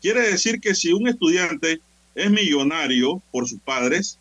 Quiere 0.00 0.22
decir 0.22 0.60
que 0.60 0.74
si 0.74 0.92
un 0.92 1.08
estudiante 1.08 1.80
es 2.14 2.30
millonario 2.30 3.22
por 3.30 3.48
sus 3.48 3.60
padres 3.60 4.18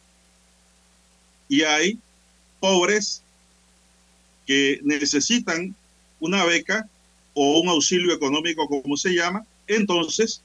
y 1.49 1.63
hay 1.63 1.99
pobres 2.59 3.23
que 4.45 4.79
necesitan 4.83 5.75
una 6.19 6.45
beca 6.45 6.87
o 7.33 7.59
un 7.59 7.69
auxilio 7.69 8.13
económico, 8.13 8.67
como 8.67 8.95
se 8.95 9.13
llama, 9.13 9.45
entonces 9.67 10.41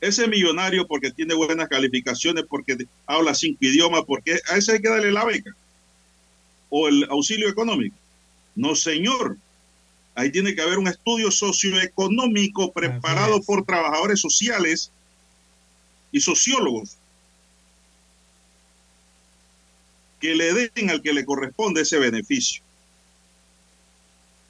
ese 0.00 0.26
millonario 0.26 0.86
porque 0.86 1.10
tiene 1.10 1.34
buenas 1.34 1.68
calificaciones, 1.68 2.44
porque 2.48 2.76
habla 3.06 3.34
cinco 3.34 3.58
idiomas, 3.60 4.02
porque 4.06 4.38
a 4.50 4.56
ese 4.56 4.72
hay 4.72 4.80
que 4.80 4.88
darle 4.88 5.12
la 5.12 5.24
beca 5.24 5.54
o 6.70 6.88
el 6.88 7.04
auxilio 7.10 7.48
económico. 7.48 7.96
No, 8.54 8.74
señor. 8.74 9.36
Ahí 10.14 10.30
tiene 10.30 10.54
que 10.54 10.62
haber 10.62 10.78
un 10.78 10.88
estudio 10.88 11.30
socioeconómico 11.30 12.72
preparado 12.72 13.42
por 13.42 13.64
trabajadores 13.64 14.20
sociales 14.20 14.90
y 16.10 16.20
sociólogos. 16.20 16.96
que 20.20 20.34
le 20.34 20.52
den 20.54 20.90
al 20.90 21.02
que 21.02 21.12
le 21.12 21.24
corresponde 21.24 21.82
ese 21.82 21.98
beneficio. 21.98 22.62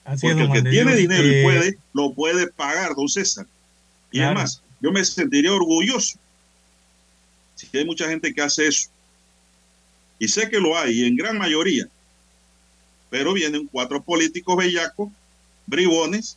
Así 0.05 0.27
Porque 0.27 0.43
es, 0.45 0.49
el 0.49 0.55
que 0.63 0.71
tiene 0.71 0.95
dinero 0.95 1.27
y 1.27 1.35
eh, 1.35 1.43
puede, 1.43 1.79
lo 1.93 2.13
puede 2.15 2.47
pagar, 2.47 2.95
don 2.95 3.09
César. 3.09 3.47
Y 4.13 4.19
Claro. 4.19 4.35
además, 4.37 4.63
yo 4.81 4.93
me 4.93 5.05
sentiría 5.05 5.53
orgulloso 5.53 6.19
si 7.57 7.69
hay 7.77 7.85
mucha 7.85 8.09
gente 8.09 8.33
que 8.33 8.43
hace 8.43 8.69
eso. 8.69 8.89
Y 10.19 10.29
sé 10.29 10.49
que 10.49 10.61
lo 10.61 10.79
hay, 10.79 11.05
en 11.05 11.17
gran 11.17 11.37
mayoría. 11.37 11.89
Pero 13.17 13.33
vienen 13.33 13.67
cuatro 13.73 14.03
políticos 14.03 14.59
bellacos, 14.59 15.09
bribones, 15.67 16.37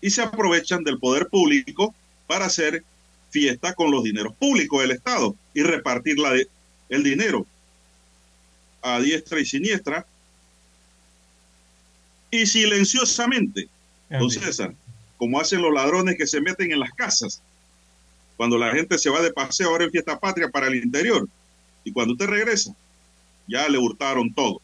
y 0.00 0.10
se 0.10 0.20
aprovechan 0.20 0.82
del 0.82 0.98
poder 0.98 1.28
público 1.28 1.94
para 2.26 2.46
hacer 2.46 2.82
fiesta 3.30 3.72
con 3.72 3.92
los 3.92 4.02
dineros 4.02 4.34
públicos 4.34 4.80
del 4.80 4.90
Estado 4.90 5.36
y 5.54 5.62
repartir 5.62 6.18
la 6.18 6.32
de- 6.32 6.48
el 6.88 7.04
dinero 7.04 7.46
a 8.82 8.98
diestra 8.98 9.38
y 9.38 9.46
siniestra 9.46 10.04
y 12.32 12.46
silenciosamente, 12.46 13.68
don 14.10 14.28
César, 14.30 14.74
como 15.16 15.38
hacen 15.40 15.62
los 15.62 15.72
ladrones 15.72 16.16
que 16.18 16.26
se 16.26 16.40
meten 16.40 16.72
en 16.72 16.80
las 16.80 16.90
casas 16.94 17.40
cuando 18.36 18.58
la 18.58 18.72
gente 18.72 18.98
se 18.98 19.08
va 19.08 19.22
de 19.22 19.32
paseo 19.32 19.68
ahora 19.68 19.84
en 19.84 19.92
fiesta 19.92 20.18
patria 20.18 20.48
para 20.48 20.66
el 20.66 20.74
interior 20.82 21.28
y 21.84 21.92
cuando 21.92 22.14
usted 22.14 22.26
regresa 22.26 22.74
ya 23.46 23.68
le 23.68 23.78
hurtaron 23.78 24.34
todo 24.34 24.60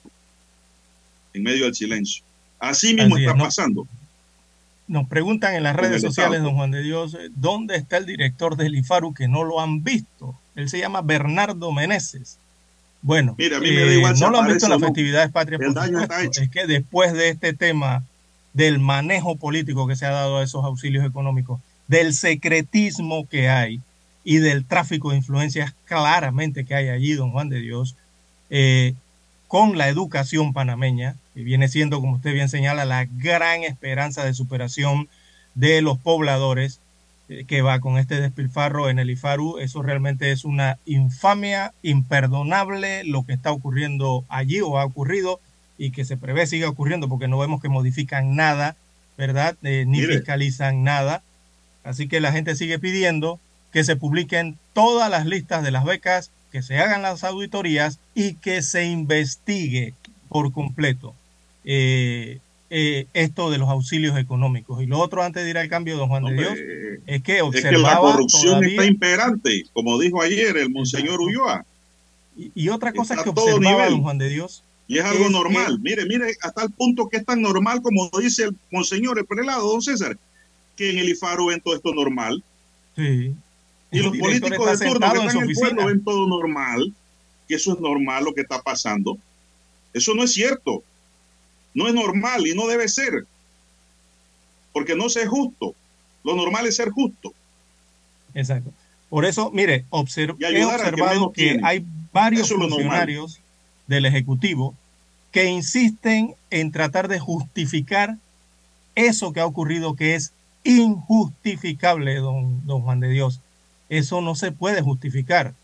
en 1.35 1.43
medio 1.43 1.65
del 1.65 1.75
silencio. 1.75 2.25
Así 2.59 2.95
mismo 2.95 3.15
Así 3.17 3.25
es, 3.25 3.29
está 3.29 3.39
¿no? 3.39 3.45
pasando. 3.45 3.87
Nos 4.89 5.09
preguntan 5.09 5.55
en 5.55 5.63
las 5.63 5.77
redes 5.77 6.03
sociales, 6.03 6.43
don 6.43 6.55
Juan 6.55 6.73
de 6.73 6.83
Dios, 6.83 7.15
eh, 7.15 7.29
¿dónde 7.37 7.77
está 7.77 7.97
el 7.97 8.07
director 8.07 8.57
del 8.57 8.75
IFARU 8.75 9.15
que 9.15 9.29
no 9.29 9.45
lo 9.45 9.61
han 9.61 9.85
visto? 9.85 10.35
Él 10.57 10.69
se 10.69 10.79
llama 10.79 11.01
Bernardo 11.01 11.71
Meneses. 11.71 12.39
Bueno, 13.03 13.35
Mira, 13.39 13.59
a 13.59 13.61
mí 13.61 13.71
me 13.71 13.85
da 13.87 13.95
igual 13.95 14.17
si 14.17 14.23
no 14.23 14.31
lo 14.31 14.41
han 14.41 14.49
visto 14.49 14.67
en 14.67 14.73
las 14.73 14.81
festividades 14.81 15.31
patrias. 15.31 15.61
El 15.61 15.69
por 15.69 15.77
daño 15.77 16.01
está 16.01 16.17
supuesto. 16.17 16.41
hecho. 16.41 16.43
Es 16.43 16.51
que 16.51 16.67
después 16.67 17.13
de 17.13 17.29
este 17.29 17.55
tema 17.55 18.05
del 18.53 18.79
manejo 18.79 19.37
político 19.37 19.87
que 19.87 19.97
se 19.97 20.07
ha 20.07 20.11
dado 20.11 20.39
a 20.39 20.43
esos 20.43 20.65
auxilios 20.65 21.07
económicos, 21.07 21.61
del 21.87 22.13
secretismo 22.15 23.27
que 23.29 23.49
hay 23.49 23.81
y 24.23 24.39
del 24.39 24.65
tráfico 24.65 25.11
de 25.11 25.17
influencias 25.17 25.75
claramente 25.87 26.65
que 26.65 26.75
hay 26.75 26.89
allí, 26.89 27.15
don 27.15 27.31
Juan 27.33 27.49
de 27.49 27.61
Dios, 27.61 27.97
eh, 28.51 28.95
con 29.49 29.79
la 29.79 29.89
educación 29.89 30.53
panameña, 30.53 31.17
que 31.35 31.43
viene 31.43 31.69
siendo, 31.69 32.01
como 32.01 32.17
usted 32.17 32.33
bien 32.33 32.49
señala, 32.49 32.85
la 32.85 33.07
gran 33.07 33.63
esperanza 33.63 34.25
de 34.25 34.35
superación 34.35 35.09
de 35.55 35.83
los 35.83 35.99
pobladores 35.99 36.81
eh, 37.29 37.45
que 37.47 37.63
va 37.63 37.79
con 37.81 37.99
este 37.99 38.21
despilfarro 38.21 38.91
en 38.91 38.99
el 38.99 39.11
IFARU. 39.11 39.59
Eso 39.59 39.83
realmente 39.83 40.33
es 40.33 40.45
una 40.45 40.79
infamia 40.87 41.73
imperdonable 41.83 43.05
lo 43.05 43.25
que 43.25 43.33
está 43.33 43.53
ocurriendo 43.53 44.25
allí 44.29 44.61
o 44.61 44.79
ha 44.79 44.85
ocurrido 44.85 45.41
y 45.79 45.93
que 45.93 46.05
se 46.05 46.17
prevé 46.17 46.47
siga 46.47 46.69
ocurriendo 46.69 47.09
porque 47.09 47.29
no 47.29 47.39
vemos 47.39 47.63
que 47.63 47.69
modifican 47.69 48.35
nada, 48.35 48.77
¿verdad? 49.17 49.57
Eh, 49.63 49.85
ni 49.87 50.01
Mire. 50.01 50.17
fiscalizan 50.17 50.83
nada. 50.83 51.23
Así 51.85 52.09
que 52.09 52.21
la 52.21 52.33
gente 52.33 52.57
sigue 52.57 52.79
pidiendo 52.79 53.39
que 53.73 53.85
se 53.85 53.97
publiquen 53.97 54.59
todas 54.73 55.09
las 55.09 55.25
listas 55.25 55.63
de 55.63 55.71
las 55.71 55.85
becas, 55.85 56.33
que 56.51 56.63
se 56.63 56.79
hagan 56.79 57.03
las 57.03 57.23
auditorías 57.23 58.01
y 58.15 58.35
que 58.35 58.61
se 58.61 58.87
investigue 58.87 59.95
por 60.29 60.53
completo 60.53 61.15
eh, 61.65 62.39
eh, 62.71 63.07
esto 63.15 63.51
de 63.51 63.59
los 63.59 63.69
auxilios 63.69 64.17
económicos. 64.19 64.83
Y 64.83 64.87
lo 64.87 64.99
otro, 65.01 65.23
antes 65.23 65.45
de 65.45 65.51
ir 65.51 65.59
al 65.59 65.69
cambio, 65.69 65.97
don 65.97 66.09
Juan 66.09 66.25
de 66.25 66.33
Dios, 66.35 66.55
eh, 66.57 67.01
es 67.07 67.23
que 67.23 67.33
Es 67.33 67.39
que 67.39 67.39
la 67.39 67.45
observaba 67.45 68.13
corrupción 68.13 68.45
todavía- 68.45 68.69
está 68.71 68.85
imperante, 68.87 69.65
como 69.73 69.99
dijo 69.99 70.23
ayer 70.23 70.57
el 70.57 70.71
monseñor 70.71 71.21
Ulloa. 71.21 71.65
y, 72.37 72.53
y 72.55 72.69
otra 72.69 72.93
cosa 72.93 73.15
está 73.15 73.25
que 73.25 73.31
observaba, 73.31 73.61
nivel. 73.77 73.91
don 73.91 74.03
Juan 74.03 74.19
de 74.19 74.29
Dios, 74.29 74.63
Y 74.87 74.99
es 74.99 75.05
algo 75.05 75.27
Es 75.27 75.31
normal. 75.31 75.77
que- 75.77 75.89
Mire, 75.89 76.05
mire, 76.07 76.35
hasta 76.43 76.65
el 76.65 76.71
punto 76.73 77.09
que 77.09 77.19
es 77.19 77.25
tan 77.25 77.41
normal 77.43 77.81
como 77.83 78.11
dice 78.21 78.45
el 78.45 78.57
monseñor, 78.73 79.19
el 79.21 79.25
prelado, 79.27 79.71
don 79.71 79.83
César, 79.83 80.17
que 80.77 80.91
en 80.91 80.99
el 80.99 81.09
IFARO 81.11 81.47
ven 81.47 81.61
todo 81.61 81.75
esto 81.77 81.93
normal. 81.95 82.43
sí, 82.97 83.33
Y 83.93 83.99
el 83.99 84.05
los 84.05 84.17
políticos 84.17 84.79
de 84.79 84.87
turno 84.87 85.13
que 85.13 85.19
en 85.19 85.27
están 85.27 85.31
su 85.33 85.39
en 85.41 85.49
el 85.51 85.55
pueblo 85.55 85.87
ven 85.87 86.05
todo 86.05 86.27
normal, 86.29 86.93
que 87.49 87.55
eso 87.57 87.73
es 87.75 87.81
normal 87.81 88.25
lo 88.25 88.33
que 88.35 88.41
está 88.43 88.63
pasando. 88.63 89.19
Eso 89.93 90.15
no 90.15 90.23
es 90.25 90.33
cierto. 90.33 90.83
No 91.75 91.87
es 91.89 91.95
normal 91.95 92.47
y 92.47 92.55
no 92.55 92.67
debe 92.67 92.89
ser. 92.89 93.27
Porque 94.73 94.95
no 94.95 95.09
se 95.09 95.23
es 95.23 95.29
justo. 95.29 95.75
Lo 96.25 96.35
normal 96.37 96.67
es 96.67 96.77
ser 96.77 96.91
justo. 96.91 97.33
Exacto. 98.35 98.71
Por 99.09 99.25
eso, 99.25 99.51
mire, 99.51 99.85
observ- 99.91 100.37
he 100.39 100.55
que 100.55 100.65
observado 100.65 101.33
que 101.33 101.61
hay 101.63 101.85
varios 102.13 102.51
es 102.51 102.57
funcionarios 102.57 103.41
del 103.87 104.07
Ejecutivo 104.07 104.75
que 105.33 105.47
insisten 105.47 106.35
en 106.51 106.71
tratar 106.73 107.09
de 107.09 107.19
justificar 107.19 108.17
eso 108.95 109.33
que 109.33 109.41
ha 109.41 109.47
ocurrido, 109.47 109.95
que 109.95 110.15
es 110.15 110.33
injustificable, 110.65 112.17
don, 112.17 112.65
don 112.67 112.83
Juan 112.83 113.01
de 113.01 113.09
Dios. 113.09 113.41
Eso 113.89 114.21
no 114.21 114.35
se 114.35 114.53
puede 114.53 114.83
justificar. 114.83 115.55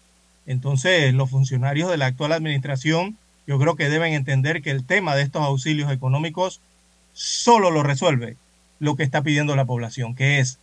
Entonces, 0.46 1.12
los 1.14 1.30
funcionarios 1.30 1.90
de 1.90 1.96
la 1.96 2.06
actual 2.06 2.32
administración, 2.32 3.16
yo 3.46 3.58
creo 3.58 3.76
que 3.76 3.88
deben 3.88 4.12
entender 4.14 4.62
que 4.62 4.70
el 4.70 4.84
tema 4.84 5.14
de 5.14 5.22
estos 5.22 5.42
auxilios 5.42 5.90
económicos 5.92 6.60
solo 7.12 7.70
lo 7.70 7.82
resuelve 7.82 8.36
lo 8.78 8.96
que 8.96 9.02
está 9.02 9.22
pidiendo 9.22 9.56
la 9.56 9.64
población, 9.64 10.14
que 10.14 10.38
es 10.38 10.58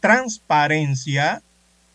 transparencia 0.00 1.42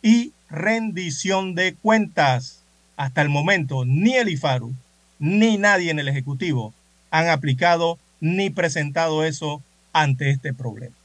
y 0.01 0.33
rendición 0.49 1.55
de 1.55 1.75
cuentas. 1.75 2.63
Hasta 2.97 3.21
el 3.21 3.29
momento, 3.29 3.85
ni 3.85 4.15
el 4.15 4.29
IFARU 4.29 4.73
ni 5.19 5.57
nadie 5.57 5.91
en 5.91 5.99
el 5.99 6.07
Ejecutivo 6.07 6.73
han 7.11 7.29
aplicado 7.29 7.99
ni 8.19 8.49
presentado 8.49 9.23
eso 9.23 9.61
ante 9.93 10.29
este 10.31 10.53
problema. 10.53 10.95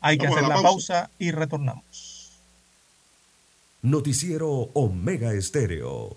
Hay 0.00 0.18
que 0.18 0.26
Vamos 0.26 0.38
hacer 0.38 0.48
la 0.48 0.56
la 0.56 0.62
pausa. 0.62 0.94
pausa 0.94 1.10
y 1.18 1.30
retornamos. 1.30 2.32
Noticiero 3.82 4.48
Omega 4.74 5.32
Estéreo. 5.32 6.16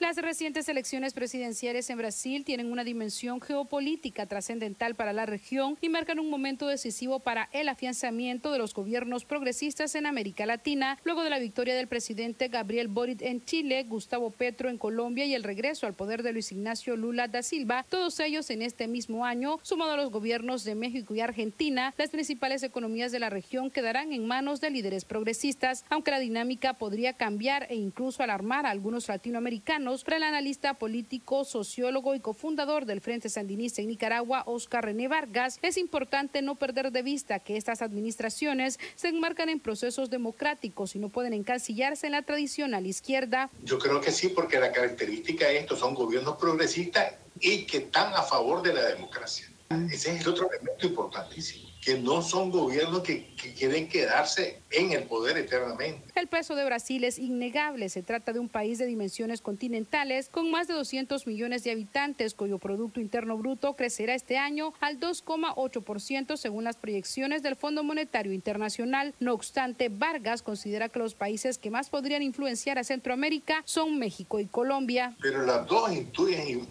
Las 0.00 0.16
recientes 0.16 0.68
elecciones 0.68 1.12
presidenciales 1.12 1.90
en 1.90 1.98
Brasil 1.98 2.44
tienen 2.44 2.70
una 2.70 2.84
dimensión 2.84 3.40
geopolítica 3.40 4.26
trascendental 4.26 4.94
para 4.94 5.12
la 5.12 5.26
región 5.26 5.76
y 5.80 5.88
marcan 5.88 6.20
un 6.20 6.30
momento 6.30 6.68
decisivo 6.68 7.18
para 7.18 7.48
el 7.50 7.68
afianzamiento 7.68 8.52
de 8.52 8.58
los 8.58 8.74
gobiernos 8.74 9.24
progresistas 9.24 9.96
en 9.96 10.06
América 10.06 10.46
Latina, 10.46 11.00
luego 11.02 11.24
de 11.24 11.30
la 11.30 11.40
victoria 11.40 11.74
del 11.74 11.88
presidente 11.88 12.46
Gabriel 12.46 12.86
Boric 12.86 13.22
en 13.22 13.44
Chile, 13.44 13.82
Gustavo 13.88 14.30
Petro 14.30 14.68
en 14.68 14.78
Colombia 14.78 15.26
y 15.26 15.34
el 15.34 15.42
regreso 15.42 15.88
al 15.88 15.94
poder 15.94 16.22
de 16.22 16.32
Luis 16.32 16.52
Ignacio 16.52 16.96
Lula 16.96 17.26
da 17.26 17.42
Silva, 17.42 17.84
todos 17.88 18.20
ellos 18.20 18.50
en 18.50 18.62
este 18.62 18.86
mismo 18.86 19.26
año, 19.26 19.58
sumado 19.62 19.94
a 19.94 19.96
los 19.96 20.12
gobiernos 20.12 20.62
de 20.62 20.76
México 20.76 21.12
y 21.16 21.22
Argentina, 21.22 21.92
las 21.98 22.10
principales 22.10 22.62
economías 22.62 23.10
de 23.10 23.18
la 23.18 23.30
región 23.30 23.72
quedarán 23.72 24.12
en 24.12 24.28
manos 24.28 24.60
de 24.60 24.70
líderes 24.70 25.04
progresistas, 25.04 25.84
aunque 25.90 26.12
la 26.12 26.20
dinámica 26.20 26.74
podría 26.74 27.14
cambiar 27.14 27.66
e 27.68 27.74
incluso 27.74 28.22
alarmar 28.22 28.64
a 28.64 28.70
algunos 28.70 29.08
latinoamericanos 29.08 29.87
para 30.04 30.18
el 30.18 30.22
analista 30.22 30.74
político, 30.74 31.46
sociólogo 31.46 32.14
y 32.14 32.20
cofundador 32.20 32.84
del 32.84 33.00
Frente 33.00 33.30
Sandinista 33.30 33.80
en 33.80 33.88
Nicaragua, 33.88 34.42
Oscar 34.44 34.84
René 34.84 35.08
Vargas, 35.08 35.58
es 35.62 35.78
importante 35.78 36.42
no 36.42 36.56
perder 36.56 36.92
de 36.92 37.00
vista 37.00 37.38
que 37.38 37.56
estas 37.56 37.80
administraciones 37.80 38.78
se 38.96 39.08
enmarcan 39.08 39.48
en 39.48 39.60
procesos 39.60 40.10
democráticos 40.10 40.94
y 40.94 40.98
no 40.98 41.08
pueden 41.08 41.32
encasillarse 41.32 42.06
en 42.06 42.12
la 42.12 42.22
tradicional 42.22 42.86
izquierda. 42.86 43.48
Yo 43.64 43.78
creo 43.78 43.98
que 44.02 44.12
sí, 44.12 44.28
porque 44.28 44.60
la 44.60 44.72
característica 44.72 45.46
de 45.46 45.60
estos 45.60 45.78
son 45.78 45.94
gobiernos 45.94 46.36
progresistas 46.36 47.14
y 47.40 47.64
que 47.64 47.78
están 47.78 48.12
a 48.12 48.22
favor 48.22 48.60
de 48.60 48.74
la 48.74 48.84
democracia. 48.88 49.50
Ese 49.90 50.14
es 50.14 50.20
el 50.20 50.28
otro 50.28 50.50
elemento 50.50 50.86
importantísimo, 50.86 51.67
que 51.88 51.98
no 51.98 52.20
son 52.20 52.50
gobiernos 52.50 53.00
que, 53.00 53.34
que 53.34 53.54
quieren 53.54 53.88
quedarse 53.88 54.60
en 54.70 54.92
el 54.92 55.04
poder 55.04 55.38
eternamente. 55.38 56.12
El 56.16 56.26
peso 56.26 56.54
de 56.54 56.66
Brasil 56.66 57.02
es 57.02 57.18
innegable. 57.18 57.88
Se 57.88 58.02
trata 58.02 58.34
de 58.34 58.38
un 58.38 58.50
país 58.50 58.76
de 58.76 58.84
dimensiones 58.84 59.40
continentales 59.40 60.28
con 60.28 60.50
más 60.50 60.68
de 60.68 60.74
200 60.74 61.26
millones 61.26 61.64
de 61.64 61.70
habitantes, 61.70 62.34
cuyo 62.34 62.58
Producto 62.58 63.00
Interno 63.00 63.38
Bruto 63.38 63.72
crecerá 63.72 64.14
este 64.14 64.36
año 64.36 64.74
al 64.80 65.00
2,8% 65.00 66.36
según 66.36 66.64
las 66.64 66.76
proyecciones 66.76 67.42
del 67.42 67.56
Fondo 67.56 67.82
Monetario 67.82 68.34
Internacional. 68.34 69.14
No 69.18 69.32
obstante, 69.32 69.88
Vargas 69.88 70.42
considera 70.42 70.90
que 70.90 70.98
los 70.98 71.14
países 71.14 71.56
que 71.56 71.70
más 71.70 71.88
podrían 71.88 72.22
influenciar 72.22 72.78
a 72.78 72.84
Centroamérica 72.84 73.62
son 73.64 73.98
México 73.98 74.40
y 74.40 74.46
Colombia. 74.46 75.16
Pero 75.22 75.46
las 75.46 75.66
dos 75.66 75.90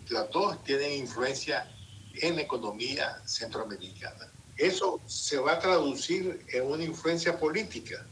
las 0.10 0.30
dos 0.30 0.64
tienen 0.64 0.91
influencia 0.91 1.68
en 2.22 2.35
la 2.35 2.44
economía 2.44 3.19
centroamericana. 3.26 4.31
Eso 4.57 4.99
se 5.05 5.38
va 5.38 5.53
a 5.53 5.59
traducir 5.59 6.39
en 6.51 6.65
una 6.65 6.84
influencia 6.84 7.38
política 7.38 8.03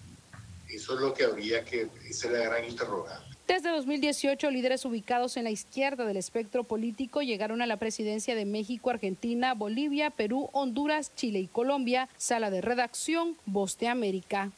Eso 0.69 0.93
es 0.93 1.01
lo 1.01 1.13
que 1.13 1.23
habría 1.23 1.63
que, 1.65 1.87
esa 2.07 2.27
es 2.27 2.33
la 2.33 2.39
gran 2.39 2.65
interrogante. 2.65 3.35
Desde 3.47 3.69
2018, 3.69 4.49
líderes 4.49 4.85
ubicados 4.85 5.37
en 5.37 5.43
la 5.43 5.51
izquierda 5.51 6.05
del 6.05 6.17
espectro 6.17 6.63
político 6.63 7.21
llegaron 7.21 7.61
a 7.61 7.67
la 7.67 7.77
presidencia 7.77 8.33
de 8.33 8.43
México, 8.45 8.89
Argentina, 8.89 9.53
Bolivia, 9.53 10.09
Perú, 10.09 10.49
Honduras, 10.51 11.13
Chile 11.15 11.39
y 11.39 11.47
Colombia. 11.47 12.09
Sala 12.17 12.49
de 12.49 12.61
redacción, 12.61 13.37
Voz 13.45 13.77
de 13.77 13.87
América. 13.87 14.51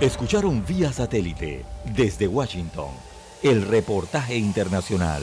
Escucharon 0.00 0.64
vía 0.66 0.92
satélite 0.92 1.64
desde 1.94 2.26
Washington 2.26 2.90
el 3.42 3.62
reportaje 3.62 4.36
internacional. 4.36 5.22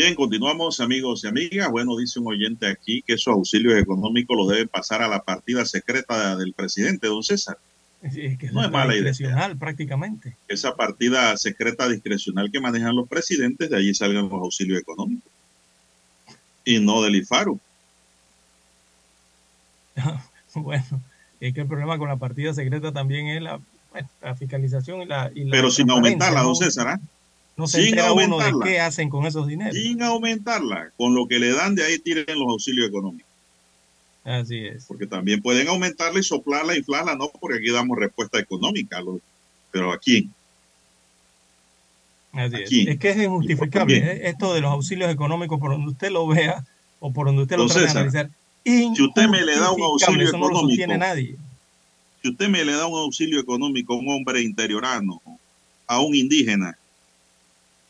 Bien, 0.00 0.14
continuamos 0.14 0.80
amigos 0.80 1.24
y 1.24 1.26
amigas. 1.26 1.70
Bueno, 1.70 1.94
dice 1.94 2.20
un 2.20 2.28
oyente 2.28 2.66
aquí 2.66 3.02
que 3.02 3.12
esos 3.12 3.34
auxilios 3.34 3.78
económicos 3.78 4.34
los 4.34 4.48
deben 4.48 4.66
pasar 4.66 5.02
a 5.02 5.08
la 5.08 5.20
partida 5.22 5.66
secreta 5.66 6.36
del 6.36 6.54
presidente, 6.54 7.06
don 7.06 7.22
César. 7.22 7.58
Sí, 8.10 8.38
que 8.38 8.50
No 8.50 8.64
es 8.64 8.70
mala 8.70 8.94
idea. 8.94 9.10
discrecional 9.10 9.58
prácticamente. 9.58 10.34
Esa 10.48 10.74
partida 10.74 11.36
secreta 11.36 11.86
discrecional 11.86 12.50
que 12.50 12.62
manejan 12.62 12.96
los 12.96 13.10
presidentes, 13.10 13.68
de 13.68 13.76
allí 13.76 13.92
salgan 13.92 14.30
los 14.30 14.40
auxilios 14.40 14.80
económicos. 14.80 15.30
Y 16.64 16.80
no 16.80 17.02
del 17.02 17.16
IFARU. 17.16 17.60
bueno, 20.54 21.02
es 21.40 21.52
que 21.52 21.60
el 21.60 21.66
problema 21.66 21.98
con 21.98 22.08
la 22.08 22.16
partida 22.16 22.54
secreta 22.54 22.90
también 22.90 23.26
es 23.26 23.42
la, 23.42 23.60
bueno, 23.90 24.08
la 24.22 24.34
fiscalización 24.34 25.02
y 25.02 25.04
la... 25.04 25.30
y 25.34 25.44
la 25.44 25.50
Pero 25.50 25.70
sin 25.70 25.90
aumentarla, 25.90 26.40
don 26.40 26.56
César. 26.56 26.88
¿ah? 26.88 27.00
No 27.60 27.66
se 27.66 27.78
sin 27.78 27.88
entera 27.90 28.12
uno 28.12 28.38
de 28.38 28.44
aumentarla. 28.44 28.64
qué 28.64 28.80
hacen 28.80 29.10
con 29.10 29.26
esos 29.26 29.46
dineros. 29.46 29.74
Sin 29.74 30.02
aumentarla. 30.02 30.90
Con 30.96 31.14
lo 31.14 31.28
que 31.28 31.38
le 31.38 31.52
dan 31.52 31.74
de 31.74 31.84
ahí 31.84 31.98
tiren 31.98 32.24
los 32.38 32.48
auxilios 32.48 32.88
económicos. 32.88 33.28
Así 34.24 34.64
es. 34.64 34.86
Porque 34.86 35.06
también 35.06 35.42
pueden 35.42 35.68
aumentarla 35.68 36.18
y 36.18 36.22
soplarla, 36.22 36.74
inflarla, 36.74 37.16
no, 37.16 37.30
porque 37.38 37.58
aquí 37.58 37.70
damos 37.70 37.98
respuesta 37.98 38.38
económica. 38.38 38.96
a 38.96 39.02
Pero 39.70 39.92
aquí, 39.92 40.30
Así 42.32 42.62
es. 42.62 42.88
Es 42.88 42.98
que 42.98 43.10
es 43.10 43.16
injustificable. 43.18 43.98
¿eh? 43.98 44.20
esto 44.28 44.54
de 44.54 44.62
los 44.62 44.70
auxilios 44.70 45.10
económicos 45.10 45.60
por 45.60 45.72
donde 45.72 45.90
usted 45.90 46.10
lo 46.10 46.26
vea 46.26 46.64
o 46.98 47.12
por 47.12 47.26
donde 47.26 47.42
usted 47.42 47.58
lo 47.58 47.66
trate 47.66 47.84
de 47.84 47.90
analizar. 47.90 48.30
si 48.64 49.02
usted 49.02 49.28
me 49.28 49.42
le 49.42 49.58
da 49.58 49.70
un 49.70 49.82
auxilio 49.82 50.28
eso 50.28 50.38
no 50.38 50.44
lo 50.44 50.52
económico, 50.52 50.68
sostiene 50.68 50.96
nadie. 50.96 51.36
si 52.22 52.30
usted 52.30 52.48
me 52.48 52.64
le 52.64 52.72
da 52.72 52.86
un 52.86 52.98
auxilio 52.98 53.38
económico 53.38 53.94
a 53.94 53.96
un 53.96 54.08
hombre 54.08 54.40
interiorano, 54.40 55.20
a 55.86 56.00
un 56.00 56.14
indígena, 56.14 56.68
a 56.70 56.76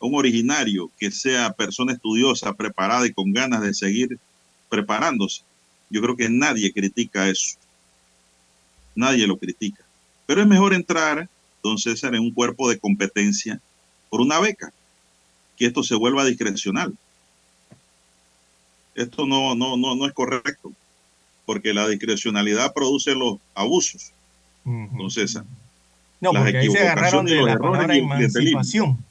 un 0.01 0.15
originario 0.15 0.89
que 0.99 1.11
sea 1.11 1.53
persona 1.53 1.93
estudiosa, 1.93 2.53
preparada 2.53 3.05
y 3.05 3.13
con 3.13 3.31
ganas 3.31 3.61
de 3.61 3.73
seguir 3.73 4.19
preparándose, 4.69 5.43
yo 5.89 6.01
creo 6.01 6.15
que 6.15 6.29
nadie 6.29 6.71
critica 6.73 7.27
eso. 7.27 7.57
Nadie 8.95 9.27
lo 9.27 9.37
critica. 9.37 9.83
Pero 10.25 10.41
es 10.41 10.47
mejor 10.47 10.73
entrar, 10.73 11.29
don 11.63 11.77
César, 11.77 12.15
en 12.15 12.21
un 12.21 12.33
cuerpo 12.33 12.69
de 12.69 12.79
competencia 12.79 13.59
por 14.09 14.21
una 14.21 14.39
beca, 14.39 14.73
que 15.57 15.65
esto 15.65 15.83
se 15.83 15.95
vuelva 15.95 16.25
discrecional. 16.25 16.93
Esto 18.95 19.25
no, 19.25 19.55
no, 19.55 19.77
no, 19.77 19.95
no 19.95 20.05
es 20.05 20.13
correcto, 20.13 20.73
porque 21.45 21.73
la 21.73 21.87
discrecionalidad 21.87 22.73
produce 22.73 23.13
los 23.15 23.37
abusos, 23.53 24.11
don 24.65 25.09
César. 25.11 25.45
No, 26.19 26.33
Las 26.33 26.43
porque 26.43 26.57
ahí 26.57 26.69
se 26.69 26.79
agarraron 26.79 27.25
de 27.25 27.41
la 27.41 27.57
palabra 27.57 27.95
emancipación 27.95 29.10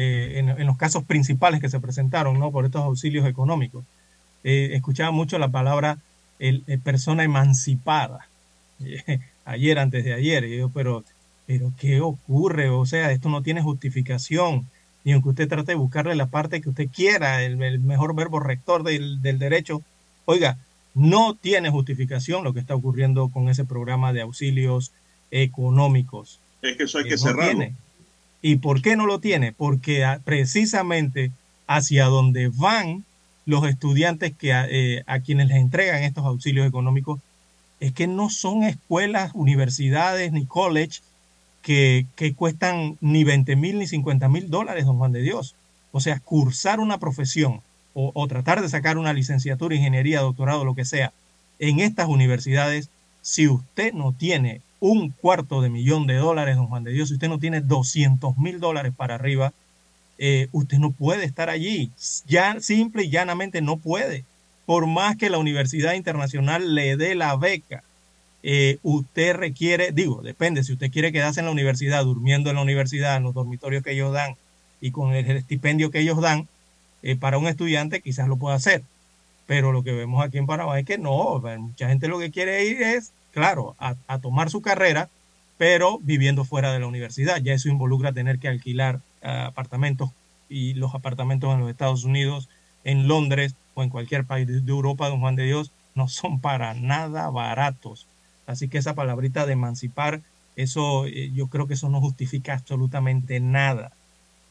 eh, 0.00 0.38
en, 0.38 0.48
en 0.48 0.64
los 0.64 0.76
casos 0.76 1.02
principales 1.02 1.60
que 1.60 1.68
se 1.68 1.80
presentaron 1.80 2.38
¿no? 2.38 2.52
por 2.52 2.64
estos 2.64 2.82
auxilios 2.82 3.26
económicos. 3.26 3.84
Eh, 4.44 4.70
escuchaba 4.74 5.10
mucho 5.10 5.40
la 5.40 5.48
palabra 5.48 5.98
el, 6.38 6.62
eh, 6.68 6.78
persona 6.78 7.24
emancipada. 7.24 8.28
ayer, 9.44 9.76
antes 9.80 10.04
de 10.04 10.14
ayer, 10.14 10.44
y 10.44 10.58
yo, 10.58 10.68
pero, 10.68 11.02
pero 11.48 11.72
¿qué 11.80 12.00
ocurre? 12.00 12.68
O 12.68 12.86
sea, 12.86 13.10
esto 13.10 13.28
no 13.28 13.42
tiene 13.42 13.60
justificación. 13.60 14.68
Ni 15.02 15.14
aunque 15.14 15.30
usted 15.30 15.48
trate 15.48 15.72
de 15.72 15.78
buscarle 15.78 16.14
la 16.14 16.26
parte 16.26 16.60
que 16.60 16.68
usted 16.68 16.86
quiera, 16.94 17.42
el, 17.42 17.60
el 17.60 17.80
mejor 17.80 18.14
verbo 18.14 18.38
rector 18.38 18.84
del, 18.84 19.20
del 19.20 19.40
derecho. 19.40 19.82
Oiga, 20.26 20.58
no 20.94 21.34
tiene 21.34 21.70
justificación 21.70 22.44
lo 22.44 22.54
que 22.54 22.60
está 22.60 22.76
ocurriendo 22.76 23.30
con 23.30 23.48
ese 23.48 23.64
programa 23.64 24.12
de 24.12 24.20
auxilios 24.20 24.92
económicos. 25.32 26.38
Es 26.62 26.76
que 26.76 26.84
eso 26.84 26.98
hay 26.98 27.04
que 27.04 27.10
que 27.10 27.16
no 27.16 27.22
cerrarlo. 27.22 27.50
tiene. 27.50 27.74
¿Y 28.42 28.56
por 28.56 28.82
qué 28.82 28.96
no 28.96 29.06
lo 29.06 29.20
tiene? 29.20 29.52
Porque 29.52 30.04
a- 30.04 30.20
precisamente 30.24 31.32
hacia 31.66 32.06
donde 32.06 32.48
van 32.48 33.04
los 33.46 33.66
estudiantes 33.66 34.34
que 34.36 34.52
a, 34.52 34.66
eh, 34.68 35.02
a 35.06 35.20
quienes 35.20 35.48
les 35.48 35.56
entregan 35.58 36.02
estos 36.02 36.24
auxilios 36.24 36.66
económicos 36.66 37.20
es 37.80 37.92
que 37.92 38.06
no 38.06 38.28
son 38.30 38.64
escuelas, 38.64 39.30
universidades 39.34 40.32
ni 40.32 40.44
college 40.46 41.00
que, 41.62 42.06
que 42.16 42.34
cuestan 42.34 42.96
ni 43.00 43.24
20 43.24 43.56
mil 43.56 43.78
ni 43.78 43.86
50 43.86 44.28
mil 44.28 44.50
dólares, 44.50 44.86
don 44.86 44.98
Juan 44.98 45.12
de 45.12 45.22
Dios. 45.22 45.54
O 45.92 46.00
sea, 46.00 46.20
cursar 46.20 46.80
una 46.80 46.98
profesión 46.98 47.60
o, 47.94 48.10
o 48.14 48.28
tratar 48.28 48.60
de 48.62 48.68
sacar 48.68 48.98
una 48.98 49.12
licenciatura, 49.12 49.74
ingeniería, 49.74 50.20
doctorado, 50.20 50.64
lo 50.64 50.74
que 50.74 50.84
sea, 50.84 51.12
en 51.58 51.80
estas 51.80 52.08
universidades, 52.08 52.88
si 53.22 53.48
usted 53.48 53.92
no 53.92 54.12
tiene 54.12 54.60
un 54.80 55.10
cuarto 55.10 55.60
de 55.60 55.70
millón 55.70 56.06
de 56.06 56.14
dólares, 56.14 56.56
don 56.56 56.66
Juan 56.66 56.84
de 56.84 56.92
Dios, 56.92 57.08
si 57.08 57.14
usted 57.14 57.28
no 57.28 57.38
tiene 57.38 57.60
200 57.60 58.38
mil 58.38 58.60
dólares 58.60 58.92
para 58.96 59.16
arriba, 59.16 59.52
eh, 60.18 60.48
usted 60.52 60.78
no 60.78 60.90
puede 60.90 61.24
estar 61.24 61.50
allí. 61.50 61.90
Ya 62.26 62.60
simple 62.60 63.04
y 63.04 63.10
llanamente 63.10 63.60
no 63.62 63.76
puede. 63.76 64.24
Por 64.66 64.86
más 64.86 65.16
que 65.16 65.30
la 65.30 65.38
Universidad 65.38 65.94
Internacional 65.94 66.74
le 66.74 66.96
dé 66.96 67.14
la 67.14 67.36
beca, 67.36 67.82
eh, 68.42 68.78
usted 68.82 69.34
requiere, 69.34 69.92
digo, 69.92 70.22
depende, 70.22 70.62
si 70.62 70.72
usted 70.72 70.90
quiere 70.90 71.12
quedarse 71.12 71.40
en 71.40 71.46
la 71.46 71.52
universidad, 71.52 72.04
durmiendo 72.04 72.50
en 72.50 72.56
la 72.56 72.62
universidad, 72.62 73.16
en 73.16 73.24
los 73.24 73.34
dormitorios 73.34 73.82
que 73.82 73.92
ellos 73.92 74.12
dan 74.12 74.36
y 74.80 74.90
con 74.90 75.12
el 75.14 75.28
estipendio 75.36 75.90
que 75.90 76.00
ellos 76.00 76.20
dan, 76.20 76.48
eh, 77.02 77.16
para 77.16 77.38
un 77.38 77.48
estudiante 77.48 78.00
quizás 78.00 78.28
lo 78.28 78.36
pueda 78.36 78.56
hacer. 78.56 78.82
Pero 79.46 79.72
lo 79.72 79.82
que 79.82 79.92
vemos 79.92 80.24
aquí 80.24 80.38
en 80.38 80.46
Panamá 80.46 80.78
es 80.78 80.84
que 80.84 80.98
no, 80.98 81.40
mucha 81.58 81.88
gente 81.88 82.08
lo 82.08 82.18
que 82.18 82.30
quiere 82.30 82.64
ir 82.66 82.82
es, 82.82 83.12
claro, 83.32 83.76
a, 83.78 83.94
a 84.06 84.18
tomar 84.18 84.50
su 84.50 84.62
carrera, 84.62 85.08
pero 85.58 85.98
viviendo 85.98 86.44
fuera 86.44 86.72
de 86.72 86.78
la 86.78 86.86
universidad. 86.86 87.42
Ya 87.42 87.52
eso 87.52 87.68
involucra 87.68 88.12
tener 88.12 88.38
que 88.38 88.48
alquilar 88.48 89.00
ah, 89.22 89.46
apartamentos 89.46 90.10
y 90.48 90.74
los 90.74 90.94
apartamentos 90.94 91.52
en 91.52 91.60
los 91.60 91.70
Estados 91.70 92.04
Unidos, 92.04 92.48
en 92.84 93.08
Londres 93.08 93.54
o 93.74 93.82
en 93.82 93.90
cualquier 93.90 94.24
país 94.24 94.46
de 94.46 94.60
de 94.60 94.70
Europa, 94.70 95.08
don 95.08 95.20
Juan 95.20 95.36
de 95.36 95.44
Dios, 95.44 95.72
no 95.94 96.08
son 96.08 96.40
para 96.40 96.72
nada 96.74 97.28
baratos. 97.28 98.06
Así 98.46 98.68
que 98.68 98.78
esa 98.78 98.94
palabrita 98.94 99.44
de 99.44 99.52
emancipar, 99.52 100.22
eso 100.56 101.06
eh, 101.06 101.30
yo 101.34 101.48
creo 101.48 101.66
que 101.66 101.74
eso 101.74 101.90
no 101.90 102.00
justifica 102.00 102.54
absolutamente 102.54 103.40
nada, 103.40 103.92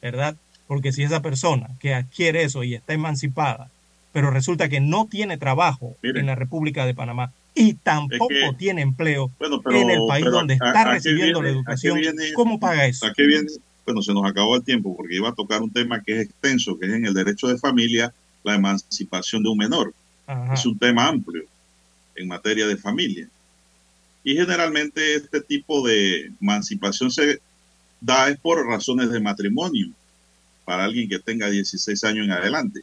¿verdad? 0.01 0.35
Porque 0.67 0.91
si 0.91 1.03
esa 1.03 1.21
persona 1.21 1.69
que 1.79 1.95
adquiere 1.95 2.43
eso 2.43 2.63
y 2.63 2.75
está 2.75 2.93
emancipada, 2.93 3.69
pero 4.11 4.29
resulta 4.29 4.69
que 4.69 4.81
no 4.81 5.07
tiene 5.07 5.37
trabajo 5.37 5.95
en 6.03 6.25
la 6.25 6.35
República 6.35 6.85
de 6.85 6.93
Panamá 6.93 7.31
y 7.57 7.73
tampoco 7.73 8.31
Es 8.31 8.51
que- 8.51 8.57
tiene 8.57 8.81
empleo 8.81 9.31
Bueno, 9.39 9.61
pero- 9.61 9.77
en 9.77 9.89
el 9.89 9.99
país 10.07 10.23
pero 10.25 10.37
donde 10.37 10.53
¿a- 10.53 10.67
está 10.67 10.81
a 10.81 10.93
recibiendo 10.93 11.39
viene- 11.39 11.47
la 11.53 11.55
educación, 11.57 11.99
viene- 11.99 12.33
¿cómo 12.33 12.59
paga 12.59 12.85
eso? 12.85 13.05
¿A 13.05 13.13
qué 13.13 13.25
viene? 13.25 13.47
Bueno, 13.85 14.01
se 14.01 14.13
nos 14.13 14.25
acabó 14.29 14.55
el 14.55 14.63
tiempo 14.63 14.95
porque 14.95 15.15
iba 15.15 15.29
a 15.29 15.33
tocar 15.35 15.61
un 15.61 15.71
tema 15.71 16.01
que 16.03 16.13
es 16.19 16.25
extenso, 16.25 16.77
que 16.77 16.87
es 16.87 16.93
en 16.93 17.05
el 17.05 17.13
derecho 17.13 17.47
de 17.47 17.57
familia, 17.57 18.13
la 18.43 18.55
emancipación 18.55 19.43
de 19.43 19.49
un 19.49 19.57
menor. 19.57 19.93
Ajá. 20.25 20.53
Es 20.53 20.65
un 20.65 20.77
tema 20.77 21.07
amplio 21.07 21.43
en 22.15 22.27
materia 22.27 22.67
de 22.67 22.75
familia. 22.77 23.27
Y 24.23 24.35
generalmente 24.35 25.15
este 25.15 25.39
tipo 25.41 25.87
de 25.87 26.31
emancipación 26.41 27.09
se 27.11 27.39
da 28.01 28.29
es 28.29 28.37
por 28.39 28.65
razones 28.65 29.09
de 29.09 29.19
matrimonio 29.21 29.87
para 30.65 30.83
alguien 30.83 31.07
que 31.07 31.19
tenga 31.19 31.49
16 31.49 32.03
años 32.03 32.25
en 32.25 32.31
adelante. 32.33 32.81